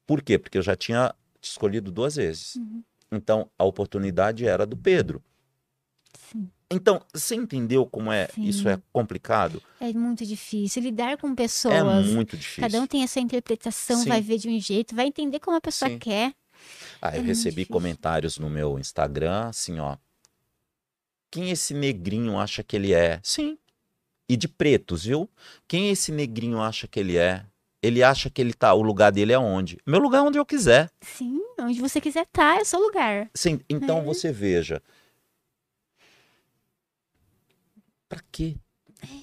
[0.05, 0.37] Por quê?
[0.37, 2.55] Porque eu já tinha te escolhido duas vezes.
[2.55, 2.81] Uhum.
[3.11, 5.21] Então, a oportunidade era do Pedro.
[6.31, 6.49] Sim.
[6.69, 8.43] Então, você entendeu como é Sim.
[8.43, 9.61] isso é complicado?
[9.79, 11.73] É muito difícil lidar com pessoas.
[11.75, 12.61] É muito difícil.
[12.61, 14.09] Cada um tem a sua interpretação, Sim.
[14.09, 15.97] vai ver de um jeito, vai entender como a pessoa Sim.
[15.99, 16.33] quer.
[17.01, 17.71] Ah, eu é muito recebi difícil.
[17.73, 19.95] comentários no meu Instagram, assim, ó.
[21.29, 23.19] Quem esse negrinho acha que ele é?
[23.23, 23.57] Sim.
[24.29, 25.29] E de pretos, viu?
[25.67, 27.45] Quem esse negrinho acha que ele é?
[27.81, 28.73] Ele acha que ele tá.
[28.73, 29.77] O lugar dele é onde?
[29.85, 30.89] Meu lugar é onde eu quiser.
[31.01, 33.29] Sim, onde você quiser estar, é o seu lugar.
[33.33, 34.03] Sim, então É.
[34.03, 34.81] você veja.
[38.09, 38.55] Pra quê?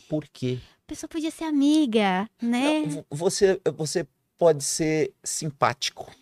[0.08, 0.58] Por quê?
[0.84, 3.04] A pessoa podia ser amiga, né?
[3.10, 4.06] Você, você
[4.38, 6.14] pode ser simpático.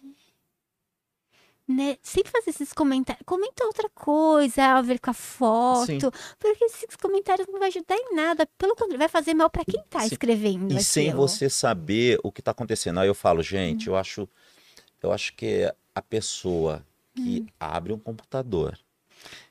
[1.72, 1.96] Né?
[2.02, 3.22] Sempre fazer esses comentários.
[3.26, 5.86] Comenta outra coisa a ver com a foto.
[5.86, 5.98] Sim.
[6.38, 8.46] Porque esses comentários não vai ajudar em nada.
[8.58, 10.06] Pelo contrário, vai fazer mal pra quem tá Sim.
[10.12, 10.72] escrevendo.
[10.72, 11.26] E sem aquilo.
[11.28, 13.00] você saber o que está acontecendo.
[13.00, 13.94] Aí eu falo, gente, Uhum.
[13.96, 14.28] eu acho,
[15.02, 16.84] eu acho que a pessoa
[17.14, 17.46] que Uhum.
[17.60, 18.78] abre um computador,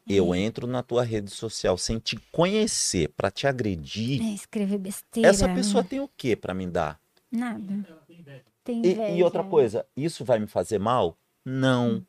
[0.08, 5.30] eu entro na tua rede social sem te conhecer para te agredir, É, escrever besteira.
[5.30, 7.00] essa pessoa tem o que para me dar?
[7.32, 7.86] Nada.
[7.88, 9.12] Ela tem inveja.
[9.14, 11.18] E, e outra coisa, isso vai me fazer mal?
[11.46, 12.06] Não.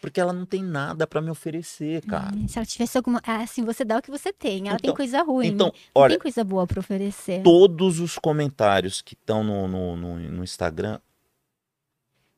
[0.00, 2.30] Porque ela não tem nada para me oferecer, cara.
[2.44, 3.20] É, Se ela tivesse alguma.
[3.24, 4.68] Ah, assim, você dá o que você tem.
[4.68, 5.48] Ela tem Então- coisa ruim.
[5.48, 7.42] Então, não olha, tem coisa boa pra oferecer.
[7.42, 11.00] todos os comentários que estão no, no, no, no Instagram,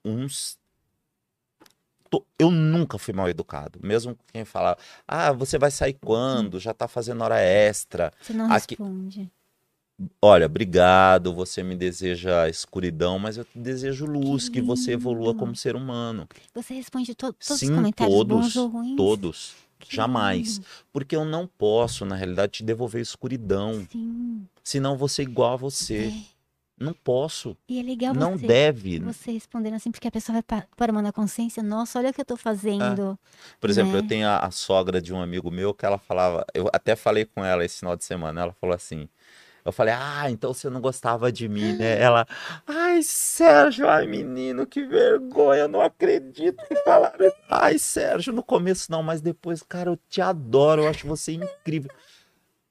[0.05, 0.58] uns.
[2.10, 3.78] to- Eu nunca fui mal educado.
[3.82, 6.58] Mesmo quem falava, ah, você vai sair quando?
[6.58, 8.12] Já tá fazendo hora extra.
[8.20, 9.30] Você não Aqui- responde.
[10.22, 15.54] Olha, obrigado, você me deseja escuridão, mas eu te desejo luz, que, você evolua como
[15.54, 16.26] ser humano.
[16.54, 18.96] Você responde to- todos Sim, os comentários todos, bons ou ruins?
[18.96, 19.54] Todos.
[19.78, 20.56] Que Jamais.
[20.56, 20.66] lindo.
[20.92, 23.86] Porque eu não posso, na realidade, te devolver escuridão.
[23.90, 24.46] Sim.
[24.62, 26.12] Senão você igual a você.
[26.14, 26.40] É.
[26.82, 27.54] Não posso.
[27.68, 28.98] E é legal não você, deve.
[29.00, 32.14] você respondendo assim, porque a pessoa vai pa- para uma na consciência, nossa, olha o
[32.14, 33.18] que eu tô fazendo.
[33.60, 34.08] Por exemplo, eu né?
[34.08, 37.44] tenho a, a sogra de um amigo meu que ela falava, eu até falei com
[37.44, 39.10] ela esse final de semana, ela falou assim,
[39.64, 41.98] eu falei, ah, então você não gostava de mim, né?
[42.00, 42.26] Ela,
[42.66, 47.26] ai, Sérgio, ai, menino, que vergonha, eu não acredito que falaram.
[47.26, 51.32] isso." Ai, Sérgio, no começo não, mas depois, cara, eu te adoro, eu acho você
[51.32, 51.90] incrível.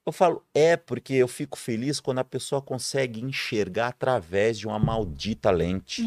[0.09, 4.79] Eu falo, é porque eu fico feliz quando a pessoa consegue enxergar através de uma
[4.79, 6.01] maldita lente.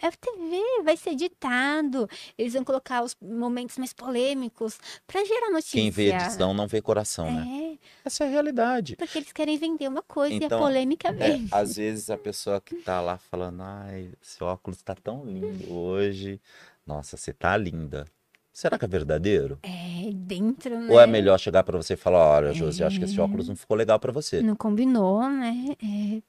[0.00, 2.08] É, é TV, vai ser editado.
[2.38, 5.78] Eles vão colocar os momentos mais polêmicos pra gerar notícia.
[5.78, 7.78] Quem vê edição não vê coração, né?
[7.78, 8.96] É, Essa é a realidade.
[8.96, 11.46] porque eles querem vender uma coisa e Então, a polêmica É, vem.
[11.52, 16.40] às vezes a pessoa que tá lá falando, ai, seu óculos tá tão lindo hoje.
[16.86, 18.06] Nossa, você tá linda.
[18.52, 19.58] Será que é verdadeiro?
[19.62, 20.92] É, dentro, né?
[20.92, 23.56] Ou é melhor chegar pra você e falar, olha, Josi, acho que esse óculos não
[23.56, 24.42] ficou legal pra você.
[24.42, 25.74] Não combinou, né?
[25.82, 26.22] É.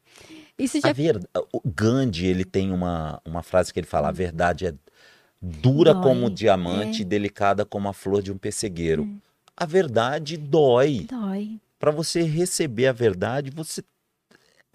[0.58, 1.20] Isso já A ver...
[1.52, 4.74] O Gandhi, ele tem uma, uma frase que ele fala, a verdade é
[5.42, 7.02] dura Dói, como o diamante é.
[7.02, 9.10] e delicada como a flor de um pessegueiro.
[9.58, 11.06] A verdade dói.
[11.10, 11.60] dói.
[11.78, 13.84] Pra você receber a verdade, você é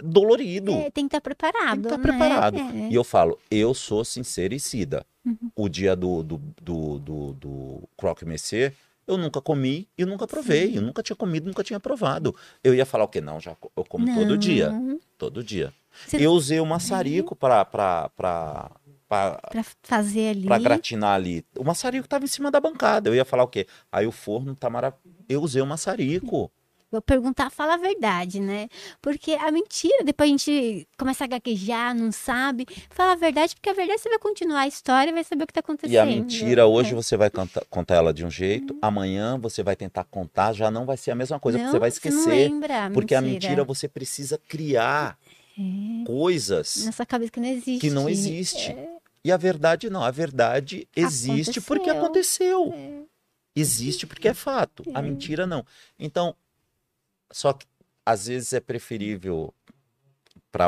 [0.05, 0.73] dolorido.
[0.73, 1.71] É, tem que estar preparado.
[1.71, 2.03] Tem que estar né?
[2.03, 2.59] preparado.
[2.59, 2.89] É.
[2.91, 5.07] E eu falo, eu sou sincericida.
[5.29, 5.51] Uhum.
[5.57, 8.73] O dia do, do, do, do, do croque monsieur,
[9.07, 10.77] eu nunca comi e nunca provei.
[10.77, 12.35] Eu nunca tinha comido, nunca tinha provado.
[12.63, 13.21] Eu ia falar o quê?
[13.21, 14.71] Não, já eu como todo dia.
[14.71, 15.73] Não, Todo dia.
[16.07, 18.71] Você- Eu usei o maçarico para pra, pra,
[19.09, 20.47] pra, Pra fazer ali.
[20.47, 21.45] pra gratinar ali.
[21.57, 23.09] O maçarico tava em cima da bancada.
[23.09, 23.67] Eu ia falar o quê?
[23.91, 25.09] Aí o forno tá maravilhoso.
[25.29, 26.51] Eu usei o maçarico.
[26.91, 28.67] Vou perguntar, fala a verdade, né?
[29.03, 32.67] Porque a mentira, depois a gente começa a gaguejar, não sabe.
[32.89, 35.47] Fala a verdade, porque a verdade você vai continuar a história e vai saber o
[35.47, 35.93] que tá acontecendo.
[35.93, 36.95] E a mentira, hoje É.
[36.95, 40.87] você vai canta- contar ela de um jeito, amanhã você vai tentar contar, já não
[40.87, 42.31] vai ser a mesma coisa, porque Não, você vai não esquecer.
[42.49, 45.19] lembra a Porque a mentira você precisa criar
[45.59, 47.81] É, coisas na sua cabeça que não existe.
[47.81, 48.71] que não existe.
[48.73, 52.63] É, E a verdade não, a verdade existe porque Aconteceu.
[52.63, 53.05] aconteceu.
[53.05, 53.09] é.
[53.55, 54.85] Existe porque é fato.
[54.95, 55.03] A É.
[55.03, 55.67] mentira não.
[55.99, 56.35] Então,
[57.31, 57.67] só que
[58.05, 59.53] às vezes é preferível
[60.51, 60.67] para,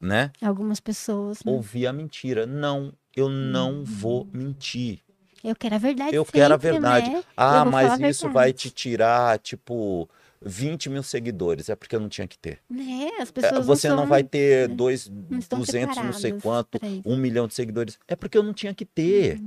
[0.00, 1.42] né, Algumas pessoas.
[1.44, 1.52] né?
[1.52, 2.46] ouvir a mentira.
[2.46, 3.84] Não, eu não Uhum.
[3.84, 5.00] vou mentir.
[5.44, 6.14] Eu quero a verdade.
[6.16, 7.10] Eu quero a sempre, verdade.
[7.10, 7.24] né?
[7.36, 8.32] Ah, mas isso verdade.
[8.34, 10.08] vai te tirar, tipo,
[10.42, 11.68] 20 mil seguidores.
[11.68, 12.58] É porque eu não tinha que ter.
[12.68, 13.10] Né?
[13.20, 16.80] As É, pessoas Você não, são- vai ter dois, não estão 200, não sei quanto,
[17.04, 17.98] um milhão de seguidores.
[18.08, 19.40] É porque eu não tinha que ter.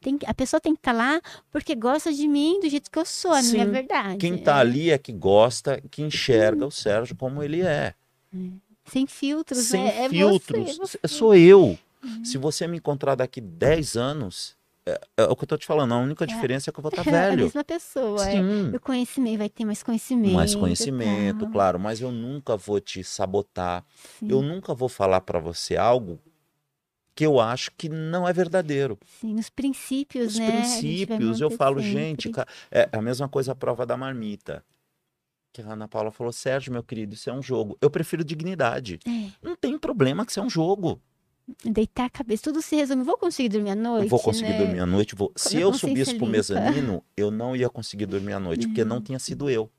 [0.00, 3.04] Tem a pessoa tem que estar lá porque gosta de mim do jeito que eu
[3.04, 3.70] sou, a minha Sim.
[3.70, 4.18] verdade.
[4.18, 4.60] Quem tá é.
[4.60, 7.94] ali é que gosta, que enxerga o Sérgio como ele é.
[8.84, 10.04] Sem filtros, Sem né?
[10.04, 10.76] É filtros.
[10.76, 11.08] Você, você.
[11.08, 11.78] Sou eu.
[12.22, 15.92] Se você me encontrar daqui 10 anos, é, é o que eu tô te falando.
[15.92, 17.44] A única diferença é que eu vou estar É a velho.
[17.44, 18.28] mesma pessoa.
[18.28, 18.32] É.
[18.32, 18.70] Sim.
[18.76, 20.34] O conhecimento vai ter mais conhecimento.
[20.34, 21.50] Mais conhecimento, tal.
[21.50, 23.84] claro, mas eu nunca vou te sabotar.
[24.20, 26.20] Sim, Eu nunca vou falar pra você algo
[27.16, 28.98] que eu acho que não é verdadeiro.
[29.20, 30.46] sim, os princípios, Os né?
[30.46, 31.92] vai princípios, eu falo, sempre.
[31.92, 32.30] gente,
[32.70, 34.62] é a mesma coisa a prova da marmita.
[35.50, 37.78] Que a Ana Paula falou, Sérgio, meu querido, isso é um jogo.
[37.80, 38.98] Eu prefiro dignidade.
[39.06, 41.00] É, Não tem problema que isso é um jogo.
[41.64, 43.02] deitar a cabeça, tudo se resume.
[43.02, 44.04] Vou conseguir dormir à noite?
[44.04, 44.58] Eu vou conseguir né?
[44.58, 45.14] dormir à noite.
[45.14, 45.32] Vou...
[45.34, 46.36] Se eu subisse pro limpa.
[46.36, 49.70] mezanino, eu não ia conseguir dormir à noite, porque não tinha sido eu.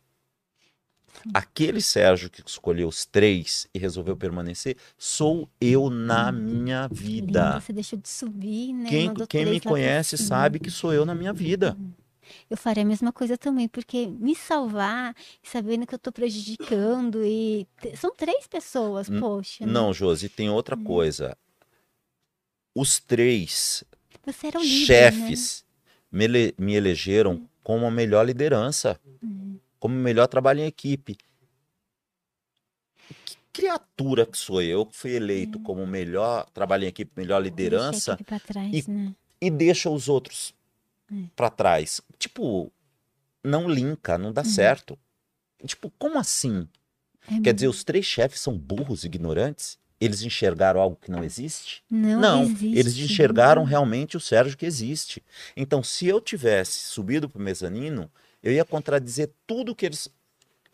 [1.34, 7.60] Aquele Sérgio que escolheu os três e resolveu permanecer, sou eu na minha vida.
[7.60, 8.90] Você deixou de subir, né?
[8.90, 11.78] Quem, quem me conhece sabe que sou eu na minha vida.
[12.50, 17.66] Eu faria a mesma coisa também, porque me salvar, sabendo que eu tô prejudicando e
[17.96, 19.66] são três pessoas, N- poxa.
[19.66, 19.72] né?
[19.72, 20.84] Não, Josi, tem outra Hum.
[20.84, 21.38] coisa.
[22.76, 23.84] Os três
[24.26, 25.66] líder, chefes
[26.12, 29.58] me, ele- me elegeram como a melhor liderança, Hum.
[29.80, 31.18] Como o melhor trabalho em equipe.
[33.26, 37.42] Que criatura que sou eu, que fui eleito como o melhor trabalho em equipe, melhor
[37.42, 37.46] né?
[37.50, 39.16] Liderança, trás, e- né?
[39.42, 40.54] e deixa os outros
[41.12, 41.16] É.
[41.36, 42.02] pra trás.
[42.20, 42.72] Tipo,
[43.44, 44.98] não linka, não dá certo.
[45.66, 46.68] Tipo, como assim?
[47.30, 49.78] É Quer dizer, os três chefes são burros, ignorantes?
[50.00, 51.84] Eles enxergaram algo que não existe?
[51.90, 52.78] não, Não, existe.
[52.78, 55.24] eles enxergaram realmente o Sérgio que existe.
[55.56, 58.10] Então, se eu tivesse subido pro mezanino,
[58.42, 60.10] eu ia contradizer tudo que eles.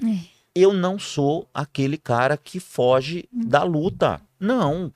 [0.03, 0.33] É.
[0.55, 4.21] Eu não sou aquele cara que foge da luta.
[4.39, 4.93] Não.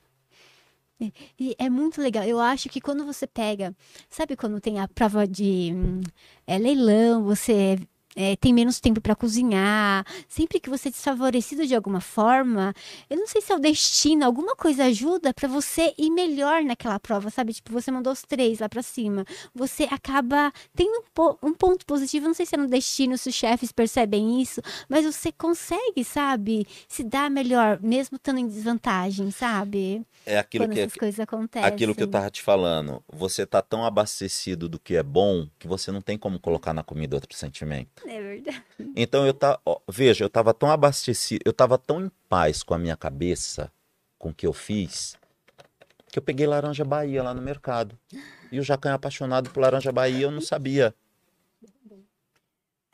[1.38, 2.24] E é muito legal.
[2.24, 3.74] Eu acho que quando você pega,
[4.08, 6.00] sabe quando tem a prova de hum,
[6.46, 7.78] é, leilão, você
[8.20, 12.74] é, tem menos tempo para cozinhar, sempre que você é desfavorecido de alguma forma,
[13.08, 16.98] eu não sei se é o destino, alguma coisa ajuda para você ir melhor naquela
[16.98, 17.54] prova, sabe?
[17.54, 19.24] Tipo, você mandou os três lá para cima,
[19.54, 23.28] você acaba tendo um, po- um ponto positivo, não sei se é no destino, se
[23.28, 26.66] os chefes percebem isso, mas você consegue, sabe?
[26.88, 30.02] Se dar melhor, mesmo estando em desvantagem, sabe?
[30.26, 31.68] É aquilo Quando que, essas coisas acontecem.
[31.68, 33.00] aquilo que eu tava te falando.
[33.12, 36.82] Você tá tão abastecido do que é bom que você não tem como colocar na
[36.82, 38.07] comida outro sentimento.
[38.08, 38.64] É verdade.
[38.96, 42.72] Então eu tá, ó, veja, eu tava tão abastecido, eu tava tão em paz com
[42.72, 43.70] a minha cabeça,
[44.18, 45.14] com o que eu fiz,
[46.10, 47.98] que eu peguei laranja Bahia lá no mercado.
[48.50, 50.94] E o Jacan é apaixonado por laranja Bahia, eu não sabia.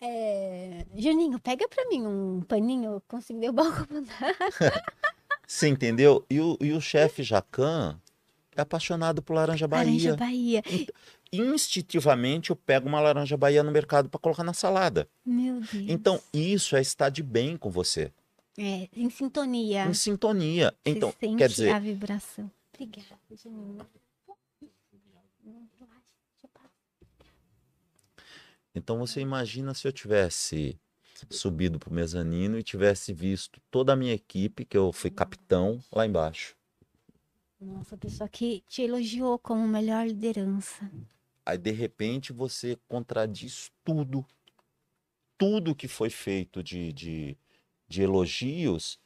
[0.00, 0.84] É...
[0.96, 3.94] Juninho, pega pra mim um paninho, eu consigo derrubar o copo
[5.46, 6.26] Você entendeu?
[6.28, 8.00] E o, e o chefe Jacan
[8.56, 10.62] é apaixonado por laranja Laranja Bahia.
[11.40, 15.08] Instintivamente eu pego uma laranja Bahia no mercado para colocar na salada.
[15.24, 15.84] Meu Deus.
[15.88, 18.12] Então isso é estar de bem com você,
[18.58, 19.86] É, em sintonia.
[19.86, 20.74] em sintonia.
[20.84, 22.50] Você Então, sente quer dizer, a vibração.
[22.74, 23.18] Obrigada.
[28.74, 30.76] Então você imagina se eu tivesse
[31.30, 36.04] subido pro mezanino e tivesse visto toda a minha equipe, que eu fui capitão, lá
[36.06, 36.56] embaixo.
[37.60, 40.90] Nossa, a pessoa que te elogiou como melhor liderança.
[41.46, 44.24] Aí de repente você contradiz tudo,
[45.36, 47.36] tudo que foi feito de, de,
[47.86, 48.98] de elogios.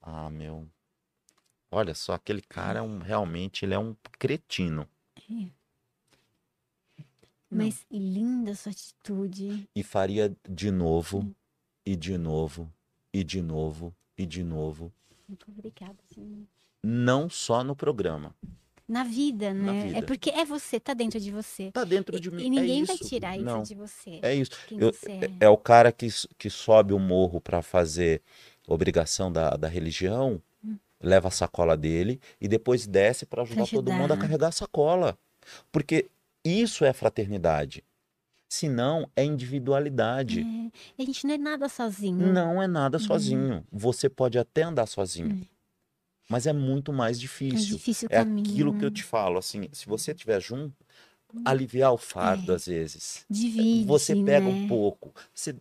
[0.00, 0.68] Ah, meu.
[1.70, 4.88] Olha só, aquele cara é um, realmente ele é um cretino.
[5.28, 5.50] Não.
[7.50, 9.68] Mas linda a sua atitude.
[9.74, 11.34] E faria de novo,
[11.86, 12.72] e de novo,
[13.12, 14.92] e de novo, e de novo.
[15.28, 16.48] Muito obrigada, Juninho.
[16.82, 18.34] Não só no programa.
[18.86, 19.86] Na vida, Na né?
[19.86, 19.98] vida.
[19.98, 21.70] É porque é você, tá dentro de você.
[21.72, 22.44] Tá dentro de mim.
[22.44, 23.08] e ninguém é vai isso.
[23.08, 24.20] tirar isso Não, de você.
[24.22, 24.50] é isso.
[24.70, 25.30] Eu- você é.
[25.40, 28.20] É o cara que, que sobe o morro para fazer
[28.68, 30.40] obrigação da, da religião,
[31.00, 34.16] leva a sacola dele e depois desce para ajudar, todo mundo a ajudar.
[34.18, 35.18] carregar a sacola.
[35.72, 36.06] Porque
[36.44, 37.82] isso é fraternidade.
[38.48, 40.40] Se não, é individualidade.
[40.96, 42.32] É, a gente não é nada sozinho.
[42.32, 43.64] Não é nada sozinho.
[43.72, 45.53] Você pode até andar sozinho, É.
[46.28, 47.76] mas é muito mais É difícil.
[47.76, 48.40] difícil o É caminho.
[48.42, 50.74] aquilo que eu te falo, assim, se você estiver junto,
[51.44, 52.54] aliviar o fardo É.
[52.56, 53.24] às vezes.
[53.28, 54.66] Divide, Você pega um né?
[54.68, 55.54] pouco, você,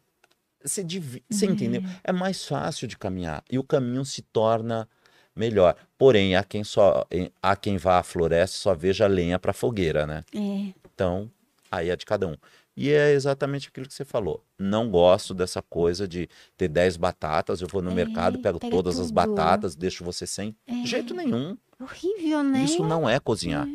[0.63, 1.81] você, divi- você entendeu?
[2.03, 4.87] É mais fácil de caminhar e o caminho se torna
[5.35, 5.75] melhor.
[5.97, 7.05] Porém, há quem só
[7.41, 10.23] há quem vá à floresta só veja lenha para fogueira, né?
[10.33, 11.29] É, Então,
[11.71, 12.35] aí é de cada um.
[12.75, 14.43] E é exatamente aquilo que você falou.
[14.57, 16.27] Não gosto dessa coisa de
[16.57, 19.15] ter 10 batatas, eu vou no É, mercado, pego todas as tudo.
[19.15, 20.55] batatas, deixo você sem.
[20.65, 20.73] É.
[20.81, 21.55] De jeito nenhum.
[21.79, 22.63] horrível, né?
[22.63, 23.67] Isso não é cozinhar.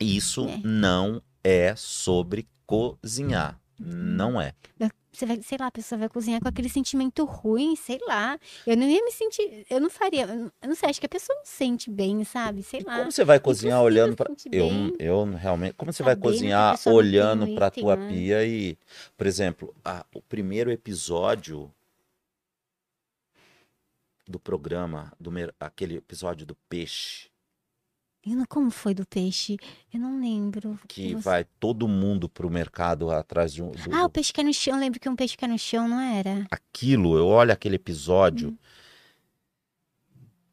[0.00, 0.60] Isso É.
[0.64, 3.60] não é sobre cozinhar.
[3.84, 4.54] Não é.
[5.12, 8.38] Você vai, sei lá, a pessoa vai cozinhar com aquele sentimento ruim, sei lá.
[8.66, 10.22] Eu não ia me sentir, eu não faria,
[10.62, 12.62] eu não- sei, acho que a pessoa não sente bem, sabe?
[12.62, 12.98] Sei lá.
[12.98, 16.78] Como você vai cozinhar olhando para eu, eu realmente, como você vai que a cozinhar
[16.86, 18.08] olhando para tua né?
[18.08, 18.78] pia e,
[19.16, 21.70] por exemplo, a- o primeiro episódio
[24.26, 25.30] do programa, do
[25.60, 27.28] aquele episódio do peixe,
[28.48, 29.56] como foi do peixe?
[29.92, 30.78] Eu não lembro.
[30.88, 34.40] que Você- vai todo mundo pro mercado atrás de um do- Ah, o peixe que
[34.40, 36.46] é no chão, eu lembro que um peixe que é no chão, não era?
[36.50, 38.56] aquilo, eu olho aquele episódio, Hum.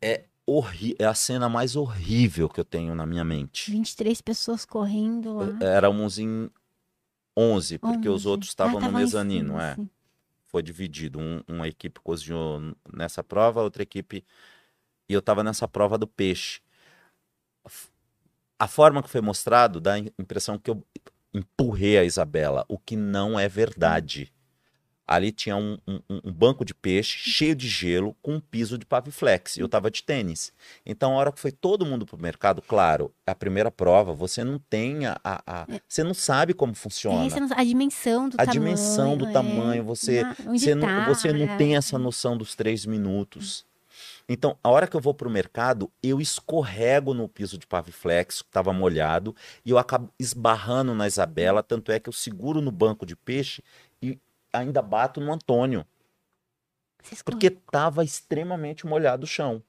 [0.01, 3.69] é horri é a cena mais horrível que eu tenho na minha mente.
[3.72, 5.57] 23 pessoas correndo lá.
[5.61, 6.49] Éramos em
[7.38, 8.27] 11, porque os 11.
[8.27, 9.77] outros Ah, estavam no estavam em mezanino, cima, é.
[10.48, 11.19] Foi dividido.
[11.19, 14.25] Um- uma equipe cozinhou nessa prova, outra equipe.
[15.07, 16.59] E eu tava nessa prova do peixe.
[17.66, 17.70] A
[18.62, 20.84] A forma que foi mostrado dá a im- impressão que eu
[21.34, 24.34] empurrei a Isabela, o que não é verdade.
[25.08, 28.86] Ali tinha um, um- um banco de peixe cheio de gelo com um piso de
[28.86, 29.56] paviflex.
[29.58, 30.52] E eu tava de tênis.
[30.86, 34.60] Então, a hora que foi todo mundo pro mercado, claro, a primeira prova, você não
[34.60, 35.18] tem a.
[35.24, 38.52] a- a- você não sabe como funciona É, você não- a dimensão do a tamanho.
[38.52, 41.58] dimensão do é, tamanho, você, na- você, não, tá, você não é.
[41.58, 43.66] tem essa noção dos três minutos.
[44.32, 48.48] Então, a hora que eu vou pro mercado, eu escorrego no piso de paviflex, que
[48.48, 49.35] estava molhado,
[49.66, 53.64] e eu acabo esbarrando na Isabela, tanto é que eu seguro no banco de peixe
[54.01, 54.19] e
[54.53, 55.83] ainda bato no Antônio,
[57.25, 59.64] porque estava extremamente molhado o chão.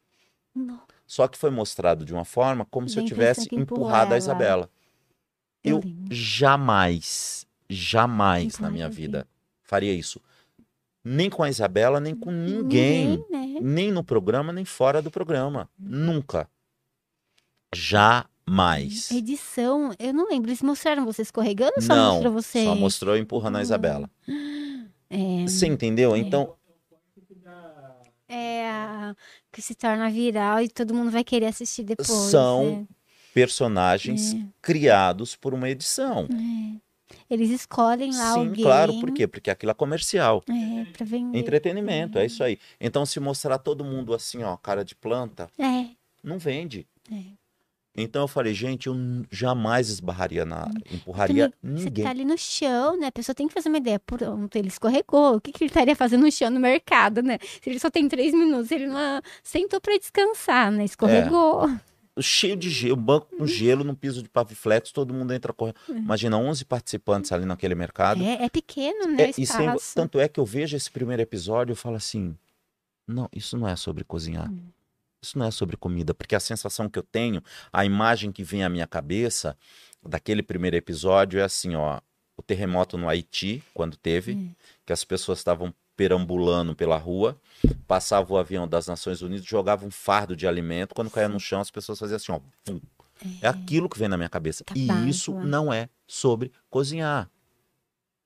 [0.54, 4.16] Não, Só que foi mostrado de uma forma como se Dá eu tivesse empurrado a
[4.16, 4.18] ela.
[4.18, 4.70] Isabela.
[5.64, 5.80] eu
[6.10, 9.04] jamais, jamais na Empurrar minha ninguém.
[9.06, 9.28] vida
[9.62, 10.20] faria isso.
[11.02, 13.24] Nem com a Isabela, nem com ninguém.
[13.30, 13.39] né?
[13.60, 15.68] Nem no programa, nem fora do programa.
[15.78, 16.48] Nunca.
[17.74, 19.10] Jamais.
[19.10, 20.50] Edição, eu não lembro.
[20.50, 22.64] Eles mostraram você escorregando ou só Não, mostrou você?
[22.64, 24.10] só mostrou empurrando a Isabela.
[25.08, 26.16] É, Você entendeu?
[26.16, 26.54] Então,
[28.28, 29.14] é a-
[29.52, 32.08] que se torna viral e todo mundo vai querer assistir depois.
[32.08, 32.86] São
[33.34, 36.28] personagens criados por uma edição.
[36.32, 36.76] é.
[36.76, 36.89] É.
[37.28, 38.64] Eles escolhem lá Sim, alguém.
[38.64, 39.26] claro, por quê?
[39.26, 40.42] Porque aquilo é comercial.
[40.48, 41.38] É, pra vender.
[41.38, 42.58] Entretenimento, é isso aí.
[42.80, 45.86] Então, se mostrar todo mundo assim, ó, cara de planta, É,
[46.22, 46.86] não vende.
[47.12, 47.40] É.
[47.96, 48.94] Então eu falei, gente, eu
[49.32, 50.70] jamais esbarraria na.
[50.92, 52.04] empurraria também, você ninguém.
[52.04, 53.08] tá ali no chão, né?
[53.08, 53.98] A pessoa tem que fazer uma ideia.
[53.98, 55.34] Pronto, ele escorregou.
[55.36, 57.38] O que, que ele estaria fazendo no chão no mercado, né?
[57.60, 60.84] Se ele só tem três minutos, ele não sentou pra descansar, né?
[60.84, 61.68] Escorregou.
[62.20, 65.76] Cheio de gelo, banco com gelo, num piso de paviflex, todo mundo entra correndo.
[65.88, 65.96] Uhum.
[65.98, 68.22] Imagina 11 participantes ali naquele mercado.
[68.22, 69.24] É, é pequeno, né?
[69.24, 69.94] É, o e sem- espaço.
[69.94, 72.36] tanto é que eu vejo esse primeiro episódio e falo assim:
[73.06, 74.50] não, isso não é sobre cozinhar.
[74.50, 74.60] Hum.
[75.22, 78.64] Isso não é sobre comida, porque a sensação que eu tenho, a imagem que vem
[78.64, 79.56] à minha cabeça
[80.02, 82.00] daquele primeiro episódio é assim, ó,
[82.36, 84.50] o terremoto no Haiti, quando teve, Hum.
[84.86, 87.38] que as pessoas estavam perambulando pela rua,
[87.86, 91.60] passava o avião das Nações Unidas, jogava um fardo de alimento, quando caía no chão
[91.60, 92.80] as pessoas faziam assim, ó, pum.
[93.42, 94.64] É aquilo que vem na minha cabeça.
[94.64, 97.30] Tá E isso não é sobre cozinhar.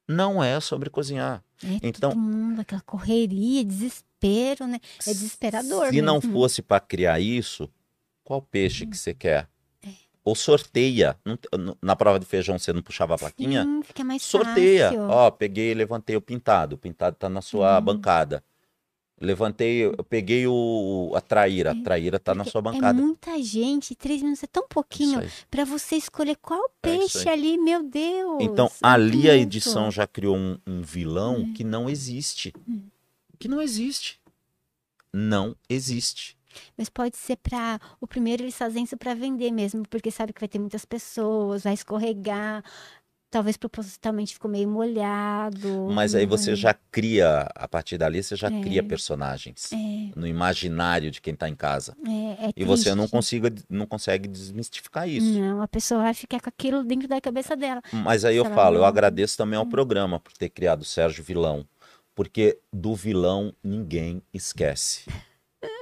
[0.06, 1.42] Não é sobre cozinhar.
[1.64, 4.78] É, Então- todo mundo, aquela correria, desespero, né?
[5.06, 6.32] É desesperador Se não mesmo.
[6.32, 7.68] fosse para criar isso,
[8.22, 9.48] qual peixe que você quer?
[10.26, 10.28] É.
[10.30, 11.16] Ou sorteia.
[11.82, 13.62] Na prova de feijão você não puxava a plaquinha?
[13.64, 14.86] Sim, fica mais Sorteia.
[14.88, 15.02] fácil.
[15.08, 16.76] Ó, peguei e levantei o pintado.
[16.76, 17.82] O pintado tá na sua Hum.
[17.82, 18.42] bancada.
[19.20, 21.70] Levantei, eu peguei o, a traíra.
[21.70, 23.00] A traíra tá na Porque sua É bancada.
[23.00, 25.20] muita gente, três minutos é tão pouquinho
[25.50, 27.34] pra você escolher qual É peixe aí.
[27.34, 28.38] ali, meu Deus.
[28.42, 31.54] Então, é ali a edição já criou um, um vilão É.
[31.54, 32.52] que não existe.
[32.68, 32.82] Hum.
[33.38, 34.18] Que não existe.
[35.12, 36.36] Não existe.
[36.76, 37.80] Mas pode ser pra.
[38.00, 41.62] O primeiro eles fazem isso pra vender mesmo, porque sabe que vai ter muitas pessoas,
[41.64, 42.62] vai escorregar.
[43.30, 45.88] Talvez propositalmente ficou meio molhado.
[45.92, 48.60] Mas aí você vai- já cria, a partir dali, você já É.
[48.60, 49.76] cria personagens É,
[50.14, 51.96] no imaginário de quem tá em casa.
[52.06, 55.26] é, é E você não, consiga, não consegue desmistificar isso.
[55.36, 57.82] Não, a pessoa vai ficar com aquilo dentro da cabeça dela.
[57.92, 61.24] Mas aí eu falo, eu não- agradeço também ao programa por ter criado o Sérgio
[61.24, 61.66] Vilão.
[62.14, 65.06] Porque do vilão ninguém esquece.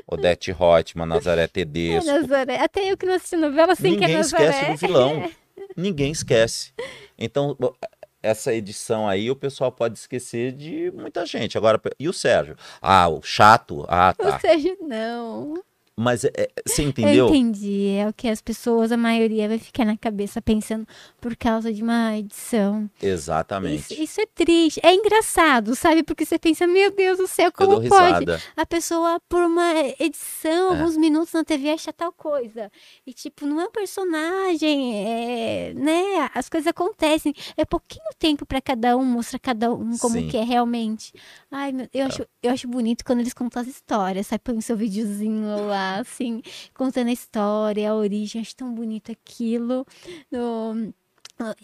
[0.07, 2.11] Odete Reutemann, Nazaré É, Tedesco.
[2.11, 2.57] Nazaré.
[2.61, 4.49] Até eu que não assisti novela sei que é Ninguém Nazaré.
[4.49, 5.31] esquece do vilão.
[5.77, 6.73] Ninguém esquece.
[7.19, 7.57] Então,
[8.23, 11.57] essa edição aí, o pessoal pode esquecer de muita gente.
[11.59, 12.57] Agora, e o Sérgio?
[12.81, 13.85] Ah, o chato?
[13.89, 14.39] Ah, tá.
[14.39, 15.55] seja, não.
[15.94, 17.28] Mas é- é- você Eu entendeu?
[17.28, 17.88] entendi.
[17.88, 20.86] É o que as pessoas, a maioria, vai ficar na cabeça pensando
[21.20, 22.88] por causa de uma edição.
[23.00, 23.92] Exatamente.
[23.92, 24.80] Isso, isso é triste.
[24.82, 26.02] É engraçado, sabe?
[26.02, 28.14] Porque você pensa, meu Deus do céu, Eu como pode?
[28.24, 28.40] risada.
[28.56, 30.78] A pessoa, por uma edição, É.
[30.80, 32.70] alguns minutos na TV, acha tal coisa.
[33.06, 36.30] E, tipo, não é um personagem, é, né?
[36.34, 37.34] As coisas acontecem.
[37.56, 40.28] É pouquinho tempo pra cada um, mostrar cada um como Sim.
[40.28, 41.12] que é realmente.
[41.50, 44.40] Ai, meu, eu, acho, eu acho bonito quando eles contam as histórias, sabe?
[44.42, 46.43] Põe o seu videozinho lá, assim,
[46.75, 48.41] contando a história, a origem.
[48.41, 49.86] Acho tão bonito aquilo.
[50.31, 50.93] No-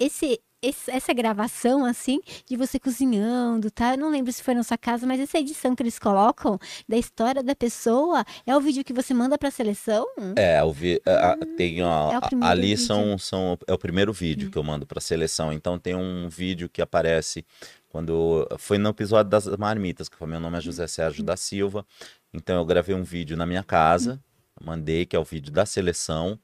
[0.01, 3.95] esse, esse- essa gravação, assim, de você cozinhando, tá?
[3.95, 6.97] Eu não lembro se foi na sua casa, mas essa edição que eles colocam da
[6.97, 10.05] história da pessoa é o vídeo que você manda pra seleção?
[10.37, 12.83] É, eu vi, a- a- tem a- é o ali vídeo.
[12.83, 12.87] Hum.
[12.87, 15.53] são, são é o primeiro vídeo que eu mando para seleção.
[15.53, 17.45] Então tem um vídeo que aparece
[17.89, 21.87] quando foi no episódio das marmitas, que foi meu nome é José Sérgio da Silva.
[22.33, 24.23] Então eu gravei um vídeo na minha casa,
[24.63, 26.39] mandei que é o vídeo da seleção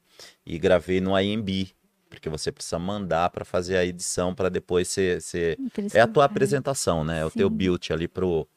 [0.45, 1.69] e gravei no IMB,
[2.09, 5.57] porque você precisa mandar para fazer a edição para depois ser, ser...
[5.93, 7.21] É a tua apresentação, né?
[7.21, 7.55] É o teu Sim.
[7.55, 8.47] build ali pro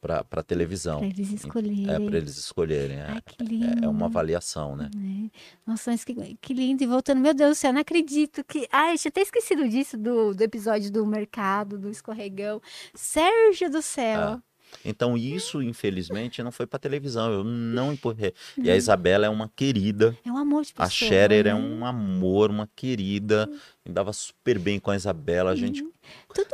[0.00, 0.98] para para televisão.
[0.98, 1.90] Pra eles escolherem.
[1.90, 2.96] É para eles escolherem.
[2.96, 3.84] É, Ai, que lindo.
[3.84, 4.88] é uma avaliação, né?
[4.96, 5.30] né?
[5.66, 6.82] Nossa, mas que, que lindo.
[6.82, 8.66] E voltando, meu Deus do céu, não acredito que.
[8.72, 12.62] Ai, eu tinha até esquecido disso do, do episódio do mercado, do escorregão.
[12.94, 14.40] Sérgio do céu.
[14.84, 17.32] Então isso, infelizmente, não foi para televisão.
[17.32, 18.32] Eu não empurrei.
[18.56, 20.16] E a Isabela é uma querida.
[20.24, 20.86] É um amor de pessoa.
[20.86, 21.54] A Scherer é né?
[21.54, 23.48] um amor, uma querida.
[23.86, 25.50] Me dava super bem com a Isabela.
[25.50, 25.82] A gente,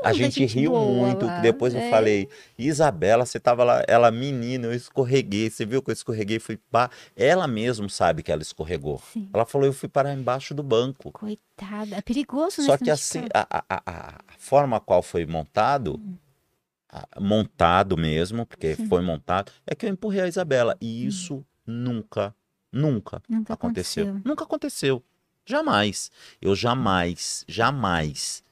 [0.02, 1.26] a é gente riu muito.
[1.26, 1.40] lá.
[1.40, 1.90] Depois eu É.
[1.90, 2.28] falei,
[2.58, 5.50] Isabela, você tava lá, ela menina, eu escorreguei.
[5.50, 6.38] Você viu que eu escorreguei?
[6.38, 6.90] Fui pá.
[7.16, 9.02] Ela mesmo sabe que ela escorregou.
[9.12, 9.28] Sim.
[9.32, 11.10] Ela falou, eu fui parar embaixo do banco.
[11.12, 11.96] Coitada.
[11.96, 12.66] É perigoso, né?
[12.66, 16.14] Só que assim, a, a, a, a forma qual foi montado, Hum.
[17.20, 18.84] Montado mesmo, porque Sim.
[18.84, 18.88] Hum.
[18.88, 20.76] foi montado, é que eu empurrei a Isabela.
[20.80, 22.34] E isso nunca,
[22.72, 24.04] nunca Nunca aconteceu.
[24.04, 24.22] aconteceu.
[24.24, 25.02] Nunca aconteceu.
[25.44, 26.10] Jamais.
[26.40, 28.42] Eu jamais, jamais,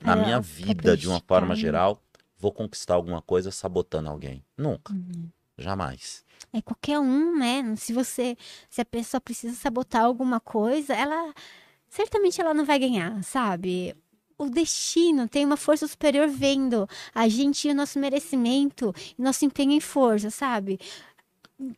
[0.00, 1.56] na ó, minha quer vida, de uma forma né?
[1.56, 2.00] geral,
[2.38, 4.44] vou conquistar alguma coisa sabotando alguém.
[4.56, 4.92] Nunca.
[4.92, 5.28] Uhum.
[5.58, 6.24] Jamais.
[6.52, 7.74] É qualquer um, né?
[7.76, 8.36] Se você,
[8.68, 11.34] se a pessoa precisa sabotar alguma coisa, ela
[11.88, 13.96] certamente ela não vai ganhar, sabe?
[14.38, 19.72] O destino tem uma força superior vendo a gente e o nosso merecimento, nosso empenho
[19.72, 20.78] e força, sabe?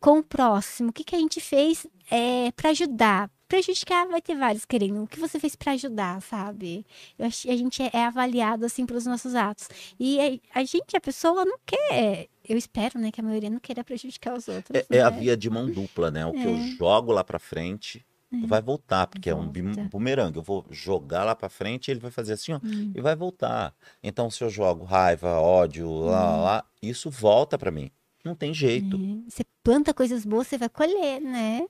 [0.01, 3.31] Com o próximo, o que, que a gente fez é, para ajudar?
[3.47, 5.01] Prejudicar vai ter vários querendo.
[5.03, 6.85] O que você fez para ajudar, sabe?
[7.17, 9.69] Eu acho, a gente é, é avaliado assim pelos nossos atos.
[9.97, 10.19] E
[10.53, 13.83] a, a gente, a pessoa não quer eu espero, né, que a maioria não queira
[13.83, 14.75] prejudicar os outros.
[14.89, 15.19] É, é a né?
[15.19, 16.25] via de mão dupla, né?
[16.25, 16.61] O que eu É.
[16.77, 18.03] jogo lá pra frente
[18.47, 19.89] vai voltar, porque é um Volta.
[19.91, 20.37] bumerangue.
[20.37, 22.91] Eu vou jogar lá pra frente, ele vai fazer assim, ó, Hum.
[22.95, 23.73] e vai voltar.
[24.03, 27.89] Então, se eu jogo raiva, ódio, lá, lá, lá, isso volta pra mim.
[28.23, 28.97] Não tem jeito.
[28.97, 29.29] É.
[29.29, 31.65] Você planta coisas boas, você vai colher, né?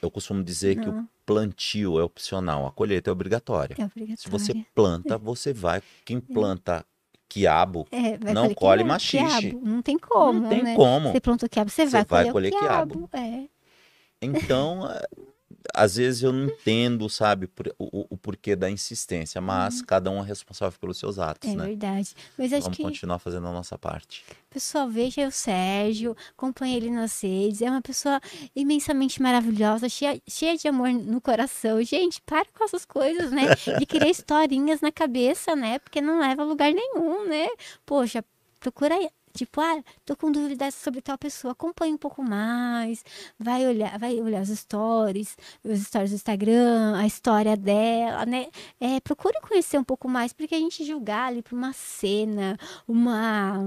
[0.00, 3.74] Eu costumo dizer que o Não, plantio é opcional, a colheita é obrigatória.
[3.76, 4.16] é obrigatório.
[4.22, 5.82] Se você planta, você vai.
[6.04, 6.84] Quem planta
[7.28, 9.50] quiabo, É, não colhe quiabo, machixe.
[9.50, 9.66] quiabo.
[9.66, 10.76] Não tem como, não tem né?
[10.76, 11.10] como.
[11.10, 13.10] Você plantou quiabo, você, Você vai, vai colher, colher o quiabo.
[13.12, 13.48] É.
[14.22, 15.02] Então, é,
[15.74, 20.22] às vezes eu não entendo, sabe, por- o, o- porquê da insistência, mas cada um
[20.22, 21.54] é responsável pelos seus atos, Uhum.
[21.54, 21.66] É né?
[21.66, 22.14] verdade.
[22.38, 24.24] Mas acho Vamos que, continuar fazendo a nossa parte.
[24.50, 27.60] pessoal, veja o Sérgio, acompanhe ele nas redes.
[27.62, 28.20] É uma pessoa
[28.54, 31.82] imensamente maravilhosa, cheia, cheia de amor no coração.
[31.82, 33.48] Gente, para com essas coisas, né?
[33.78, 35.78] De criar historinhas na cabeça, né?
[35.78, 37.48] Porque não leva a lugar nenhum, né?
[37.84, 38.24] Poxa,
[38.60, 39.08] procura aí.
[39.36, 41.52] Tipo, ah, tô com dúvidas sobre tal pessoa.
[41.52, 43.04] Acompanhe um pouco mais.
[43.38, 48.46] Vai olhar, vai olhar os stories, os stories do Instagram, a história dela, né?
[48.80, 52.56] É, procure conhecer um pouco mais, porque a gente julgar ali por uma cena,
[52.88, 53.60] uma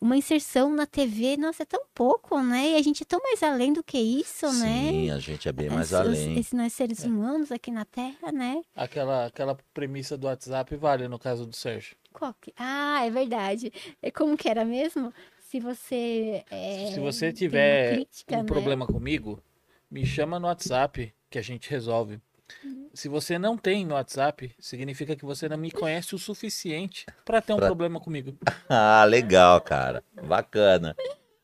[0.00, 2.70] uma inserção na TV, nossa, é tão pouco, né?
[2.72, 4.90] E a gente é tão mais além do que isso, né?
[4.92, 6.38] Sim, a gente é bem mais além.
[6.38, 8.62] Esses nós seres humanos aqui na Terra, né?
[8.76, 11.96] Aquela, aquela premissa do WhatsApp vale no caso do Sérgio.
[12.12, 13.72] Qual que- Ah, é verdade.
[14.00, 15.12] É como que era mesmo?
[15.40, 16.44] Se você.
[16.50, 18.44] é, Se você tiver crítica, um né?
[18.44, 19.42] problema comigo,
[19.90, 22.20] me chama no WhatsApp que a gente resolve.
[22.64, 22.88] Uhum.
[22.94, 27.40] Se você não tem no WhatsApp, significa que você não me conhece o suficiente para
[27.42, 28.36] ter um Pra- problema comigo.
[28.68, 30.02] Ah, legal, cara.
[30.26, 30.94] Bacana.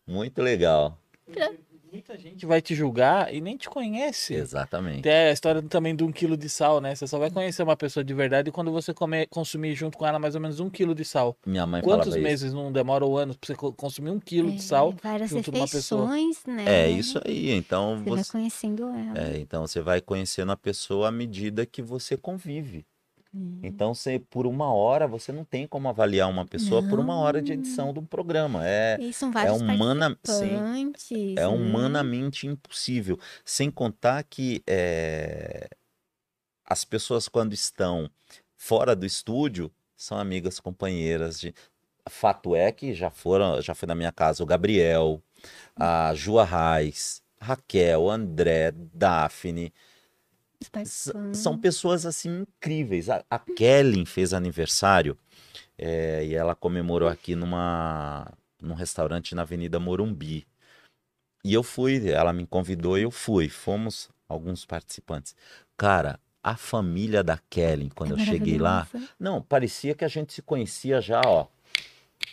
[0.06, 0.98] Muito legal.
[1.94, 4.34] Muita gente vai te julgar e nem te conhece.
[4.34, 5.02] Exatamente.
[5.02, 6.92] Tem a história também de um quilo de sal, né?
[6.92, 10.18] Você só vai conhecer uma pessoa de verdade quando você comer, consumir junto com ela
[10.18, 11.36] mais ou menos um quilo de sal.
[11.46, 12.28] Minha mãe Quantos falava isso.
[12.28, 14.92] meses não demora ou anos pra você co- consumir um quilo É, de sal?
[15.00, 16.10] Várias junto de uma pessoa.
[16.48, 16.64] né?
[16.66, 17.52] É isso aí.
[17.52, 19.18] Então Você vai você, conhecendo ela.
[19.20, 22.84] é, então você vai conhecendo a pessoa à medida que você convive.
[23.34, 23.58] Hum.
[23.62, 27.42] Então, você, por uma hora, você não tem como avaliar uma pessoa por uma hora
[27.42, 28.66] de edição de um programa.
[28.66, 30.16] É, E são é, humana,
[30.96, 31.46] sim, é né?
[31.48, 33.18] humanamente impossível.
[33.44, 35.68] Sem contar que é,
[36.64, 38.08] as pessoas, quando estão
[38.56, 41.40] fora do estúdio, são amigas, companheiras.
[41.40, 41.52] De...
[42.08, 45.20] Fato é que já foram, já foi na minha casa o Gabriel,
[45.74, 49.72] a Jua Reis, Raquel, André, Daphne.
[50.68, 51.38] Participantes.
[51.40, 53.08] São pessoas assim incríveis.
[53.10, 55.16] A, a Kellen fez aniversário
[55.78, 60.46] é, e ela comemorou aqui numa, num restaurante na Avenida Morumbi.
[61.44, 63.48] E eu fui, ela me convidou e eu fui.
[63.48, 65.36] Fomos alguns participantes.
[65.76, 68.86] Cara, a família da Kellen, quando É eu cheguei lá,
[69.18, 71.46] não, parecia que a gente se conhecia já, ó.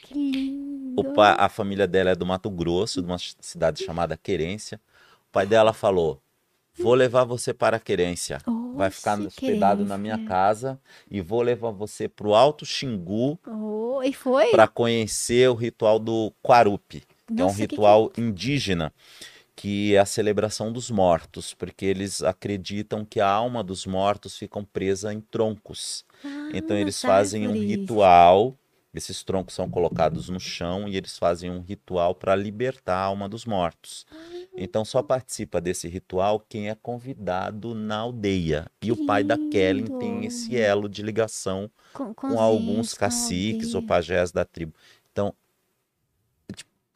[0.04, 1.00] Que lindo.
[1.00, 4.80] O pa- a família dela é do Mato Grosso, de uma cidade chamada Querência.
[5.30, 6.22] O pai dela falou:
[6.78, 8.40] Vou levar você para Querência.
[8.74, 14.02] Vai ficar hospedado na minha casa e vou levar você para o Alto Xingu Oh,
[14.04, 14.50] e foi?
[14.52, 18.94] para conhecer o ritual do Quarupi, que é um Nossa, que ritual indígena
[19.56, 24.64] que é a celebração dos mortos, porque eles acreditam que a alma dos mortos ficam
[24.66, 26.04] presa em troncos.
[26.24, 28.58] Ah, Então eles nas fazem um ritual,
[28.94, 33.30] esses troncos são colocados no chão e eles fazem um ritual para libertar a alma
[33.30, 34.06] dos mortos.
[34.56, 38.68] Então só participa desse ritual quem é convidado na aldeia.
[38.82, 43.08] E o pai da Kellen tem esse elo de ligação com, com alguns com a
[43.08, 44.74] caciques ou pajés da tribo.
[45.12, 45.34] Então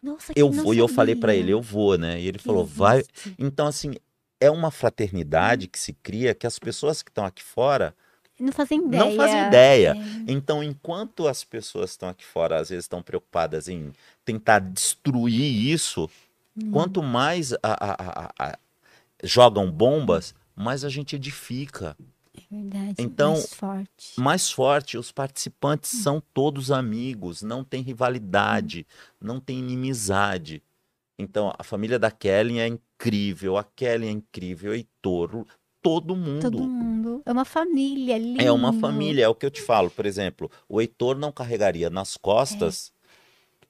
[0.03, 2.19] Nossa, eu vou e eu falei para ele, eu vou, né?
[2.19, 2.99] E ele falou, vai.
[2.99, 3.35] existe.
[3.39, 3.93] Então assim,
[4.37, 7.95] é uma fraternidade que se cria que as pessoas que estão aqui fora
[8.39, 9.03] Não fazem ideia.
[9.05, 9.95] não fazem ideia.
[9.97, 10.31] É.
[10.31, 13.93] Então, enquanto as pessoas estão aqui fora, às vezes estão preocupadas em
[14.25, 15.41] tentar destruir
[15.71, 16.09] isso,
[16.57, 16.71] Hum.
[16.71, 18.59] quanto mais a- a- a-
[19.23, 21.95] jogam bombas, mais a gente edifica.
[22.37, 22.95] É verdade.
[22.97, 24.19] Então, mais forte.
[24.19, 28.85] Mais forte, os participantes são todos amigos, não tem rivalidade,
[29.21, 30.61] não tem inimizade.
[31.17, 35.45] Então, a família da Kellen é incrível, a Kellen é incrível, o Heitor,
[35.89, 36.41] todo mundo.
[36.41, 37.21] Todo mundo.
[37.25, 38.43] É uma família linda.
[38.43, 39.89] É uma família, é o que eu te falo.
[39.89, 42.91] Por exemplo, o Heitor não carregaria nas costas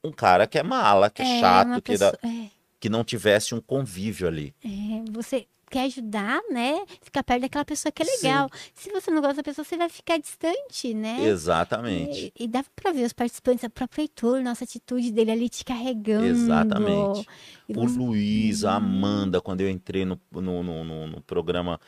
[0.04, 2.48] um cara que é mala, que é, É, chato, que, dá- é,
[2.80, 4.54] que não tivesse um convívio ali.
[4.64, 6.86] é, você quer ajudar, né?
[7.02, 8.12] Ficar perto daquela pessoa que é Sim.
[8.28, 8.50] legal.
[8.74, 11.26] Se você não gosta da pessoa, você vai ficar distante, né?
[11.26, 12.32] Exatamente.
[12.40, 15.66] E, e dava pra ver os participantes, a própria Heitor, nossa atitude dele ali te
[15.66, 16.26] carregando.
[16.28, 17.28] Exatamente.
[17.68, 18.76] E O você- Luiz, a Uhum.
[18.78, 21.80] Amanda, quando eu entrei no, no, no, no- no programa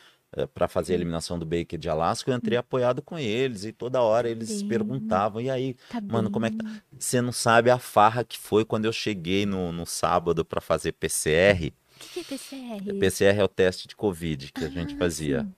[0.54, 4.00] para fazer a eliminação do Baker de Alaska, eu entrei apoiado com eles e toda
[4.02, 4.68] hora eles Sim.
[4.68, 6.66] perguntavam: e aí, tá mano, como é que bem.
[6.66, 6.82] tá?
[6.98, 10.92] Você não sabe a farra que foi quando eu cheguei no, no sábado para fazer
[10.92, 11.72] PCR.
[11.96, 12.92] O que, que é PCR?
[12.98, 15.42] PCR é o teste de Covid que a gente Ah, fazia.
[15.42, 15.54] sim.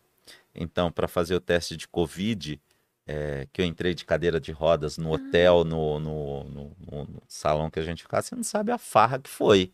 [0.55, 2.61] Então, para fazer o teste de Covid,
[3.07, 7.23] é, que eu entrei de cadeira de rodas no hotel, no, no, no- no- no
[7.29, 9.73] salão que a gente ficava, você não sabe a farra que foi.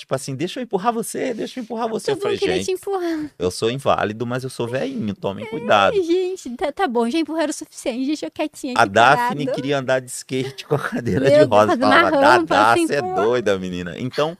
[0.00, 2.12] Tipo assim, deixa eu empurrar você, deixa eu empurrar você.
[2.12, 3.30] Eu falei, mundo queria te gente, empurrar.
[3.38, 5.92] eu sou inválido, mas eu sou velhinho, tomem cuidado.
[5.94, 9.44] Ai, gente, tá, tá bom, já empurraram o suficiente, deixa eu quietinha aqui A Daphne
[9.44, 9.56] parado.
[9.56, 12.94] queria andar de skate com a cadeira Meu de Deus, uma Falava, Dadá, assim, você
[12.94, 13.94] é pô." doida, menina.
[13.98, 14.38] Então,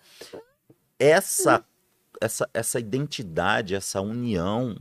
[0.98, 1.62] essa,
[2.18, 4.74] essa, essa identidade, essa união,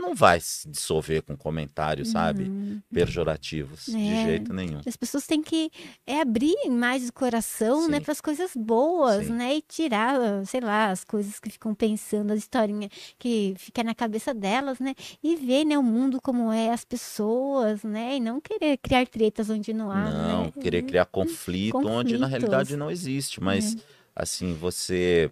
[0.00, 2.44] não vai se dissolver com comentários, sabe?
[2.44, 2.80] Uhum.
[2.92, 4.24] Pejorativos, de É.
[4.24, 4.80] jeito nenhum.
[4.86, 5.70] As pessoas têm que
[6.06, 8.02] é, abrir mais o coração, né, Sim.
[8.04, 9.32] para as coisas boas, Sim.
[9.34, 13.94] né, e tirar, sei lá, as coisas que ficam pensando, as historinhas que fica na
[13.94, 18.40] cabeça delas, né, e ver, né, o mundo como é, as pessoas, né, e não
[18.40, 20.52] querer criar tretas onde não há, Não, né?
[20.60, 22.24] querer criar conflito onde na Conflitos.
[22.26, 22.28] É.
[22.30, 23.40] realidade não existe.
[23.42, 23.76] Mas,
[24.14, 25.30] assim, você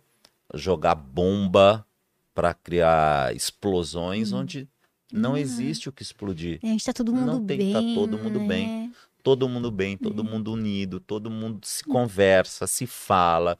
[0.54, 1.84] jogar bomba
[2.38, 4.68] para criar explosões onde
[5.12, 5.36] não Hum.
[5.36, 5.40] É.
[5.40, 6.60] existe o que explodir.
[6.62, 8.68] A gente tá todo mundo Não tem bem, tá todo mundo bem.
[8.68, 8.92] né?
[9.24, 10.30] todo mundo bem, todo Uhum.
[10.30, 13.58] mundo unido, todo mundo se conversa, se fala.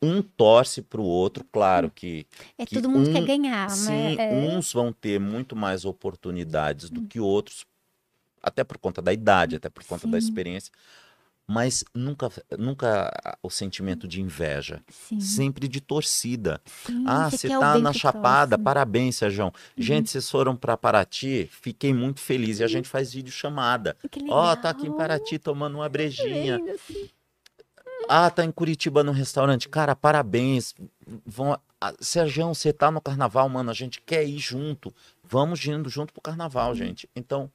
[0.00, 2.24] Um torce para o outro, claro que
[2.56, 4.14] É que todo mundo quer um- ganhar, sim, né?
[4.16, 4.32] É.
[4.48, 7.66] uns vão ter muito mais oportunidades do que outros,
[8.40, 10.28] até por conta da idade, até por conta da Sim.
[10.28, 10.72] experiência.
[11.52, 13.10] Mas nunca, nunca
[13.42, 16.60] o sentimento de inveja, Sim, sempre de torcida.
[16.86, 18.64] sim, Ah, você tá na Chapada, próximo.
[18.64, 19.52] parabéns, Sérgio.
[19.76, 22.60] Gente, vocês foram para Paraty, fiquei muito feliz.
[22.60, 23.96] E a gente faz vídeo chamada.
[24.28, 24.96] Ó, tá aqui em.
[24.96, 26.58] Paraty tomando uma brejinha.
[26.58, 27.10] Lindo, assim.
[28.08, 29.68] Ah, tá em Curitiba no restaurante.
[29.68, 30.72] Cara, parabéns.
[31.26, 31.58] Vão...
[31.80, 33.70] Ah, Sergião, você tá no carnaval, mano.
[33.72, 34.94] A gente quer ir junto.
[35.24, 37.10] Vamos indo junto pro carnaval, gente.
[37.16, 37.50] Então,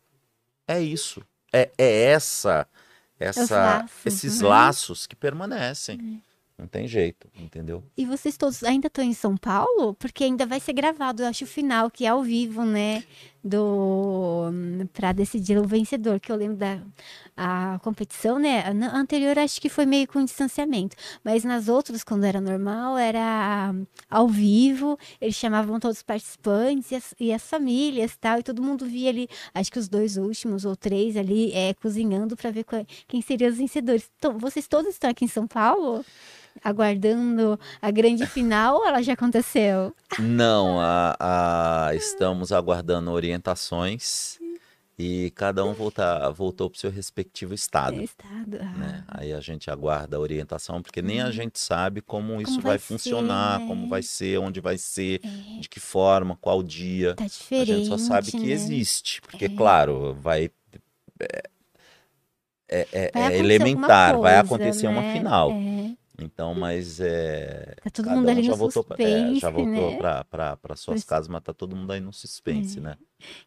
[0.67, 1.21] é isso.
[1.53, 2.67] É, é essa,
[3.19, 4.47] essa, laços, esses né?
[4.47, 6.21] laços que permanecem.
[6.57, 7.83] Não tem jeito, entendeu?
[7.97, 9.93] E vocês todos ainda estão em São Paulo?
[9.95, 13.03] Porque ainda vai ser gravado, eu acho, o final, que é ao vivo, né?
[13.47, 14.49] Do...
[14.91, 16.79] Pra decidir o vencedor, que eu lembro da
[17.37, 18.61] a competição, né?
[18.61, 20.95] A anterior acho que foi meio com distanciamento.
[21.23, 23.73] Mas nas outras, quando era normal, era
[24.09, 28.63] ao vivo, eles chamavam todos os participantes e as, e as famílias tal, e todo
[28.63, 32.63] mundo via ali, acho que os dois últimos ou três ali, é, cozinhando para ver
[32.63, 34.09] qual- quem seriam os vencedores.
[34.17, 36.03] Então, vocês todos estão aqui em São Paulo?
[36.63, 39.93] Aguardando a grande final ou ela já aconteceu?
[40.19, 41.15] Não, a,
[41.89, 44.39] a- estamos aguardando orientações
[44.97, 47.99] e cada um voltou para o seu respectivo estado.
[47.99, 48.57] É estado.
[48.61, 49.03] Ah, né?
[49.09, 52.79] Aí a gente aguarda a orientação, porque nem a gente sabe como isso vai vai,
[52.79, 53.67] ser, funcionar, né?
[53.67, 57.13] como vai ser, onde vai ser, É, de que forma, qual dia.
[57.15, 57.67] tá A diferente.
[57.67, 58.51] gente só sabe que né?
[58.53, 59.49] existe, porque, É.
[59.49, 60.49] claro, vai.
[61.19, 61.43] É,
[62.67, 65.13] é- é- Vai é elementar, vai acontecer uma né?
[65.13, 65.51] final.
[65.51, 67.75] É, Então, mas é.
[67.83, 69.97] tá todo mundo um ali já no voltou, pra- suspense, é, já voltou né?
[69.97, 72.81] para suas isso- casas, mas tá todo mundo aí no suspense, É.
[72.81, 72.97] né?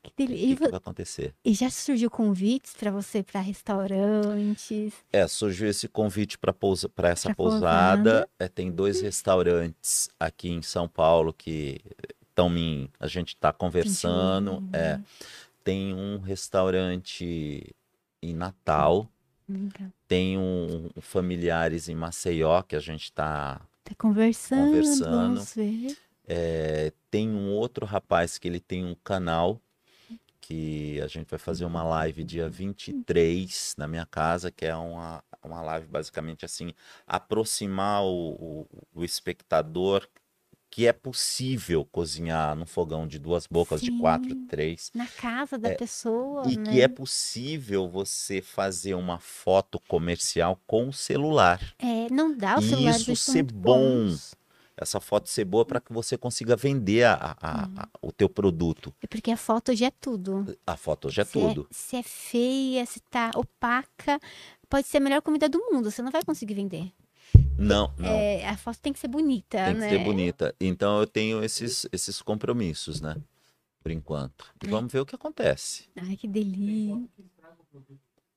[0.03, 1.35] Que O dele- que, E, que vai acontecer?
[1.45, 4.93] e já surgiu convites para você para restaurantes?
[5.13, 7.61] É, surgiu esse convite para pousa, para essa Pra pousada.
[7.97, 8.29] pousada.
[8.39, 11.81] É, tem dois restaurantes aqui em São Paulo que
[12.29, 14.55] estão me, a gente está conversando.
[14.57, 15.01] olho, É,
[15.65, 17.75] tem um restaurante
[18.23, 19.09] em Natal,
[19.49, 19.69] Hum,
[20.07, 23.61] tem um, um familiares em Maceió que a gente está.
[23.85, 25.41] Tá conversando, Conversando.
[26.27, 29.61] é, tem um outro rapaz que ele tem um canal
[30.49, 35.23] que a gente vai fazer uma live dia 23 na minha casa, que é uma,
[35.43, 36.73] uma live basicamente assim,
[37.07, 40.09] aproximar o, o, o espectador
[40.71, 44.47] que é possível cozinhar num fogão de duas bocas, de quatro, Sim.
[44.47, 46.71] três, Na casa da pessoa, e né?
[46.73, 51.61] que é possível você fazer uma foto comercial com o celular.
[51.79, 53.61] É, não dá o E celular isso ser bom.
[54.07, 54.35] bons.
[54.81, 58.29] Essa foto ser boa para que você consiga vender a- a- a- a- o teu
[58.29, 58.95] produto.
[59.03, 60.57] É porque a foto hoje é tudo.
[60.65, 61.67] A foto hoje é se tudo.
[61.69, 64.21] se é feia, se tá opaca,
[64.69, 66.93] pode ser a melhor comida do mundo, você não vai conseguir vender.
[67.59, 68.09] Não, não.
[68.09, 69.89] É, a foto tem que ser bonita, tem que né?
[69.91, 70.55] ser bonita.
[70.61, 73.17] Então eu tenho esses, esses compromissos, né?
[73.83, 74.47] Por enquanto.
[74.63, 74.71] E É.
[74.71, 75.89] vamos ver o que acontece.
[75.97, 77.03] Ai, que delícia.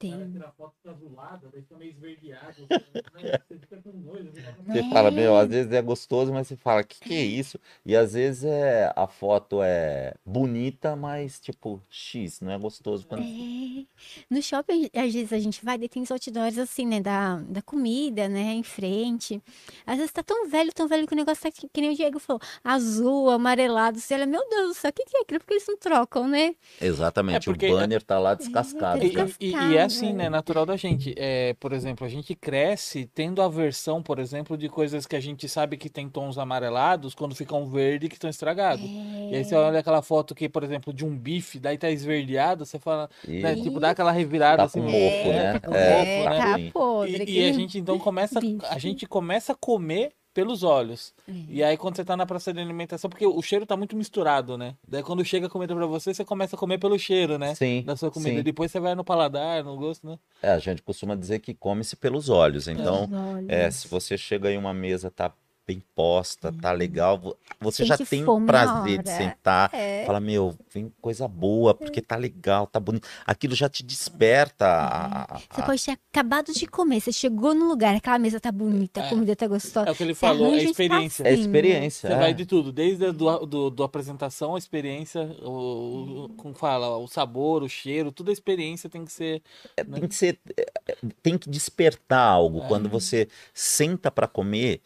[0.10, 0.32] Cara Tem.
[0.32, 2.68] tira foto fica azulada, daí fica meio esverdeado.
[3.24, 3.40] né?
[3.48, 4.24] Você fica com nojo.
[4.32, 4.90] você fala, Você É.
[4.90, 7.60] fala, meu, às vezes é gostoso, mas você fala, que que é isso?
[7.86, 13.06] E às vezes é, a foto é bonita, mas tipo, X, não é gostoso.
[13.08, 13.22] Quando...
[13.22, 13.86] É.
[14.30, 17.62] No shopping, às vezes a gente vai, daí tem os outdoors assim, né, da, da
[17.62, 19.42] comida, né, em frente.
[19.86, 21.96] Às vezes tá tão velho, tão velho que o negócio tá que, que nem o
[21.96, 24.00] Diego falou, azul, amarelado.
[24.00, 25.40] Você olha, meu Deus do céu, o que que é aquilo?
[25.40, 26.56] Porque eles não trocam, né?
[26.80, 29.02] Exatamente, É porque- o banner tá lá descascado.
[29.02, 29.26] É, E, já.
[29.26, 30.26] tá e- e descascado, é assim, né?
[30.26, 30.30] é.
[30.30, 31.14] Natural da gente.
[31.18, 35.48] É, por exemplo, a gente cresce tendo aversão, por exemplo, de coisas que a gente
[35.50, 38.86] sabe que tem tons amarelados quando ficam verde que estão estragados.
[38.86, 42.66] E aí você olha aquela foto que, por exemplo, de um bife, daí tá esverdeado,
[42.66, 44.80] você fala, E né, tipo, dá aquela revirada tá assim.
[44.82, 45.60] com no- mofo, é, né?
[45.60, 46.66] tá com É, mofo, tá né?
[46.66, 47.24] tá podre.
[47.28, 48.66] E, e a gente então começa, bife.
[48.70, 51.14] a gente começa a comer pelos olhos.
[51.28, 51.32] É.
[51.50, 54.58] E aí quando você tá na praça de alimentação, porque o cheiro tá muito misturado,
[54.58, 54.76] né?
[54.88, 57.54] Daí quando chega a comida pra você, você começa a comer pelo cheiro, né?
[57.56, 58.38] Sim, Da sua comida.
[58.38, 58.44] sim.
[58.44, 60.18] Depois você vai no paladar, no gosto, né?
[60.42, 62.68] É, a gente costuma dizer que come-se pelos olhos.
[62.68, 63.50] Então, Os olhos.
[63.50, 65.32] é, se você chega em uma mesa, tá
[65.72, 69.18] bem posta, tá legal, vo- você já tem prazer de hora.
[69.18, 70.04] sentar, É.
[70.06, 73.08] fala, meu, vem coisa boa, porque tá legal, tá bonito.
[73.26, 77.54] Aquilo já te desperta a- a- Você a- pode ter acabado de comer, você chegou
[77.54, 79.10] no lugar, aquela mesa tá bonita, a É.
[79.10, 79.88] comida tá gostosa.
[79.88, 81.24] É o que ele Você falou, é um experiência.
[81.28, 82.10] É experiência.
[82.10, 82.20] Você é.
[82.20, 86.98] vai de tudo, desde a do, do, do apresentação, a experiência, o, o- como fala,
[86.98, 89.42] o sabor, o cheiro, toda a experiência tem que ser.
[89.78, 92.62] É, tem que ser, é, é, tem que despertar algo.
[92.64, 92.68] É.
[92.68, 94.82] Quando você senta para comer,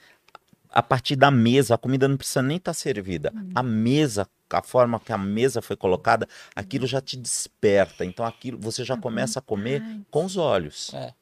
[0.75, 3.31] a partir da mesa, a comida não precisa nem estar servida.
[3.33, 3.49] Hum.
[3.55, 8.03] A mesa, a forma que a mesa foi colocada, aquilo já te desperta.
[8.03, 9.81] Então aquilo você já começa a comer
[10.11, 10.93] com os olhos.
[10.93, 11.13] É.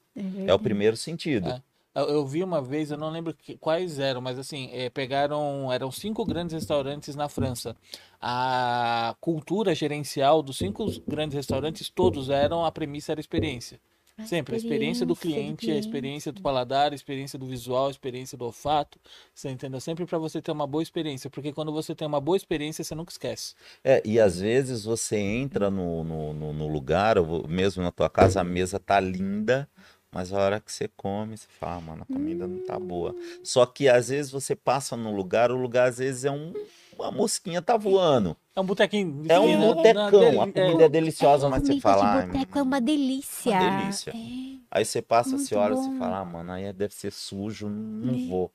[0.48, 1.49] É o primeiro sentido.
[1.49, 1.61] É.
[1.95, 5.72] Eu, eu vi uma vez, eu não lembro que- quais eram, mas assim, é, pegaram,
[5.72, 7.75] eram cinco grandes restaurantes na França.
[8.19, 13.80] A cultura gerencial dos cinco grandes restaurantes, todos eram, a premissa era experiência.
[14.16, 17.92] A Sempre, a experiência do cliente, a experiência do paladar, a experiência do visual, a
[17.92, 19.00] experiência do olfato.
[19.33, 19.80] Você entendeu?
[19.82, 22.93] Sempre para você ter uma boa experiência, porque quando você tem uma boa experiência, você
[22.93, 23.56] nunca esquece.
[23.83, 28.08] É, e às vezes você entra no, no, no- no lugar, ou mesmo na tua
[28.09, 29.67] casa, a mesa tá linda,
[30.11, 33.16] mas a hora que você come, você fala, "Ah, mano, a comida não tá boa.
[33.43, 36.53] Só que às vezes você passa num lugar, o lugar às vezes é um.
[36.98, 38.36] Uma mosquinha tá voando.
[38.56, 39.24] É um botequinho.
[39.24, 39.74] de É um né?
[39.74, 42.04] botecão, a comida é deliciosa, mas você fala.
[42.04, 43.52] de "Ai, boteco é uma delícia.
[43.52, 47.12] uma delícia." É, Aí você passa, você olha, você fala, ah, mano, aí deve ser
[47.12, 48.52] sujo, não vou.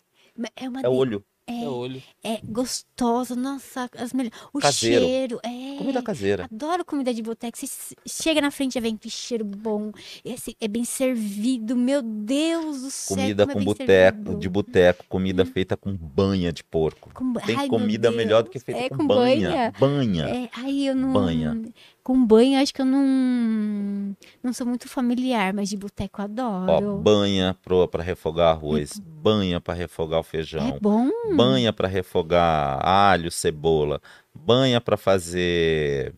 [0.56, 1.24] é uma É o olho.
[1.50, 2.02] É olho.
[2.22, 4.38] É gostoso, nossa, as melhores.
[4.52, 5.04] O Caseiro.
[5.04, 5.76] cheiro, é.
[5.78, 6.44] Comida caseira.
[6.52, 7.56] Adoro comida de boteco.
[7.56, 9.90] Você chega na frente e vem que cheiro bom.
[10.24, 13.16] Esse é bem servido, meu Deus do céu.
[13.16, 17.10] Comida é com bem boteco, de boteco, comida feita com banha de porco.
[17.14, 19.72] Com- Tem Ai, comida melhor do que feita É, com, com banha.
[19.78, 20.24] Banha.
[20.28, 21.12] É, ai, eu não.
[21.12, 21.60] Banha.
[22.08, 24.16] Com banho, acho que eu não.
[24.42, 26.96] Não sou muito familiar, mas de boteco eu Ó, adoro.
[26.96, 31.10] banha pro, pra refogar arroz, banha pra refogar o É feijão, bom.
[31.36, 34.00] banha pra refogar alho, cebola,
[34.34, 36.14] banha pra fazer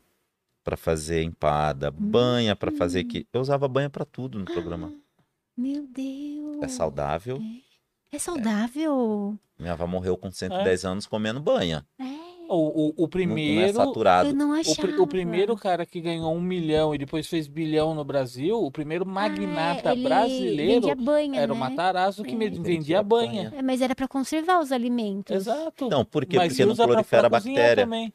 [0.62, 4.93] para fazer empada, banha pra fazer que eu usava banha pra tudo no programa.
[5.57, 6.62] Meu Deus.
[6.62, 7.43] É saudável.
[8.12, 9.36] É saudável.
[9.59, 11.85] Minha avó morreu com 110 anos comendo banha.
[11.99, 12.30] É.
[12.53, 13.73] O, o, o Não- Não é primeiro.
[13.75, 14.29] saturado.
[14.29, 14.89] Eu não O, achava.
[14.89, 18.70] pri- o primeiro cara que ganhou um milhão e depois fez bilhão no Brasil, o
[18.70, 21.61] primeiro magnata Ah, ele brasileiro vendia banha, era o né?
[21.61, 22.51] Matarazzo que me- É.
[22.51, 23.53] vendia banha.
[23.57, 25.35] É, mas era pra conservar os alimentos.
[25.35, 25.89] Exato.
[25.89, 26.37] Não, por quê?
[26.39, 27.85] Mas Porque não prolifera a bactéria.
[27.85, 28.12] também.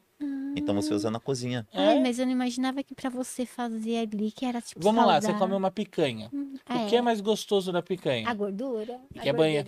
[0.58, 1.66] Então você usa na cozinha.
[1.74, 2.00] Ai, É.
[2.00, 5.26] mas eu não imaginava que pra você fazer ali, que era tipo Vamos lá, você
[5.26, 5.38] saudável.
[5.48, 6.30] come uma picanha.
[6.66, 8.26] Ah, O que é mais gostoso da picanha?
[8.28, 8.98] A gordura?
[9.14, 9.64] E a que é banha?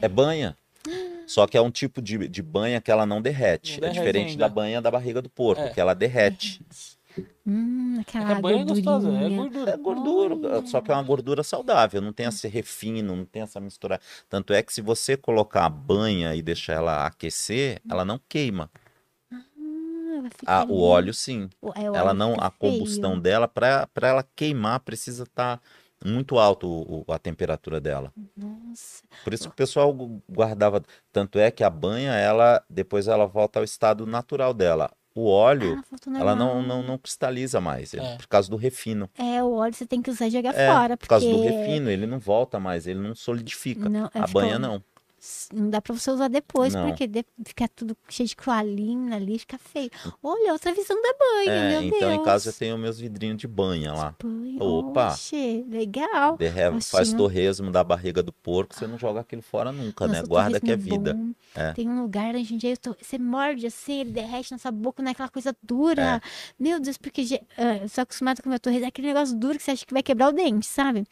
[0.00, 0.56] É banha.
[1.26, 3.80] Só que é um tipo de, de banha que ela não derrete.
[3.80, 4.48] Não é derrete diferente ainda.
[4.48, 5.70] da banha da barriga do porco, É.
[5.70, 6.60] que ela derrete.
[7.46, 9.70] Hum, É aquela que a banha é gostosa, é gordura.
[9.72, 13.60] É gordura, só que é uma gordura saudável, não tem esse refino, não tem essa
[13.60, 14.00] mistura.
[14.28, 18.68] Tanto é que se você colocar a banha e deixar ela aquecer, ela não queima.
[19.32, 19.36] Ah,
[20.18, 21.48] ela fica Ah, o óleo sim.
[21.62, 23.22] O- é, o Ela óleo não, a combustão feio.
[23.22, 25.60] dela, para ela queimar, precisa estar
[26.04, 28.12] muito alto o- a temperatura dela.
[28.36, 29.02] Nossa.
[29.24, 30.82] Por isso que o pessoal gu- guardava.
[31.12, 34.90] Tanto é que a banha, ela depois ela volta ao estado natural dela.
[35.16, 38.16] O óleo, Ah, ela não, não, não cristaliza mais, É.
[38.16, 39.08] por causa do refino.
[39.16, 41.88] É, o óleo você tem que usar e jogar É, fora, por causa do refino,
[41.88, 43.88] ele não volta mais, ele não solidifica.
[43.88, 44.82] Não, é, a ficou- banha não.
[45.52, 46.86] Não dá pra você usar depois, Não.
[46.88, 49.90] porque de- fica tudo cheio de croalina ali, fica feio.
[50.22, 52.12] Olha, outra visão da banha, É, então Deus.
[52.20, 54.14] em casa eu tenho meus vidrinhos de banha lá.
[54.22, 55.08] Banha, Opa.
[55.08, 56.36] oxe, legal.
[56.36, 60.14] Derre- faz torresmo da barriga do porco, você não joga aquilo fora nunca, né?
[60.14, 61.18] Nossa, o Guarda que é torresmo vida.
[61.54, 61.72] É.
[61.72, 65.02] Tem um lugar onde em dia tô- você morde assim, ele derrete na sua boca,
[65.02, 66.20] não é aquela coisa dura.
[66.58, 69.56] Meu Deus, porque ah, eu sou acostumada com o meu torresmo, é aquele negócio duro
[69.56, 71.04] que você acha que vai quebrar o dente, sabe?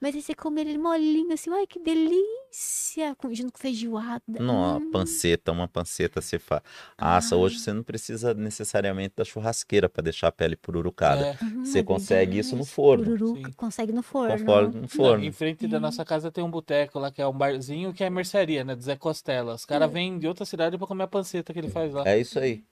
[0.00, 4.22] Mas aí você come ele molinho, assim, ai que delícia, com, junto com feijoada.
[4.38, 6.62] Não, Hum, panceta, uma panceta você faz.
[6.96, 7.38] Assa, Ah.
[7.38, 11.26] hoje você não precisa necessariamente da churrasqueira para deixar a pele pururucada.
[11.40, 11.44] É.
[11.44, 13.04] hum, Você é consegue isso no forno.
[13.04, 13.52] Pururuca, Sim.
[13.56, 14.38] consegue no forno.
[14.38, 15.24] Conforme no Não, forno.
[15.24, 15.80] em frente da É.
[15.80, 18.76] nossa casa tem um boteco lá, que é um barzinho, que é mercearia, né?
[18.76, 19.54] Do Zé Costela.
[19.54, 22.04] Os caras vêm de outra cidade pra comer a panceta que ele faz lá.
[22.08, 22.62] É isso aí.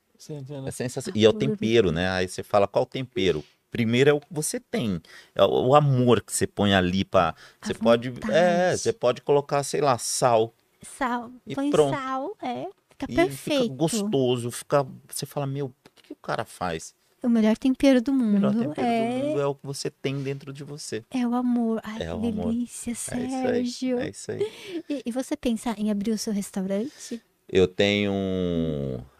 [0.66, 1.18] É sensacional.
[1.20, 2.08] E é o tempero, né?
[2.10, 3.44] Aí você fala qual tempero.
[3.76, 5.02] Primeiro é o que você tem,
[5.34, 7.34] é o amor que você põe ali para.
[7.60, 8.78] Você pode, é, vontade.
[8.78, 11.94] você pode colocar, sei lá, sal Sal, E põe pronto.
[11.94, 13.62] sal, é, fica e perfeito.
[13.64, 14.86] fica gostoso, fica.
[15.08, 16.94] Você fala, meu, o que, o cara faz?
[17.22, 19.90] O melhor tempero do O melhor mundo tempero é, do mundo é o que você
[19.90, 21.04] tem dentro de você.
[21.10, 21.78] é o amor.
[21.84, 22.52] Ai, É que o amor.
[22.52, 23.30] delícia, É isso aí.
[23.30, 23.98] Sérgio.
[23.98, 24.82] É isso aí.
[24.88, 27.20] E, e você pensa em abrir o seu restaurante?
[27.46, 28.10] Eu tenho.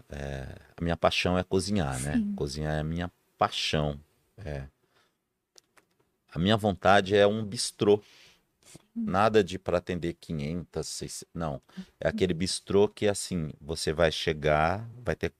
[0.08, 0.46] é,
[0.78, 2.14] a minha paixão é cozinhar, né?
[2.14, 2.32] Sim.
[2.34, 3.98] Cozinhar é a minha paixão.
[4.38, 4.68] É.
[6.30, 8.02] A minha vontade é um bistrô.
[8.94, 11.24] Nada de para atender 500, 600.
[11.34, 11.60] Não.
[12.00, 15.32] É aquele bistrô que, assim, você vai chegar, vai ter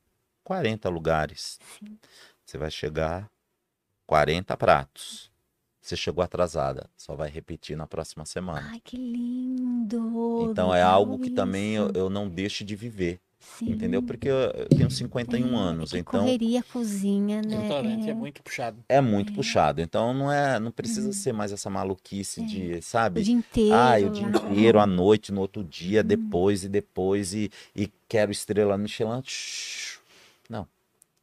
[0.44, 1.58] 40 lugares.
[1.78, 1.99] Sim.
[2.44, 3.31] Você vai chegar
[4.07, 5.31] 40 pratos.
[5.81, 8.68] Você chegou atrasada, só vai repetir na próxima semana.
[8.73, 10.49] Ai, que lindo!
[10.50, 13.20] Então é algo que também eu, eu não deixo de viver.
[13.58, 13.70] Sim.
[13.70, 14.02] Entendeu?
[14.02, 17.57] Porque eu, tenho 51 É, anos, que então correria, cozinha, O né?
[17.58, 18.15] restaurante é É.
[18.15, 18.84] muito puxado.
[18.89, 19.81] é muito puxado.
[19.81, 21.12] Então não é, não precisa Uhum.
[21.12, 23.23] ser mais essa maluquice de, O sabe?
[23.23, 23.75] dia inteiro.
[23.75, 24.50] Ah, o dia lá.
[24.50, 26.07] inteiro, à noite, no outro dia, Uhum.
[26.07, 29.23] depois e depois, e, e quero estrela Michelin.
[29.25, 29.95] Shhh.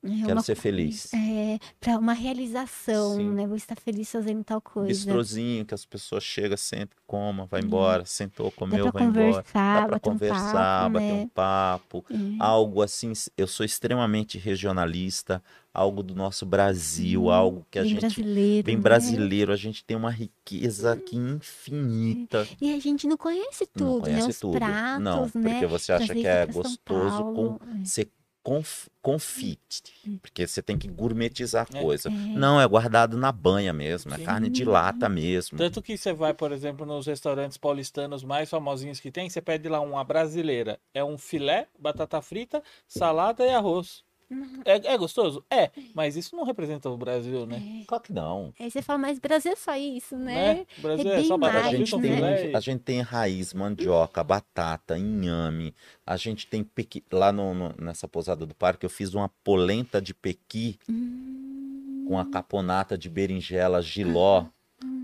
[0.03, 1.14] Não, É quero uma ser feliz.
[1.14, 3.30] É, para uma realização, Sim.
[3.30, 3.48] né?
[3.48, 4.90] Vou estar feliz fazendo tal coisa.
[4.90, 9.45] Bistrozinho que as pessoas chegam, sentam, coma, vai embora, sentou, Dá comeu, vai embora.
[9.53, 11.14] Dá um conversar, papo, bater né?
[11.14, 12.06] um papo.
[12.11, 12.15] É.
[12.38, 15.41] algo assim, eu sou extremamente regionalista,
[15.73, 18.82] algo do nosso Brasil, algo que a bem gente brasileiro, bem né?
[18.82, 22.45] brasileiro, a gente tem uma riqueza aqui infinita.
[22.59, 24.30] E a gente não conhece Não tudo, conhece né?
[24.30, 24.57] Os tudo.
[24.57, 25.49] pratos, Não, né?
[25.51, 28.09] porque você acha que é São gostoso com ser
[28.43, 31.81] conf, confite, porque você tem que gourmetizar a É.
[31.81, 32.09] coisa.
[32.09, 32.11] É.
[32.11, 34.23] Não, é guardado na banha mesmo, é Sim.
[34.23, 35.57] carne de lata mesmo.
[35.57, 39.69] Tanto que você vai, por exemplo, nos restaurantes paulistanos mais famosinhos que tem, você pede
[39.69, 40.80] lá uma brasileira.
[40.93, 44.03] É um filé, batata frita, salada e arroz.
[44.65, 45.43] É, é gostoso?
[45.49, 47.61] É, mas isso não representa o Brasil, né?
[47.87, 48.53] Claro que não.
[48.59, 50.33] Aí você fala, mas Brasil é só isso, né?
[50.33, 50.65] Né?
[50.77, 52.51] O Brasil É é, só A batata mais, gente, tem, né?
[52.51, 55.75] e- a gente tem raiz, mandioca, batata, inhame.
[56.05, 57.03] A gente tem pequi.
[57.11, 62.17] Lá no, no- nessa posada do parque, eu fiz uma polenta de pequi Hum, com
[62.19, 64.45] a caponata de berinjela giló,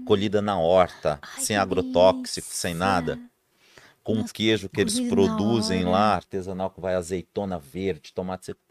[0.06, 3.20] colhida na horta, ai, sem agrotóxico, sem nada.
[4.04, 8.62] Com um Nossa, queijo que eles produzem lá, artesanal, que vai azeitona verde, tomate seco.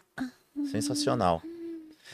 [0.67, 1.43] Sensacional.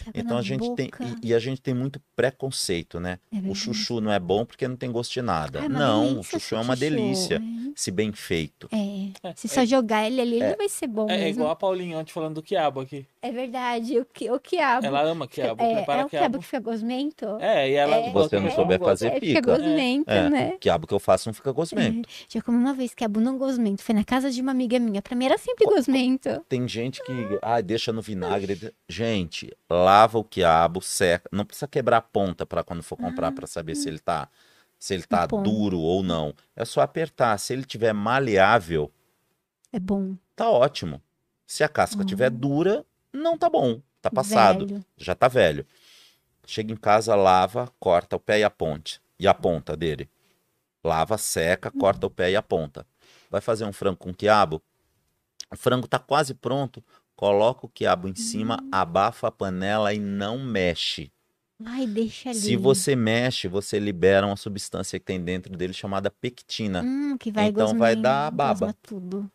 [0.00, 0.86] Água Então a gente tem.
[0.86, 1.05] boca.
[1.23, 3.18] E, e a gente tem muito preconceito, né?
[3.32, 5.60] É O chuchu não é bom porque não tem gosto de nada.
[5.60, 7.73] Ah, é não, o chuchu é uma delícia, é.
[7.76, 8.68] se bem feito.
[8.73, 9.28] É.
[9.28, 11.40] É, Se só jogar ele ali, ele não vai ser bom É, é mesmo.
[11.42, 13.06] igual a Paulinha ontem falando do quiabo aqui.
[13.27, 13.99] É verdade.
[13.99, 14.86] O, que, o quiabo.
[14.86, 16.23] Ela ama quiabo, é, prepara é o quiabo.
[16.25, 17.27] quiabo que fica gosmento?
[17.41, 18.05] É, e ela É.
[18.05, 19.57] Se você não souber fazer, É, fica fica.
[19.57, 20.53] gosmento, É, né?
[20.55, 22.09] o quiabo que eu faço não fica gosmento.
[22.09, 22.12] É.
[22.28, 23.83] Já comi uma vez quiabo não gosmento.
[23.83, 25.01] Foi na casa de uma amiga minha.
[25.01, 26.28] Pra mim era sempre gosmento.
[26.49, 28.73] Tem gente que, ah, deixa no vinagre.
[28.89, 31.28] Gente, lava o quiabo, seca.
[31.33, 34.28] Não precisa quebrar a ponta para quando for comprar para saber se ele tá,
[34.78, 36.35] se ele tá duro ou não.
[36.55, 37.39] É só apertar.
[37.39, 38.91] Se ele tiver maleável,
[39.73, 40.15] É bom.
[40.36, 41.01] tá ótimo.
[41.47, 42.07] Se a casca Hum.
[42.07, 43.81] tiver dura, não tá bom.
[44.02, 44.67] Tá passado.
[44.67, 44.84] Velho.
[44.97, 45.67] Já tá velho.
[46.47, 49.01] Chega em casa, lava, corta o pé e a ponte.
[49.18, 50.09] E a ponta dele.
[50.83, 52.86] Lava, seca, corta o pé e a ponta.
[53.31, 54.60] Vai fazer um frango com quiabo?
[55.51, 56.84] O frango tá quase pronto.
[57.17, 61.10] Coloca o quiabo em cima, abafa a panela e não mexe.
[61.65, 62.39] Ai, deixa ali.
[62.39, 66.83] Se você mexe, você libera uma substância que tem dentro dele chamada pectina.
[66.83, 68.75] Hum, que vai Então vai dar baba.
[68.83, 69.31] tudo.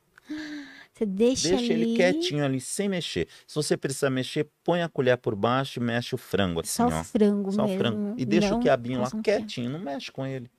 [0.99, 3.27] Você deixa, Deixa ele quietinho ali, sem mexer.
[3.47, 6.87] Se você precisar mexer, põe a colher por baixo e mexe o frango assim, Só
[6.89, 7.01] ó.
[7.01, 7.79] o frango Só o mesmo.
[7.79, 8.15] frango.
[8.17, 10.49] E deixa Não o quiabinho lá quietinho, não mexe com ele.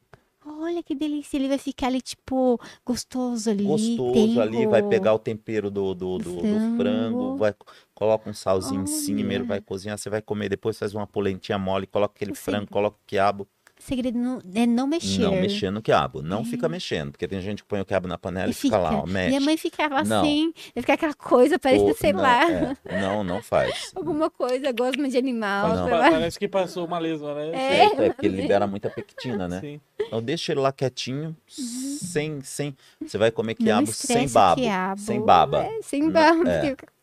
[0.46, 1.36] Olha que delícia.
[1.36, 3.64] Ele vai ficar ali, tipo, gostoso ali.
[3.64, 7.36] Gostoso ali, vai pegar o tempero do, do, do, do frango, frango.
[7.36, 7.54] vai,
[7.94, 9.34] coloca um salzinho em cima, Olha.
[9.34, 12.68] ele vai cozinhar, você vai comer, depois faz uma polentinha mole, coloca aquele Você- frango,
[12.70, 13.46] coloca o quiabo.
[13.80, 15.22] Segredo não- é não mexer.
[15.22, 16.22] Não mexer no quiabo.
[16.22, 16.44] Não É.
[16.44, 18.90] fica mexendo, porque tem gente que põe o quiabo na panela E e, fica, lá,
[18.98, 19.12] ó, fica.
[19.12, 19.28] mexe.
[19.28, 20.20] Minha mãe ficava Não.
[20.20, 23.90] assim, ia ficar aquela coisa, parecia, Ou- sei não, lá, é, não, não faz.
[23.94, 25.74] alguma coisa, gosma de animal.
[25.74, 25.88] Não.
[25.88, 27.50] Parece que passou uma lesma, né?
[27.54, 27.84] É.
[27.84, 29.60] É, porque ele libera muita pectina, né?
[29.60, 29.80] Sim.
[30.00, 32.76] Então deixa ele lá quietinho, sem, sem.
[33.04, 34.60] Você vai comer quiabo sem babo.
[34.60, 35.00] quiabo.
[35.00, 35.64] Sem baba.
[35.64, 36.50] É, sem baba.
[36.50, 36.58] é.
[36.60, 36.99] porque fica.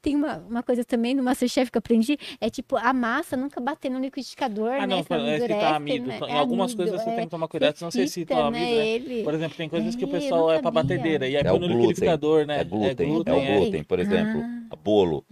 [0.00, 3.60] Tem uma, uma coisa também no Masterchef que eu aprendi, é tipo, a massa nunca
[3.60, 4.86] bater no liquidificador, Ah, né?
[4.86, 6.06] não, é endurece, tá amido.
[6.06, 6.18] né?
[6.18, 7.14] Em É algumas amido, coisas você é.
[7.14, 8.88] tem que tomar cuidado, senão você cita o amido, né, né?
[8.88, 9.22] ele.
[9.22, 11.26] Por exemplo, tem coisas que o É, pessoal é pra batedeira.
[11.28, 11.80] E aí É põe no glúten.
[11.80, 12.60] liquidificador, né?
[12.60, 13.58] É glúten, é, glúten, o é.
[13.58, 14.42] glúten, por exemplo.
[14.70, 14.76] Ah.
[14.76, 15.24] Bolo.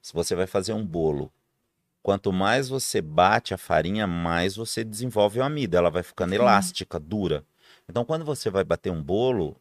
[0.00, 1.32] Se você vai fazer um bolo,
[2.02, 5.76] quanto mais você bate a farinha, mais você desenvolve o amido.
[5.76, 6.36] Ela vai ficando Sim.
[6.36, 7.44] elástica, dura.
[7.88, 9.56] Então, quando você vai bater um bolo,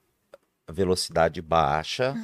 [0.68, 2.16] a velocidade baixa.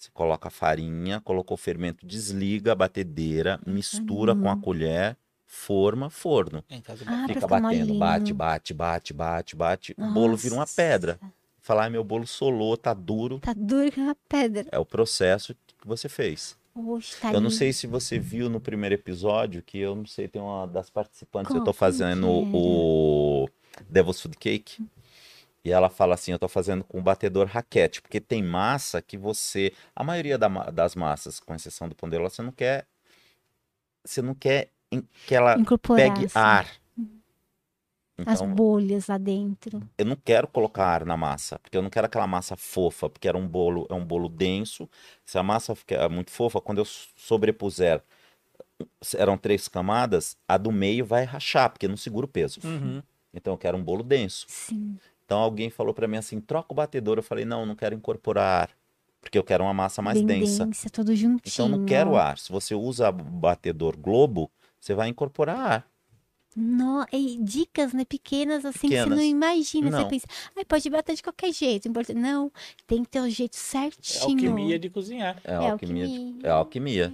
[0.00, 5.14] Você coloca a farinha, colocou o fermento, desliga a batedeira, mistura com a colher,
[5.46, 6.64] forma, forno.
[6.70, 9.94] Em casa Ah, Fica batendo, bate, bate, bate, bate, bate.
[9.98, 10.74] O bolo vira uma Nossa.
[10.74, 11.20] pedra.
[11.60, 13.40] Falar, "Ai, meu bolo solou, tá duro.
[13.40, 14.66] Tá duro que uma pedra.
[14.72, 16.56] É o processo que você fez.
[16.74, 20.28] Oxe, tá Eu não sei se você viu no primeiro episódio, que eu não sei,
[20.28, 21.66] tem uma das participantes, eu Qual?
[21.66, 23.46] tô fazendo o
[23.86, 24.82] Devil's Food Cake.
[25.64, 29.72] E ela fala assim, eu tô fazendo com batedor raquete, porque tem massa que você,
[29.94, 32.86] a maioria da das massas, com exceção do pão de ló, você não quer,
[34.04, 34.70] você não quer
[35.26, 36.66] que ela Incorporar pegue assim, ar.
[38.26, 39.82] as Então, bolhas lá dentro.
[39.98, 43.28] eu não quero colocar ar na massa, porque eu não quero aquela massa fofa, porque
[43.28, 44.88] era um bolo, é um bolo denso.
[45.24, 48.02] Se a massa ficar muito fofa, quando eu sobrepuser,
[49.16, 52.60] eram três camadas, a do meio vai rachar, porque não segura o peso.
[52.64, 53.02] Uhum.
[53.32, 54.46] Então eu quero um bolo denso.
[54.48, 54.98] Sim.
[55.30, 57.16] Então alguém falou pra mim assim, troca o batedor.
[57.16, 58.70] Eu falei, não, não quero incorporar ar,
[59.20, 60.66] porque eu quero uma massa mais bem densa.
[60.66, 61.40] densa, tudo juntinho.
[61.46, 62.36] Então eu não quero ar.
[62.36, 64.50] Se você usa o batedor globo,
[64.80, 65.86] você vai incorporar ar.
[66.56, 69.24] No, e dicas, né, pequenas assim que você não Pequenas.
[69.24, 69.90] imagina.
[69.92, 70.08] Você Não.
[70.08, 70.26] pensa,
[70.56, 71.88] ai, pode bater de qualquer jeito.
[72.16, 72.50] Não,
[72.88, 74.50] tem que ter o jeito É certinho.
[74.50, 75.40] alquimia de cozinhar.
[75.44, 76.08] É, É alquimia.
[76.08, 76.42] de- alquimia.
[76.42, 77.12] É alquimia.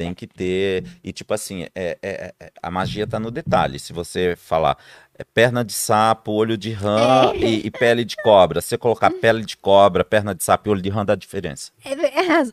[0.00, 0.82] Tem que ter.
[1.04, 3.78] E tipo assim, é, é- é- a magia tá no detalhe.
[3.78, 4.78] Se você falar
[5.18, 7.36] é perna de sapo, olho de rã É.
[7.36, 10.72] e, e pele de cobra, se você colocar pele de cobra, perna de sapo e
[10.72, 11.70] olho de rã, dá diferença.
[11.84, 11.92] É,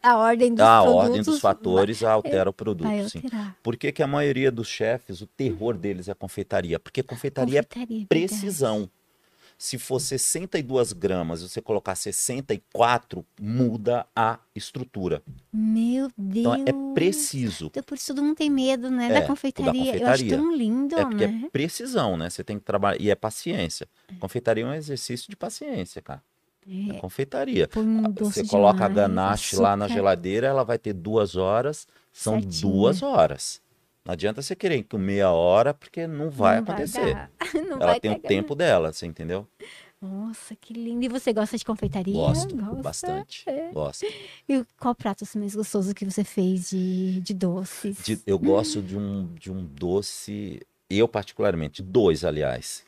[0.04, 3.10] a ordem dos a produtos ordem dos fatores altera o produto.
[3.10, 3.22] sim.
[3.64, 6.78] Por que, que a maioria dos chefes, o terror deles é a confeitaria?
[6.78, 8.90] Porque confeitaria Confeitaria, é precisão.
[9.58, 15.24] Se for 62 gramas e você colocar 64, muda a estrutura.
[15.52, 16.46] Meu Deus.
[16.46, 17.66] Então é preciso.
[17.68, 19.72] Então, por isso todo mundo tem medo, né, É, da da confeitaria.
[19.74, 20.38] Eu acho confeitaria.
[20.38, 21.42] tão lindo, É porque né?
[21.46, 22.30] é precisão, né?
[22.30, 23.02] Você tem que trabalhar.
[23.02, 23.88] E é paciência.
[24.20, 26.22] Confeitaria é um exercício de paciência, cara.
[26.90, 27.68] É confeitaria.
[27.68, 29.96] Põe um doce Você coloca a demais, ganache lá na açúcar.
[30.00, 31.88] geladeira, ela vai ter duas horas.
[32.12, 32.62] São Certinho.
[32.74, 33.62] duas horas.
[34.08, 37.14] Não adianta você querer com meia hora, porque não vai Não acontecer.
[37.14, 37.30] dar.
[37.54, 38.28] Não ela vai tem o pegar.
[38.30, 39.46] tempo dela, você entendeu?
[40.02, 41.04] Nossa, que lindo.
[41.04, 42.14] E você gosta de confeitaria?
[42.14, 42.82] Gosto Gosta?
[42.82, 43.44] bastante.
[43.50, 43.72] É.
[43.74, 44.06] Gosto.
[44.48, 47.98] E qual prato assim, mais gostoso que você fez de, de doces?
[48.04, 52.86] De- eu gosto de um, de um doce, eu particularmente, dois, aliás.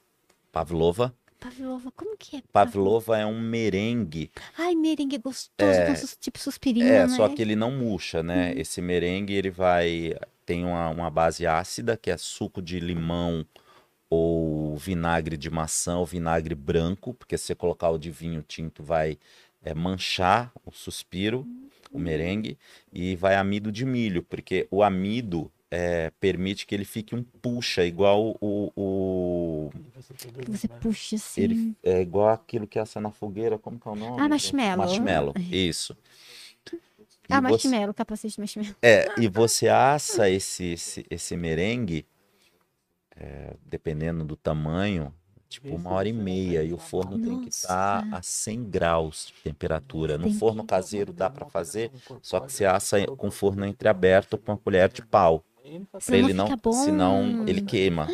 [0.51, 1.13] Pavlova.
[1.39, 2.41] Pavlova, como que é?
[2.51, 4.29] Pavlova é um merengue.
[4.57, 7.15] Ai, merengue é gostoso, com sus- tipo suspirina, É, né?
[7.15, 8.53] só que ele não murcha, né?
[8.55, 10.15] Esse merengue, ele vai...
[10.49, 13.45] Tem uma, uma base ácida, que é suco de limão
[14.09, 18.81] ou vinagre de maçã ou vinagre branco, porque se você colocar o de vinho tinto
[18.81, 19.19] vai
[19.63, 21.45] é, manchar o suspiro,
[21.93, 22.57] o merengue,
[22.91, 27.85] e vai amido de milho, porque o amido é, permite que ele fique um puxa,
[27.85, 29.69] igual o, o-
[30.47, 31.41] você puxa assim.
[31.43, 34.19] ele é igual aquilo que assa na fogueira, como que é o nome?
[34.19, 34.77] Ah, marshmallow.
[34.77, 35.95] Marshmallow, isso.
[37.29, 38.75] E Ah, você- marshmallow, capacete de marshmallow.
[38.81, 42.05] é, e você assa esse, esse, esse merengue,
[43.15, 45.13] é, dependendo do tamanho,
[45.47, 46.63] tipo uma hora e meia.
[46.63, 48.17] E o forno tem que estar Nossa.
[48.17, 50.17] a 100 graus de temperatura.
[50.17, 51.91] No forno caseiro dá para fazer,
[52.21, 55.43] só que você assa com o forno entreaberto com uma colher de pau.
[55.91, 58.07] Pra Senão ele não, senão ele queima.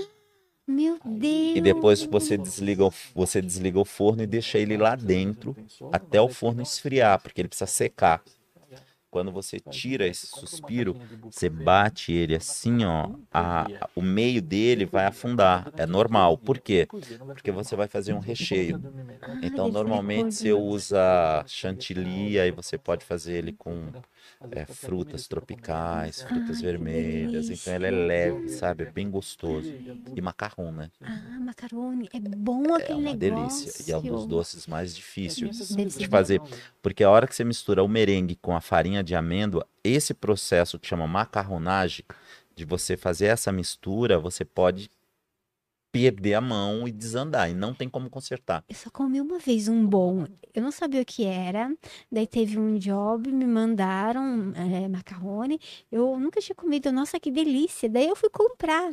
[0.67, 1.55] Meu Deus.
[1.57, 5.55] E depois você desliga, o, você desliga o forno e deixa ele lá dentro
[5.91, 8.21] até o forno esfriar, porque ele precisa secar.
[9.15, 10.97] Quando você tira esse suspiro,
[11.29, 15.71] você bate ele assim, ó, a- a- o meio dele vai afundar.
[15.77, 16.37] É normal.
[16.37, 16.89] Por quê?
[17.33, 18.83] Porque você vai fazer um recheio.
[19.41, 23.93] Então, normalmente você usa chantilly, aí você pode fazer ele com
[24.51, 27.49] é, frutas tropicais, frutas que vermelhas.
[27.49, 28.83] Então, ele é leve, sabe?
[28.83, 29.73] É bem gostoso.
[30.15, 30.89] E macarrão, né?
[31.01, 32.09] Ah, macarone.
[32.13, 33.65] É bom É aquele uma negócio.
[33.65, 33.83] delícia.
[33.87, 36.41] E é um dos doces mais difíceis Deve de fazer.
[36.81, 40.79] Porque a hora que você mistura o merengue com a farinha de amêndoa, esse processo
[40.79, 42.05] que chama macarronagem,
[42.55, 44.89] de você fazer essa mistura, você pode
[45.95, 48.65] perder a mão e desandar, e não tem como consertar.
[48.67, 50.25] Eu só comi uma vez um bom.
[50.53, 51.73] Eu não sabia o que era.
[52.11, 55.57] Daí teve um job, me mandaram é, macarrone.
[55.89, 56.91] Eu nunca tinha comido.
[56.91, 57.87] Nossa, que delícia.
[57.87, 58.91] Daí eu fui comprar.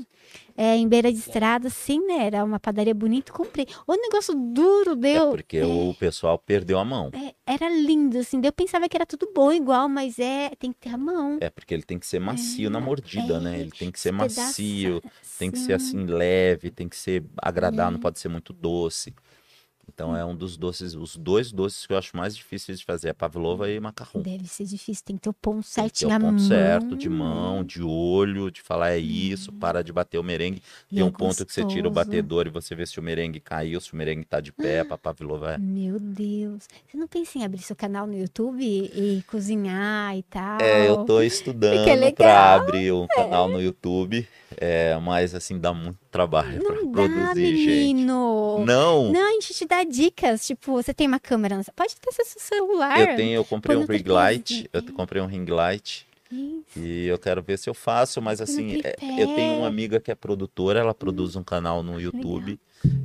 [0.57, 2.27] É, em beira de estrada, assim, né?
[2.27, 3.33] Era uma padaria bonita.
[3.33, 3.67] Comprei.
[3.87, 5.31] O negócio duro É deu.
[5.31, 7.11] porque o pessoal perdeu a mão.
[7.13, 8.41] é, era lindo, assim.
[8.45, 10.51] Eu pensava que era tudo bom igual, mas é.
[10.59, 11.39] Tem que ter a mão.
[11.41, 13.57] É porque ele tem que ser macio na mordida, né?
[13.57, 15.03] é, Ele tem que ser macio,
[15.39, 19.15] tem que ser assim leve, tem que ser agradável, não pode ser muito doce.
[19.89, 23.09] Então é um dos doces, os dois doces que eu acho mais difíceis de fazer,
[23.09, 24.23] é pavlova e macarrão.
[24.23, 26.49] Deve ser difícil, tem que ter o ponto Tem que ter certinho, o ponto mão.
[26.49, 30.63] certo, de mão, de olho, de falar é isso, para de bater o merengue.
[30.91, 32.07] E Tem é um ponto que você tira o gostoso.
[32.11, 34.97] batedor e você vê se o merengue caiu, se o merengue tá de pé, pra
[34.97, 35.59] pavlova é.
[35.59, 36.69] Meu Deus.
[36.87, 40.61] Você não pensa em abrir seu canal no YouTube e, e cozinhar e tal?
[40.61, 42.13] É, eu tô estudando legal.
[42.15, 47.67] pra abrir um canal no YouTube, é, mas assim, dá muito trabalho dá, produzir, gente.
[47.69, 48.65] menino.
[48.65, 50.47] Não, Não, a gente te dá dicas.
[50.47, 51.61] Tipo, você tem uma câmera.
[51.75, 53.01] Pode ter seu celular.
[53.01, 56.79] eu tenho, eu comprei um ring light, eu comprei um ring light Isso.
[56.79, 60.11] e eu quero ver se eu faço, mas assim, é, eu tenho uma amiga que
[60.11, 62.61] é produtora, ela produz um canal no YouTube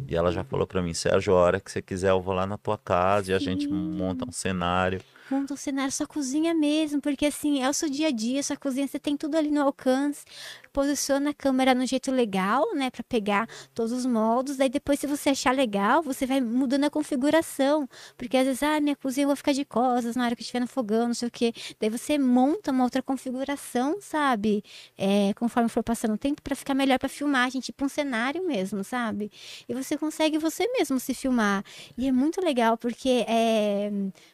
[0.07, 2.45] e ela já falou pra mim, Sérgio, a hora que você quiser eu vou lá
[2.45, 3.71] na tua casa e a gente Sim.
[3.73, 5.01] monta um cenário.
[5.29, 8.55] Monta um cenário, sua cozinha mesmo, porque assim, é o seu dia a dia, sua
[8.55, 10.23] cozinha, você tem tudo ali no alcance.
[10.71, 14.55] Posiciona a câmera no jeito legal, né, Pra pegar todos os moldes.
[14.57, 17.89] Daí depois, se você achar legal, você vai mudando a configuração.
[18.15, 20.67] Porque às vezes, ah, minha cozinha vou ficar de costas na hora que estiver no
[20.67, 21.51] fogão, não sei o quê.
[21.79, 24.63] Daí você monta uma outra configuração, sabe?
[24.97, 28.83] É, conforme for passando o tempo, pra ficar melhor pra filmagem, tipo um cenário mesmo,
[28.83, 29.29] sabe?
[29.67, 31.63] E você consegue você mesmo se filmar.
[31.97, 33.91] E é muito legal, porque é,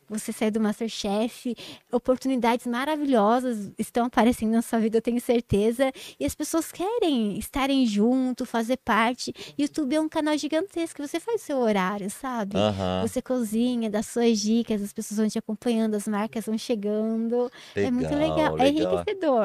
[0.09, 1.55] você sair do Masterchef,
[1.91, 5.91] oportunidades maravilhosas estão aparecendo na sua vida, eu tenho certeza.
[6.19, 9.33] E as pessoas querem estarem junto, fazer parte.
[9.57, 12.55] YouTube é um canal gigantesco, você faz seu horário, sabe?
[12.57, 17.51] Aham, Você cozinha, dá suas dicas, as pessoas vão te acompanhando, as marcas vão chegando.
[17.75, 18.93] é muito legal, é legal.
[18.93, 19.43] enriquecedor.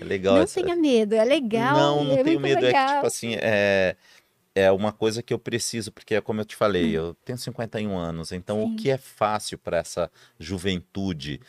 [0.00, 1.76] É legal não essa, tenha medo, é legal.
[1.76, 2.58] Não, não é tenho medo.
[2.58, 2.94] É que, legal.
[2.96, 3.96] tipo assim, é,
[4.54, 7.06] é uma coisa que eu preciso, porque é como eu te falei, Hum.
[7.08, 8.72] eu tenho 51 anos, então Sim.
[8.72, 11.40] o que é fácil para essa juventude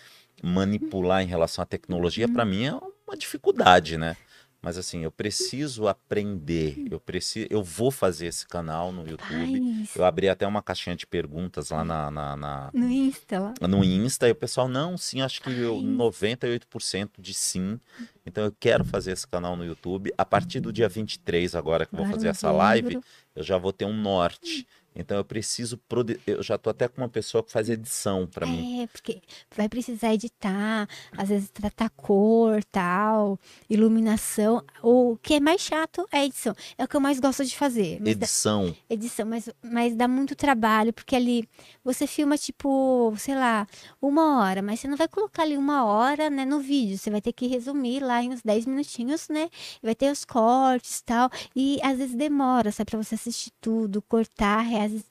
[0.44, 2.34] manipular em relação à tecnologia, Uhum.
[2.34, 2.74] para mim é
[3.08, 4.16] uma dificuldade, né?
[4.64, 9.88] Mas assim, eu preciso aprender, eu preciso, eu vou fazer esse canal no YouTube.
[9.96, 13.54] Eu abri até uma caixinha de perguntas lá na, na- na- No Insta lá.
[13.68, 15.82] no Insta e o pessoal, não, sim, acho que eu- Ai.
[15.84, 17.80] 98% de sim.
[18.26, 20.14] Então eu quero fazer esse canal no YouTube.
[20.18, 23.00] A partir do dia 23, agora que eu vou fazer essa live,
[23.36, 24.68] eu já vou ter um norte.
[24.96, 25.78] Então eu preciso.
[25.78, 28.82] produ- Eu já tô até com uma pessoa que faz edição para mim.
[28.84, 29.22] É, porque
[29.56, 30.88] vai precisar editar,
[31.18, 33.40] às vezes tratar cor, tal,
[33.70, 34.64] iluminação.
[34.84, 36.54] O que é mais chato é a edição.
[36.78, 38.00] É o que eu mais gosto de fazer.
[38.02, 38.76] Mas dá- Edição.
[38.90, 41.48] edição, mas, mas dá muito trabalho, porque ali
[41.84, 43.68] você filma, tipo, sei lá,
[44.02, 46.98] uma hora, mas você não vai colocar ali uma hora, né, no vídeo.
[46.98, 49.50] Você vai ter que resumir lá em uns 10 minutinhos, né?
[49.82, 51.30] Vai ter os cortes e tal.
[51.56, 54.62] E às vezes demora, sabe, pra você assistir tudo, cortar,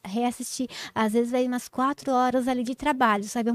[0.04, 0.68] reassistir.
[0.94, 3.50] Às vezes vai umas quatro horas ali de trabalho, sabe?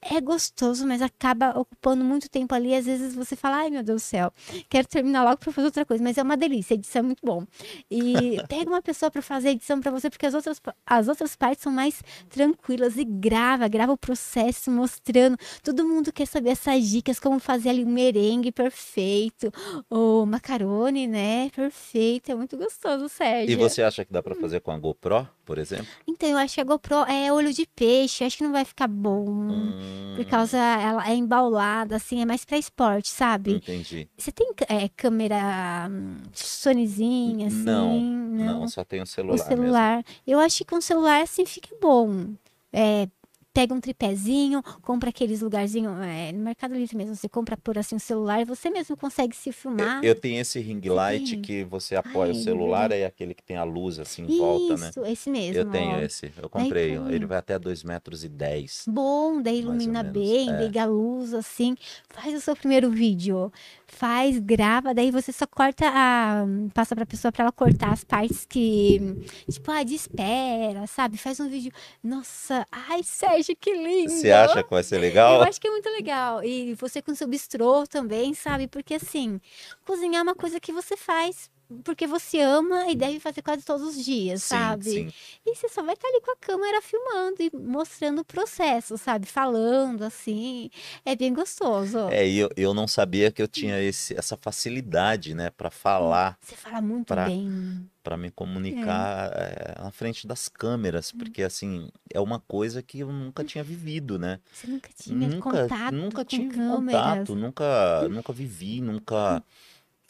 [0.00, 2.74] É É gostoso, mas acaba ocupando muito tempo ali.
[2.74, 4.32] Às vezes você fala, ai meu Deus do céu,
[4.68, 6.02] quero terminar logo pra fazer outra coisa.
[6.02, 7.44] Mas é uma delícia, a edição é muito bom.
[7.90, 11.34] E pega uma pessoa para fazer a edição para você, porque as outras, as outras
[11.36, 12.96] partes são mais tranquilas.
[12.96, 15.36] E grava, grava o processo mostrando.
[15.62, 19.52] Todo mundo quer saber essas dicas, como fazer ali um merengue perfeito,
[19.90, 21.50] o macarone, né?
[21.54, 22.30] Perfeito.
[22.30, 23.52] É muito gostoso, Sérgio.
[23.52, 25.86] E você acha que dá para fazer com a GoPro, por exemplo?
[26.06, 28.24] Então, eu acho que a GoPro é olho de peixe.
[28.24, 29.24] Acho que não vai ficar bom.
[29.28, 33.54] Hum, Por causa, ela é embaulada, assim, é mais pra esporte, sabe?
[33.54, 34.08] Entendi.
[34.16, 37.64] Você tem é, câmera hum, Sonyzinha, assim?
[37.64, 39.62] Não, Não, só tem o o celular, mesmo.
[39.62, 40.04] celular.
[40.26, 42.34] Eu acho que com o celular assim fica bom.
[42.72, 43.08] É,
[43.54, 47.94] pega um tripézinho, compra aqueles lugarzinhos, é, no Mercado Livre mesmo, você compra por assim
[47.94, 50.02] o celular você mesmo consegue se filmar.
[50.02, 51.42] Eu, eu tenho esse ring light tem?
[51.42, 54.76] que você apoia o Ai, celular, é aquele que tem a luz assim em volta,
[54.76, 54.90] né?
[54.90, 55.56] Isso, esse mesmo.
[55.56, 56.00] Eu tenho ó.
[56.00, 56.98] esse, eu comprei.
[56.98, 57.14] põe.
[57.14, 58.86] Ele vai até 2 metros e 10.
[58.88, 60.64] Bom, daí ilumina bem, é.
[60.64, 61.76] liga a luz, assim.
[62.08, 63.52] Faz o seu primeiro vídeo.
[63.86, 66.44] Faz, grava, daí você só corta a.
[66.72, 69.00] Passa pra pessoa pra ela cortar as partes que.
[69.48, 71.16] Tipo, ah, de espera, sabe?
[71.16, 71.72] Faz um vídeo.
[72.02, 74.10] Nossa, ai, Sérgio, que lindo!
[74.10, 75.40] Você acha que vai ser legal?
[75.40, 76.44] Eu acho que é muito legal.
[76.44, 78.68] E você com seu bistrô também, sabe?
[78.68, 79.40] Porque assim,
[79.84, 81.50] cozinhar é uma coisa que você faz
[81.82, 84.84] porque você ama e deve fazer quase todos os dias, Sim, sabe?
[84.84, 85.12] sim.
[85.46, 89.26] E você só vai estar ali com a câmera filmando e mostrando o processo, sabe?
[89.26, 90.70] Falando assim.
[91.04, 91.98] É bem gostoso.
[92.10, 96.38] É, e eu, eu não sabia que eu tinha esse, essa facilidade, né, para falar,
[96.40, 97.88] Você fala muito Pra- bem.
[98.04, 101.18] Para me comunicar é, na frente das câmeras, Hum.
[101.18, 104.38] porque assim, é uma coisa que eu nunca tinha vivido, né?
[104.52, 107.02] Você nunca tinha nunca, contato nunca tive câmeras.
[107.02, 109.42] contato, nunca, nunca vivi, nunca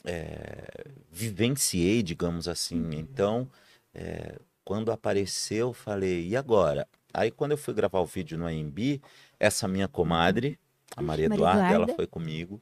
[0.05, 0.66] é,
[1.10, 2.90] vivenciei, digamos assim.
[2.94, 3.48] Então,
[3.94, 6.86] é, quando apareceu, eu falei, e agora?
[7.12, 9.00] Aí, quando eu fui gravar o vídeo no AMB,
[9.39, 10.58] essa minha comadre,
[10.97, 11.94] a Maria Maria Eduarda, ela Eduarda.
[11.94, 12.60] foi comigo.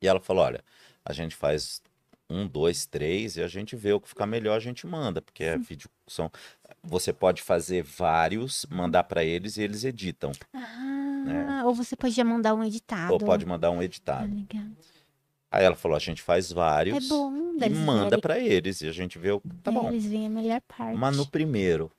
[0.00, 0.62] E ela falou: olha,
[1.04, 1.82] a gente faz
[2.30, 5.42] um, dois, três, e a gente vê o que ficar melhor, a gente manda, porque
[5.44, 5.88] é vídeo.
[6.06, 6.30] São,
[6.82, 10.32] você pode fazer vários, mandar para eles e eles editam.
[10.52, 13.10] Ah, ou você pode já mandar um editado.
[13.10, 13.12] É.
[13.12, 14.34] Ou pode mandar um Ah, editado.
[14.34, 14.66] legal.
[15.50, 17.32] Aí ela falou: a gente faz É vários bom.
[17.58, 19.40] e manda para eles, e a gente vê o.
[19.62, 19.88] Tá É, bom.
[19.88, 20.96] Eles veem a melhor parte.
[20.98, 21.90] Mas no primeiro,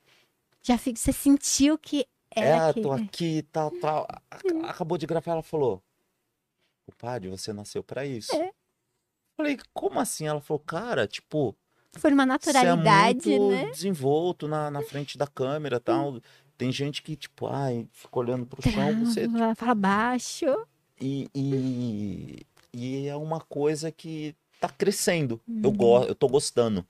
[0.62, 3.08] Já fica, você sentiu que é, era ah, tô aquele.
[3.08, 4.06] aqui, tal, tal.
[4.30, 5.82] Ac- Acabou de gravar, ela falou:
[6.88, 8.36] o padre, você nasceu para isso.
[8.36, 8.52] É.
[9.40, 10.28] Falei, como assim?
[10.28, 11.56] Ela falou, cara, tipo,
[11.98, 13.72] Foi uma Você é naturalidade, muito né?
[13.72, 16.20] desenvolto na, na frente da câmera e tal.
[16.58, 19.30] Tem gente que, tipo, ai, fica olhando pro chão, você.
[19.30, 20.46] Trava, Fala baixo.
[21.00, 25.40] E, e, e é uma coisa que tá crescendo.
[25.64, 25.78] Eu, Uhum.
[25.78, 26.86] go, eu tô gostando.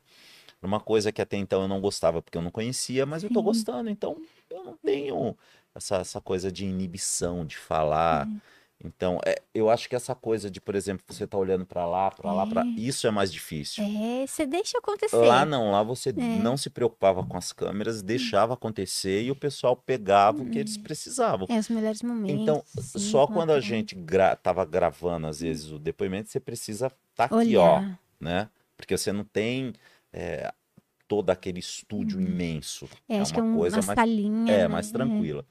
[0.59, 3.41] Uma coisa que até então eu não gostava porque eu não conhecia, mas eu tô
[3.41, 3.45] Sim.
[3.45, 3.91] gostando.
[3.91, 4.19] Então
[4.49, 5.37] eu não tenho
[5.75, 8.25] essa, essa coisa de inibição de falar.
[8.25, 8.41] Uhum.
[8.83, 12.09] Então, é, eu acho que essa coisa de, por exemplo, você tá olhando pra lá,
[12.11, 12.66] pra lá, pra É.
[12.80, 13.83] isso é mais difícil.
[13.83, 15.17] É, você deixa acontecer.
[15.17, 16.14] Lá não, lá você É.
[16.14, 20.77] não se preocupava com as câmeras, deixava acontecer e o pessoal pegava o que eles
[20.77, 21.45] precisavam.
[21.49, 22.41] É os melhores momentos.
[22.41, 26.88] Então, assim, só quando a gente gra tava gravando, às vezes, o depoimento, você precisa
[27.11, 27.83] estar aqui, ó,
[28.19, 28.49] né?
[28.77, 29.74] Porque você não tem
[30.14, 30.51] é,
[31.06, 32.88] todo aquele estúdio imenso.
[33.09, 34.53] É, É acho que é uma um, coisa uma mais- salinha.
[34.53, 34.67] É, né?
[34.69, 35.45] mais tranquila.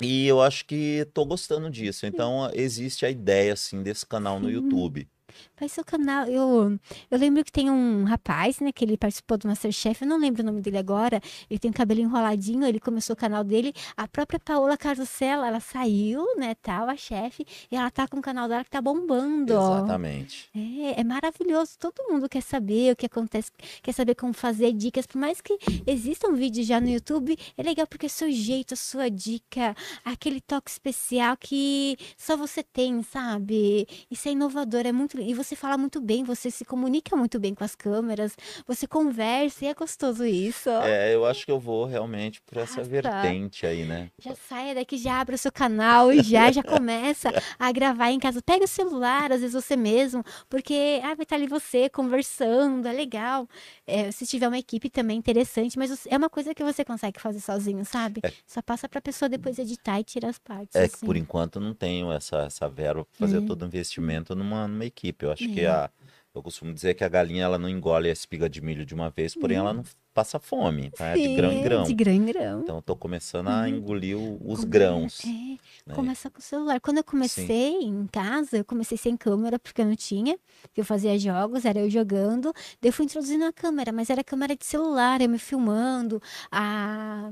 [0.00, 2.06] E eu acho que tô gostando disso.
[2.06, 4.50] Então, existe a ideia, assim, desse canal no.
[4.50, 5.08] YouTube.
[5.56, 6.26] Faz seu canal.
[6.26, 6.78] Eu,
[7.10, 10.42] eu lembro que tem um rapaz, né, que ele participou do Masterchef, eu não lembro
[10.42, 11.20] o nome dele agora.
[11.48, 13.72] Ele tem o cabelo enroladinho, ele começou o canal dele.
[13.96, 18.22] A própria Paola Carosella, ela saiu, né, tal, a chefe, e ela tá com o
[18.22, 19.52] canal dela que tá bombando.
[19.52, 20.50] Exatamente.
[20.54, 21.72] É, é maravilhoso.
[21.78, 23.50] Todo mundo quer saber o que acontece,
[23.82, 25.06] quer saber como fazer dicas.
[25.06, 28.76] Por mais que existam vídeos já no YouTube, é legal porque é seu jeito, a
[28.76, 33.86] sua dica, aquele toque especial que só você tem, sabe?
[34.10, 35.18] Isso é inovador, é muito.
[35.24, 38.36] E você fala muito bem, você se comunica muito bem com as câmeras,
[38.66, 40.68] você conversa e é gostoso isso.
[40.70, 44.10] É, eu acho que eu vou realmente por essa vertente aí, né?
[44.18, 48.18] Já saia daqui, já abre o seu canal e já, já começa a gravar em
[48.18, 48.40] casa.
[48.42, 52.92] Pega o celular, às vezes você mesmo, porque ah, vai estar ali você conversando, é
[52.92, 53.48] legal.
[53.86, 57.40] É, se tiver uma equipe também interessante, mas é uma coisa que você consegue fazer
[57.40, 58.20] sozinho, sabe?
[58.46, 60.74] Só passa pra pessoa depois editar e tirar as partes.
[60.74, 61.06] É que assim.
[61.06, 63.46] por enquanto não tenho essa, essa verba para fazer É.
[63.46, 65.11] todo o investimento numa, numa equipe.
[65.20, 65.68] Eu acho que É.
[65.68, 65.90] a.
[66.34, 69.10] Eu costumo dizer que a galinha ela não engole a espiga de milho de uma
[69.10, 69.84] vez, porém ela não
[70.14, 71.08] passa fome, tá?
[71.08, 71.82] É de grão em Sim, grão.
[71.84, 72.60] De grão em grão.
[72.62, 73.66] Então eu tô começando a Uhum.
[73.68, 75.20] engolir os Come- grãos.
[75.26, 75.58] É, né?
[75.94, 76.80] começa com o celular.
[76.80, 80.38] Quando eu comecei em casa, eu comecei sem câmera, porque eu não tinha.
[80.74, 82.50] Eu fazia jogos, era eu jogando.
[82.80, 86.18] Daí eu fui introduzindo a câmera, mas era câmera de celular, eu me filmando.
[86.50, 87.30] A,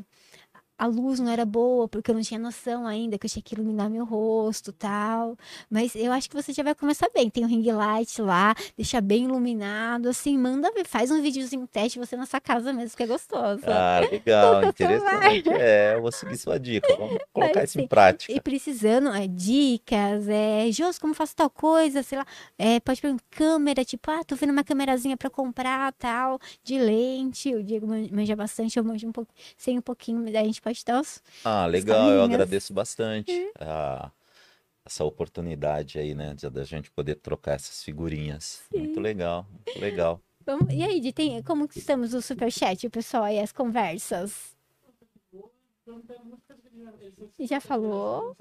[0.81, 3.55] a luz não era boa, porque eu não tinha noção ainda, que eu tinha que
[3.55, 5.36] iluminar meu rosto tal.
[5.68, 7.28] Mas eu acho que você já vai começar bem.
[7.28, 11.99] Tem o ring light lá, deixa bem iluminado, assim, manda ver, faz um videozinho teste
[11.99, 13.62] você na sua casa mesmo, que é gostoso.
[13.67, 15.34] Ah, legal, Com o celular.
[15.36, 15.50] interessante.
[15.60, 16.97] É, eu vou seguir sua dica.
[16.97, 18.33] Vamos colocar isso em prática.
[18.33, 22.26] E precisando, é, dicas, é, Jos, como faço tal coisa, sei lá,
[22.59, 27.55] é, pode perguntar, câmera, tipo, ah, tô vendo uma câmerazinha pra comprar, tal, de lente,
[27.55, 30.60] o Diego man- manja bastante, eu manjo um pouco, sei um pouquinho, daí a gente
[30.62, 31.23] pode os...
[31.44, 34.10] Ah, legal, eu agradeço bastante a-
[34.84, 38.62] essa oportunidade aí, né, de- da gente poder trocar essas figurinhas.
[38.74, 40.20] Muito legal, muito legal.
[40.47, 44.57] Vamos- E aí, tem, como que estamos no superchat, o pessoal aí, as conversas?
[47.39, 48.36] Já falou?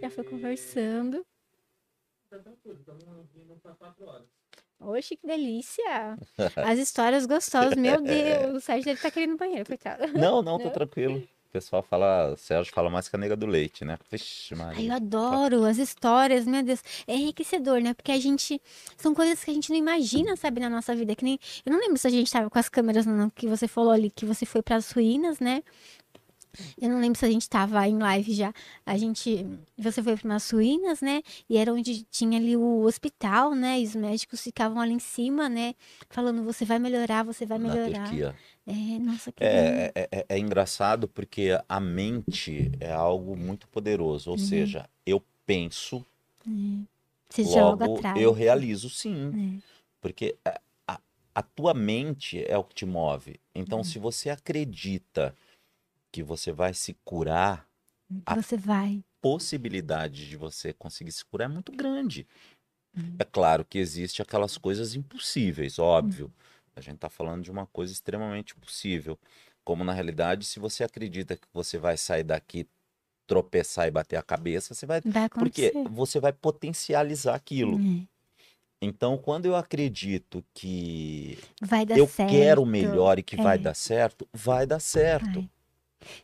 [0.00, 1.24] Já foi E- conversando.
[4.78, 4.86] Tá.
[4.86, 6.16] Oxe, que delícia!
[6.56, 10.06] As histórias gostosas, meu Deus, o Sérgio deve estar querendo ir no banheiro, coitado.
[10.14, 11.18] Não, não, tô tranquilo.
[11.18, 13.98] O pessoal fala, o Sérgio fala mais que a nega do leite, né?
[14.10, 14.94] Vixe, Ai, eu Maria.
[14.96, 16.82] adoro as histórias, meu Deus.
[17.06, 17.94] É enriquecedor, né?
[17.94, 18.60] Porque a gente.
[18.98, 21.16] São coisas que a gente não imagina, sabe, na nossa vida.
[21.16, 21.38] Que nem.
[21.64, 24.10] Eu não lembro se a gente tava com as câmeras no, que você falou ali,
[24.10, 25.62] que você foi para as ruínas, né?
[26.80, 28.52] Eu não lembro se a gente tava em live já.
[28.84, 29.46] A gente.
[29.76, 31.22] Você foi para umas ruínas, né?
[31.48, 33.80] E era onde tinha ali o hospital, né?
[33.80, 35.74] E os médicos ficavam ali em cima, né?
[36.10, 38.04] Falando, você vai melhorar, você vai Na melhorar.
[38.08, 38.34] Turquia.
[38.66, 39.44] É, nossa, que.
[39.44, 44.30] É, é, é- é engraçado porque a mente é algo muito poderoso.
[44.30, 44.42] Ou Uhum.
[44.44, 46.04] seja, eu penso,
[47.28, 49.58] Você já logo eu realizo sim.
[49.58, 49.78] É.
[50.00, 51.00] Porque a, a-
[51.34, 53.38] a tua mente é o que te move.
[53.54, 53.84] Então, Uhum.
[53.84, 55.34] se você acredita
[56.12, 57.66] que você vai se curar,
[58.26, 59.04] a- Você vai.
[59.20, 62.26] possibilidade de você conseguir se curar é muito grande.
[62.96, 63.16] Uhum.
[63.18, 66.32] É claro que existe aquelas coisas impossíveis, óbvio.
[66.74, 69.18] A gente está falando de uma coisa extremamente possível.
[69.64, 72.66] Como na realidade, se você acredita que você vai sair daqui,
[73.26, 75.00] tropeçar e bater a cabeça, você vai.
[75.02, 77.78] Vai Porque você vai potencializar aquilo.
[77.80, 78.08] É.
[78.80, 82.30] Então, quando eu acredito que Vai eu certo.
[82.30, 83.58] quero o melhor e que vai É.
[83.58, 85.40] dar certo, vai dar certo.
[85.40, 85.50] Vai.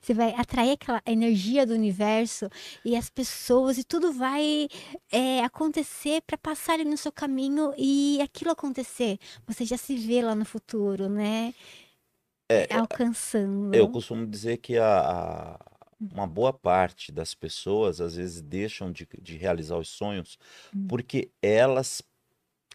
[0.00, 2.48] Você vai atrair aquela energia do universo
[2.84, 4.68] e as pessoas e tudo vai
[5.10, 9.18] é, acontecer para passar ali no seu caminho e aquilo acontecer.
[9.46, 11.54] Você já se vê lá no futuro, né?
[12.70, 13.74] Alcançando.
[13.74, 15.58] É, Eu costumo dizer que a, a-
[16.12, 20.38] uma boa parte das pessoas às vezes deixam de, de realizar os sonhos
[20.86, 22.06] porque elas Hum.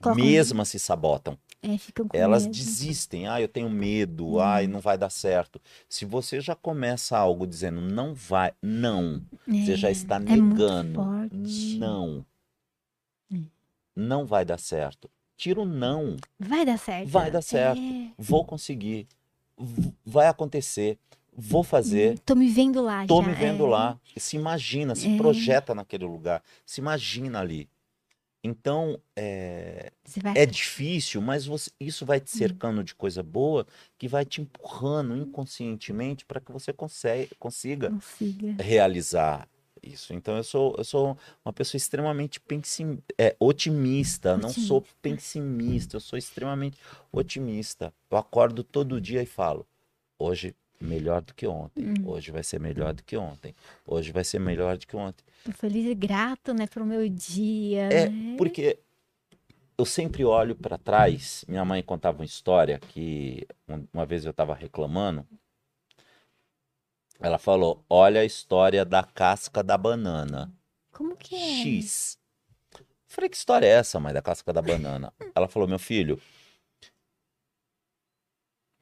[0.02, 1.38] Colocam- mesmas se sabotam.
[1.62, 1.76] É,
[2.18, 2.56] Elas medo.
[2.56, 3.28] desistem.
[3.28, 4.36] Ah, eu tenho medo.
[4.36, 4.40] Hum.
[4.40, 5.60] Ai, não vai dar certo.
[5.90, 10.96] Se você já começa algo dizendo não vai, não, você já É, está é negando.
[10.96, 11.78] forte.
[11.78, 12.26] Não.
[13.32, 13.46] Hum.
[13.96, 15.10] Não vai dar certo.
[15.36, 16.16] Tira o não.
[16.40, 17.10] Vai dar certo.
[17.10, 17.80] Vai dar certo.
[17.82, 18.12] É.
[18.18, 19.06] Vou conseguir.
[20.06, 20.98] Vai acontecer.
[21.42, 22.20] Vou fazer.
[22.20, 23.28] Tô me vendo lá Tô já.
[23.30, 23.70] me vendo é.
[23.70, 24.00] lá.
[24.18, 25.18] Se imagina, se É.
[25.18, 26.42] projeta naquele lugar.
[26.66, 27.70] Se imagina ali.
[28.44, 34.08] Então, é, vai é difícil, mas você- isso vai te cercando de coisa boa que
[34.08, 37.94] vai te empurrando inconscientemente para que você consiga consiga.
[38.60, 39.48] realizar
[39.82, 40.14] isso.
[40.14, 46.02] Então, eu sou, eu sou uma pessoa extremamente pensim, é, otimista, não sou pessimista, eu
[46.02, 46.78] sou extremamente
[47.12, 47.94] otimista.
[48.10, 49.66] Eu acordo todo dia e falo:
[50.18, 53.54] hoje melhor do que ontem, hoje vai ser melhor do que ontem,
[53.86, 55.24] hoje vai ser melhor do que ontem.
[55.44, 57.84] Tô feliz e grato, né, pro meu dia.
[57.92, 58.36] É, né?
[58.38, 58.80] porque
[59.78, 61.44] eu sempre olho para trás.
[61.48, 65.26] Minha mãe contava uma história que um- uma vez eu estava reclamando.
[67.20, 70.52] Ela falou: Olha a história da casca da banana.
[70.92, 71.64] Como que é?
[71.64, 72.18] X.
[73.08, 75.14] Falei: Que história é essa, mãe, da casca da banana?
[75.36, 76.20] Ela falou: Meu filho,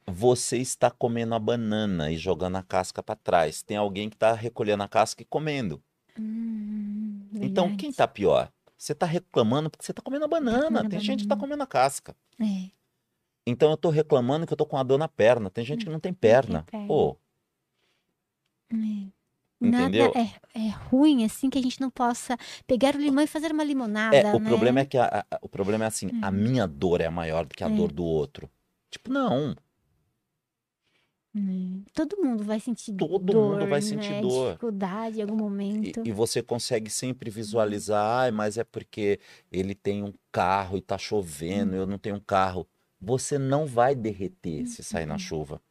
[0.08, 3.62] você está comendo a banana e jogando a casca para trás.
[3.62, 5.82] Tem alguém que está recolhendo a casca e comendo.
[6.18, 8.50] Hum, Então, quem tá pior?
[8.76, 10.64] Você tá reclamando porque você tá comendo a banana.
[10.66, 11.46] comendo a Tem gente que tá banana.
[11.48, 12.16] comendo a casca.
[12.40, 12.70] É.
[13.46, 15.48] Então eu tô reclamando que eu tô com uma dor na perna.
[15.50, 16.64] Tem gente que não tem perna.
[16.70, 16.86] perna.
[16.86, 17.16] Pô,
[18.72, 19.08] É.
[19.60, 20.12] Entendeu?
[20.14, 20.20] Nada
[20.54, 23.64] é, é ruim assim que a gente não possa pegar o limão e fazer uma
[23.64, 24.48] limonada, é, o né?
[24.48, 26.32] problema é que a, a- o problema é assim, a Hum.
[26.32, 27.70] minha dor é maior do que a É.
[27.74, 28.48] dor do outro.
[28.88, 29.56] Tipo, não.
[31.34, 34.20] Hum, Todo mundo vai sentir Todo dor, mundo vai sentir né?
[34.22, 34.50] dor.
[34.52, 36.00] Dificuldade em algum E, momento.
[36.04, 39.20] e você consegue sempre visualizar, ai, mas é porque
[39.52, 42.66] ele tem um carro e tá chovendo, eu não tenho um carro.
[43.00, 45.08] Você não vai derreter se sair Uhum.
[45.10, 45.62] na chuva.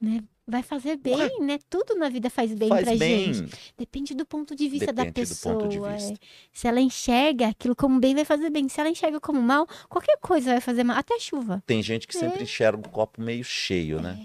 [0.00, 0.22] né?
[0.46, 1.58] Vai fazer bem, né?
[1.70, 3.32] Tudo na vida faz bem Faz pra bem.
[3.32, 3.72] gente.
[3.78, 5.54] Depende do ponto de vista da Depende do pessoa.
[5.58, 5.96] ponto de é.
[5.96, 6.14] vista.
[6.52, 8.68] Se ela enxerga aquilo como bem, vai fazer bem.
[8.68, 10.96] Se ela enxerga como mal, qualquer coisa vai fazer mal.
[10.96, 11.62] Até chuva.
[11.64, 14.18] Tem gente que sempre enxerga o copo meio cheio, né?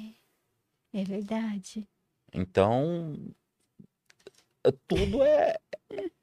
[0.91, 1.87] É verdade.
[2.33, 3.15] Então,
[4.65, 5.55] é- tudo é,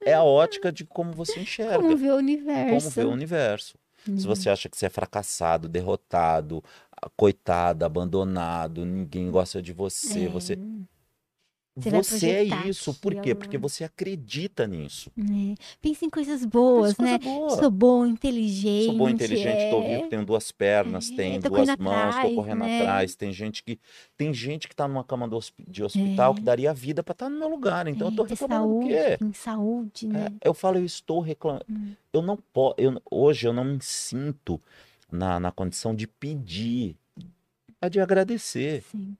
[0.04, 2.90] é a ótica de como você enxerga, Como ver o como universo.
[2.90, 3.78] vê o universo.
[4.04, 6.62] Se você acha que você é fracassado, derrotado,
[7.04, 10.28] a- coitado, abandonado, ninguém gosta de você, É.
[10.28, 10.56] você
[11.76, 12.94] Você você é isso.
[12.94, 13.18] Por quê?
[13.18, 13.36] aquilo.
[13.36, 15.10] Porque você acredita nisso.
[15.18, 15.54] É.
[15.82, 17.18] Pensa em coisas boas, Coisa né?
[17.18, 17.50] boa.
[17.50, 18.84] Sou bom, inteligente.
[18.84, 19.96] Sou bom, inteligente, tô é.
[19.96, 22.80] vivo, tenho duas pernas, É, tenho tô duas mãos, tô atrás, correndo né?
[22.80, 23.16] atrás.
[23.16, 23.80] Tem gente que
[24.16, 26.34] tem gente que tá numa cama do de hospital É.
[26.36, 27.88] que daria vida pra estar no meu lugar.
[27.88, 29.24] Então eu tô É, reclamando do saúde, quê?
[29.24, 30.26] Em saúde, né?
[30.40, 31.64] É, eu falo, eu estou reclamando.
[31.68, 31.94] Hum.
[32.12, 32.76] Eu não posso.
[32.78, 34.60] Eu, hoje eu não me sinto
[35.10, 36.96] na, na condição de pedir,
[37.80, 38.82] é de agradecer.
[38.90, 39.16] Sim.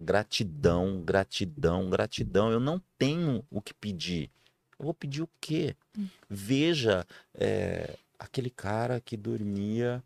[0.00, 2.50] Gratidão, gratidão, gratidão.
[2.50, 4.30] Eu não tenho o que pedir.
[4.78, 5.76] Eu vou pedir o quê?
[5.96, 6.08] Hum.
[6.28, 10.02] Veja é, aquele cara que dormia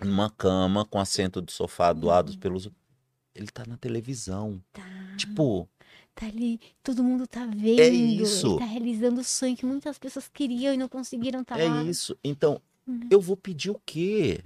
[0.00, 2.68] numa cama com assento de sofá doados pelos.
[3.34, 4.50] Ele tá na televisão.
[4.52, 4.60] Hum.
[4.72, 4.82] Tá.
[5.16, 5.68] Tipo,
[6.14, 7.78] Tá ali, todo mundo tá vendo.
[7.78, 8.58] ele isso.
[8.58, 11.84] tá realizando o sonho que muitas pessoas queriam e não conseguiram estar É lá.
[11.84, 12.18] isso.
[12.24, 13.00] Então, Uhum.
[13.10, 14.40] eu vou pedir o quê?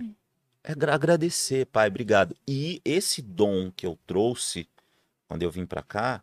[0.65, 2.37] É gra- agradecer, pai, obrigado.
[2.47, 4.69] E esse dom que eu trouxe,
[5.29, 6.23] quando eu vim para cá,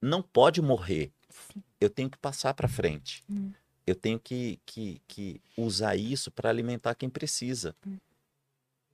[0.00, 1.12] não pode morrer.
[1.30, 1.62] Sim.
[1.80, 3.22] Eu tenho que passar para frente.
[3.30, 3.52] Hum.
[3.86, 7.74] Eu tenho que, que, que usar isso para alimentar quem precisa.
[7.86, 7.96] Hum.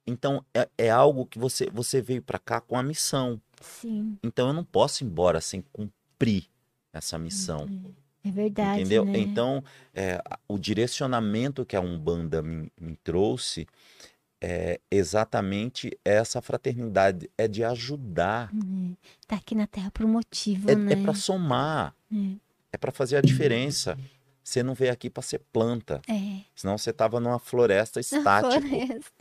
[0.07, 3.41] Então, é, é algo que você, você veio para cá com a missão.
[3.61, 4.19] Sim.
[4.23, 6.47] Então, eu não posso ir embora sem cumprir
[6.93, 7.67] essa missão.
[8.25, 8.81] É verdade.
[8.81, 9.05] Entendeu?
[9.05, 9.19] Né?
[9.19, 9.63] Então,
[9.95, 13.67] é, o direcionamento que a Umbanda me, me trouxe
[14.41, 18.95] é exatamente essa fraternidade, é de ajudar, É.
[19.27, 20.97] Tá aqui na Terra por um motivo, é, né?
[20.97, 22.37] para somar, É.
[22.73, 23.99] é para fazer a diferença.
[24.43, 26.41] Você não veio aqui para ser planta, É.
[26.55, 28.61] senão você tava numa floresta estática.
[28.61, 29.13] floresta.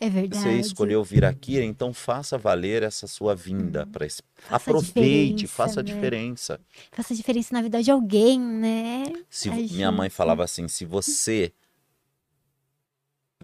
[0.00, 0.42] É verdade.
[0.42, 4.10] Você escolheu vir aqui, então faça valer essa sua vinda para Uhum.
[4.36, 5.92] Faça a aproveite, diferença, faça a né?
[5.92, 6.60] diferença.
[6.90, 9.04] Faça diferença na vida de alguém, né?
[9.28, 10.16] Se minha mãe gente.
[10.16, 11.52] falava assim, se você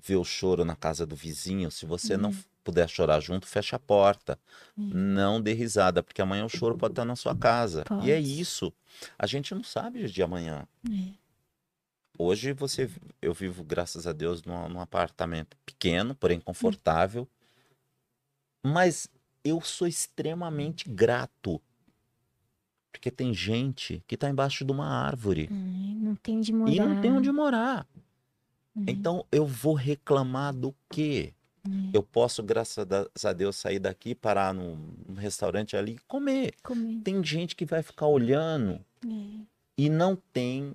[0.03, 2.37] vê o choro na casa do vizinho, se você não Uhum.
[2.63, 4.39] puder chorar junto, fecha a porta.
[4.77, 4.91] Hum.
[4.93, 7.85] Não dê risada, porque amanhã o choro pode estar na sua casa.
[8.03, 8.41] E é Pode.
[8.41, 8.73] isso.
[9.19, 10.67] A gente não sabe de amanhã.
[10.91, 11.26] É.
[12.19, 17.29] Hoje você, eu vivo, graças a Deus, num, num apartamento pequeno, porém confortável.
[18.65, 19.09] Mas
[19.45, 21.61] eu sou extremamente grato.
[22.91, 26.73] Porque tem gente que está embaixo de uma árvore não tem de morar.
[26.73, 27.87] e não tem onde morar.
[28.87, 28.91] É.
[28.91, 31.33] Então eu vou reclamar do quê?
[31.65, 31.71] É.
[31.93, 32.87] Eu posso, graças
[33.25, 36.55] a Deus, sair daqui, parar num, num restaurante ali e comer.
[36.63, 37.01] Comer.
[37.03, 39.41] Tem gente que vai ficar olhando É.
[39.77, 40.75] e não tem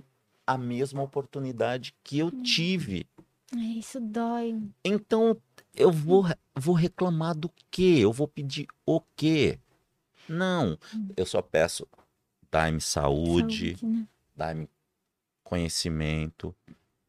[0.53, 3.07] a mesma oportunidade que eu tive.
[3.55, 4.61] É, isso dói.
[4.83, 5.37] Então
[5.75, 7.97] eu vou, vou reclamar do quê?
[7.99, 9.59] Eu vou pedir o quê?
[10.27, 10.77] Não,
[11.17, 11.85] eu só peço,
[12.49, 14.07] dai-me saúde, Saúde, né?
[14.35, 14.69] dai-me
[15.43, 16.55] conhecimento.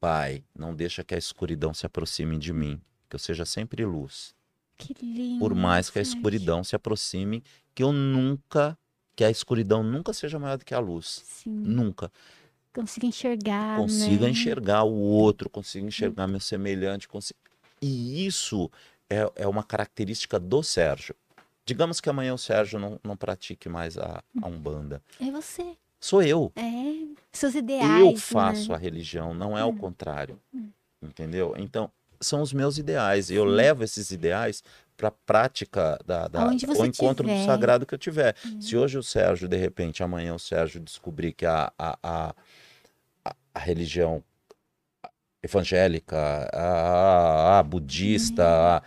[0.01, 4.35] Pai, não deixa que a escuridão se aproxime de mim, que eu seja sempre luz.
[4.77, 5.39] Que lindo.
[5.39, 8.77] Por mais que a escuridão se aproxime, que eu nunca,
[9.15, 11.23] que a escuridão nunca seja maior do que a luz.
[11.25, 11.51] Sim.
[11.51, 12.11] Nunca.
[12.73, 13.77] Consiga enxergar.
[13.77, 14.31] Consiga né?
[14.31, 17.07] enxergar o outro, consiga enxergar meu semelhante.
[17.81, 18.71] E isso
[19.11, 21.15] é, é uma característica do Sérgio.
[21.67, 25.03] Digamos que amanhã o Sérgio não, não pratique mais a, a Umbanda.
[25.21, 25.77] É você.
[26.01, 26.51] Sou eu.
[26.57, 26.63] É.
[27.31, 28.01] Seus ideais.
[28.01, 28.75] Eu faço Né?
[28.75, 30.39] a religião, não é o contrário.
[30.53, 30.69] Hum.
[31.01, 31.55] Entendeu?
[31.57, 33.31] Então, são os meus ideais.
[33.31, 33.51] Eu Sim.
[33.53, 34.63] levo esses ideais
[34.97, 37.41] para a prática da, da o encontro tiver.
[37.41, 38.37] do sagrado que eu tiver.
[38.45, 38.61] Hum.
[38.61, 42.35] Se hoje o Sérgio, de repente, amanhã o Sérgio descobrir que a, a, a,
[43.55, 44.23] a- a religião
[45.43, 46.17] evangélica,
[46.53, 48.49] a, a budista, Uhum.
[48.77, 48.83] a-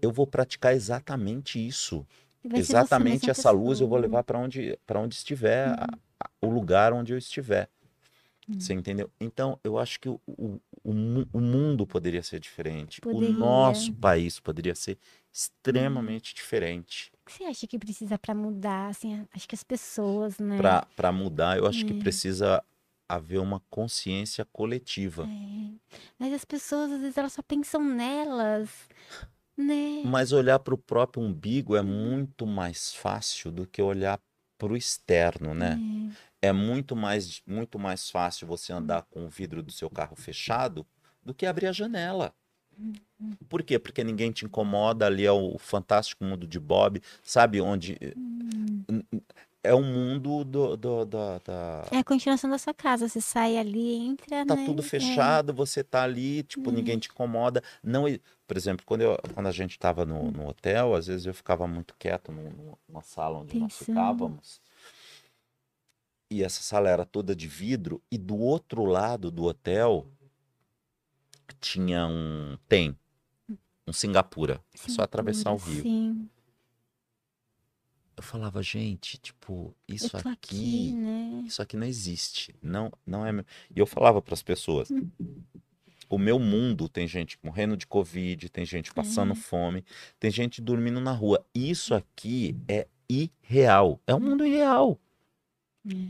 [0.00, 2.06] eu vou praticar exatamente isso.
[2.54, 4.00] Exatamente essa luz eu vou pessoa.
[4.08, 5.86] levar para onde, para onde estiver, a-
[6.20, 7.68] a- o lugar onde eu estiver.
[8.48, 8.60] Uhum.
[8.60, 9.10] Você entendeu?
[9.20, 13.00] Então, eu acho que o, o, o, mu- o mundo poderia ser diferente.
[13.00, 13.28] Poderia.
[13.28, 14.96] O nosso país poderia ser
[15.32, 17.10] extremamente diferente.
[17.22, 18.90] O que você acha que precisa pra mudar?
[18.90, 20.56] Assim, acho que as pessoas, né?
[20.94, 21.98] Para mudar, eu acho que É.
[21.98, 22.62] precisa
[23.08, 25.24] haver uma consciência coletiva.
[25.24, 25.96] É.
[26.18, 28.70] Mas as pessoas, às vezes, elas só pensam nelas,
[29.56, 30.02] né?
[30.04, 34.20] Mas olhar para o próprio umbigo é muito mais fácil do que olhar
[34.58, 35.78] para o externo, né?
[36.40, 40.86] É muito mais, muito mais fácil você andar com o vidro do seu carro fechado
[41.22, 42.34] do que abrir a janela.
[43.48, 43.78] Por quê?
[43.78, 47.98] Porque ninguém te incomoda, ali é o fantástico mundo de Bob, sabe onde
[49.66, 53.08] é um mundo do, do- do- da É a continuação da sua casa.
[53.08, 54.64] Você sai ali, entra, tá né?
[54.66, 54.84] tudo É.
[54.84, 57.62] fechado, você tá ali, tipo, ninguém te incomoda.
[57.82, 58.04] Não,
[58.46, 61.66] por exemplo, quando, eu, quando a gente tava no, no hotel, às vezes eu ficava
[61.66, 63.86] muito quieto numa sala onde nós Pensando.
[63.86, 64.60] ficávamos.
[66.30, 70.06] E essa sala era toda de vidro, e do outro lado do hotel
[71.60, 72.56] tinha um.
[72.68, 72.96] Tem.
[73.86, 74.60] Um Singapura.
[74.74, 75.82] É só atravessar o rio.
[75.82, 76.28] Sim,
[78.16, 81.44] Eu falava, gente, tipo, isso aqui, aqui né?
[81.46, 82.54] isso aqui não existe.
[82.62, 83.30] Não, não é.
[83.74, 84.88] E eu falava para as pessoas:
[86.08, 89.36] o meu mundo tem gente morrendo de Covid, tem gente passando É.
[89.36, 89.84] fome,
[90.18, 91.44] tem gente dormindo na rua.
[91.54, 94.00] Isso aqui é irreal.
[94.06, 94.98] É um mundo irreal.
[95.86, 96.08] É.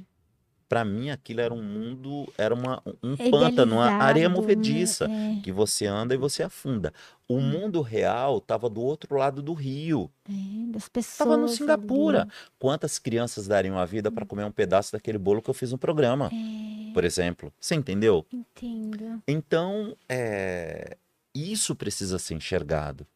[0.68, 5.08] Para mim, aquilo era um mundo, era uma, um É pântano, uma areia idealizado, movediça.
[5.08, 5.40] né?
[5.44, 6.92] Que você anda e você afunda.
[7.28, 10.10] O mundo real estava do outro lado do rio.
[10.28, 11.12] É, é, das pessoas.
[11.12, 12.22] Estava no Singapura.
[12.22, 12.30] ali.
[12.58, 15.78] Quantas crianças dariam a vida para comer um pedaço daquele bolo que eu fiz no
[15.78, 17.52] programa, É, por exemplo?
[17.60, 18.26] Você entendeu?
[18.32, 19.22] entendo.
[19.28, 20.96] Então, é,
[21.34, 23.06] isso precisa ser enxergado.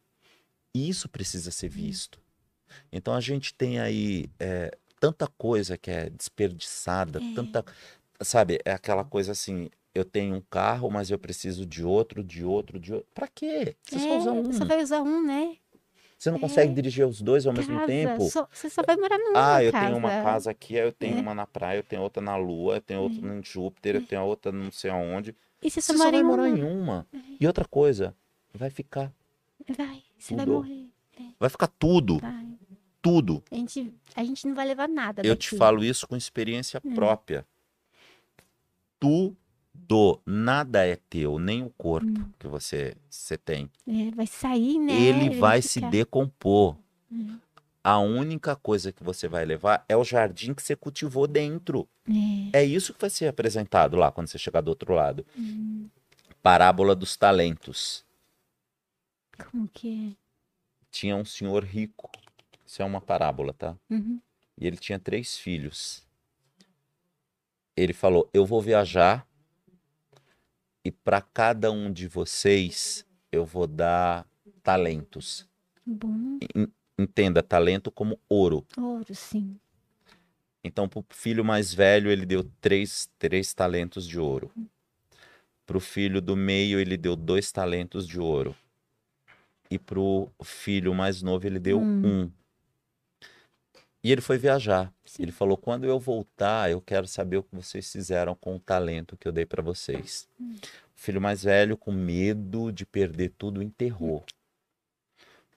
[0.72, 2.20] Isso precisa ser visto.
[2.92, 4.70] Então, a gente tem aí é,
[5.00, 7.34] tanta coisa que é desperdiçada, É.
[7.34, 7.64] tanta.
[8.20, 12.44] Sabe, é aquela coisa assim: eu tenho um carro, mas eu preciso de outro, de
[12.44, 13.08] outro, de outro.
[13.14, 13.74] Pra quê?
[13.82, 14.52] Você só usa É, um.
[14.52, 15.56] Só vai usar um, né?
[16.18, 16.40] Você não É.
[16.40, 18.28] consegue dirigir os dois ao mesmo casa, tempo?
[18.28, 19.86] só- você só vai morar numa Ah, eu casa.
[19.86, 21.20] tenho uma casa aqui, eu tenho É.
[21.20, 24.22] uma na praia, eu tenho outra na Lua, eu tenho outra em Júpiter, eu tenho
[24.26, 25.34] outra não sei aonde.
[25.62, 27.06] E você só Você só mora vai morar em uma.
[27.40, 28.14] E outra coisa,
[28.52, 29.10] vai ficar.
[29.66, 30.56] Vai, você vai Tudo.
[30.58, 30.86] morrer.
[31.38, 32.46] Vai ficar tudo, Vai.
[33.02, 33.42] Tudo.
[33.50, 35.48] A gente, a gente não vai levar nada Eu daqui.
[35.50, 36.94] te falo isso com experiência Hum.
[36.94, 37.46] própria.
[38.98, 42.30] Tudo, nada é teu, nem o corpo Hum.
[42.38, 43.70] que você, você tem.
[43.86, 44.92] É, vai sair, né?
[44.92, 46.76] Ele vai se ficar- decompor.
[47.10, 47.38] Hum.
[47.82, 51.88] A única coisa que você vai levar é o jardim que você cultivou dentro.
[52.52, 52.58] É.
[52.60, 55.24] É isso que vai ser apresentado lá quando você chegar do outro lado.
[55.36, 55.88] Hum,
[56.42, 58.04] Parábola dos talentos.
[59.50, 60.14] como que
[60.90, 62.10] Tinha um senhor rico.
[62.70, 63.76] Isso é uma parábola, tá?
[63.90, 64.20] Uhum.
[64.56, 66.06] E ele tinha três filhos.
[67.76, 69.26] Ele falou: Eu vou viajar
[70.84, 74.24] e para cada um de vocês eu vou dar
[74.62, 75.48] talentos.
[75.84, 78.64] Bom, En- Entenda talento como ouro.
[78.78, 79.58] ouro, sim.
[80.62, 84.52] Então, para o filho mais velho, ele deu três, três talentos de ouro.
[85.66, 88.54] Para o filho do meio, ele deu dois talentos de ouro.
[89.68, 92.02] E para o filho mais novo, ele deu Hum.
[92.04, 92.32] um.
[94.02, 94.92] E ele foi viajar.
[95.04, 95.22] Sim.
[95.24, 99.16] Ele falou: quando eu voltar, eu quero saber o que vocês fizeram com o talento
[99.16, 100.26] que eu dei para vocês.
[100.40, 100.54] Hum.
[100.96, 104.24] O filho mais velho, com medo de perder tudo, enterrou.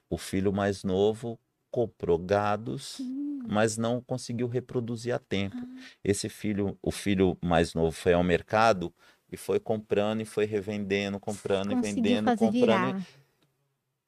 [0.08, 1.38] O filho mais novo
[1.70, 5.56] comprou gados, Hum, mas não conseguiu reproduzir a tempo.
[5.58, 8.92] ah, Esse filho, o filho mais novo foi ao mercado
[9.30, 13.06] e foi comprando e foi revendendo, comprando e conseguiu vendendo, fazer comprando e- virar.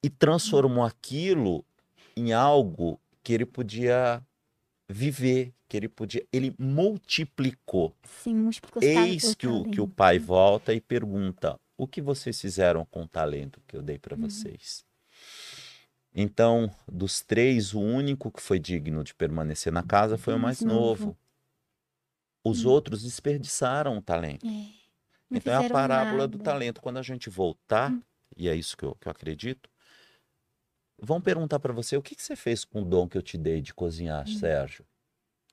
[0.03, 1.65] e transformou aquilo
[2.15, 4.23] em algo que ele podia
[4.89, 7.93] viver, que ele podia, ele multiplicou.
[8.03, 12.85] Sim, multiplicou Eis que o, que o pai volta e pergunta: "O que vocês fizeram
[12.85, 14.27] com o talento que eu dei para Uhum.
[14.27, 14.85] vocês?"
[16.15, 20.39] Então, dos três, o único que foi digno de permanecer na casa foi o O
[20.39, 21.15] mais novo.
[22.43, 22.69] Os Hum.
[22.69, 24.45] outros desperdiçaram o talento.
[24.45, 24.65] É,
[25.31, 26.43] Então é a parábola do nada.
[26.51, 26.81] talento.
[26.81, 28.01] Quando a gente voltar, Hum.
[28.35, 29.69] e é isso que eu, que eu acredito,
[31.01, 33.37] vão perguntar para você: o que, que você fez com o dom que eu te
[33.37, 34.33] dei de cozinhar, Hum.
[34.37, 34.85] Sérgio?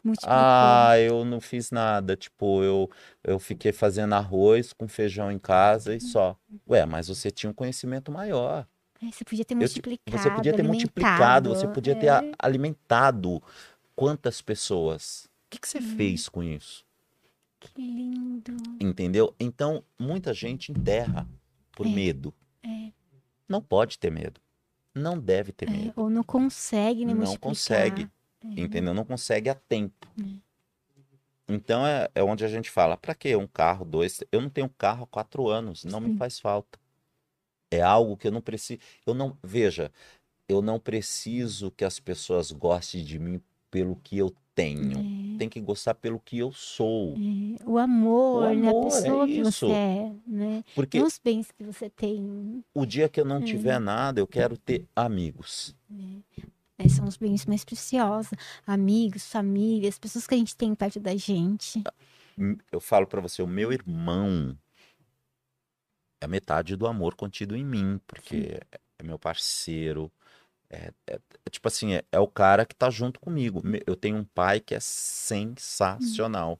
[0.02, 0.36] Multiplicou.
[0.38, 2.14] Ah, eu não fiz nada.
[2.14, 2.90] Tipo, eu,
[3.22, 6.36] eu fiquei fazendo arroz com feijão em casa e só.
[6.68, 8.66] Ué, mas você tinha um conhecimento maior.
[9.02, 10.18] É, você podia ter Eu te- multiplicado.
[10.22, 12.10] Você podia ter multiplicado, você podia ter é.
[12.10, 13.42] a- alimentado
[13.96, 15.24] quantas pessoas.
[15.46, 15.96] O que, que você Hum.
[15.96, 16.84] fez com isso?
[17.60, 18.56] Que lindo.
[18.78, 19.34] Entendeu?
[19.40, 21.26] Então, muita gente enterra
[21.72, 21.88] por É.
[21.90, 22.32] medo.
[22.62, 22.92] É,
[23.48, 24.38] Não pode ter medo.
[24.94, 25.92] Não deve ter é, medo.
[25.96, 27.12] ou não consegue, né?
[27.12, 27.48] Não multiplicar.
[27.50, 28.08] consegue.
[28.44, 28.60] É.
[28.60, 28.94] Entendeu?
[28.94, 30.06] Não consegue a tempo.
[30.20, 30.44] É.
[31.48, 33.36] Então é, é onde a gente fala, pra quê?
[33.36, 34.22] Um carro, dois.
[34.32, 36.16] Eu não tenho carro há quatro anos, não me Sim.
[36.16, 36.78] faz falta.
[37.70, 38.80] É algo que eu não preciso.
[39.04, 39.36] Eu não.
[39.42, 39.90] Veja,
[40.48, 44.98] eu não preciso que as pessoas gostem de mim pelo que eu tenho.
[45.34, 47.14] É, Tem que gostar pelo que eu sou.
[47.16, 47.64] é.
[47.68, 48.68] O amor, O né?
[48.68, 49.66] amor, A é pessoa que isso.
[49.66, 50.64] você é, né?
[50.74, 52.64] Porque os bens que você tem.
[52.72, 53.42] o dia que eu não É.
[53.42, 55.74] tiver nada, eu quero ter amigos.
[55.90, 56.22] né,
[56.88, 58.32] São os bens mais preciosos.
[58.66, 61.82] Amigos, famílias, pessoas que a gente tem perto da gente.
[62.36, 64.56] M- Eu falo pra você, o meu irmão
[66.20, 70.10] é metade do amor contido em mim, porque é, é meu parceiro.
[70.74, 73.62] É, é- é tipo assim, é, é o cara que tá junto comigo.
[73.86, 76.58] Eu tenho um pai que é sensacional.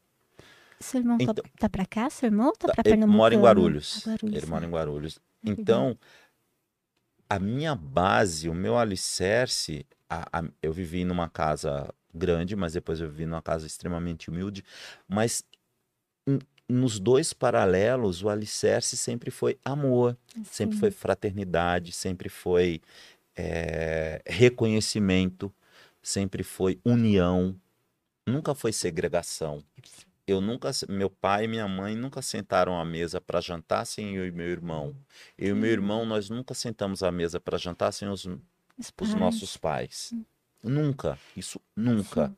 [0.80, 2.08] Seu irmão tá- Então- tá, pra cá?
[2.10, 3.40] Seu irmão ou tá pra Ele mora em?
[3.40, 4.06] Guarulhos.
[4.06, 4.68] Ah, Guarulhos, Ele mora ah.
[4.68, 5.18] em Guarulhos.
[5.42, 5.60] Legal.
[5.60, 5.98] Então,
[7.28, 13.00] a minha base, o meu alicerce, a- a- eu vivi numa casa grande, mas depois
[13.00, 14.62] eu vivi numa casa extremamente humilde.
[15.08, 15.42] Mas
[16.68, 20.80] nos dois paralelos, o alicerce sempre foi amor, sempre Sim.
[20.80, 22.80] foi fraternidade, sempre foi
[23.36, 25.52] eh, reconhecimento,
[26.02, 27.58] sempre foi união,
[28.26, 29.62] nunca foi segregação.
[30.26, 34.26] Eu nunca, meu pai e minha mãe nunca sentaram à mesa para jantar sem eu
[34.26, 34.96] e meu irmão.
[35.36, 35.72] Eu e meu Hum.
[35.72, 38.26] irmão, nós nunca sentamos à mesa para jantar sem os,
[39.00, 40.14] Os nossos pais.
[40.62, 42.28] Nunca, isso nunca.
[42.28, 42.36] Sim.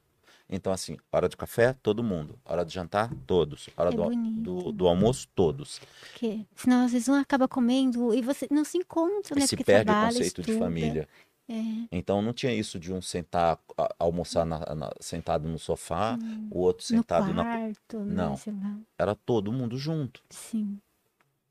[0.49, 2.39] Então, assim, hora de café, todo mundo.
[2.45, 3.69] Hora de jantar, todos.
[3.77, 4.11] Hora É do,
[4.43, 5.81] do, do almoço, todos.
[6.01, 9.43] Porque senão às vezes um acaba comendo e você não se encontra, né?
[9.45, 10.59] E se Porque perde o trabalha, conceito de estuda.
[10.65, 11.09] família.
[11.49, 11.55] É.
[11.93, 13.59] Então, não tinha isso de um sentar,
[13.99, 16.17] almoçar na- na- sentado no sofá,
[16.51, 17.45] o outro No sentado na.
[17.45, 18.15] quarto, né?
[18.15, 18.33] Não.
[18.35, 18.79] Lá.
[18.99, 20.23] Era todo mundo junto.
[20.31, 20.79] Sim.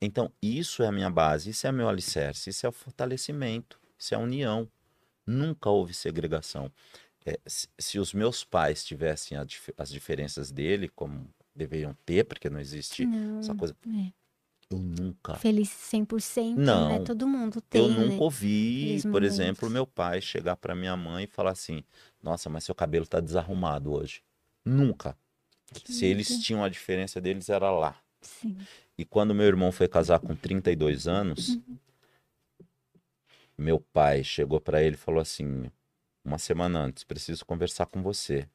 [0.02, 4.14] Então, isso é a minha base, isso é meu alicerce, isso é o fortalecimento, isso
[4.14, 4.68] é a união.
[5.26, 6.72] Nunca houve segregação.
[7.26, 12.50] É, se, se os meus pais tivessem dif- as diferenças dele, como deveriam ter, porque
[12.50, 13.40] não existe Não.
[13.40, 14.12] essa coisa, é.
[14.70, 15.36] Eu nunca.
[15.36, 16.90] feliz 100%, Não.
[16.90, 17.00] né?
[17.06, 18.06] Todo mundo tem, Eu né?
[18.06, 19.34] nunca ouvi, aqueles por momentos.
[19.40, 21.84] exemplo, meu pai chegar pra minha mãe e falar assim:
[22.22, 24.24] Nossa, mas seu cabelo tá desarrumado hoje.
[24.64, 25.16] Nunca.
[25.86, 26.44] Se eles lindo.
[26.44, 27.96] tinham a diferença deles, era lá.
[28.22, 28.58] Sim.
[28.98, 31.60] E quando meu irmão foi casar com 32 anos,
[33.58, 35.70] meu pai chegou pra ele e falou assim,
[36.26, 38.50] uma semana antes, preciso conversar com você.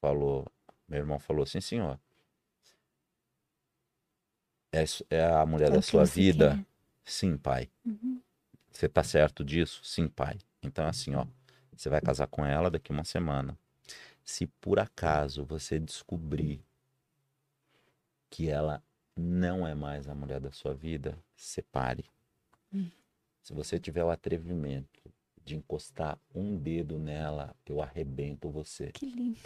[0.00, 0.44] Falou,
[0.88, 1.98] meu irmão falou, sim, senhor.
[4.72, 6.56] É, é a mulher É da sua vida?
[6.56, 6.66] quer.
[7.04, 7.70] Sim, pai.
[7.86, 8.20] Uhum.
[8.70, 9.82] Você tá certo disso?
[9.84, 10.38] Sim, pai.
[10.62, 11.26] Então, assim, ó,
[11.74, 13.56] você vai casar com ela daqui uma semana.
[14.24, 16.60] Se por acaso você descobrir
[18.28, 18.82] que ela
[19.16, 22.04] não é mais a mulher da sua vida, separe.
[22.72, 22.90] Hum.
[23.42, 25.00] Se você tiver o atrevimento
[25.48, 28.92] de encostar um dedo nela, eu arrebento você.
[28.92, 29.38] Que lindo.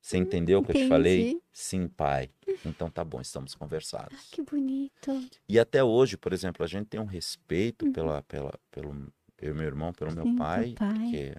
[0.00, 1.40] Você entendeu o que eu te falei?
[1.52, 2.30] Sim, pai.
[2.64, 4.30] Então tá bom, estamos conversados.
[4.32, 5.12] Que bonito.
[5.48, 7.92] E até hoje, por exemplo, a gente tem um respeito Uhum.
[7.92, 10.96] pela, pela, pelo eu meu irmão, pelo meu Sim, pai, teu pai.
[10.96, 11.36] porque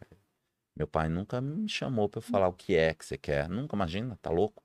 [0.75, 3.49] meu pai nunca me chamou pra eu falar o que é que você quer.
[3.49, 4.63] Nunca, imagina, tá louco?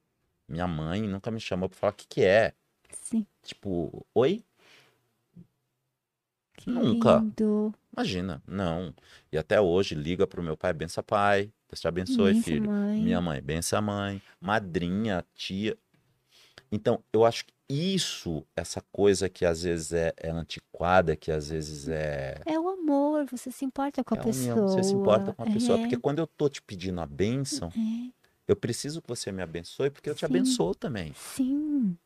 [0.49, 2.55] Minha mãe nunca me chamou pra falar o que que é.
[2.93, 3.27] Sim.
[3.43, 4.45] Tipo, oi?
[6.69, 7.19] Nunca.
[7.21, 7.75] lindo.
[7.97, 8.95] Imagina, não.
[9.33, 12.71] E até hoje liga pro meu pai, bença pai, Deus te abençoe, Benção, filho.
[12.71, 13.03] mãe.
[13.03, 15.77] Minha mãe, bença mãe, madrinha, tia.
[16.71, 21.51] Então, eu acho que isso, essa coisa que às vezes é, é antiquada, que às
[21.51, 24.55] vezes é É o amor, você se importa com a É pessoa.
[24.55, 25.77] união, você se importa com a pessoa.
[25.77, 28.11] É, Porque quando eu tô te pedindo a bênção, é.
[28.47, 30.27] eu preciso que você me abençoe, porque eu te Sim.
[30.27, 31.13] abençoo também.
[31.15, 31.97] Sim.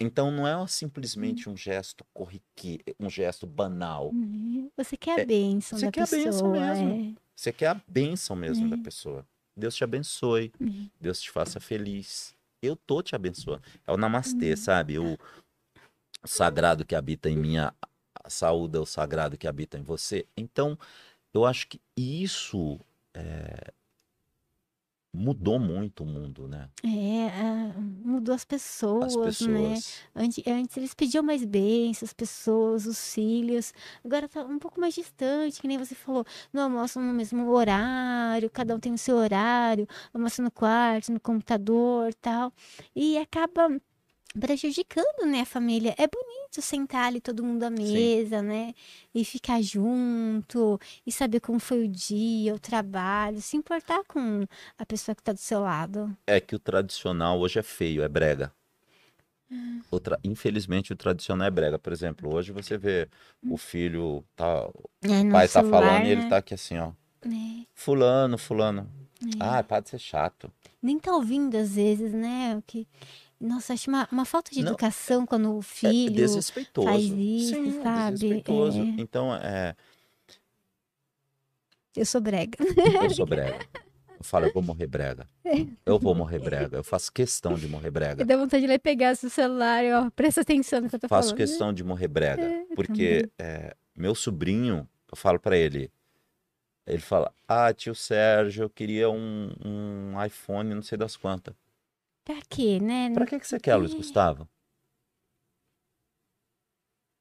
[0.00, 4.12] Então não é simplesmente um gesto corriqueiro, um gesto banal.
[4.14, 4.82] É.
[4.82, 6.52] Você quer a É, bênção você da quer a bênção pessoa.
[6.52, 7.16] mesmo.
[7.34, 8.78] Você quer a bênção mesmo da É.
[8.78, 9.26] pessoa.
[9.56, 10.52] Deus te abençoe.
[10.60, 10.88] Uhum.
[11.00, 12.34] Deus te faça feliz.
[12.62, 13.62] Eu tô te abençoando.
[13.86, 14.56] É o namastê, Uhum.
[14.56, 14.98] sabe?
[15.00, 15.18] O
[16.24, 17.72] sagrado que habita em mim, a
[18.24, 20.26] a saúde é o sagrado que habita em você.
[20.36, 20.78] Então,
[21.32, 22.78] eu acho que isso
[23.14, 23.72] é,
[25.14, 26.68] mudou muito o mundo, né?
[26.84, 27.28] É,
[28.18, 29.24] mudou as pessoas, As né?
[29.24, 29.94] pessoas.
[30.14, 33.72] Antes, antes eles pediam mais bênçãos, as pessoas, os filhos.
[34.04, 36.24] Agora tá um pouco mais distante, que nem você falou.
[36.52, 41.20] Não almoçam no mesmo horário, cada um tem o seu horário, almoça no quarto, no
[41.20, 42.52] computador tal.
[42.94, 43.68] E acaba
[44.38, 45.94] prejudicando, né, a família.
[45.98, 48.74] É bonito sentar ali todo mundo à mesa, né?
[49.14, 54.44] E ficar junto, e saber como foi o dia, o trabalho, se importar com
[54.78, 56.16] a pessoa que tá do seu lado.
[56.26, 58.52] É que o tradicional hoje é feio, é brega.
[59.90, 61.78] O tra- Infelizmente, o tradicional é brega.
[61.78, 63.08] Por exemplo, hoje você vê
[63.42, 64.66] o filho, tá...
[64.66, 66.28] o É, no pai tá celular, falando e ele né?
[66.28, 66.92] tá aqui assim, ó.
[67.24, 68.90] É, Fulano, fulano.
[69.24, 69.28] é.
[69.40, 70.52] Ah, para de ser chato.
[70.82, 72.56] Nem tá ouvindo às vezes, né?
[72.58, 72.86] O que...
[73.40, 76.12] Nossa, acho uma, uma falta de Não, educação quando o É filho.
[76.14, 76.88] desrespeitoso.
[76.88, 78.12] faz isso, Sim, é sabe?
[78.18, 78.78] desrespeitoso.
[78.80, 78.94] É.
[78.98, 79.76] Então, é,
[81.96, 82.56] Eu sou brega.
[83.02, 83.58] eu sou brega.
[84.18, 85.26] Eu falo, eu vou morrer brega.
[85.86, 86.78] Eu vou morrer brega.
[86.78, 88.24] Eu faço questão de morrer Me brega.
[88.24, 91.28] dá vontade de pegar seu celular e, ó, presta atenção no que eu tô Faço
[91.28, 91.36] falando.
[91.36, 92.66] questão de morrer brega.
[92.74, 95.90] Porque é, meu sobrinho, eu falo pra ele,
[96.84, 101.54] ele fala, ah, tio Sérgio, eu queria um, um iPhone não sei das quantas.
[102.28, 103.10] Pra quê, né?
[103.14, 104.46] Pra que, que você quer, Luiz Gustavo?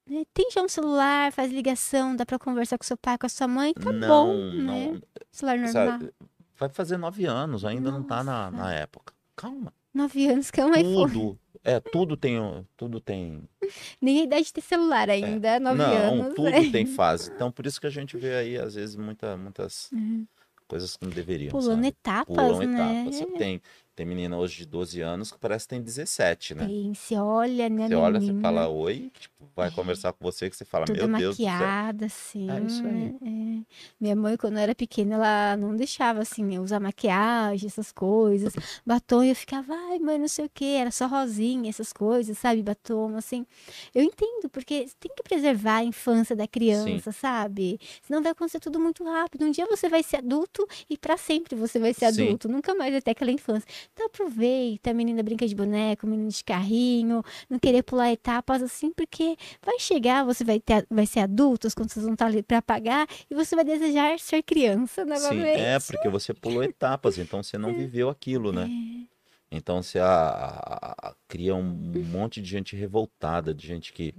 [0.06, 0.26] Né?
[0.34, 3.48] Tem já um celular, faz ligação, dá pra conversar com seu pai, com a sua
[3.48, 4.94] mãe, tá não, bom, não.
[4.96, 5.02] né?
[5.32, 5.72] Celular normal.
[5.72, 6.14] Sabe,
[6.58, 8.64] vai fazer nove anos, ainda não tá na, Nossa.
[8.66, 9.14] na época.
[9.34, 9.74] Calma.
[9.94, 11.10] Nove anos que é um iPhone.
[11.14, 11.40] Tudo.
[11.64, 12.38] É, tudo tem,
[12.76, 13.48] tudo tem
[14.02, 16.36] Nem a idade de ter celular ainda, nove Não, anos.
[16.36, 16.70] tudo é.
[16.70, 17.32] tem fase.
[17.34, 20.28] Então, por isso que a gente vê aí, às vezes, muita, muitas Uhum.
[20.68, 21.88] coisas que não deveriam, Pulando sabe?
[21.88, 23.04] etapas, Pulam né?
[23.04, 23.16] etapas.
[23.16, 23.62] Você tem,
[23.98, 26.68] tem menina hoje de 12 anos que parece que tem 17, né?
[26.68, 30.56] Tem, se olha, né, Você olha, você fala oi, tipo, vai conversar com você que
[30.56, 31.52] você fala, toda meu Deus do céu.
[31.52, 32.48] maquiada, assim.
[32.48, 33.16] É isso aí.
[33.26, 33.66] é.
[34.00, 38.54] Minha mãe, quando eu era pequena, ela não deixava, assim, eu usar maquiagem, essas coisas.
[38.86, 40.78] Batom, e eu ficava, ai, mãe, não sei o quê.
[40.80, 42.62] Era só rosinha, essas coisas, sabe?
[42.62, 43.48] Batom, assim.
[43.96, 47.80] Eu entendo, porque tem que preservar a infância da criança, sabe?
[48.04, 49.44] Senão vai acontecer tudo muito rápido.
[49.44, 52.26] Um dia você vai ser adulto e pra sempre você vai ser Sim.
[52.28, 52.48] adulto.
[52.48, 53.68] Nunca mais ter aquela infância.
[53.94, 58.92] Então aproveita, a menina brinca de boneco, menino de carrinho, não querer pular etapas assim,
[58.92, 59.36] porque
[59.66, 63.08] vai chegar, você vai, ter, vai ser adulto, as contas vão estar ali para pagar
[63.30, 65.58] e você vai desejar ser criança Sim, novamente.
[65.58, 68.70] é, porque você pulou etapas, então você não viveu aquilo, né?
[68.72, 69.08] É.
[69.50, 74.14] Então você a- a- a- cria um monte de gente revoltada, de gente que.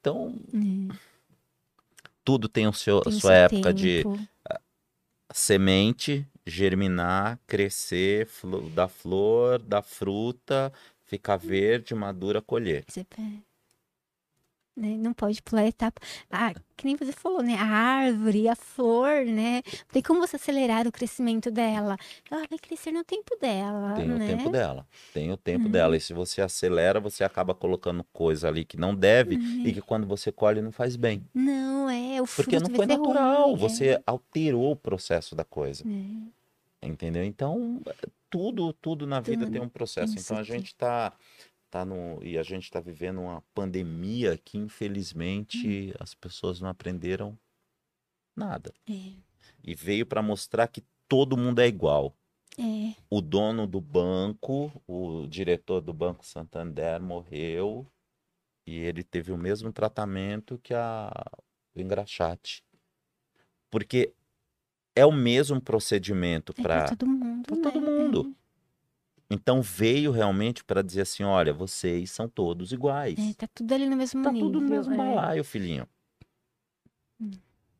[0.00, 0.94] Então, É,
[2.24, 4.18] tudo tem o seu, tem a sua época de tempo.
[5.32, 10.72] semente, germinar, crescer, flo- dar flor, dar fruta,
[11.04, 12.84] ficar verde, madura, colher.
[13.08, 13.42] Pé-
[14.78, 14.94] né?
[14.98, 16.00] Não pode pular etapa.
[16.30, 17.54] Ah, que nem você falou, né?
[17.54, 19.62] A árvore, a flor, né?
[19.90, 21.96] Tem como você acelerar o crescimento dela.
[22.30, 24.14] Ela vai crescer no tempo dela, Tem né?
[24.14, 24.86] o tempo dela.
[25.14, 25.72] Tem o tempo Uhum.
[25.72, 25.96] dela.
[25.96, 29.62] E se você acelera, você acaba colocando coisa ali que não deve Uhum.
[29.64, 31.26] e que quando você colhe não faz bem.
[31.34, 33.46] Não, é, o Porque fruto não vai foi natural.
[33.46, 35.84] ruim, Você alterou o processo da coisa.
[35.88, 36.35] é.
[36.86, 37.24] Entendeu?
[37.24, 37.82] Então,
[38.30, 40.18] tudo, tudo na vida Tudo tem um processo.
[40.18, 41.16] Então a gente tá,
[41.70, 42.22] tá no.
[42.22, 45.96] E a gente tá vivendo uma pandemia que, infelizmente, Hum.
[45.98, 47.36] as pessoas não aprenderam
[48.36, 48.72] nada.
[48.88, 49.12] É,
[49.64, 52.14] E veio para mostrar que todo mundo é igual.
[52.58, 57.86] é, O dono do banco, o diretor do Banco Santander morreu
[58.66, 61.10] e ele teve o mesmo tratamento que a,
[61.74, 62.64] o engraxate.
[63.70, 64.12] Porque
[64.96, 67.62] é o mesmo procedimento é para todo mundo, pra né?
[67.62, 68.34] todo mundo.
[69.30, 73.18] Então veio realmente para dizer assim, olha, vocês são todos iguais.
[73.18, 74.48] É, é, tá tudo ali no mesmo Tá nível.
[74.50, 74.96] tudo no mesmo é.
[74.96, 75.86] balaio, filhinho.
[77.20, 77.30] Hum.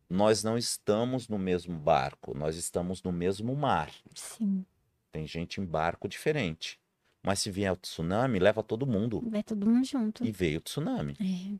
[0.09, 3.91] Nós não estamos no mesmo barco, nós estamos no mesmo mar.
[4.15, 4.65] Sim,
[5.11, 6.79] Tem gente em barco diferente.
[7.25, 9.21] Mas se vier o tsunami, leva todo mundo.
[9.29, 10.25] vai todo mundo junto.
[10.25, 11.17] E veio o tsunami.
[11.21, 11.57] É,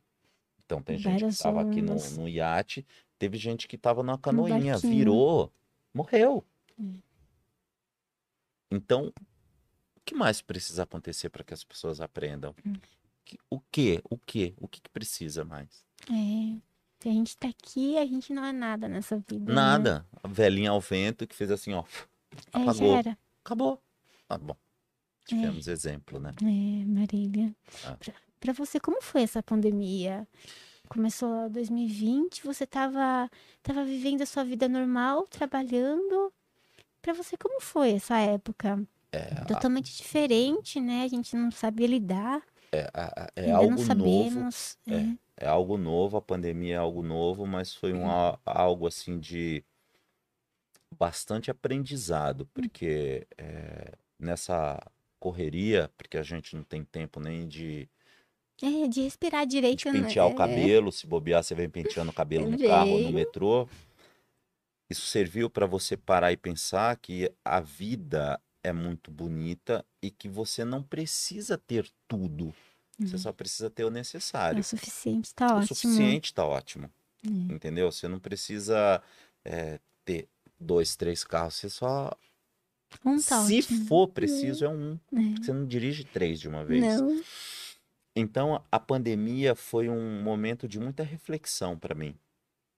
[0.65, 2.85] Então tem gente que Várias estava aqui no, no iate,
[3.17, 5.51] teve gente que estava numa canoinha, virou,
[5.93, 6.43] morreu.
[6.79, 6.99] Hum.
[8.71, 9.13] Então,
[9.95, 12.53] o que mais precisa acontecer para que as pessoas aprendam?
[12.65, 12.73] Hum.
[13.25, 14.01] Que- O que?
[14.09, 14.53] O que?
[14.59, 15.83] O que que precisa mais?
[16.09, 16.57] é.
[16.99, 19.45] Se a gente tá aqui, a gente não é nada nessa vida.
[19.45, 19.53] né?
[19.53, 20.03] Nada.
[20.23, 21.83] A velhinha ao vento que fez assim, ó,
[22.51, 22.97] É, apagou.
[22.97, 23.15] era.
[23.45, 23.79] acabou.
[24.27, 24.55] Ah, bom.
[25.25, 26.33] Tivemos exemplo, né?
[26.41, 27.55] É, Marília.
[27.85, 27.95] Ah.
[28.39, 30.27] Pra você, como foi essa pandemia?
[30.89, 33.29] Começou em 2020, você tava,
[33.61, 36.31] tava vivendo a sua vida normal, trabalhando.
[37.01, 38.81] Pra você, como foi essa época?
[39.11, 41.03] É, a- Totalmente diferente, né?
[41.03, 42.41] A gente não sabia lidar.
[42.71, 44.39] é, a- a- é ainda algo novo.
[44.87, 44.93] É.
[44.95, 45.17] é.
[45.39, 49.63] É algo novo, a pandemia é algo novo, mas foi um, a- algo assim de
[50.97, 54.79] bastante aprendizado, porque é, nessa
[55.19, 57.87] correria, porque a gente não tem tempo nem de,
[58.61, 60.01] É, de respirar de direito, né?
[60.01, 60.35] pentear o É.
[60.35, 63.67] cabelo, se bobear, você vem penteando o cabelo no carro ou no metrô.
[64.89, 70.27] Isso serviu para você parar e pensar que a vida é muito bonita e que
[70.29, 72.53] você não precisa ter tudo.
[72.99, 73.17] Você Uhum.
[73.19, 74.59] só precisa ter o É necessário.
[74.59, 75.67] o suficiente, tá O ótimo.
[75.67, 76.89] suficiente tá ótimo.
[77.23, 77.53] É.
[77.53, 77.91] Entendeu?
[77.91, 79.01] Você não precisa
[79.45, 80.27] é, ter
[80.59, 81.55] dois, três carros.
[81.55, 82.11] Você só.
[83.05, 83.85] Um tá Se ótimo.
[83.85, 84.97] for preciso, é um.
[85.13, 85.41] É.
[85.43, 86.81] Você não dirige três de uma vez.
[86.83, 87.21] Não.
[88.19, 92.17] Então, a pandemia foi um momento de muita reflexão para mim.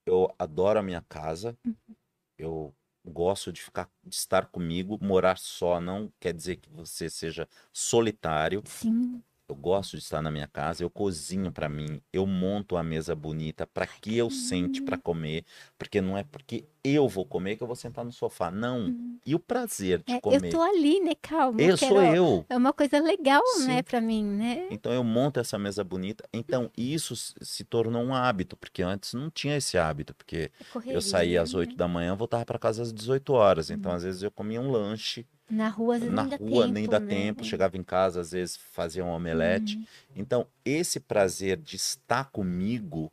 [0.06, 1.58] Eu adoro a minha casa.
[1.66, 1.96] Uhum.
[2.38, 5.00] Eu gosto de ficar, de estar comigo.
[5.02, 8.62] Morar só não quer dizer que você seja solitário.
[8.66, 9.24] Sim.
[9.50, 13.16] Eu gosto de estar na minha casa, eu cozinho para mim, eu monto a mesa
[13.16, 15.44] bonita para que eu sente para comer,
[15.76, 18.96] porque não é porque eu vou comer que eu vou sentar no sofá, não.
[19.26, 20.18] E o prazer de Uhum.
[20.18, 20.46] É, comer.
[20.46, 21.14] eu tô ali, né?
[21.20, 21.60] Calma.
[21.60, 22.46] Eu quero- sou eu.
[22.48, 23.84] É uma coisa legal, né, Sim.
[23.84, 24.68] pra mim, né?
[24.70, 26.24] Então eu monto essa mesa bonita.
[26.32, 30.94] Então isso se tornou um hábito, porque antes não tinha esse hábito, porque É Correria,
[30.94, 31.60] eu saía às né?
[31.60, 33.72] 8 da manhã, voltava para casa às 18 horas.
[33.72, 36.66] Então às vezes eu comia um lanche Na rua, às vezes na nem dá rua,
[36.66, 37.08] tempo, nem dá né?
[37.08, 39.78] tempo, chegava em casa, às vezes fazia um omelete.
[39.78, 39.86] Uhum.
[40.16, 43.12] Então, esse prazer de estar comigo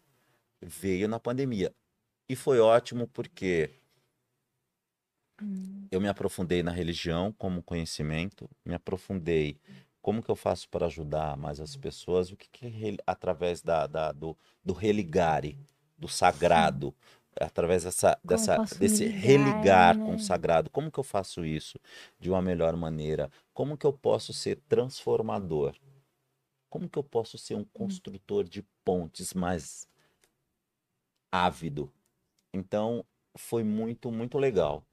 [0.60, 1.74] veio na pandemia.
[2.28, 3.70] E foi ótimo porque
[5.40, 5.88] Hum.
[5.90, 9.58] eu me aprofundei na religião como conhecimento, me aprofundei
[10.00, 14.12] como que eu faço para ajudar mais as pessoas, o que, que através da, da-
[14.12, 15.58] do, do religare,
[15.98, 16.94] do sagrado,
[17.40, 20.16] através dessa, dessa, desse ligar, religar com né?
[20.16, 20.70] o sagrado.
[20.70, 21.78] Como que eu faço isso
[22.18, 23.30] de uma melhor maneira?
[23.54, 25.74] Como que eu posso ser transformador?
[26.70, 27.66] Como que eu posso ser um Hum.
[27.72, 29.88] construtor de pontes mais
[31.30, 31.92] ávido?
[32.54, 33.04] Então,
[33.36, 34.84] foi muito, muito legal.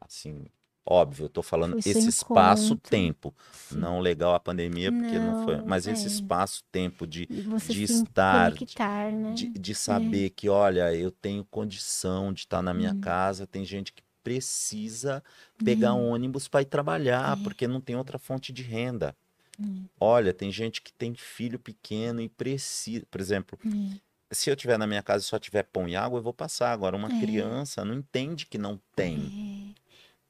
[0.00, 0.46] Assim,
[0.88, 3.34] óbvio, eu tô falando Foi esse espaço-tempo.
[3.72, 5.56] Não legal a pandemia, porque não foi.
[5.56, 6.06] Não, Mas esse é.
[6.06, 9.32] espaço-tempo de, de estar, de- conectar, né?
[9.34, 13.00] de, de saber que, olha, eu tenho condição de estar na minha Hum.
[13.00, 15.22] casa, tem gente que precisa
[15.64, 17.42] pegar um ônibus para ir trabalhar, É.
[17.42, 19.14] porque não tem outra fonte de renda.
[19.58, 19.84] Hum.
[19.98, 23.94] Olha, tem gente que tem filho pequeno e precisa, por exemplo, Hum.
[24.30, 26.72] se eu tiver na minha casa e só tiver pão e água, eu vou passar.
[26.72, 27.20] Agora, uma É.
[27.20, 29.74] criança não entende que não tem.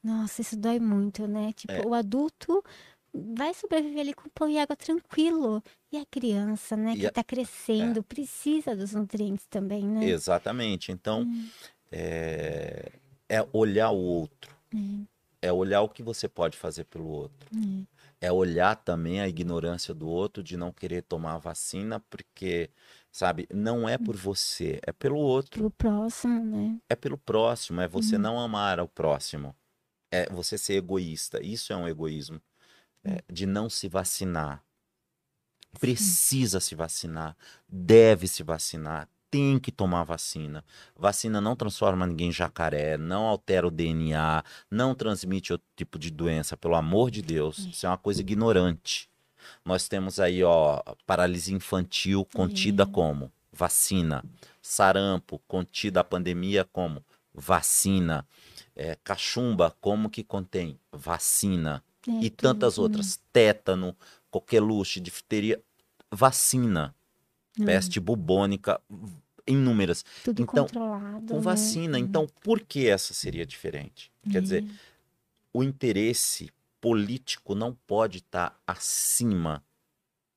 [0.03, 0.07] É.
[0.07, 1.51] Nossa, isso dói muito, né?
[1.53, 1.85] Tipo, É.
[1.85, 2.63] o adulto
[3.13, 5.61] vai sobreviver ali com pão e água tranquilo.
[5.91, 10.05] E a criança, né, E que a- tá crescendo, precisa dos nutrientes também, né?
[10.05, 10.91] Exatamente.
[10.91, 11.49] Então, Hum.
[11.91, 12.91] é,
[13.29, 14.55] é olhar o outro.
[14.73, 15.05] Hum.
[15.41, 17.47] É olhar o que você pode fazer pelo outro.
[17.55, 17.85] Hum.
[18.19, 22.67] é olhar também a ignorância do outro de não querer tomar a vacina, porque,
[23.11, 26.79] sabe, não é por você, é pelo outro, Pro próximo, né?
[26.89, 28.21] é pelo próximo, é você Uhum.
[28.23, 29.55] não amar ao próximo,
[30.11, 31.43] é você ser egoísta.
[31.43, 32.41] Isso é um egoísmo,
[33.03, 34.63] é, de não se vacinar.
[35.79, 37.35] Precisa se vacinar,
[37.67, 40.63] deve se vacinar, tem que tomar vacina.
[40.95, 46.09] Vacina não transforma ninguém em jacaré, não altera o DNA, não transmite outro tipo de
[46.09, 47.59] doença, pelo amor de Deus.
[47.59, 49.09] Isso é uma coisa ignorante.
[49.63, 54.23] Nós temos aí, ó, paralisia infantil contida como vacina,
[54.61, 57.03] sarampo contida a pandemia como
[57.33, 58.25] vacina,
[58.79, 63.95] É, cachumba como que contém vacina É, e tantas outras, tétano,
[64.29, 65.59] coqueluche, difteria,
[66.11, 66.93] vacina,
[67.57, 67.65] né?
[67.65, 68.79] peste bubônica,
[69.47, 71.25] inúmeras, Tudo então, controlado.
[71.27, 71.41] com né?
[71.41, 71.97] vacina.
[71.97, 74.11] Então, por que essa seria diferente?
[74.31, 74.67] Quer dizer, É.
[75.51, 79.63] o interesse político não pode estar acima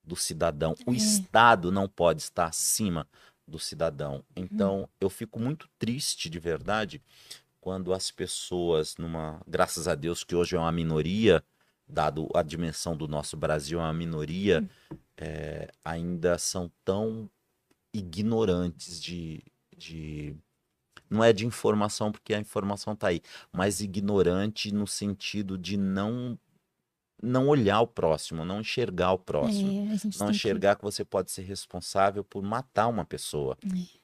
[0.03, 0.75] do cidadão.
[0.85, 0.95] O É.
[0.97, 3.07] Estado não pode estar acima
[3.47, 4.23] do cidadão.
[4.35, 6.99] Então, eu fico muito triste de verdade
[7.61, 11.43] quando as pessoas, numa, graças a Deus que hoje é uma minoria,
[11.87, 14.97] dado a dimensão do nosso Brasil, é uma minoria, Hum.
[15.17, 17.29] é, ainda são tão
[17.93, 19.43] ignorantes de,
[19.77, 20.35] de
[21.09, 26.37] não é de informação porque a informação tá aí, mas ignorante no sentido de não
[27.23, 30.81] não olhar o próximo, não enxergar o próximo, É, não tem que- enxergar que...
[30.81, 33.55] você pode ser responsável por matar uma pessoa.
[33.63, 34.00] É.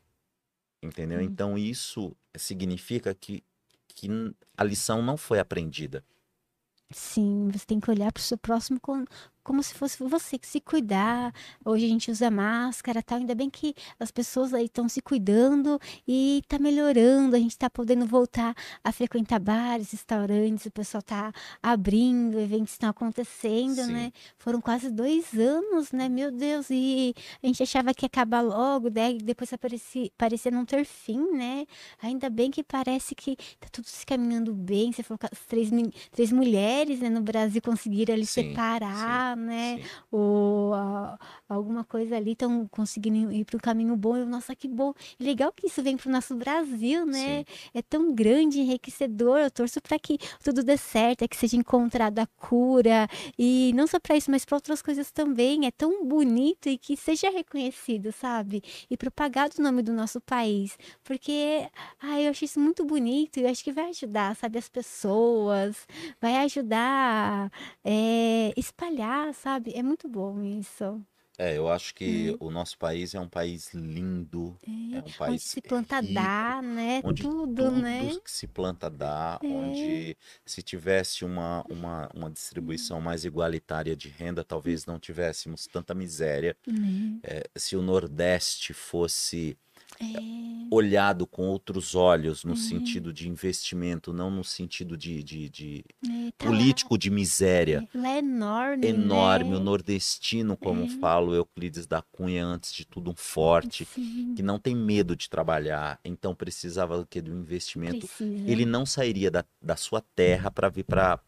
[0.81, 1.19] Entendeu?
[1.19, 1.23] Hum.
[1.23, 3.43] Então isso significa que
[3.89, 4.07] que
[4.55, 6.03] a lição não foi aprendida.
[6.91, 9.03] Sim, você tem que olhar para o seu próximo com-
[9.47, 11.33] como se fosse você que se cuidar.
[11.63, 13.17] Hoje a gente usa máscara, tal.
[13.17, 17.33] Ainda bem que as pessoas aí estão se cuidando e tá melhorando.
[17.33, 18.53] A gente está podendo voltar
[18.83, 20.65] a frequentar bares, restaurantes.
[20.65, 21.31] O pessoal tá
[21.63, 23.93] abrindo, eventos estão acontecendo, Sim.
[23.93, 24.11] né?
[24.37, 26.09] Foram quase dois anos, né?
[26.09, 30.65] Meu Deus, e a gente achava que ia acabar logo, daí depois aparecia, parecia não
[30.65, 31.65] ter fim, né?
[32.01, 34.91] Ainda bem que parece que tá tudo se caminhando bem.
[34.91, 35.69] Você falou que as três,
[36.11, 39.77] três mulheres né, no Brasil conseguiram ali Sim, separar, né?
[39.77, 39.83] Sim.
[40.11, 41.17] Ou a-
[41.47, 44.17] alguma coisa ali, estão conseguindo ir para um caminho bom.
[44.17, 44.93] Eu, nossa, que bom.
[45.19, 47.43] E legal que isso vem para o nosso Brasil, né?
[47.73, 49.39] É tão grande, enriquecedor.
[49.39, 53.07] Eu torço para que tudo dê certo, é que seja encontrada a cura.
[53.37, 55.65] E não só para isso, mas para outras coisas também.
[55.65, 58.61] É tão bonito e que seja reconhecido, sabe?
[58.89, 60.77] E propagado o nome do nosso país.
[61.03, 61.67] Porque,
[62.01, 64.57] ai, eu acho isso muito bonito e eu acho que vai ajudar, sabe?
[64.57, 65.87] As pessoas,
[66.21, 67.51] vai ajudar
[67.83, 69.73] é, espalhar, sabe?
[69.75, 71.01] É muito bom isso.
[71.39, 75.13] É, eu acho que o nosso país é um país lindo, É, é um onde
[75.13, 77.03] país se planta rico, dá, né?
[77.03, 78.17] onde tudo, tudo né?
[78.19, 79.47] que se planta dá, É.
[79.47, 85.93] onde se tivesse uma, uma, uma distribuição mais igualitária de renda, talvez não tivéssemos tanta
[85.93, 86.57] miséria.
[86.65, 87.19] Né?
[87.23, 89.57] É, se o Nordeste fosse
[89.99, 90.37] É,
[90.69, 92.55] olhado com outros olhos, no É.
[92.55, 97.87] sentido de investimento, não no sentido de, de, de é, tá político de miséria.
[97.95, 99.63] Lá é enorme, Enorme, o né?
[99.63, 100.87] nordestino, como É.
[100.87, 105.15] fala o Euclides da Cunha, antes de tudo um forte, Sim, que não tem medo
[105.15, 108.05] de trabalhar, então precisava do que do investimento.
[108.07, 108.43] precisa.
[108.51, 111.19] Ele não sairia da, da sua terra para vir para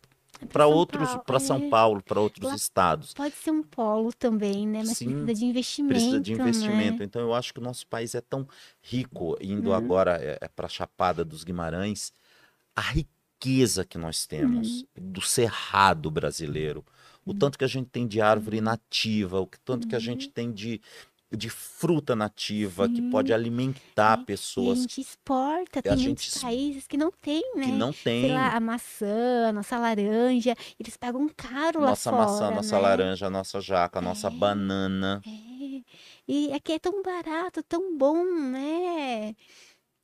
[0.42, 1.70] É para outros, para São é.
[1.70, 3.14] Paulo, para outros estados.
[3.14, 4.84] Pode ser um polo também, né?
[4.84, 7.00] Mas Sim, precisa de investimento, Precisa de investimento.
[7.02, 7.06] né?
[7.06, 8.48] Então eu acho que o nosso país é tão
[8.82, 9.76] rico, indo Uhum.
[9.76, 12.14] agora é, para a Chapada dos Guimarães,
[12.76, 15.12] a riqueza que nós temos Uhum.
[15.14, 16.86] do cerrado brasileiro,
[17.26, 18.26] o tanto que a gente tem de Uhum.
[18.28, 20.82] árvore nativa, o que- tanto que a gente tem de,
[21.32, 23.10] de fruta nativa que Sim.
[23.12, 26.98] pode alimentar É, E a pessoas gente exporta, a tem gente muitos es- países que
[26.98, 27.66] não tem, né?
[27.66, 28.34] que não Sei têm.
[28.34, 32.82] lá, a maçã, a nossa laranja, eles pagam caro lá Nossa fora, maçã, nossa né?
[32.82, 34.32] laranja, nossa jaca, nossa É.
[34.32, 35.22] banana.
[35.26, 35.82] É.
[36.28, 39.36] E aqui é tão barato, tão bom, né?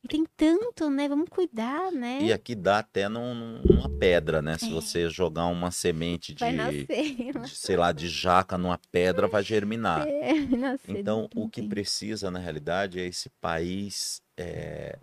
[0.05, 1.09] E tem tanto, né?
[1.09, 2.19] Vamos cuidar, né?
[2.21, 4.55] E aqui dá até num- num- numa pedra, né?
[4.55, 4.69] Se É.
[4.69, 10.05] você jogar uma semente de, de, sei lá, de jaca numa pedra, vai germinar.
[10.15, 14.99] É, Então, o que precisa, na realidade, é esse país é,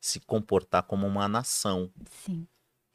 [0.00, 1.90] se comportar como uma nação.
[2.24, 2.46] Sim.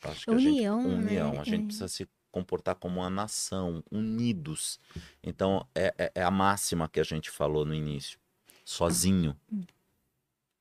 [0.03, 0.95] Eu Acho que a gente, União, né?
[0.95, 1.31] união.
[1.41, 1.65] A gente É.
[1.65, 4.79] precisa se comportar como uma nação, unidos.
[5.21, 8.17] Então, é, é- é a máxima que a gente falou no início.
[8.65, 9.61] Sozinho, Hum.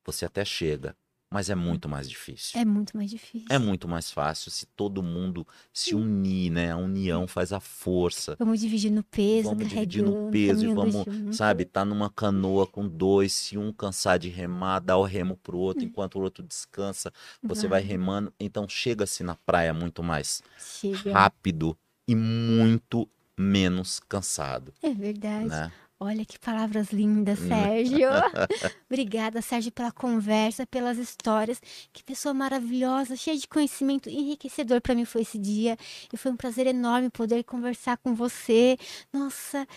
[0.05, 0.95] Você até chega,
[1.33, 2.59] mas é muito mais difícil.
[2.59, 3.47] É muito mais difícil.
[3.49, 6.71] É muito mais fácil se todo mundo se unir, né?
[6.71, 8.35] A união faz a força.
[8.37, 11.33] Vamos dividir no peso, Vamos dividir no peso e vamos, junto.
[11.33, 15.57] sabe, tá numa canoa com dois, se um cansar de remar, dá o remo pro
[15.57, 17.89] outro, enquanto o outro descansa, você vai Vai.
[17.89, 21.13] remando, então chega-se na praia muito mais Chega.
[21.13, 23.07] rápido e muito
[23.37, 25.47] menos cansado, É verdade.
[25.47, 25.71] né?
[26.03, 28.09] Olha que palavras lindas, Sérgio.
[28.89, 31.61] Obrigada, Sérgio, pela conversa, pelas histórias.
[31.93, 35.77] Que pessoa maravilhosa, cheia de conhecimento, enriquecedor para mim foi esse dia.
[36.11, 38.79] E foi um prazer enorme poder conversar com você.
[39.13, 39.67] Nossa,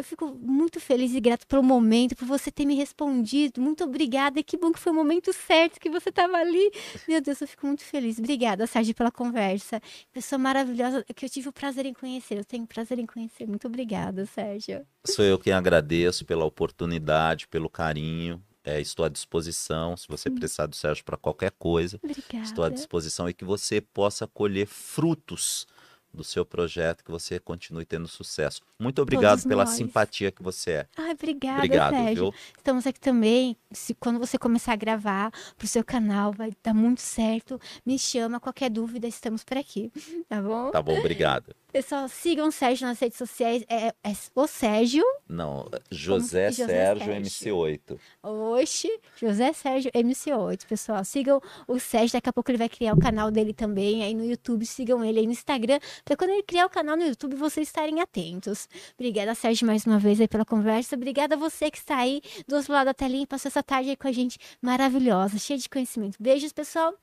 [0.00, 3.60] eu fico muito feliz e grato pelo momento, por você ter me respondido.
[3.60, 4.42] Muito obrigada.
[4.42, 6.70] Que bom que foi o momento certo que você estava ali.
[7.06, 8.18] Meu Deus, eu fico muito feliz.
[8.18, 9.80] Obrigada, Sérgio, pela conversa.
[10.10, 12.38] Pessoa maravilhosa que eu tive o prazer em conhecer.
[12.38, 13.46] Eu tenho prazer em conhecer.
[13.46, 14.86] Muito obrigada, Sérgio.
[15.04, 18.42] Sou eu quem agradeço pela oportunidade, pelo carinho.
[18.64, 22.44] É, estou à disposição, se você precisar do Sérgio para qualquer coisa, Obrigada.
[22.44, 25.66] estou à disposição e que você possa colher frutos
[26.12, 28.60] do seu projeto, que você continue tendo sucesso.
[28.78, 29.74] Muito obrigado Todos pela nós.
[29.74, 30.86] simpatia que você é.
[30.96, 32.14] Ai, obrigada, Obrigado, Sérgio.
[32.30, 32.34] viu?
[32.56, 33.56] Estamos aqui também.
[33.70, 37.60] Se, quando você começar a gravar pro seu canal, vai dar muito certo.
[37.86, 39.90] Me chama, qualquer dúvida, estamos por aqui.
[40.28, 40.70] Tá bom?
[40.70, 41.54] Tá bom, obrigado.
[41.72, 43.64] Pessoal, sigam o Sérgio nas redes sociais.
[43.68, 45.04] É, é o Sérgio.
[45.28, 47.22] Não, José, José Sérgio Sérgio.
[47.22, 47.98] MC8.
[48.22, 51.04] Oxe, José Sérgio MC8, pessoal.
[51.04, 54.24] Sigam o Sérgio, daqui a pouco ele vai criar o canal dele também aí no
[54.24, 54.66] YouTube.
[54.66, 58.00] Sigam ele aí no Instagram, para quando ele criar o canal no YouTube vocês estarem
[58.00, 58.68] atentos.
[58.98, 60.96] Obrigada, Sérgio, mais uma vez aí pela conversa.
[60.96, 63.90] Obrigada a você que está aí do outro lado da telinha e passou essa tarde
[63.90, 66.16] aí com a gente maravilhosa, cheia de conhecimento.
[66.20, 66.94] Beijos, pessoal.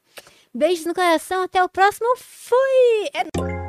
[0.53, 1.43] Beijos no coração.
[1.43, 2.07] Até o próximo.
[2.17, 3.09] Fui!
[3.13, 3.66] É